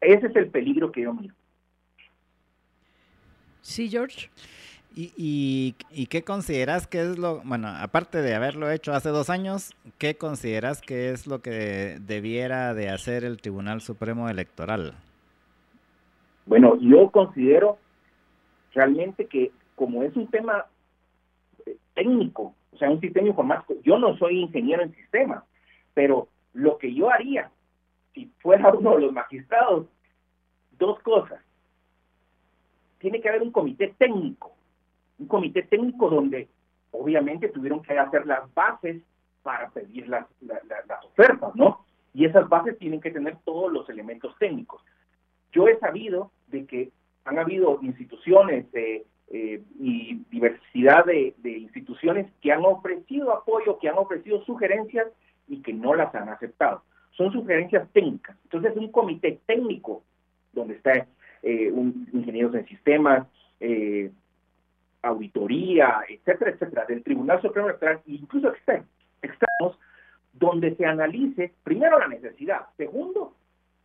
Ese 0.01 0.25
es 0.25 0.35
el 0.35 0.49
peligro 0.49 0.91
que 0.91 1.01
yo 1.01 1.13
miro. 1.13 1.35
Sí, 3.61 3.89
George. 3.89 4.29
¿Y, 4.99 5.75
y, 5.91 6.07
qué 6.07 6.23
consideras 6.23 6.87
que 6.87 7.01
es 7.01 7.19
lo, 7.19 7.41
bueno, 7.41 7.67
aparte 7.67 8.23
de 8.23 8.33
haberlo 8.33 8.71
hecho 8.71 8.93
hace 8.93 9.09
dos 9.09 9.29
años, 9.29 9.75
qué 9.99 10.17
consideras 10.17 10.81
que 10.81 11.11
es 11.11 11.27
lo 11.27 11.39
que 11.43 11.97
debiera 12.01 12.73
de 12.73 12.89
hacer 12.89 13.23
el 13.23 13.39
Tribunal 13.39 13.81
Supremo 13.81 14.27
Electoral? 14.27 14.95
Bueno, 16.47 16.79
yo 16.81 17.11
considero 17.11 17.77
realmente 18.73 19.27
que 19.27 19.51
como 19.75 20.01
es 20.01 20.15
un 20.15 20.27
tema 20.31 20.65
eh, 21.67 21.77
técnico, 21.93 22.55
o 22.73 22.77
sea, 22.77 22.89
un 22.89 22.99
sistema 22.99 23.27
informático, 23.27 23.75
yo 23.83 23.99
no 23.99 24.17
soy 24.17 24.39
ingeniero 24.39 24.81
en 24.81 24.95
sistemas, 24.95 25.43
pero 25.93 26.27
lo 26.53 26.79
que 26.79 26.91
yo 26.91 27.11
haría 27.11 27.51
si 28.15 28.31
fuera 28.39 28.71
uno 28.73 28.95
de 28.95 29.01
los 29.01 29.13
magistrados, 29.13 29.85
dos 30.79 30.99
cosas 31.01 31.39
tiene 33.07 33.21
que 33.21 33.29
haber 33.29 33.41
un 33.41 33.51
comité 33.51 33.95
técnico, 33.97 34.51
un 35.17 35.27
comité 35.27 35.63
técnico 35.63 36.09
donde 36.09 36.49
obviamente 36.91 37.47
tuvieron 37.47 37.81
que 37.81 37.97
hacer 37.97 38.27
las 38.27 38.53
bases 38.53 39.01
para 39.43 39.69
pedir 39.69 40.09
las, 40.09 40.25
ofertas, 41.05 41.55
¿no? 41.55 41.85
Y 42.13 42.25
esas 42.25 42.49
bases 42.49 42.77
tienen 42.77 42.99
que 42.99 43.11
tener 43.11 43.37
todos 43.45 43.71
los 43.71 43.87
elementos 43.87 44.35
técnicos. 44.39 44.81
Yo 45.53 45.69
he 45.69 45.79
sabido 45.79 46.31
de 46.47 46.65
que 46.65 46.91
han 47.23 47.39
habido 47.39 47.79
instituciones 47.81 48.65
eh, 48.73 49.05
y 49.79 50.15
diversidad 50.29 51.05
de, 51.05 51.33
de, 51.37 51.59
instituciones 51.59 52.29
que 52.41 52.51
han 52.51 52.65
ofrecido 52.65 53.33
apoyo, 53.33 53.79
que 53.79 53.87
han 53.87 53.97
ofrecido 53.97 54.43
sugerencias 54.43 55.07
y 55.47 55.61
que 55.61 55.71
no 55.71 55.95
las 55.95 56.13
han 56.13 56.27
aceptado. 56.27 56.83
Son 57.11 57.31
sugerencias 57.31 57.89
técnicas. 57.93 58.35
Entonces, 58.43 58.75
un 58.75 58.91
comité 58.91 59.39
técnico 59.45 60.03
donde 60.51 60.73
está 60.73 61.07
eh, 61.43 61.71
un, 61.71 62.07
ingenieros 62.13 62.55
en 62.55 62.65
sistemas, 62.67 63.27
eh, 63.59 64.11
auditoría, 65.01 65.99
etcétera, 66.07 66.51
etcétera, 66.51 66.85
del 66.85 67.03
Tribunal 67.03 67.41
Supremo 67.41 67.67
Electoral, 67.67 68.01
incluso 68.05 68.51
externos, 69.21 69.77
donde 70.33 70.75
se 70.75 70.85
analice 70.85 71.53
primero 71.63 71.99
la 71.99 72.07
necesidad, 72.07 72.67
segundo, 72.77 73.33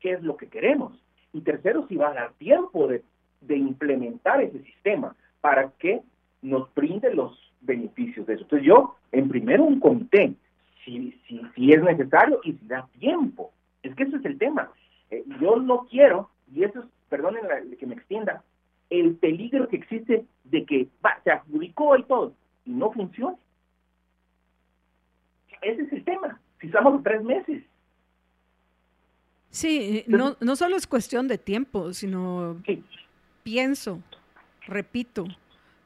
qué 0.00 0.12
es 0.12 0.22
lo 0.22 0.36
que 0.36 0.48
queremos, 0.48 0.92
y 1.32 1.40
tercero, 1.40 1.86
si 1.88 1.96
va 1.96 2.10
a 2.10 2.14
dar 2.14 2.32
tiempo 2.34 2.88
de, 2.88 3.02
implementar 3.48 4.40
ese 4.40 4.62
sistema 4.62 5.14
para 5.40 5.72
que 5.78 6.00
nos 6.42 6.72
brinde 6.74 7.12
los 7.12 7.52
beneficios 7.60 8.26
de 8.26 8.34
eso. 8.34 8.44
Entonces 8.44 8.66
yo, 8.66 8.96
en 9.10 9.28
primero, 9.28 9.64
un 9.64 9.80
comité, 9.80 10.34
si, 10.84 11.12
si, 11.26 11.40
si 11.54 11.72
es 11.72 11.82
necesario 11.82 12.40
y 12.44 12.52
si 12.52 12.66
da 12.66 12.88
tiempo. 12.98 13.52
Es 13.82 13.94
que 13.94 14.04
ese 14.04 14.16
es 14.16 14.24
el 14.24 14.38
tema. 14.38 14.70
Eh, 15.10 15.24
yo 15.40 15.56
no 15.56 15.86
quiero, 15.90 16.30
y 16.54 16.64
eso 16.64 16.80
es 16.80 16.86
perdonen 17.12 17.76
que 17.78 17.86
me 17.86 17.94
extienda, 17.94 18.42
el 18.88 19.16
peligro 19.16 19.68
que 19.68 19.76
existe 19.76 20.24
de 20.44 20.64
que 20.64 20.88
se 21.22 21.30
adjudicó 21.30 21.94
y 21.98 22.04
todo, 22.04 22.32
y 22.64 22.70
no 22.70 22.90
funcione. 22.90 23.36
Ese 25.60 25.82
es 25.82 25.92
el 25.92 26.04
tema. 26.04 26.40
Si 26.58 26.68
estamos 26.68 27.02
tres 27.02 27.22
meses. 27.22 27.62
Sí, 29.50 30.04
no, 30.06 30.38
no 30.40 30.56
solo 30.56 30.76
es 30.76 30.86
cuestión 30.86 31.28
de 31.28 31.36
tiempo, 31.36 31.92
sino 31.92 32.62
pienso, 33.42 34.00
repito, 34.66 35.26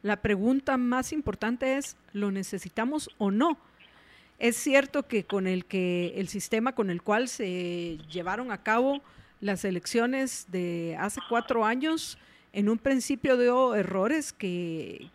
la 0.02 0.22
pregunta 0.22 0.76
más 0.76 1.12
importante 1.12 1.76
es, 1.76 1.96
¿lo 2.12 2.30
necesitamos 2.30 3.10
o 3.18 3.32
no? 3.32 3.58
Es 4.38 4.56
cierto 4.56 5.08
que 5.08 5.24
con 5.24 5.48
el 5.48 5.64
que 5.64 6.12
el 6.20 6.28
sistema 6.28 6.72
con 6.72 6.88
el 6.88 7.02
cual 7.02 7.26
se 7.26 7.98
llevaron 8.12 8.52
a 8.52 8.62
cabo 8.62 9.02
las 9.40 9.64
elecciones 9.64 10.46
de 10.50 10.96
hace 10.98 11.20
cuatro 11.28 11.64
años, 11.64 12.18
en 12.52 12.68
un 12.68 12.78
principio 12.78 13.36
dio 13.36 13.74
errores 13.74 14.32
que, 14.32 15.10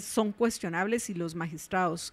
son 0.00 0.32
cuestionables 0.32 1.08
y 1.10 1.14
los 1.14 1.34
magistrados 1.34 2.12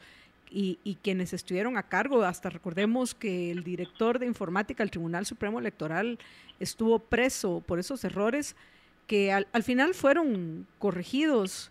y, 0.50 0.98
quienes 1.02 1.34
estuvieron 1.34 1.78
a 1.78 1.84
cargo, 1.84 2.24
hasta 2.24 2.50
recordemos 2.50 3.16
que 3.16 3.52
el 3.52 3.64
director 3.64 4.20
de 4.20 4.26
informática 4.26 4.84
del 4.84 4.92
Tribunal 4.92 5.26
Supremo 5.26 5.60
Electoral 5.60 6.20
estuvo 6.60 7.00
preso 7.00 7.64
por 7.66 7.80
esos 7.80 8.04
errores 8.04 8.56
que 9.08 9.32
al, 9.32 9.64
final 9.64 9.94
fueron 9.94 10.68
corregidos 10.78 11.70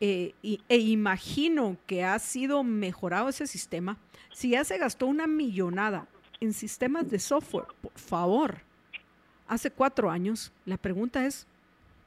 eh, 0.00 0.32
e 0.42 0.78
imagino 0.78 1.76
que 1.86 2.04
ha 2.04 2.18
sido 2.18 2.64
mejorado 2.64 3.28
ese 3.28 3.46
sistema. 3.46 3.98
Si 4.32 4.50
ya 4.50 4.64
se 4.64 4.78
gastó 4.78 5.06
una 5.06 5.26
millonada 5.26 6.06
en 6.40 6.52
sistemas 6.52 7.10
de 7.10 7.18
software, 7.18 7.66
por 7.80 7.92
favor, 7.98 8.60
hace 9.48 9.70
cuatro 9.70 10.10
años, 10.10 10.52
la 10.64 10.76
pregunta 10.76 11.26
es, 11.26 11.46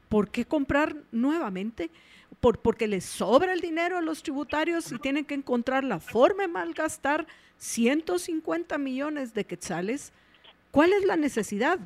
¿por 0.08 0.30
qué 0.30 0.46
comprar 0.46 0.96
nuevamente? 1.12 1.90
¿Por, 2.40 2.60
porque 2.60 2.88
les 2.88 3.06
sobra 3.06 3.54
el 3.54 3.60
dinero 3.60 3.98
a 3.98 4.02
los 4.02 4.24
tributarios 4.24 4.92
y 4.92 5.00
tienen 5.00 5.26
que 5.26 5.34
encontrar 5.34 5.84
la 5.84 6.00
forma 6.00 6.44
de 6.44 6.48
malgastar 6.48 7.28
150 7.60 8.78
millones 8.78 9.34
de 9.34 9.46
quetzales. 9.46 10.12
¿Cuál 10.72 10.94
es 10.94 11.06
la 11.06 11.18
necesidad? 11.18 11.80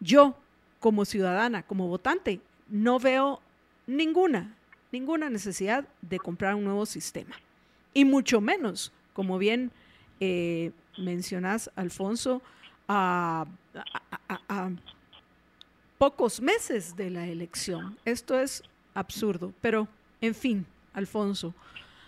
Yo, 0.00 0.36
como 0.80 1.04
ciudadana, 1.04 1.62
como 1.64 1.88
votante, 1.88 2.40
no 2.68 2.98
veo 2.98 3.40
ninguna, 3.86 4.54
ninguna 4.92 5.28
necesidad 5.28 5.86
de 6.02 6.18
comprar 6.18 6.54
un 6.54 6.64
nuevo 6.64 6.86
sistema. 6.86 7.34
Y 7.92 8.04
mucho 8.04 8.40
menos, 8.40 8.92
como 9.12 9.38
bien 9.38 9.72
eh, 10.20 10.70
mencionas, 10.96 11.70
Alfonso, 11.74 12.40
a, 12.86 13.46
pocos 15.98 16.40
meses 16.40 16.96
de 16.96 17.10
la 17.10 17.26
elección. 17.26 17.96
Esto 18.04 18.38
es 18.38 18.62
absurdo, 18.94 19.52
pero 19.60 19.88
en 20.20 20.34
fin, 20.34 20.66
Alfonso, 20.94 21.54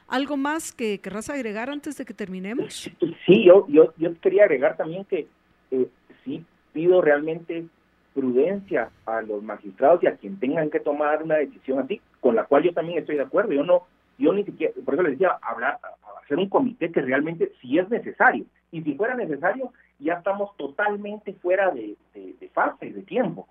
¿algo 0.09 0.37
más 0.37 0.73
que 0.73 0.99
querrás 0.99 1.31
agregar 1.31 1.71
antes 1.71 1.97
de 1.97 2.05
que 2.05 2.15
terminemos? 2.15 2.91
Sí, 3.27 3.45
yo, 3.45 3.67
yo, 3.69 3.93
yo 3.97 4.19
quería 4.21 4.45
agregar 4.45 4.77
también 4.77 5.05
que 5.05 5.27
eh, 5.71 5.89
sí 6.25 6.45
pido 6.73 7.01
realmente 7.01 7.67
prudencia 8.15 8.91
a 9.07 9.23
los 9.23 9.43
magistrados 9.43 10.03
y 10.03 10.07
a 10.07 10.17
quien 10.17 10.39
tengan 10.39 10.71
que 10.71 10.81
tomar 10.81 11.23
una 11.23 11.37
decisión 11.37 11.79
así, 11.79 12.01
con 12.21 12.35
la 12.35 12.45
cual 12.45 12.65
yo 12.65 12.73
también 12.73 12.99
estoy 12.99 13.17
de 13.17 13.23
acuerdo. 13.23 13.53
Yo 13.53 13.65
no, 13.65 13.87
yo 14.19 14.33
ni 14.33 14.45
siquiera, 14.45 14.73
por 14.85 14.95
eso 14.95 15.03
les 15.03 15.13
decía, 15.13 15.39
hablar, 15.43 15.79
hacer 16.23 16.39
un 16.39 16.49
comité 16.49 16.91
que 16.91 17.01
realmente 17.01 17.53
si 17.61 17.79
es 17.79 17.89
necesario. 17.89 18.45
Y 18.73 18.83
si 18.83 18.95
fuera 18.95 19.15
necesario, 19.15 19.73
ya 20.01 20.15
estamos 20.15 20.57
totalmente 20.57 21.35
fuera 21.35 21.71
de, 21.71 21.97
de, 22.15 22.49
fase, 22.53 22.91
de 22.91 23.03
tiempo. 23.03 23.49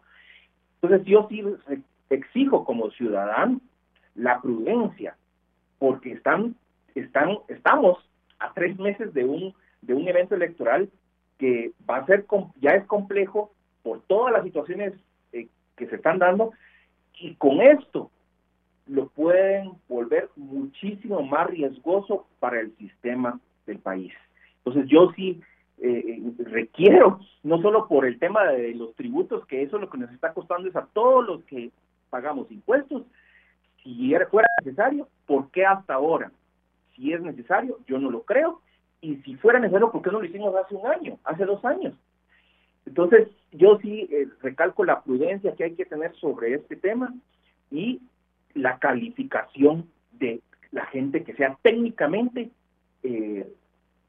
Entonces 0.81 1.05
yo 1.07 1.27
sí 1.29 1.43
exijo 2.09 2.65
como 2.65 2.91
ciudadano 2.91 3.61
la 4.15 4.41
prudencia, 4.41 5.15
porque 5.77 6.11
están, 6.13 6.55
están, 6.95 7.37
estamos 7.47 7.97
a 8.39 8.53
tres 8.53 8.77
meses 8.79 9.13
de 9.13 9.25
un, 9.25 9.53
de 9.81 9.93
un 9.93 10.07
evento 10.07 10.35
electoral 10.35 10.89
que 11.37 11.71
va 11.89 11.97
a 11.97 12.05
ser, 12.05 12.25
ya 12.59 12.71
es 12.71 12.85
complejo 12.85 13.51
por 13.83 14.01
todas 14.01 14.33
las 14.33 14.43
situaciones 14.43 14.93
eh, 15.31 15.47
que 15.77 15.87
se 15.87 15.95
están 15.95 16.19
dando, 16.19 16.51
y 17.19 17.35
con 17.35 17.61
esto 17.61 18.11
lo 18.87 19.07
pueden 19.09 19.71
volver 19.87 20.29
muchísimo 20.35 21.21
más 21.21 21.47
riesgoso 21.47 22.27
para 22.39 22.59
el 22.59 22.75
sistema 22.77 23.39
del 23.65 23.79
país. 23.79 24.13
Entonces 24.57 24.89
yo 24.89 25.11
sí 25.15 25.41
eh, 25.81 26.21
requiero, 26.39 27.19
no 27.43 27.61
solo 27.61 27.87
por 27.87 28.05
el 28.05 28.19
tema 28.19 28.45
de 28.45 28.73
los 28.75 28.95
tributos, 28.95 29.45
que 29.45 29.61
eso 29.61 29.77
lo 29.77 29.89
que 29.89 29.97
nos 29.97 30.11
está 30.11 30.33
costando 30.33 30.67
es 30.67 30.75
a 30.75 30.87
todos 30.93 31.25
los 31.25 31.43
que 31.45 31.71
pagamos 32.09 32.51
impuestos, 32.51 33.03
si 33.83 34.13
fuera 34.29 34.47
necesario, 34.63 35.07
¿por 35.25 35.49
qué 35.51 35.65
hasta 35.65 35.93
ahora? 35.93 36.31
Si 36.95 37.13
es 37.13 37.21
necesario, 37.21 37.79
yo 37.87 37.97
no 37.97 38.11
lo 38.11 38.23
creo, 38.23 38.61
y 39.01 39.15
si 39.17 39.35
fuera 39.35 39.59
necesario, 39.59 39.91
¿por 39.91 40.01
qué 40.01 40.11
no 40.11 40.19
lo 40.19 40.25
hicimos 40.25 40.53
hace 40.55 40.75
un 40.75 40.85
año, 40.85 41.17
hace 41.23 41.45
dos 41.45 41.63
años? 41.63 41.93
Entonces, 42.85 43.29
yo 43.51 43.77
sí 43.81 44.07
eh, 44.11 44.27
recalco 44.41 44.83
la 44.83 45.01
prudencia 45.01 45.55
que 45.55 45.63
hay 45.63 45.75
que 45.75 45.85
tener 45.85 46.13
sobre 46.15 46.55
este 46.55 46.75
tema 46.75 47.13
y 47.71 48.01
la 48.53 48.79
calificación 48.79 49.89
de 50.13 50.41
la 50.71 50.85
gente 50.87 51.23
que 51.23 51.33
sea 51.35 51.57
técnicamente 51.61 52.49
eh, 53.03 53.47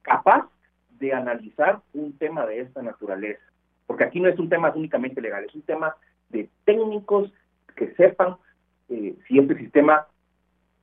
capaz 0.02 0.48
de 1.00 1.12
analizar 1.12 1.80
un 1.94 2.16
tema 2.16 2.46
de 2.46 2.60
esta 2.60 2.82
naturaleza. 2.82 3.42
Porque 3.86 4.04
aquí 4.04 4.20
no 4.20 4.28
es 4.28 4.38
un 4.38 4.48
tema 4.48 4.72
únicamente 4.74 5.20
legal, 5.20 5.44
es 5.44 5.54
un 5.54 5.62
tema 5.62 5.96
de 6.28 6.48
técnicos 6.64 7.32
que 7.74 7.92
sepan 7.94 8.36
eh, 8.88 9.16
si 9.26 9.38
este 9.38 9.56
sistema 9.56 10.06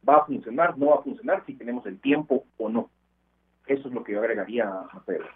va 0.08 0.18
a 0.18 0.26
funcionar, 0.26 0.78
no 0.78 0.88
va 0.88 0.96
a 0.96 1.04
funcionar, 1.04 1.44
si 1.46 1.54
tenemos 1.54 1.86
el 1.86 2.00
tiempo 2.00 2.46
o 2.58 2.70
no. 2.70 2.90
Eso 3.66 3.88
es 3.88 3.94
lo 3.94 4.04
que 4.04 4.14
yo 4.14 4.20
agregaría 4.20 4.68
a 4.68 5.02
Pedro. 5.06 5.28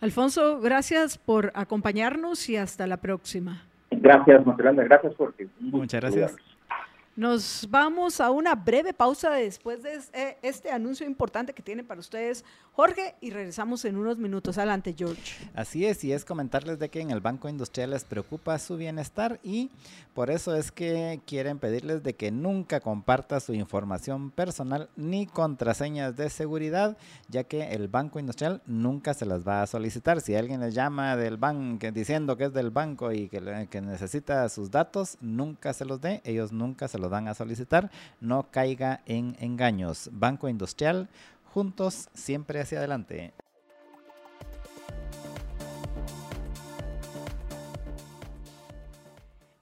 Alfonso, 0.00 0.60
gracias 0.60 1.16
por 1.16 1.52
acompañarnos 1.54 2.48
y 2.48 2.56
hasta 2.56 2.86
la 2.86 2.96
próxima. 2.96 3.62
Gracias, 3.90 4.44
Matilanda, 4.44 4.82
gracias 4.84 5.14
porque 5.14 5.46
Muchas 5.60 6.00
gracias. 6.00 6.36
Nos 7.14 7.68
vamos 7.68 8.20
a 8.20 8.30
una 8.30 8.54
breve 8.54 8.94
pausa 8.94 9.30
después 9.32 9.82
de 9.82 10.00
eh, 10.14 10.38
este 10.40 10.70
anuncio 10.70 11.06
importante 11.06 11.52
que 11.52 11.62
tiene 11.62 11.84
para 11.84 12.00
ustedes 12.00 12.42
Jorge 12.74 13.16
y 13.20 13.28
regresamos 13.28 13.84
en 13.84 13.98
unos 13.98 14.16
minutos. 14.16 14.56
Adelante, 14.56 14.94
George. 14.96 15.34
Así 15.54 15.84
es, 15.84 16.02
y 16.04 16.12
es 16.14 16.24
comentarles 16.24 16.78
de 16.78 16.88
que 16.88 17.02
en 17.02 17.10
el 17.10 17.20
Banco 17.20 17.50
Industrial 17.50 17.90
les 17.90 18.04
preocupa 18.04 18.58
su 18.58 18.78
bienestar 18.78 19.40
y 19.42 19.70
por 20.14 20.30
eso 20.30 20.54
es 20.54 20.72
que 20.72 21.20
quieren 21.26 21.58
pedirles 21.58 22.02
de 22.02 22.14
que 22.14 22.30
nunca 22.30 22.80
comparta 22.80 23.40
su 23.40 23.52
información 23.52 24.30
personal 24.30 24.88
ni 24.96 25.26
contraseñas 25.26 26.16
de 26.16 26.30
seguridad, 26.30 26.96
ya 27.28 27.44
que 27.44 27.74
el 27.74 27.88
Banco 27.88 28.18
Industrial 28.18 28.62
nunca 28.64 29.12
se 29.12 29.26
las 29.26 29.46
va 29.46 29.60
a 29.60 29.66
solicitar. 29.66 30.22
Si 30.22 30.34
alguien 30.34 30.60
les 30.60 30.72
llama 30.72 31.14
del 31.16 31.36
banco 31.36 31.90
diciendo 31.92 32.38
que 32.38 32.44
es 32.44 32.54
del 32.54 32.70
banco 32.70 33.12
y 33.12 33.28
que, 33.28 33.68
que 33.70 33.80
necesita 33.82 34.48
sus 34.48 34.70
datos, 34.70 35.18
nunca 35.20 35.74
se 35.74 35.84
los 35.84 36.00
dé, 36.00 36.22
ellos 36.24 36.52
nunca 36.52 36.88
se 36.88 36.98
los 36.98 37.01
dan 37.08 37.28
a 37.28 37.34
solicitar, 37.34 37.90
no 38.20 38.50
caiga 38.50 39.00
en 39.06 39.36
engaños. 39.40 40.08
Banco 40.12 40.48
Industrial, 40.48 41.08
juntos 41.52 42.08
siempre 42.14 42.60
hacia 42.60 42.78
adelante. 42.78 43.32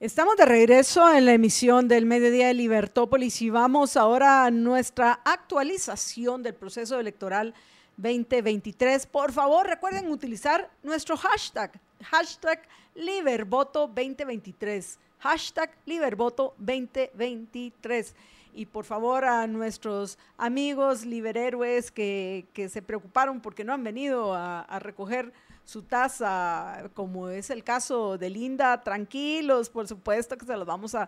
Estamos 0.01 0.35
de 0.35 0.45
regreso 0.47 1.13
en 1.13 1.25
la 1.25 1.33
emisión 1.33 1.87
del 1.87 2.07
Mediodía 2.07 2.47
de 2.47 2.55
Libertópolis 2.55 3.39
y 3.43 3.51
vamos 3.51 3.95
ahora 3.95 4.45
a 4.45 4.49
nuestra 4.49 5.21
actualización 5.23 6.41
del 6.41 6.55
proceso 6.55 6.99
electoral 6.99 7.53
2023. 7.97 9.05
Por 9.05 9.31
favor, 9.31 9.67
recuerden 9.67 10.09
utilizar 10.09 10.71
nuestro 10.81 11.15
hashtag, 11.17 11.79
hashtag 12.01 12.67
Libervoto2023 12.95 14.97
hashtag 15.21 15.71
Libervoto 15.85 16.55
2023. 16.57 18.15
Y 18.53 18.65
por 18.65 18.83
favor 18.83 19.23
a 19.23 19.47
nuestros 19.47 20.17
amigos 20.37 21.05
liberhéroes 21.05 21.91
que, 21.91 22.47
se 22.69 22.81
preocuparon 22.81 23.39
porque 23.39 23.63
no 23.63 23.71
han 23.71 23.83
venido 23.83 24.33
a, 24.33 24.79
recoger 24.79 25.31
su 25.63 25.83
taza, 25.83 26.89
como 26.95 27.29
es 27.29 27.49
el 27.49 27.63
caso 27.63 28.17
de 28.17 28.29
Linda, 28.29 28.81
tranquilos, 28.81 29.69
por 29.69 29.87
supuesto 29.87 30.37
que 30.37 30.45
se 30.45 30.57
las 30.57 30.65
vamos 30.65 30.95
a, 30.95 31.07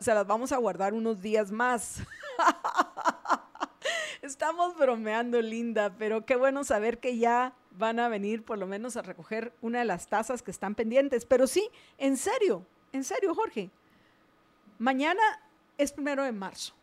se 0.00 0.12
las 0.12 0.26
vamos 0.26 0.52
a 0.52 0.58
guardar 0.58 0.92
unos 0.92 1.22
días 1.22 1.50
más. 1.50 2.02
Estamos 4.22 4.76
bromeando, 4.76 5.40
Linda, 5.40 5.94
pero 5.96 6.26
qué 6.26 6.36
bueno 6.36 6.62
saber 6.62 6.98
que 6.98 7.16
ya 7.16 7.54
van 7.70 8.00
a 8.00 8.08
venir 8.08 8.44
por 8.44 8.58
lo 8.58 8.66
menos 8.66 8.96
a 8.96 9.02
recoger 9.02 9.54
una 9.62 9.78
de 9.78 9.84
las 9.84 10.08
tazas 10.08 10.42
que 10.42 10.50
están 10.50 10.74
pendientes. 10.74 11.24
Pero 11.24 11.46
sí, 11.46 11.70
en 11.96 12.16
serio, 12.16 12.66
en 12.92 13.04
serio, 13.04 13.34
Jorge. 13.34 13.70
Mañana 14.78 15.22
es 15.78 15.92
primero 15.92 16.24
de 16.24 16.32
marzo. 16.32 16.74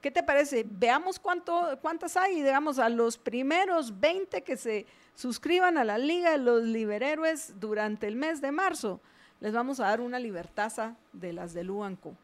¿Qué 0.00 0.10
te 0.10 0.22
parece? 0.22 0.64
Veamos 0.68 1.18
cuánto, 1.18 1.76
cuántas 1.82 2.16
hay 2.16 2.38
y 2.38 2.42
digamos 2.42 2.78
a 2.78 2.88
los 2.88 3.18
primeros 3.18 3.98
20 3.98 4.42
que 4.42 4.56
se 4.56 4.86
suscriban 5.14 5.76
a 5.76 5.84
la 5.84 5.98
Liga 5.98 6.30
de 6.30 6.38
los 6.38 6.62
Liberhéroes 6.62 7.58
durante 7.58 8.06
el 8.06 8.14
mes 8.14 8.40
de 8.40 8.52
marzo. 8.52 9.00
Les 9.40 9.52
vamos 9.52 9.80
a 9.80 9.84
dar 9.84 10.00
una 10.00 10.18
libertaza 10.18 10.94
de 11.12 11.32
las 11.32 11.52
de 11.52 11.64
Luanco. 11.64 12.14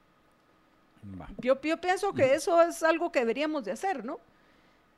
Yo, 1.39 1.61
yo 1.61 1.81
pienso 1.81 2.13
que 2.13 2.35
eso 2.35 2.63
es 2.63 2.83
algo 2.83 3.11
que 3.11 3.21
deberíamos 3.21 3.65
de 3.65 3.73
hacer, 3.73 4.05
¿no? 4.05 4.21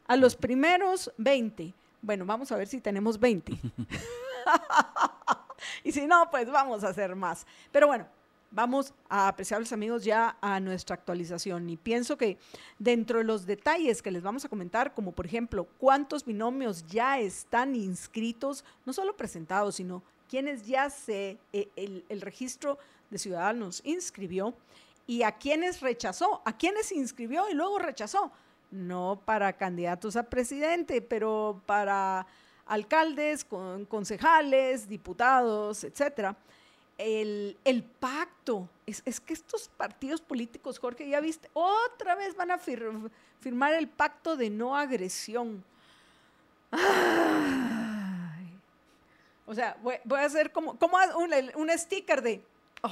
A 0.07 0.17
los 0.17 0.37
primeros 0.37 1.11
20. 1.17 1.73
Bueno, 2.03 2.27
vamos 2.27 2.53
a 2.53 2.57
ver 2.57 2.69
si 2.69 2.81
tenemos 2.81 3.19
20. 3.19 3.53
y 5.85 5.93
si 5.93 6.07
no, 6.07 6.31
pues 6.31 6.51
vamos 6.51 6.85
a 6.85 6.89
hacer 6.89 7.15
más. 7.15 7.47
Pero 7.73 7.87
bueno, 7.87 8.07
vamos 8.51 8.95
a 9.09 9.29
apreciables 9.29 9.73
amigos 9.73 10.05
ya 10.05 10.37
a 10.41 10.61
nuestra 10.61 10.95
actualización 10.95 11.69
y 11.69 11.77
pienso 11.77 12.17
que 12.17 12.39
dentro 12.79 13.19
de 13.19 13.25
los 13.25 13.47
detalles 13.47 14.03
que 14.03 14.11
les 14.11 14.23
vamos 14.23 14.45
a 14.45 14.49
comentar, 14.49 14.95
como 14.95 15.13
por 15.13 15.27
ejemplo 15.27 15.67
cuántos 15.79 16.25
binomios 16.25 16.87
ya 16.87 17.19
están 17.19 17.75
inscritos, 17.75 18.65
no 18.85 18.93
solo 18.93 19.17
presentados, 19.17 19.77
sino 19.77 20.03
quienes 20.29 20.67
ya 20.67 20.91
se, 20.91 21.39
eh, 21.53 21.69
el, 21.77 22.05
el 22.09 22.21
registro 22.21 22.79
de 23.11 23.19
ciudadanos 23.19 23.81
inscribió 23.85 24.55
¿Y 25.07 25.23
a 25.23 25.33
quiénes 25.33 25.81
rechazó? 25.81 26.43
¿A 26.45 26.57
quiénes 26.57 26.91
inscribió 26.91 27.49
y 27.49 27.55
luego 27.55 27.79
rechazó? 27.79 28.33
No 28.73 29.21
para 29.25 29.53
candidatos 29.53 30.17
a 30.17 30.25
presidente, 30.25 31.01
pero 31.01 31.63
para 31.67 32.27
alcaldes, 32.67 33.47
concejales, 33.89 34.89
diputados, 34.89 35.85
etcétera. 35.85 36.37
El, 36.99 37.57
pacto, 38.01 38.69
es, 38.87 39.21
que 39.21 39.35
estos 39.35 39.69
partidos 39.69 40.21
políticos, 40.21 40.79
Jorge, 40.79 41.09
ya 41.09 41.21
viste, 41.21 41.51
otra 41.53 42.15
vez 42.15 42.35
van 42.37 42.51
a 42.51 42.59
firmar 42.59 43.75
el 43.75 43.89
pacto 43.89 44.37
de 44.37 44.51
no 44.51 44.77
agresión. 44.77 45.65
O 49.49 49.55
sea, 49.55 49.77
voy, 49.83 50.19
a 50.19 50.25
hacer 50.25 50.51
como, 50.51 50.77
como 50.77 50.97
un, 51.19 51.31
un 51.55 51.79
sticker 51.79 52.21
de... 52.21 52.43
Oh, 52.83 52.91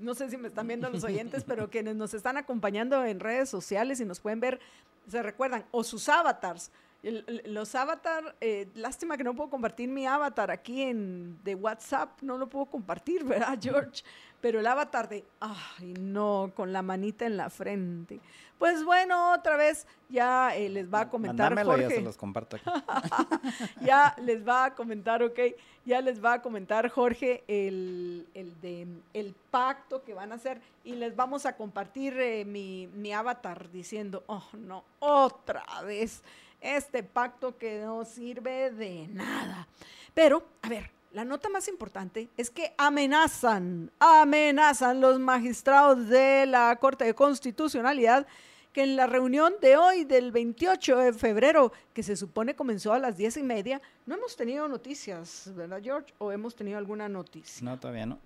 no 0.00 0.14
sé 0.14 0.30
si 0.30 0.36
me 0.36 0.48
están 0.48 0.66
viendo 0.66 0.90
los 0.90 1.04
oyentes, 1.04 1.44
pero 1.44 1.70
quienes 1.70 1.94
nos 1.94 2.14
están 2.14 2.36
acompañando 2.36 3.04
en 3.04 3.20
redes 3.20 3.48
sociales 3.48 4.00
y 4.00 4.04
nos 4.04 4.18
pueden 4.18 4.40
ver, 4.40 4.58
se 5.06 5.22
recuerdan, 5.22 5.64
o 5.70 5.84
sus 5.84 6.08
avatars 6.08 6.70
los 7.02 7.74
avatar, 7.74 8.36
eh, 8.40 8.68
lástima 8.74 9.16
que 9.16 9.24
no 9.24 9.34
puedo 9.34 9.48
compartir 9.48 9.88
mi 9.88 10.06
avatar 10.06 10.50
aquí 10.50 10.82
en 10.82 11.42
de 11.42 11.54
WhatsApp, 11.54 12.20
no 12.20 12.36
lo 12.36 12.48
puedo 12.48 12.66
compartir, 12.66 13.24
¿verdad, 13.24 13.58
George? 13.60 14.02
Pero 14.40 14.60
el 14.60 14.66
avatar 14.66 15.08
de, 15.08 15.24
ay, 15.40 15.94
no, 15.98 16.52
con 16.54 16.72
la 16.72 16.82
manita 16.82 17.26
en 17.26 17.36
la 17.36 17.50
frente. 17.50 18.20
Pues 18.58 18.84
bueno, 18.84 19.32
otra 19.32 19.56
vez 19.56 19.86
ya 20.10 20.54
eh, 20.54 20.68
les 20.68 20.92
va 20.92 21.00
a 21.00 21.08
comentar 21.08 21.54
Jorge. 21.64 21.82
ya 21.82 21.88
se 21.88 22.00
los 22.02 22.16
comparto 22.18 22.56
aquí. 22.56 22.70
ya 23.80 24.14
les 24.22 24.46
va 24.46 24.66
a 24.66 24.74
comentar, 24.74 25.22
ok, 25.22 25.38
ya 25.86 26.02
les 26.02 26.22
va 26.22 26.34
a 26.34 26.42
comentar 26.42 26.88
Jorge 26.90 27.42
el, 27.48 28.26
el, 28.34 28.60
de, 28.60 28.86
el 29.14 29.34
pacto 29.50 30.02
que 30.02 30.12
van 30.12 30.32
a 30.32 30.34
hacer 30.34 30.60
y 30.84 30.92
les 30.92 31.16
vamos 31.16 31.46
a 31.46 31.56
compartir 31.56 32.18
eh, 32.20 32.44
mi, 32.44 32.86
mi 32.88 33.12
avatar 33.14 33.70
diciendo, 33.70 34.24
oh, 34.26 34.44
no, 34.52 34.84
otra 34.98 35.64
vez 35.86 36.22
este 36.60 37.02
pacto 37.02 37.56
que 37.56 37.80
no 37.80 38.04
sirve 38.04 38.70
de 38.70 39.08
nada. 39.08 39.66
Pero, 40.14 40.44
a 40.62 40.68
ver, 40.68 40.90
la 41.12 41.24
nota 41.24 41.48
más 41.48 41.66
importante 41.68 42.28
es 42.36 42.50
que 42.50 42.72
amenazan, 42.78 43.90
amenazan 43.98 45.00
los 45.00 45.18
magistrados 45.18 46.08
de 46.08 46.46
la 46.46 46.76
Corte 46.76 47.04
de 47.04 47.14
Constitucionalidad 47.14 48.26
que 48.72 48.84
en 48.84 48.94
la 48.94 49.06
reunión 49.06 49.54
de 49.60 49.76
hoy, 49.76 50.04
del 50.04 50.30
28 50.30 50.96
de 50.98 51.12
febrero, 51.12 51.72
que 51.92 52.04
se 52.04 52.16
supone 52.16 52.54
comenzó 52.54 52.92
a 52.92 53.00
las 53.00 53.16
diez 53.16 53.36
y 53.36 53.42
media, 53.42 53.82
no 54.06 54.14
hemos 54.14 54.36
tenido 54.36 54.68
noticias, 54.68 55.50
¿verdad, 55.56 55.80
George? 55.82 56.14
¿O 56.18 56.30
hemos 56.30 56.54
tenido 56.54 56.78
alguna 56.78 57.08
noticia? 57.08 57.64
No, 57.64 57.78
todavía 57.78 58.06
no. 58.06 58.18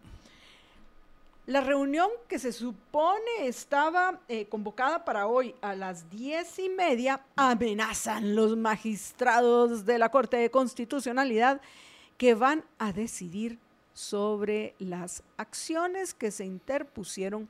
La 1.46 1.60
reunión 1.60 2.08
que 2.26 2.38
se 2.38 2.52
supone 2.52 3.20
estaba 3.40 4.18
eh, 4.28 4.46
convocada 4.46 5.04
para 5.04 5.26
hoy 5.26 5.54
a 5.60 5.74
las 5.74 6.08
diez 6.08 6.58
y 6.58 6.70
media 6.70 7.20
amenazan 7.36 8.34
los 8.34 8.56
magistrados 8.56 9.84
de 9.84 9.98
la 9.98 10.08
Corte 10.08 10.38
de 10.38 10.50
Constitucionalidad 10.50 11.60
que 12.16 12.34
van 12.34 12.64
a 12.78 12.94
decidir 12.94 13.58
sobre 13.92 14.74
las 14.78 15.22
acciones 15.36 16.14
que 16.14 16.30
se 16.30 16.46
interpusieron 16.46 17.46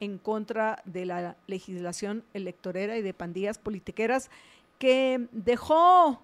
en 0.00 0.18
contra 0.18 0.82
de 0.84 1.06
la 1.06 1.36
legislación 1.46 2.24
electorera 2.34 2.96
y 2.96 3.02
de 3.02 3.14
pandillas 3.14 3.58
politiqueras 3.58 4.28
que 4.80 5.28
dejó 5.30 6.20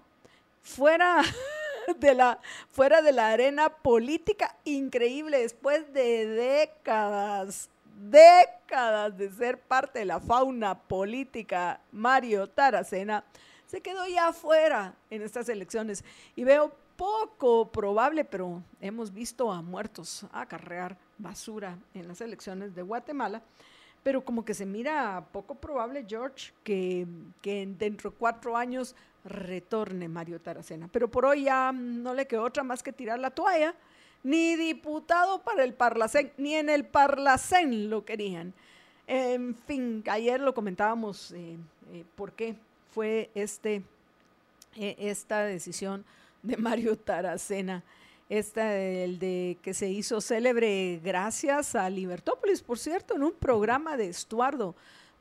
fuera 0.61 1.21
de 1.97 2.13
la, 2.15 2.39
fuera 2.69 3.01
de 3.01 3.11
la 3.11 3.31
arena 3.31 3.69
política 3.69 4.55
increíble 4.63 5.39
después 5.39 5.91
de 5.93 6.25
décadas, 6.27 7.69
décadas 7.97 9.17
de 9.17 9.31
ser 9.31 9.59
parte 9.59 9.99
de 9.99 10.05
la 10.05 10.19
fauna 10.19 10.79
política, 10.79 11.79
Mario 11.91 12.47
Taracena 12.47 13.23
se 13.67 13.81
quedó 13.81 14.05
ya 14.07 14.31
fuera 14.33 14.93
en 15.09 15.23
estas 15.23 15.49
elecciones 15.49 16.03
y 16.35 16.43
veo 16.43 16.71
poco 16.95 17.71
probable, 17.71 18.23
pero 18.23 18.61
hemos 18.79 19.11
visto 19.11 19.51
a 19.51 19.61
muertos 19.61 20.25
acarrear 20.31 20.95
basura 21.17 21.77
en 21.93 22.07
las 22.07 22.21
elecciones 22.21 22.75
de 22.75 22.83
Guatemala, 22.83 23.41
pero 24.03 24.23
como 24.23 24.45
que 24.45 24.53
se 24.53 24.65
mira 24.65 25.25
poco 25.31 25.55
probable, 25.55 26.05
George, 26.07 26.53
que, 26.63 27.07
que 27.41 27.65
dentro 27.65 28.11
de 28.11 28.17
cuatro 28.17 28.55
años 28.55 28.95
retorne 29.25 30.07
Mario 30.07 30.39
Taracena. 30.39 30.89
Pero 30.91 31.09
por 31.09 31.25
hoy 31.25 31.43
ya 31.43 31.71
no 31.71 32.13
le 32.13 32.27
quedó 32.27 32.43
otra 32.43 32.63
más 32.63 32.83
que 32.83 32.93
tirar 32.93 33.19
la 33.19 33.31
toalla. 33.31 33.75
Ni 34.23 34.55
diputado 34.55 35.41
para 35.41 35.63
el 35.63 35.73
Parlacén, 35.73 36.31
ni 36.37 36.55
en 36.55 36.69
el 36.69 36.85
Parlacén 36.85 37.89
lo 37.89 38.05
querían. 38.05 38.53
En 39.05 39.55
fin, 39.55 40.01
ayer 40.09 40.39
lo 40.39 40.53
comentábamos 40.53 41.33
eh, 41.33 41.57
eh, 41.91 42.05
por 42.15 42.31
qué 42.31 42.55
fue 42.93 43.29
este, 43.35 43.83
eh, 44.77 44.95
esta 44.97 45.43
decisión 45.43 46.05
de 46.41 46.55
Mario 46.55 46.97
Taracena, 46.97 47.83
esta 48.29 48.77
el 48.77 49.19
de 49.19 49.57
que 49.61 49.73
se 49.73 49.89
hizo 49.89 50.21
célebre 50.21 51.01
gracias 51.03 51.75
a 51.75 51.89
Libertópolis, 51.89 52.61
por 52.61 52.79
cierto, 52.79 53.15
en 53.15 53.23
un 53.23 53.33
programa 53.33 53.97
de 53.97 54.07
Estuardo 54.07 54.73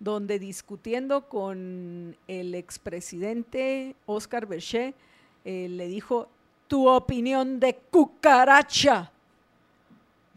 donde 0.03 0.41
discutiendo 0.41 1.29
con 1.29 2.17
el 2.27 2.57
expresidente 2.57 3.95
Oscar 4.05 4.47
Berché, 4.47 4.95
eh, 5.45 5.69
le 5.69 5.87
dijo, 5.87 6.29
tu 6.67 6.89
opinión 6.89 7.61
de 7.61 7.77
cucaracha, 7.89 9.13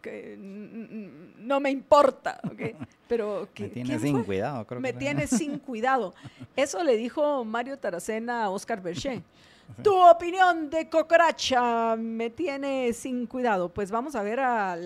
que 0.00 0.36
no 0.38 1.58
me 1.58 1.70
importa, 1.70 2.40
pero 3.08 3.48
que... 3.52 3.64
Me 3.64 3.68
tiene 3.70 3.98
sin 3.98 4.22
cuidado, 4.22 4.64
creo 4.66 4.80
Me 4.80 4.92
tiene 4.92 5.26
sin 5.26 5.58
cuidado. 5.58 6.14
Eso 6.54 6.84
le 6.84 6.96
dijo 6.96 7.44
Mario 7.44 7.76
Taracena 7.76 8.44
a 8.44 8.50
Oscar 8.50 8.80
Berché. 8.80 9.22
Tu 9.82 9.92
opinión 9.92 10.70
de 10.70 10.88
cucaracha 10.88 11.96
me 11.96 12.30
tiene 12.30 12.92
sin 12.92 13.26
cuidado. 13.26 13.68
Pues 13.68 13.90
vamos 13.90 14.14
a 14.14 14.22
ver 14.22 14.38
a, 14.38 14.78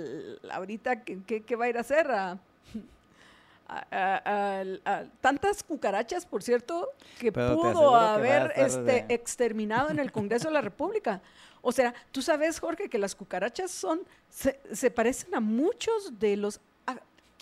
ahorita 0.50 1.02
qué, 1.02 1.42
qué 1.42 1.54
va 1.54 1.66
a 1.66 1.68
ir 1.68 1.76
a 1.76 1.82
hacer 1.82 2.10
a 2.10 2.38
tantas 5.20 5.62
cucarachas, 5.62 6.26
por 6.26 6.42
cierto, 6.42 6.90
que 7.18 7.32
pudo 7.32 7.94
haber 7.94 8.52
este, 8.56 9.06
exterminado 9.08 9.90
en 9.90 9.98
el 9.98 10.12
Congreso 10.12 10.48
de 10.48 10.54
la 10.54 10.60
República. 10.60 11.20
O 11.62 11.72
sea, 11.72 11.94
tú 12.10 12.22
sabes, 12.22 12.58
Jorge, 12.58 12.88
que 12.88 12.98
las 12.98 13.14
cucarachas 13.14 13.70
son, 13.70 14.00
se, 14.30 14.90
parecen 14.90 15.34
a 15.34 15.40
muchos 15.40 16.18
de 16.18 16.36
los... 16.36 16.60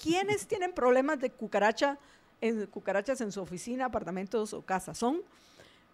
¿Quiénes 0.00 0.46
tienen 0.46 0.72
problemas 0.72 1.18
de 1.18 1.30
cucaracha, 1.30 1.98
en, 2.40 2.66
cucarachas 2.66 3.20
en 3.20 3.32
su 3.32 3.40
oficina, 3.40 3.86
apartamentos 3.86 4.52
o 4.52 4.62
casa? 4.62 4.94
Son, 4.94 5.22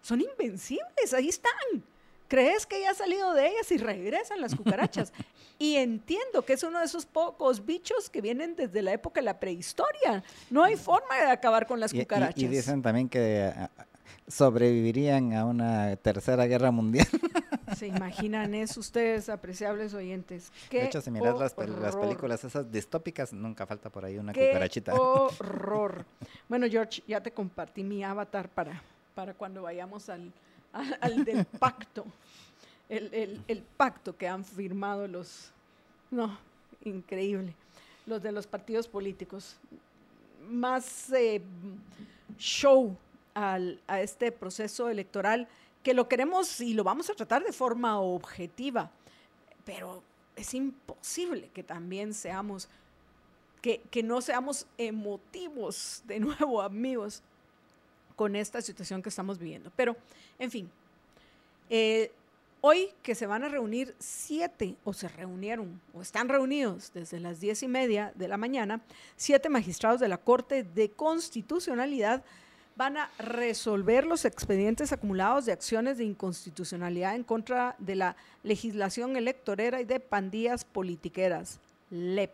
son 0.01 0.21
invencibles, 0.21 1.13
ahí 1.13 1.29
están 1.29 1.53
crees 2.27 2.65
que 2.65 2.81
ya 2.81 2.91
ha 2.91 2.93
salido 2.93 3.33
de 3.33 3.47
ellas 3.47 3.71
y 3.71 3.77
regresan 3.77 4.41
las 4.41 4.55
cucarachas. 4.55 5.13
y 5.59 5.75
entiendo 5.75 6.43
que 6.43 6.53
es 6.53 6.63
uno 6.63 6.79
de 6.79 6.85
esos 6.85 7.05
pocos 7.05 7.65
bichos 7.65 8.09
que 8.09 8.21
vienen 8.21 8.55
desde 8.55 8.81
la 8.81 8.93
época 8.93 9.21
de 9.21 9.25
la 9.25 9.39
prehistoria. 9.39 10.23
No 10.49 10.63
hay 10.63 10.75
forma 10.75 11.15
de 11.15 11.31
acabar 11.31 11.67
con 11.67 11.79
las 11.79 11.93
cucarachas. 11.93 12.41
Y, 12.41 12.47
dicen 12.47 12.81
también 12.81 13.09
que 13.09 13.51
ah, 13.55 13.69
sobrevivirían 14.27 15.33
a 15.33 15.45
una 15.45 15.95
tercera 15.97 16.45
guerra 16.45 16.71
mundial. 16.71 17.07
¿Se 17.75 17.87
imaginan 17.87 18.53
eso 18.53 18.79
ustedes, 18.79 19.27
apreciables 19.27 19.93
oyentes? 19.93 20.51
de 20.69 20.85
hecho, 20.85 21.01
si 21.01 21.11
miras 21.11 21.37
las, 21.37 21.53
películas 21.53 22.43
esas 22.43 22.71
distópicas, 22.71 23.33
nunca 23.33 23.65
falta 23.65 23.89
por 23.89 24.05
ahí 24.05 24.17
una 24.17 24.33
cucarachita. 24.33 24.93
horror! 24.93 26.05
bueno, 26.47 26.67
George, 26.69 27.03
ya 27.07 27.21
te 27.21 27.31
compartí 27.31 27.83
mi 27.83 28.03
avatar 28.03 28.49
para, 28.49 28.81
para 29.15 29.33
cuando 29.33 29.63
vayamos 29.63 30.09
al 30.09 30.31
al, 31.01 31.23
del 31.23 31.45
pacto, 31.45 32.05
el, 32.89 33.63
pacto 33.77 34.15
que 34.17 34.27
han 34.27 34.43
firmado 34.43 35.07
los, 35.07 35.51
no, 36.11 36.37
increíble, 36.83 37.53
los 38.05 38.21
de 38.21 38.31
los 38.31 38.45
partidos 38.45 38.87
políticos. 38.87 39.57
Más 40.49 41.11
eh, 41.11 41.41
show 42.37 42.95
al, 43.33 43.79
a 43.87 44.01
este 44.01 44.31
proceso 44.31 44.89
electoral 44.89 45.47
que 45.81 45.93
lo 45.93 46.07
queremos 46.07 46.59
y 46.61 46.73
lo 46.73 46.83
vamos 46.83 47.09
a 47.09 47.13
tratar 47.13 47.43
de 47.43 47.51
forma 47.51 47.99
objetiva, 47.99 48.91
pero 49.63 50.03
es 50.35 50.53
imposible 50.53 51.49
que 51.53 51.63
también 51.63 52.13
seamos, 52.13 52.67
que, 53.61 53.81
que 53.91 54.03
no 54.03 54.21
seamos 54.21 54.67
emotivos 54.77 56.03
de 56.05 56.19
nuevo, 56.19 56.61
amigos 56.61 57.23
con 58.15 58.35
esta 58.35 58.61
situación 58.61 59.01
que 59.01 59.09
estamos 59.09 59.39
viviendo. 59.39 59.71
Pero, 59.75 59.95
en 60.39 60.51
fin, 60.51 60.69
eh, 61.69 62.11
hoy 62.61 62.89
que 63.03 63.15
se 63.15 63.27
van 63.27 63.43
a 63.43 63.49
reunir 63.49 63.95
siete, 63.99 64.75
o 64.83 64.93
se 64.93 65.07
reunieron, 65.07 65.79
o 65.93 66.01
están 66.01 66.29
reunidos 66.29 66.91
desde 66.93 67.19
las 67.19 67.39
diez 67.39 67.63
y 67.63 67.67
media 67.67 68.11
de 68.15 68.27
la 68.27 68.37
mañana, 68.37 68.81
siete 69.15 69.49
magistrados 69.49 69.99
de 69.99 70.07
la 70.07 70.17
Corte 70.17 70.63
de 70.63 70.89
Constitucionalidad 70.89 72.23
van 72.75 72.97
a 72.97 73.09
resolver 73.19 74.05
los 74.05 74.25
expedientes 74.25 74.91
acumulados 74.91 75.45
de 75.45 75.53
acciones 75.53 75.97
de 75.97 76.03
inconstitucionalidad 76.03 77.15
en 77.15 77.23
contra 77.23 77.75
de 77.79 77.95
la 77.95 78.17
legislación 78.43 79.15
electorera 79.15 79.79
y 79.79 79.85
de 79.85 80.01
pandillas 80.01 80.65
politiqueras, 80.65 81.59
LEP 81.89 82.33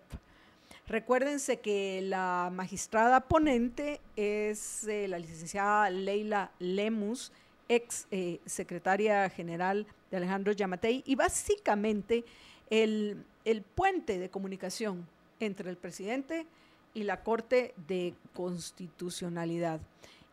Recuérdense 0.92 1.62
que 1.62 2.02
la 2.04 2.52
magistrada 2.54 3.22
ponente 3.22 4.02
es 4.18 4.86
eh, 4.90 5.08
la 5.08 5.20
licenciada 5.20 5.90
Leila 5.90 6.52
Lemus, 6.60 7.32
ex 7.70 8.08
eh, 8.12 8.42
secretaria 8.46 9.30
general 9.30 9.88
de 10.10 10.18
Alejandro 10.18 10.52
Yamatei, 10.52 11.02
y 11.06 11.16
básicamente 11.16 12.26
el, 12.70 13.24
el 13.46 13.62
puente 13.62 14.20
de 14.20 14.30
comunicación 14.30 15.08
entre 15.40 15.70
el 15.70 15.78
presidente 15.78 16.46
y 16.94 17.04
la 17.04 17.24
Corte 17.24 17.74
de 17.88 18.14
Constitucionalidad. 18.34 19.80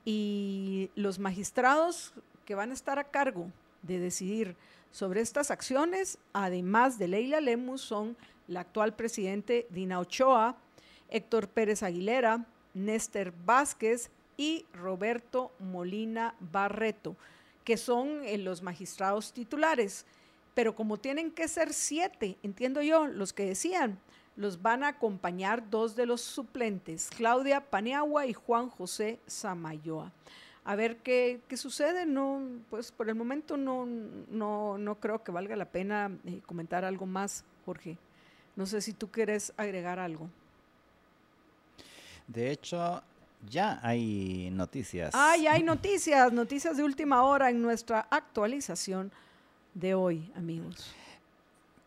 Y 0.04 0.90
los 0.96 1.20
magistrados 1.20 2.14
que 2.44 2.56
van 2.56 2.72
a 2.72 2.74
estar 2.74 2.98
a 2.98 3.04
cargo 3.04 3.46
de 3.82 4.00
decidir 4.00 4.56
sobre 4.90 5.20
estas 5.20 5.52
acciones, 5.52 6.18
además 6.32 6.98
de 6.98 7.06
Leila 7.06 7.40
Lemus, 7.40 7.80
son 7.80 8.16
la 8.48 8.60
actual 8.60 8.94
presidente 8.94 9.66
Dina 9.70 10.00
Ochoa, 10.00 10.56
Héctor 11.08 11.48
Pérez 11.48 11.82
Aguilera, 11.82 12.44
Néstor 12.74 13.32
Vázquez 13.44 14.10
y 14.36 14.64
Roberto 14.72 15.52
Molina 15.58 16.34
Barreto, 16.40 17.16
que 17.64 17.76
son 17.76 18.24
eh, 18.24 18.38
los 18.38 18.62
magistrados 18.62 19.32
titulares. 19.32 20.06
Pero 20.54 20.74
como 20.74 20.96
tienen 20.96 21.30
que 21.30 21.46
ser 21.46 21.72
siete, 21.72 22.36
entiendo 22.42 22.82
yo, 22.82 23.06
los 23.06 23.32
que 23.32 23.46
decían, 23.46 23.98
los 24.36 24.62
van 24.62 24.84
a 24.84 24.88
acompañar 24.88 25.68
dos 25.68 25.96
de 25.96 26.06
los 26.06 26.20
suplentes, 26.20 27.10
Claudia 27.16 27.60
Paniagua 27.60 28.26
y 28.26 28.32
Juan 28.32 28.70
José 28.70 29.18
Samayoa. 29.26 30.12
A 30.64 30.76
ver 30.76 30.98
qué, 30.98 31.40
qué, 31.48 31.56
sucede. 31.56 32.04
No, 32.04 32.42
pues 32.68 32.92
por 32.92 33.08
el 33.08 33.14
momento 33.14 33.56
no, 33.56 33.86
no, 33.86 34.76
no 34.76 34.94
creo 34.96 35.24
que 35.24 35.32
valga 35.32 35.56
la 35.56 35.64
pena 35.64 36.10
eh, 36.26 36.40
comentar 36.44 36.84
algo 36.84 37.06
más, 37.06 37.44
Jorge. 37.64 37.96
No 38.58 38.66
sé 38.66 38.80
si 38.80 38.92
tú 38.92 39.08
quieres 39.08 39.52
agregar 39.56 40.00
algo. 40.00 40.28
De 42.26 42.50
hecho, 42.50 43.00
ya 43.48 43.78
hay 43.84 44.50
noticias. 44.50 45.12
Ah, 45.14 45.36
ya 45.36 45.52
hay 45.52 45.62
noticias, 45.62 46.32
noticias 46.32 46.76
de 46.76 46.82
última 46.82 47.22
hora 47.22 47.50
en 47.50 47.62
nuestra 47.62 48.08
actualización 48.10 49.12
de 49.74 49.94
hoy, 49.94 50.32
amigos. 50.34 50.92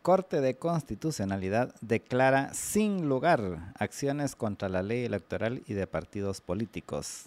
Corte 0.02 0.39
de 0.39 0.56
Constitucionalidad 0.56 1.76
declara 1.81 2.53
sin 2.53 3.10
lugar 3.10 3.73
acciones 3.77 4.38
contra 4.38 4.69
la 4.69 4.81
ley 4.81 5.03
electoral 5.03 5.64
y 5.68 5.73
de 5.73 5.88
partidos 5.88 6.39
políticos. 6.39 7.26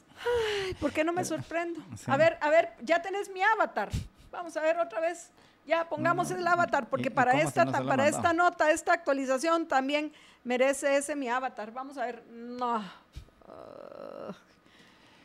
Ay, 0.65 0.73
¿por 0.81 0.91
qué 0.91 1.05
no 1.05 1.13
me 1.13 1.21
eh, 1.21 1.27
sorprendo? 1.27 1.81
A 2.07 2.17
ver, 2.17 2.39
a 2.41 2.49
ver, 2.49 2.71
ya 2.83 3.03
tenés 3.03 3.29
mi 3.29 3.43
avatar. 3.43 3.91
Vamos 4.33 4.57
a 4.57 4.63
ver 4.63 4.79
otra 4.79 5.01
vez. 5.01 5.29
Ya 5.67 5.89
pongamos 5.89 6.31
el 6.31 6.47
avatar, 6.47 6.89
porque 6.89 7.11
para, 7.11 7.41
esta, 7.41 7.65
para 7.65 8.07
esta 8.07 8.33
nota, 8.33 8.71
esta 8.71 8.93
actualización 8.93 9.67
también 9.67 10.13
merece 10.43 10.97
ese 10.97 11.17
mi 11.17 11.29
avatar. 11.29 11.73
Vamos 11.73 11.97
a 11.97 12.07
ver. 12.07 12.25
No. 12.31 12.79
Uh, 12.79 14.33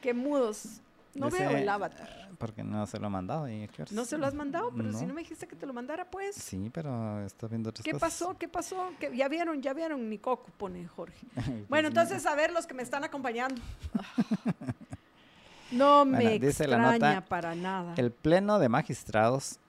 qué 0.02 0.14
mudos. 0.14 0.82
No 1.14 1.30
veo 1.30 1.49
el 1.52 1.68
avatar. 1.68 2.30
Porque 2.38 2.64
no 2.64 2.86
se 2.88 2.99
lo 2.99 3.07
he 3.07 3.10
mandado. 3.10 3.48
¿No 3.91 4.06
se 4.06 4.18
lo 4.18 4.26
has 4.26 4.34
mandado? 4.34 4.72
Pero 4.76 4.94
si 4.94 5.06
no 5.06 5.14
me 5.14 5.22
dijiste 5.22 5.45
que 5.45 5.57
te 5.57 5.66
lo 5.66 5.74
mandara, 5.74 6.10
pues. 6.10 6.36
Sí, 6.36 6.70
pero 6.74 7.22
estoy 7.26 7.49
viendo 7.49 7.70
otras 7.72 7.84
¿Qué 7.84 7.95
pasó? 7.95 8.38
¿Qué 8.38 8.48
pasó? 8.48 8.91
¿Qué, 8.98 9.16
ya 9.16 9.28
vieron, 9.28 9.61
ya 9.61 9.74
vieron 9.74 10.07
mi 10.07 10.20
coco, 10.20 10.49
pone 10.57 10.88
Jorge. 10.88 11.28
bueno, 11.68 11.90
entonces 11.90 12.26
a 12.26 12.36
ver 12.36 12.53
los 12.53 12.66
que 12.66 12.74
me 12.74 12.84
están 12.84 13.03
acompañando. 13.03 13.61
no 15.72 16.06
me 16.06 16.36
extraña 16.36 17.26
para 17.26 17.56
nada. 17.56 17.95
El 17.98 18.11
Pleno 18.11 18.57
de 18.60 18.70
Magistrados 18.70 19.60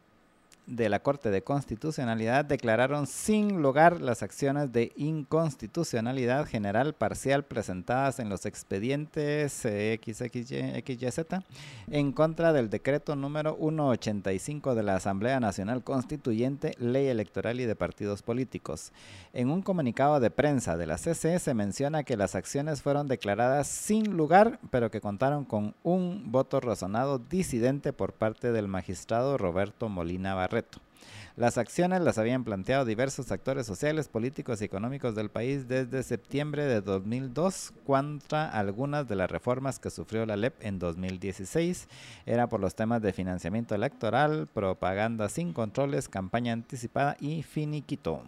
de 0.70 0.88
la 0.88 1.00
Corte 1.00 1.30
de 1.30 1.42
Constitucionalidad 1.42 2.44
declararon 2.44 3.08
sin 3.08 3.60
lugar 3.60 4.00
las 4.00 4.22
acciones 4.22 4.72
de 4.72 4.92
inconstitucionalidad 4.96 6.46
general 6.46 6.94
parcial 6.94 7.44
presentadas 7.44 8.20
en 8.20 8.28
los 8.28 8.46
expedientes 8.46 9.52
XXYZ 9.52 11.20
en 11.90 12.12
contra 12.12 12.52
del 12.52 12.70
decreto 12.70 13.16
número 13.16 13.56
185 13.60 14.76
de 14.76 14.82
la 14.84 14.94
Asamblea 14.94 15.40
Nacional 15.40 15.82
Constituyente, 15.82 16.74
Ley 16.78 17.08
Electoral 17.08 17.60
y 17.60 17.64
de 17.64 17.74
Partidos 17.74 18.22
Políticos. 18.22 18.92
En 19.32 19.50
un 19.50 19.62
comunicado 19.62 20.20
de 20.20 20.30
prensa 20.30 20.76
de 20.76 20.86
la 20.86 20.98
CC 20.98 21.40
se 21.40 21.54
menciona 21.54 22.04
que 22.04 22.16
las 22.16 22.36
acciones 22.36 22.80
fueron 22.80 23.08
declaradas 23.08 23.66
sin 23.66 24.16
lugar, 24.16 24.60
pero 24.70 24.90
que 24.90 25.00
contaron 25.00 25.44
con 25.44 25.74
un 25.82 26.30
voto 26.30 26.60
razonado 26.60 27.18
disidente 27.18 27.92
por 27.92 28.12
parte 28.12 28.52
del 28.52 28.68
magistrado 28.68 29.36
Roberto 29.36 29.88
Molina 29.88 30.34
Barret. 30.34 30.59
Las 31.36 31.58
acciones 31.58 32.02
las 32.02 32.18
habían 32.18 32.44
planteado 32.44 32.84
diversos 32.84 33.30
actores 33.32 33.64
sociales, 33.66 34.08
políticos 34.08 34.60
y 34.60 34.64
económicos 34.64 35.14
del 35.14 35.30
país 35.30 35.68
desde 35.68 36.02
septiembre 36.02 36.64
de 36.64 36.80
2002 36.80 37.72
contra 37.86 38.50
algunas 38.50 39.08
de 39.08 39.16
las 39.16 39.30
reformas 39.30 39.78
que 39.78 39.90
sufrió 39.90 40.26
la 40.26 40.36
LEP 40.36 40.54
en 40.60 40.78
2016. 40.78 41.88
Era 42.26 42.48
por 42.48 42.60
los 42.60 42.74
temas 42.74 43.00
de 43.00 43.12
financiamiento 43.12 43.74
electoral, 43.74 44.48
propaganda 44.52 45.28
sin 45.28 45.52
controles, 45.52 46.08
campaña 46.08 46.52
anticipada 46.52 47.16
y 47.20 47.42
finiquito. 47.42 48.22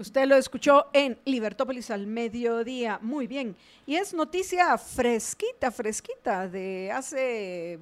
Usted 0.00 0.24
lo 0.26 0.36
escuchó 0.36 0.86
en 0.94 1.18
Libertópolis 1.26 1.90
al 1.90 2.06
mediodía. 2.06 2.98
Muy 3.02 3.26
bien. 3.26 3.54
Y 3.86 3.96
es 3.96 4.14
noticia 4.14 4.78
fresquita, 4.78 5.70
fresquita 5.70 6.48
de 6.48 6.90
hace 6.90 7.78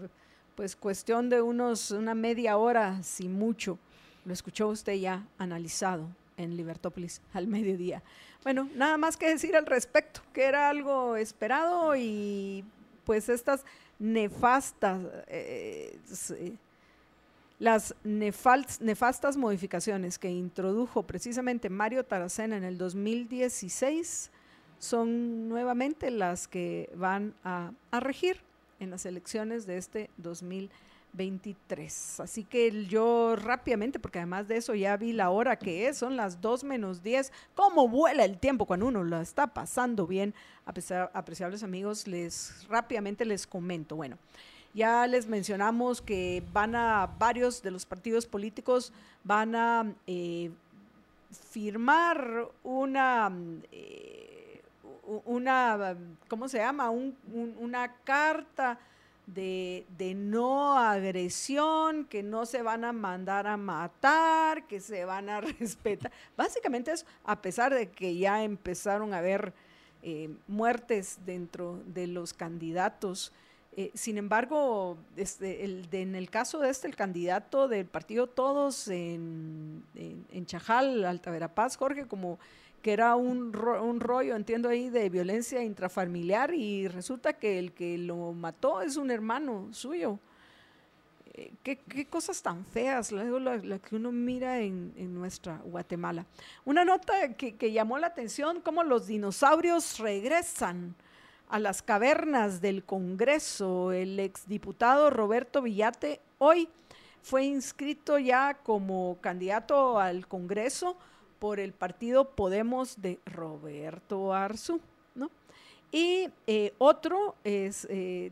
pues 0.59 0.75
cuestión 0.75 1.31
de 1.31 1.41
unos 1.41 1.93
una 1.93 2.17
media 2.17 2.57
hora, 2.57 3.01
si 3.05 3.29
mucho. 3.29 3.79
Lo 4.25 4.33
escuchó 4.33 4.67
usted 4.67 4.95
ya 4.95 5.25
analizado 5.39 6.09
en 6.37 6.57
Libertópolis 6.57 7.23
al 7.33 7.47
mediodía. 7.47 8.03
Bueno, 8.43 8.69
nada 8.75 8.97
más 8.97 9.17
que 9.17 9.29
decir 9.29 9.55
al 9.55 9.67
respecto, 9.67 10.21
que 10.33 10.43
era 10.43 10.69
algo 10.69 11.15
esperado 11.15 11.95
y 11.95 12.65
pues 13.05 13.29
estas 13.29 13.65
nefastas, 14.01 15.01
eh, 15.29 15.97
las 17.61 17.95
nefastas 18.03 19.37
modificaciones 19.37 20.19
que 20.19 20.29
introdujo 20.29 21.05
precisamente 21.05 21.71
Mario 21.71 22.05
Taracena 22.05 22.57
en 22.57 22.65
el 22.65 22.79
2016 22.79 24.33
son 24.81 25.49
nuevamente 25.49 26.11
las 26.11 26.49
que 26.49 26.91
van 26.97 27.33
a 27.45 27.71
regir 28.01 28.48
en 28.81 28.91
las 28.91 29.07
elecciones 29.07 29.67
de 29.67 29.79
este 29.79 30.11
2023. 30.19 32.21
Así 32.21 32.45
que 32.45 32.87
yo 32.87 33.37
rápidamente, 33.37 33.99
porque 33.99 34.19
además 34.19 34.49
de 34.49 34.57
eso 34.57 34.75
ya 34.75 34.97
vi 34.97 35.13
la 35.13 35.31
hora 35.31 35.57
que 35.57 35.89
es, 35.89 35.99
son 35.99 36.17
las 36.17 36.41
2 36.41 36.65
menos 36.65 37.03
10. 37.03 37.33
¿Cómo 37.55 37.89
vuela 37.89 38.25
el 38.25 38.39
tiempo 38.39 38.67
cuando 38.67 38.87
uno 38.87 39.05
lo 39.05 39.21
está 39.21 39.49
pasando 39.49 40.07
bien? 40.07 40.35
apreciables 40.65 41.63
amigos, 41.63 42.07
les 42.07 42.67
rápidamente 42.69 43.25
les 43.25 43.47
comento. 43.47 43.97
Bueno. 43.97 44.19
Ya 44.75 45.07
les 45.07 45.27
mencionamos 45.27 46.03
que 46.03 46.43
van 46.53 46.77
a 46.77 47.07
varios 47.19 47.63
de 47.63 47.71
los 47.71 47.87
partidos 47.87 48.27
políticos 48.27 48.93
van 49.25 49.55
a 49.55 49.95
eh, 50.07 50.51
firmar 51.51 52.49
una 52.63 53.33
eh, 53.73 54.38
una, 55.25 55.97
¿cómo 56.29 56.49
se 56.49 56.59
llama? 56.59 56.91
una 56.91 57.95
carta 58.05 58.79
de, 59.35 60.15
no 60.17 60.79
agresión, 60.79 62.05
que 62.05 62.23
no 62.23 62.47
se 62.47 62.63
van 62.63 62.85
a 62.85 62.93
mandar 62.93 63.47
a 63.47 63.57
matar, 63.57 64.67
que 64.67 64.81
se 64.81 65.05
van 65.05 65.29
a 65.29 65.41
respetar. 65.59 66.11
Básicamente 66.37 66.93
es 66.93 67.07
a 67.25 67.41
pesar 67.41 67.75
de 67.75 67.91
que 67.91 68.17
ya 68.17 68.43
empezaron 68.43 69.13
a 69.13 69.19
haber 69.19 69.53
eh, 70.03 70.31
muertes 70.47 71.19
dentro 71.27 71.83
de 71.87 72.07
los 72.07 72.33
candidatos. 72.33 73.33
Eh, 73.77 73.91
sin 73.95 74.19
embargo, 74.19 74.97
este, 75.17 75.65
el, 75.65 75.89
en 75.93 76.15
el 76.15 76.31
caso 76.31 76.59
de 76.61 76.71
este, 76.71 76.89
el 76.89 76.97
candidato 76.97 77.69
del 77.69 77.87
partido 77.87 78.27
Todos 78.27 78.89
en, 78.89 79.85
en, 79.95 80.27
en 80.33 80.47
Chajal, 80.47 81.05
Alta 81.05 81.31
Verapaz, 81.31 81.77
Jorge, 81.77 82.07
como 82.07 82.39
que 82.83 82.93
era 82.93 83.17
un, 83.17 83.57
un 83.57 84.01
rollo, 84.01 84.37
entiendo 84.37 84.69
ahí, 84.69 84.91
de 84.91 85.09
violencia 85.09 85.63
intrafamiliar 85.63 86.55
y 86.55 86.89
resulta 86.89 87.33
que 87.33 87.59
el 87.59 87.73
que 87.73 87.99
lo 87.99 88.33
mató 88.33 88.81
es 88.81 88.97
un 88.97 89.11
hermano 89.11 89.69
suyo. 89.73 90.19
Eh, 91.35 91.53
¿Qué, 91.63 92.07
cosas 92.07 92.43
tan 92.43 92.65
feas, 92.65 93.13
luego 93.13 93.39
la, 93.39 93.79
que 93.79 93.95
uno 93.95 94.11
mira 94.11 94.61
en, 94.61 95.15
nuestra 95.15 95.59
Guatemala. 95.59 96.27
Una 96.65 96.85
nota 96.85 97.35
que, 97.35 97.57
que 97.57 97.73
llamó 97.73 97.99
la 97.99 98.09
atención, 98.09 98.61
cómo 98.61 98.83
los 98.83 99.07
dinosaurios 99.07 99.99
regresan 99.99 100.95
a 101.49 101.59
las 101.59 101.83
cavernas 101.83 102.61
del 102.61 102.85
Congreso. 102.85 103.93
El 103.93 104.19
exdiputado 104.21 105.11
Roberto 105.11 105.63
Villate 105.63 106.21
hoy 106.39 106.69
fue 107.23 107.45
inscrito 107.45 108.19
ya 108.19 108.55
como 108.55 109.19
candidato 109.21 109.99
al 109.99 110.27
Congreso 110.27 110.97
por 111.39 111.61
el 111.61 111.73
partido 111.73 112.31
Podemos 112.31 113.01
de 113.01 113.19
Roberto 113.27 114.33
Arzú, 114.33 114.81
¿no? 115.15 115.31
Y 115.91 116.29
eh, 116.47 116.75
otro 116.79 117.35
es 117.45 117.87
eh, 117.91 118.31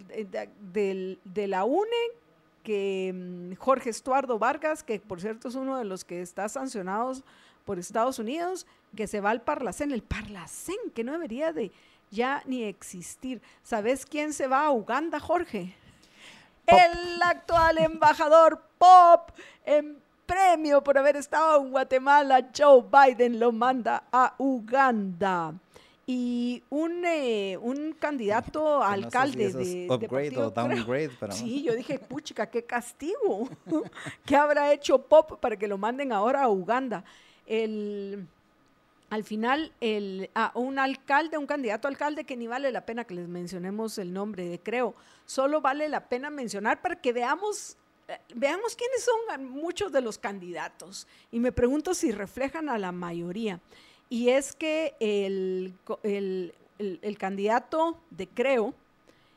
de, 0.61 1.47
la 1.47 1.65
UNE, 1.65 1.89
que 2.63 3.13
mm, 3.15 3.55
Jorge 3.55 3.91
Estuardo 3.91 4.39
Vargas, 4.39 4.83
que 4.83 5.01
por 5.01 5.21
cierto 5.21 5.49
es 5.49 5.55
uno 5.55 5.79
de 5.79 5.85
los 5.85 6.05
que 6.05 6.21
está 6.21 6.49
sancionados 6.49 7.23
por 7.65 7.79
Estados 7.79 8.19
Unidos, 8.19 8.67
que 8.95 9.07
se 9.07 9.21
va 9.21 9.31
al 9.31 9.43
Parlacén, 9.43 9.93
el 9.93 10.03
Parlacén, 10.03 10.77
que 10.95 11.05
no 11.05 11.13
debería 11.13 11.53
de 11.53 11.73
ya 12.11 12.43
ni 12.47 12.65
existir. 12.65 13.41
¿Sabes 13.63 14.07
quién 14.07 14.33
se 14.33 14.47
va 14.47 14.67
a 14.67 14.71
Uganda, 14.71 15.19
Jorge? 15.19 15.75
El 16.67 17.23
actual 17.23 17.79
embajador 17.79 18.63
Pop 18.79 19.31
en 19.65 19.97
premio 20.27 20.83
por 20.83 20.99
haber 20.99 21.17
estado 21.17 21.63
en 21.63 21.71
Guatemala. 21.71 22.49
Joe 22.57 22.85
Biden 22.91 23.39
lo 23.41 23.53
manda 23.53 24.05
a 24.13 24.35
Uganda 24.39 25.55
y 26.07 26.63
un, 26.71 27.05
eh, 27.05 27.59
un 27.61 27.93
candidato 27.93 28.81
a 28.81 28.93
alcalde 28.93 29.53
de, 29.53 29.89
upgrade 29.91 30.39
o 30.39 30.51
downgrade. 30.51 31.11
Sí, 31.33 31.65
yo 31.65 31.75
dije, 31.75 31.99
puchica, 31.99 32.49
qué 32.49 32.65
castigo. 32.65 33.49
¿Qué 34.25 34.37
habrá 34.37 34.73
hecho 34.73 34.99
Pop 35.03 35.41
para 35.41 35.57
que 35.57 35.67
lo 35.67 35.79
manden 35.79 36.13
ahora 36.13 36.45
a 36.45 36.49
Uganda? 36.49 37.05
El, 37.45 38.29
al 39.11 39.25
final, 39.25 39.73
el, 39.81 40.31
un 40.55 40.79
alcalde, 40.79 41.39
un 41.39 41.47
candidato 41.47 41.89
a 41.89 41.91
alcalde 41.91 42.23
que 42.23 42.37
ni 42.37 42.47
vale 42.47 42.71
la 42.71 42.87
pena 42.87 43.05
que 43.05 43.15
les 43.15 43.27
mencionemos 43.27 43.99
el 43.99 44.13
nombre 44.13 44.49
de 44.49 44.61
Creo, 44.61 44.95
solo 45.25 45.61
vale 45.61 45.89
la 45.89 46.09
pena 46.09 46.31
mencionar 46.31 46.81
para 46.83 46.95
que 46.97 47.13
veamos 47.13 47.77
veamos 48.35 48.77
quiénes 48.77 49.05
son 49.05 49.47
muchos 49.47 49.91
de 49.93 50.01
los 50.01 50.19
candidatos 50.19 51.07
y 51.33 51.41
me 51.41 51.53
pregunto 51.53 51.95
si 51.95 52.13
reflejan 52.13 52.69
a 52.69 52.79
la 52.79 52.93
mayoría 52.93 53.61
y 54.09 54.29
es 54.29 54.55
que 54.55 54.95
el, 55.01 55.75
candidato 57.19 57.99
de 58.11 58.29
Creo, 58.29 58.75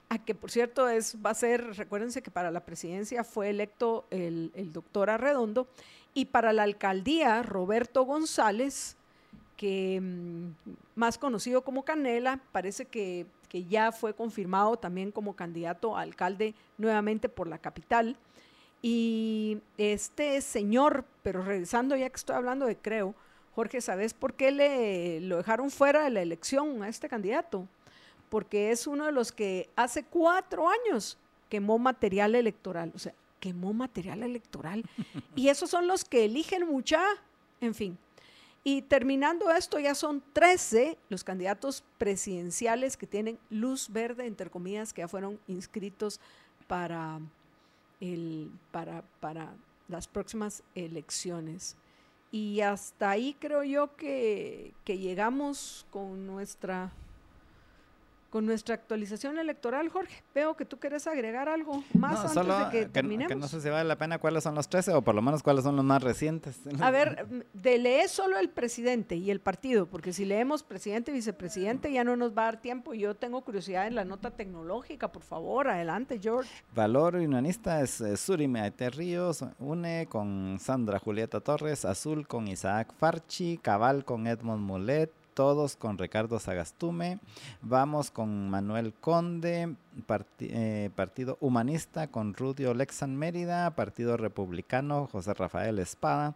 a 0.09 0.23
que 0.23 0.35
por 0.35 0.51
cierto 0.51 0.89
es, 0.89 1.17
va 1.23 1.31
a 1.31 1.35
ser, 1.35 1.75
recuérdense 1.75 2.21
que 2.21 2.31
para 2.31 2.51
la 2.51 2.65
presidencia 2.65 3.23
fue 3.23 3.49
electo 3.49 4.05
el, 4.11 4.51
doctor 4.71 5.09
Arredondo, 5.09 5.67
y 6.13 6.25
para 6.25 6.53
la 6.53 6.63
alcaldía 6.63 7.43
Roberto 7.43 8.03
González, 8.03 8.95
que 9.57 9.99
mm, 10.01 10.53
más 10.95 11.17
conocido 11.17 11.63
como 11.63 11.83
Canela, 11.83 12.39
parece 12.51 12.85
que, 12.85 13.25
que, 13.47 13.65
ya 13.65 13.91
fue 13.91 14.13
confirmado 14.13 14.77
también 14.77 15.11
como 15.11 15.35
candidato 15.35 15.95
a 15.95 16.01
alcalde 16.01 16.55
nuevamente 16.77 17.29
por 17.29 17.47
la 17.47 17.59
capital. 17.59 18.17
Y 18.81 19.59
este 19.77 20.39
señor, 20.41 21.05
pero 21.21 21.43
regresando 21.43 21.95
ya 21.95 22.09
que 22.09 22.15
estoy 22.15 22.35
hablando 22.35 22.65
de 22.65 22.77
Creo, 22.77 23.13
Jorge, 23.55 23.81
¿sabes 23.81 24.13
por 24.13 24.35
qué 24.35 24.51
le 24.51 25.19
lo 25.21 25.37
dejaron 25.37 25.69
fuera 25.69 26.03
de 26.03 26.09
la 26.09 26.21
elección 26.21 26.81
a 26.83 26.87
este 26.87 27.09
candidato? 27.09 27.67
Porque 28.29 28.71
es 28.71 28.87
uno 28.87 29.05
de 29.05 29.11
los 29.11 29.31
que 29.31 29.69
hace 29.75 30.03
cuatro 30.03 30.69
años 30.69 31.17
quemó 31.49 31.77
material 31.77 32.35
electoral. 32.35 32.91
O 32.95 32.99
sea, 32.99 33.13
quemó 33.39 33.73
material 33.73 34.23
electoral. 34.23 34.83
Y 35.35 35.49
esos 35.49 35.69
son 35.69 35.87
los 35.87 36.05
que 36.05 36.25
eligen 36.25 36.67
mucha, 36.67 37.01
en 37.61 37.73
fin. 37.73 37.97
Y 38.63 38.81
terminando 38.83 39.49
esto, 39.51 39.79
ya 39.79 39.95
son 39.95 40.21
13 40.33 40.97
los 41.09 41.23
candidatos 41.23 41.83
presidenciales 41.97 42.97
que 42.97 43.07
tienen 43.07 43.39
luz 43.49 43.89
verde, 43.89 44.25
entre 44.25 44.49
comillas, 44.49 44.93
que 44.93 45.01
ya 45.01 45.07
fueron 45.07 45.39
inscritos 45.47 46.19
para, 46.67 47.19
el, 47.99 48.51
para, 48.71 49.03
para 49.19 49.53
las 49.87 50.07
próximas 50.07 50.63
elecciones. 50.75 51.75
Y 52.31 52.61
hasta 52.61 53.09
ahí 53.09 53.35
creo 53.39 53.63
yo 53.63 53.95
que, 53.95 54.73
que 54.85 54.97
llegamos 54.97 55.85
con 55.89 56.27
nuestra 56.27 56.91
con 58.29 58.45
nuestra 58.45 58.75
actualización 58.75 59.37
electoral, 59.37 59.89
Jorge. 59.89 60.23
Veo 60.33 60.55
que 60.55 60.65
tú 60.65 60.79
quieres 60.79 61.07
agregar 61.07 61.49
algo 61.49 61.83
más 61.93 62.35
antes 62.35 62.57
de 62.57 62.69
que, 62.71 62.85
terminemos. 62.85 63.29
Que 63.31 63.35
no 63.39 63.47
sé 63.47 63.61
si 63.61 63.69
vale 63.69 63.87
la 63.87 63.97
pena 63.97 64.19
cuáles 64.19 64.43
son 64.43 64.55
los 64.55 64.69
13 64.69 64.93
o 64.93 65.01
por 65.01 65.15
lo 65.15 65.21
menos 65.21 65.43
cuáles 65.43 65.63
son 65.63 65.75
los 65.75 65.85
más 65.85 66.03
recientes. 66.03 66.61
A 66.79 66.91
ver, 66.91 67.27
de 67.53 67.77
leer 67.77 68.09
solo 68.09 68.37
el 68.37 68.49
presidente 68.49 69.15
y 69.15 69.31
el 69.31 69.41
partido, 69.41 69.87
porque 69.87 70.13
si 70.13 70.25
leemos 70.25 70.63
presidente 70.63 71.11
y 71.11 71.15
vicepresidente 71.15 71.91
ya 71.91 72.03
no 72.03 72.15
nos 72.15 72.37
va 72.37 72.43
a 72.43 72.45
dar 72.45 72.61
tiempo. 72.61 72.93
Yo 72.93 73.15
tengo 73.15 73.41
curiosidad 73.41 73.87
en 73.87 73.95
la 73.95 74.05
nota 74.05 74.31
tecnológica, 74.31 75.11
por 75.11 75.23
favor, 75.23 75.67
adelante, 75.67 76.19
George. 76.21 76.49
Valor 76.73 77.15
unionista 77.15 77.81
es 77.81 78.01
eh, 78.01 78.17
Surime 78.17 78.69
Ríos, 78.89 79.43
UNE 79.59 80.07
con 80.07 80.57
Sandra 80.59 80.99
Julieta 80.99 81.41
Torres, 81.41 81.85
Azul 81.85 82.27
con 82.27 82.47
Isaac 82.47 82.93
Farchi, 82.97 83.57
Cabal 83.57 84.05
con 84.05 84.27
Edmond 84.27 84.61
Mulet, 84.61 85.11
todos 85.33 85.75
con 85.75 85.97
Ricardo 85.97 86.39
Sagastume, 86.39 87.19
vamos 87.61 88.11
con 88.11 88.49
Manuel 88.49 88.93
Conde, 88.93 89.75
eh, 90.39 90.89
Partido 90.95 91.37
Humanista 91.41 92.07
con 92.07 92.33
Rudio 92.33 92.73
Lexan 92.73 93.15
Mérida, 93.15 93.75
Partido 93.75 94.17
Republicano 94.17 95.07
José 95.11 95.33
Rafael 95.33 95.79
Espada. 95.79 96.35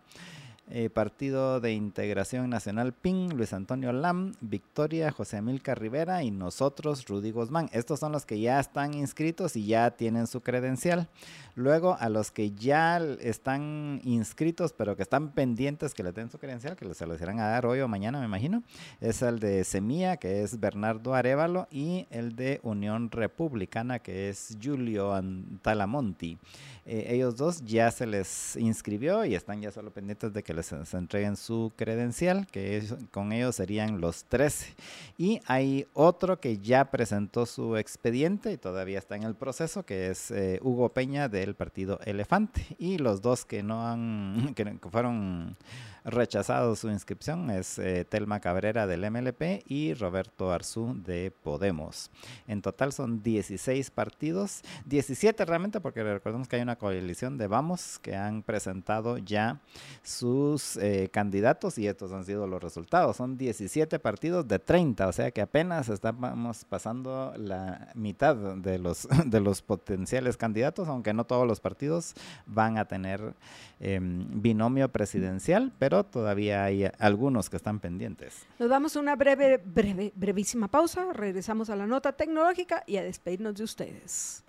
Eh, 0.69 0.89
Partido 0.89 1.59
de 1.59 1.73
Integración 1.73 2.49
Nacional 2.49 2.93
PIN, 2.93 3.35
Luis 3.35 3.51
Antonio 3.51 3.91
Lam, 3.91 4.31
Victoria, 4.39 5.11
José 5.11 5.37
Emilca 5.37 5.75
Rivera 5.75 6.23
y 6.23 6.31
nosotros, 6.31 7.05
Rudy 7.05 7.31
Guzmán. 7.31 7.69
Estos 7.73 7.99
son 7.99 8.13
los 8.13 8.25
que 8.25 8.39
ya 8.39 8.61
están 8.61 8.93
inscritos 8.93 9.57
y 9.57 9.65
ya 9.65 9.91
tienen 9.91 10.25
su 10.25 10.39
credencial. 10.39 11.09
Luego, 11.55 11.97
a 11.99 12.07
los 12.07 12.31
que 12.31 12.51
ya 12.51 12.97
están 13.19 13.99
inscritos, 14.05 14.73
pero 14.73 14.95
que 14.95 15.03
están 15.03 15.33
pendientes 15.33 15.93
que 15.93 16.01
le 16.01 16.13
den 16.13 16.31
su 16.31 16.39
credencial, 16.39 16.77
que 16.77 16.91
se 16.93 17.05
los 17.05 17.21
irán 17.21 17.39
a 17.41 17.49
dar 17.49 17.65
hoy 17.65 17.81
o 17.81 17.87
mañana, 17.89 18.19
me 18.19 18.25
imagino, 18.25 18.63
es 19.01 19.21
el 19.21 19.39
de 19.39 19.65
Semilla, 19.65 20.15
que 20.17 20.43
es 20.43 20.59
Bernardo 20.59 21.13
Arevalo, 21.13 21.67
y 21.69 22.07
el 22.09 22.35
de 22.37 22.61
Unión 22.63 23.11
Republicana, 23.11 23.99
que 23.99 24.29
es 24.29 24.57
Julio 24.63 25.13
Antalamonti. 25.13 26.39
Eh, 26.85 27.05
ellos 27.09 27.37
dos 27.37 27.63
ya 27.63 27.91
se 27.91 28.05
les 28.05 28.55
inscribió 28.55 29.23
y 29.23 29.35
están 29.35 29.61
ya 29.61 29.71
solo 29.71 29.91
pendientes 29.91 30.33
de 30.33 30.43
que 30.43 30.52
les, 30.53 30.71
entreguen 30.93 31.35
su 31.35 31.71
credencial, 31.75 32.47
que 32.47 32.83
con 33.11 33.31
ellos 33.31 33.55
serían 33.55 33.99
los 34.01 34.25
13. 34.25 34.73
Y 35.17 35.41
hay 35.45 35.87
otro 35.93 36.39
que 36.39 36.57
ya 36.59 36.85
presentó 36.85 37.45
su 37.45 37.77
expediente 37.77 38.51
y 38.51 38.57
todavía 38.57 38.99
está 38.99 39.15
en 39.15 39.23
el 39.23 39.35
proceso, 39.35 39.83
que 39.83 40.09
es 40.09 40.31
eh, 40.31 40.59
Hugo 40.61 40.89
Peña 40.89 41.29
del 41.29 41.55
partido 41.55 41.99
Elefante. 42.05 42.65
Y 42.77 42.97
los 42.97 43.21
dos 43.21 43.45
que 43.45 43.63
no 43.63 43.87
han, 43.87 44.53
que 44.55 44.89
fueron 44.89 45.57
rechazado 46.05 46.75
su 46.75 46.89
inscripción 46.89 47.49
es 47.49 47.79
eh, 47.79 48.05
Telma 48.05 48.39
Cabrera 48.39 48.87
del 48.87 49.09
MLP 49.09 49.63
y 49.65 49.93
Roberto 49.93 50.51
Arzú 50.51 50.95
de 51.03 51.31
Podemos. 51.31 52.11
En 52.47 52.61
total 52.61 52.91
son 52.91 53.23
16 53.23 53.91
partidos, 53.91 54.61
17 54.85 55.45
realmente 55.45 55.79
porque 55.79 56.03
recordemos 56.03 56.47
que 56.47 56.57
hay 56.57 56.61
una 56.61 56.77
coalición 56.77 57.37
de 57.37 57.47
Vamos 57.47 57.99
que 57.99 58.15
han 58.15 58.43
presentado 58.43 59.17
ya 59.17 59.61
sus 60.01 60.77
eh, 60.77 61.09
candidatos 61.11 61.77
y 61.77 61.87
estos 61.87 62.11
han 62.11 62.25
sido 62.25 62.47
los 62.47 62.61
resultados. 62.61 63.17
Son 63.17 63.37
17 63.37 63.99
partidos 63.99 64.47
de 64.47 64.59
30, 64.59 65.07
o 65.07 65.11
sea 65.11 65.31
que 65.31 65.41
apenas 65.41 65.89
estamos 65.89 66.65
pasando 66.65 67.33
la 67.37 67.89
mitad 67.95 68.35
de 68.35 68.79
los, 68.79 69.07
de 69.25 69.39
los 69.39 69.61
potenciales 69.61 70.37
candidatos, 70.37 70.87
aunque 70.87 71.13
no 71.13 71.25
todos 71.25 71.47
los 71.47 71.59
partidos 71.59 72.13
van 72.45 72.77
a 72.77 72.85
tener 72.85 73.33
em, 73.79 74.25
binomio 74.41 74.89
presidencial, 74.89 75.71
pero 75.79 75.92
todavía 76.01 76.63
hay 76.63 76.89
algunos 76.97 77.51
que 77.51 77.57
están 77.57 77.79
pendientes. 77.79 78.47
Nos 78.57 78.69
damos 78.69 78.95
una 78.95 79.15
breve, 79.15 79.57
breve, 79.63 80.11
brevísima 80.15 80.67
pausa, 80.67 81.13
regresamos 81.13 81.69
a 81.69 81.75
la 81.75 81.85
nota 81.85 82.13
tecnológica 82.13 82.83
y 82.87 82.97
a 82.97 83.03
despedirnos 83.03 83.53
de 83.53 83.63
ustedes. 83.63 84.43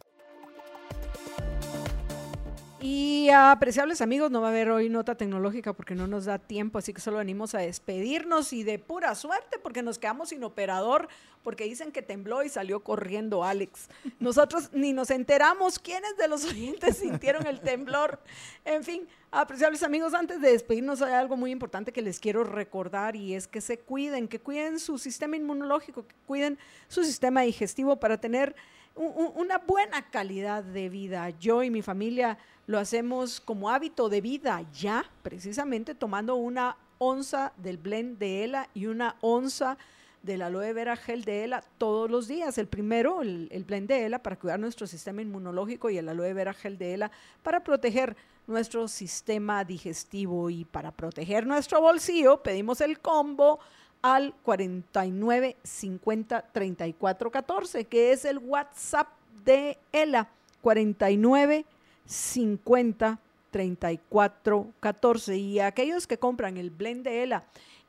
Y 2.86 3.30
apreciables 3.30 4.02
amigos, 4.02 4.30
no 4.30 4.42
va 4.42 4.48
a 4.48 4.50
haber 4.50 4.70
hoy 4.70 4.90
nota 4.90 5.14
tecnológica 5.14 5.72
porque 5.72 5.94
no 5.94 6.06
nos 6.06 6.26
da 6.26 6.38
tiempo, 6.38 6.76
así 6.76 6.92
que 6.92 7.00
solo 7.00 7.16
venimos 7.16 7.54
a 7.54 7.60
despedirnos 7.60 8.52
y 8.52 8.62
de 8.62 8.78
pura 8.78 9.14
suerte 9.14 9.58
porque 9.58 9.82
nos 9.82 9.98
quedamos 9.98 10.28
sin 10.28 10.44
operador 10.44 11.08
porque 11.42 11.64
dicen 11.64 11.92
que 11.92 12.02
tembló 12.02 12.42
y 12.42 12.50
salió 12.50 12.80
corriendo 12.80 13.42
Alex. 13.42 13.88
Nosotros 14.20 14.68
ni 14.74 14.92
nos 14.92 15.10
enteramos 15.10 15.78
quiénes 15.78 16.14
de 16.18 16.28
los 16.28 16.44
oyentes 16.50 16.98
sintieron 16.98 17.46
el 17.46 17.60
temblor. 17.60 18.20
En 18.66 18.84
fin, 18.84 19.08
apreciables 19.30 19.82
amigos, 19.82 20.12
antes 20.12 20.42
de 20.42 20.50
despedirnos 20.50 21.00
hay 21.00 21.14
algo 21.14 21.38
muy 21.38 21.52
importante 21.52 21.90
que 21.90 22.02
les 22.02 22.20
quiero 22.20 22.44
recordar 22.44 23.16
y 23.16 23.34
es 23.34 23.48
que 23.48 23.62
se 23.62 23.78
cuiden, 23.78 24.28
que 24.28 24.40
cuiden 24.40 24.78
su 24.78 24.98
sistema 24.98 25.38
inmunológico, 25.38 26.06
que 26.06 26.14
cuiden 26.26 26.58
su 26.88 27.02
sistema 27.02 27.40
digestivo 27.40 27.96
para 27.96 28.20
tener 28.20 28.54
una 28.94 29.58
buena 29.58 30.02
calidad 30.10 30.62
de 30.62 30.88
vida. 30.88 31.30
Yo 31.30 31.62
y 31.62 31.70
mi 31.70 31.82
familia 31.82 32.38
lo 32.66 32.78
hacemos 32.78 33.40
como 33.40 33.70
hábito 33.70 34.08
de 34.08 34.20
vida 34.20 34.64
ya, 34.72 35.04
precisamente 35.22 35.94
tomando 35.94 36.36
una 36.36 36.76
onza 36.98 37.52
del 37.56 37.76
blend 37.78 38.18
de 38.18 38.44
ELA 38.44 38.68
y 38.74 38.86
una 38.86 39.16
onza 39.20 39.76
del 40.22 40.40
aloe 40.40 40.72
vera 40.72 40.96
gel 40.96 41.24
de 41.24 41.44
ELA 41.44 41.62
todos 41.76 42.10
los 42.10 42.28
días. 42.28 42.56
El 42.56 42.66
primero, 42.66 43.20
el, 43.20 43.64
blend 43.66 43.88
de 43.88 44.06
ELA 44.06 44.22
para 44.22 44.38
cuidar 44.38 44.58
nuestro 44.58 44.86
sistema 44.86 45.20
inmunológico 45.20 45.90
y 45.90 45.98
el 45.98 46.08
aloe 46.08 46.32
vera 46.32 46.54
gel 46.54 46.78
de 46.78 46.94
ELA 46.94 47.10
para 47.42 47.62
proteger 47.62 48.16
nuestro 48.46 48.88
sistema 48.88 49.64
digestivo 49.64 50.50
y 50.50 50.64
para 50.64 50.90
proteger 50.92 51.46
nuestro 51.46 51.80
bolsillo 51.80 52.42
pedimos 52.42 52.80
el 52.80 53.00
combo 53.00 53.58
al 54.04 54.34
49 54.42 55.56
50 55.62 56.42
34 56.52 57.30
14, 57.30 57.86
que 57.86 58.12
es 58.12 58.26
el 58.26 58.36
WhatsApp 58.36 59.08
de 59.46 59.78
ELA 59.92 60.28
49 60.60 61.64
50 62.04 63.18
3414. 63.50 65.36
Y 65.38 65.60
aquellos 65.60 66.06
que 66.06 66.18
compran 66.18 66.58
el 66.58 66.68
blend 66.68 67.04
de 67.04 67.22
ELA 67.22 67.44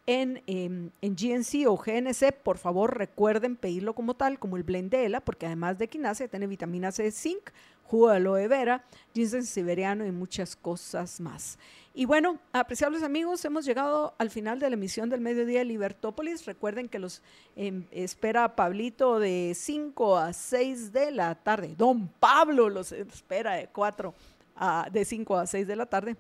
en, 0.08 0.44
em, 0.46 0.92
GNC 1.02 1.68
o 1.68 1.78
GNC, 1.78 2.32
por 2.32 2.58
favor 2.58 2.98
recuerden 2.98 3.56
pedirlo 3.56 3.94
como 3.94 4.14
tal, 4.16 4.38
como 4.40 4.58
el 4.58 4.64
blend 4.64 4.92
de 4.92 5.06
ELA, 5.06 5.22
porque 5.22 5.46
además 5.46 5.78
de 5.78 5.88
quinasia 5.88 6.28
tiene 6.28 6.48
vitamina 6.48 6.92
C, 6.92 7.12
zinc, 7.12 7.50
jugo 7.84 8.10
de 8.10 8.18
aloe 8.18 8.48
vera, 8.48 8.84
ginseng 9.14 9.44
siberiano 9.44 10.06
y 10.06 10.12
muchas 10.12 10.56
cosas 10.56 11.20
más. 11.20 11.58
Y 11.94 12.06
bueno, 12.06 12.40
apreciables 12.52 13.04
amigos, 13.04 13.46
hemos 13.46 13.66
llegado 13.66 14.16
al 14.18 14.30
final 14.30 14.60
de 14.60 14.70
la 14.70 14.74
emisión 14.74 15.10
del 15.10 15.22
mediodía 15.22 15.60
de 15.60 15.66
Libertópolis. 15.66 16.46
Recuerden 16.46 16.90
que 16.90 17.00
los 17.00 17.22
em, 17.56 17.86
espera 17.92 18.56
Pablito 18.56 19.20
de 19.20 19.54
5 19.56 20.18
a 20.18 20.34
6 20.34 20.92
de 20.92 21.12
la 21.12 21.36
tarde. 21.36 21.74
Don 21.78 22.08
Pablo 22.08 22.70
los 22.70 22.92
espera 22.92 23.54
de 23.54 23.68
4 23.68 24.14
a, 24.58 24.90
de 24.92 25.06
5 25.06 25.38
a 25.38 25.48
6 25.48 25.68
de 25.68 25.76
la 25.76 25.86
tarde. 25.86 26.16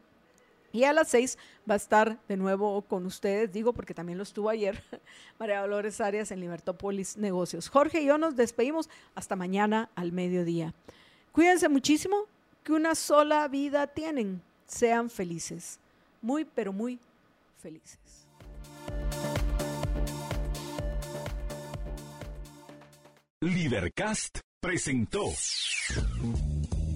Y 0.76 0.84
a 0.84 0.92
las 0.92 1.08
6 1.08 1.38
va 1.70 1.76
a 1.76 1.78
estar 1.78 2.20
de 2.28 2.36
nuevo 2.36 2.82
con 2.82 3.06
ustedes, 3.06 3.54
digo 3.54 3.72
porque 3.72 3.94
también 3.94 4.18
lo 4.18 4.24
estuvo 4.24 4.50
ayer, 4.50 4.84
María 5.40 5.62
Dolores 5.62 6.02
Arias 6.02 6.32
en 6.32 6.42
Libertópolis 6.42 7.16
Negocios. 7.16 7.70
Jorge 7.70 8.02
y 8.02 8.08
yo 8.08 8.18
nos 8.18 8.36
despedimos 8.36 8.90
hasta 9.16 9.38
mañana 9.38 9.90
al 9.96 10.12
mediodía. 10.12 10.74
Cuídense 11.32 11.70
muchísimo, 11.70 12.26
que 12.66 12.74
una 12.74 12.94
sola 12.94 13.48
vida 13.48 13.88
tienen. 13.88 14.42
Sean 14.68 15.10
felices, 15.10 15.80
muy, 16.22 16.44
pero 16.44 16.74
muy 16.74 17.00
felices. 17.62 17.98
Libercast 23.40 24.40
presentó 24.60 25.24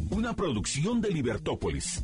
una 0.10 0.36
producción 0.36 1.00
de 1.00 1.12
Libertópolis. 1.12 2.04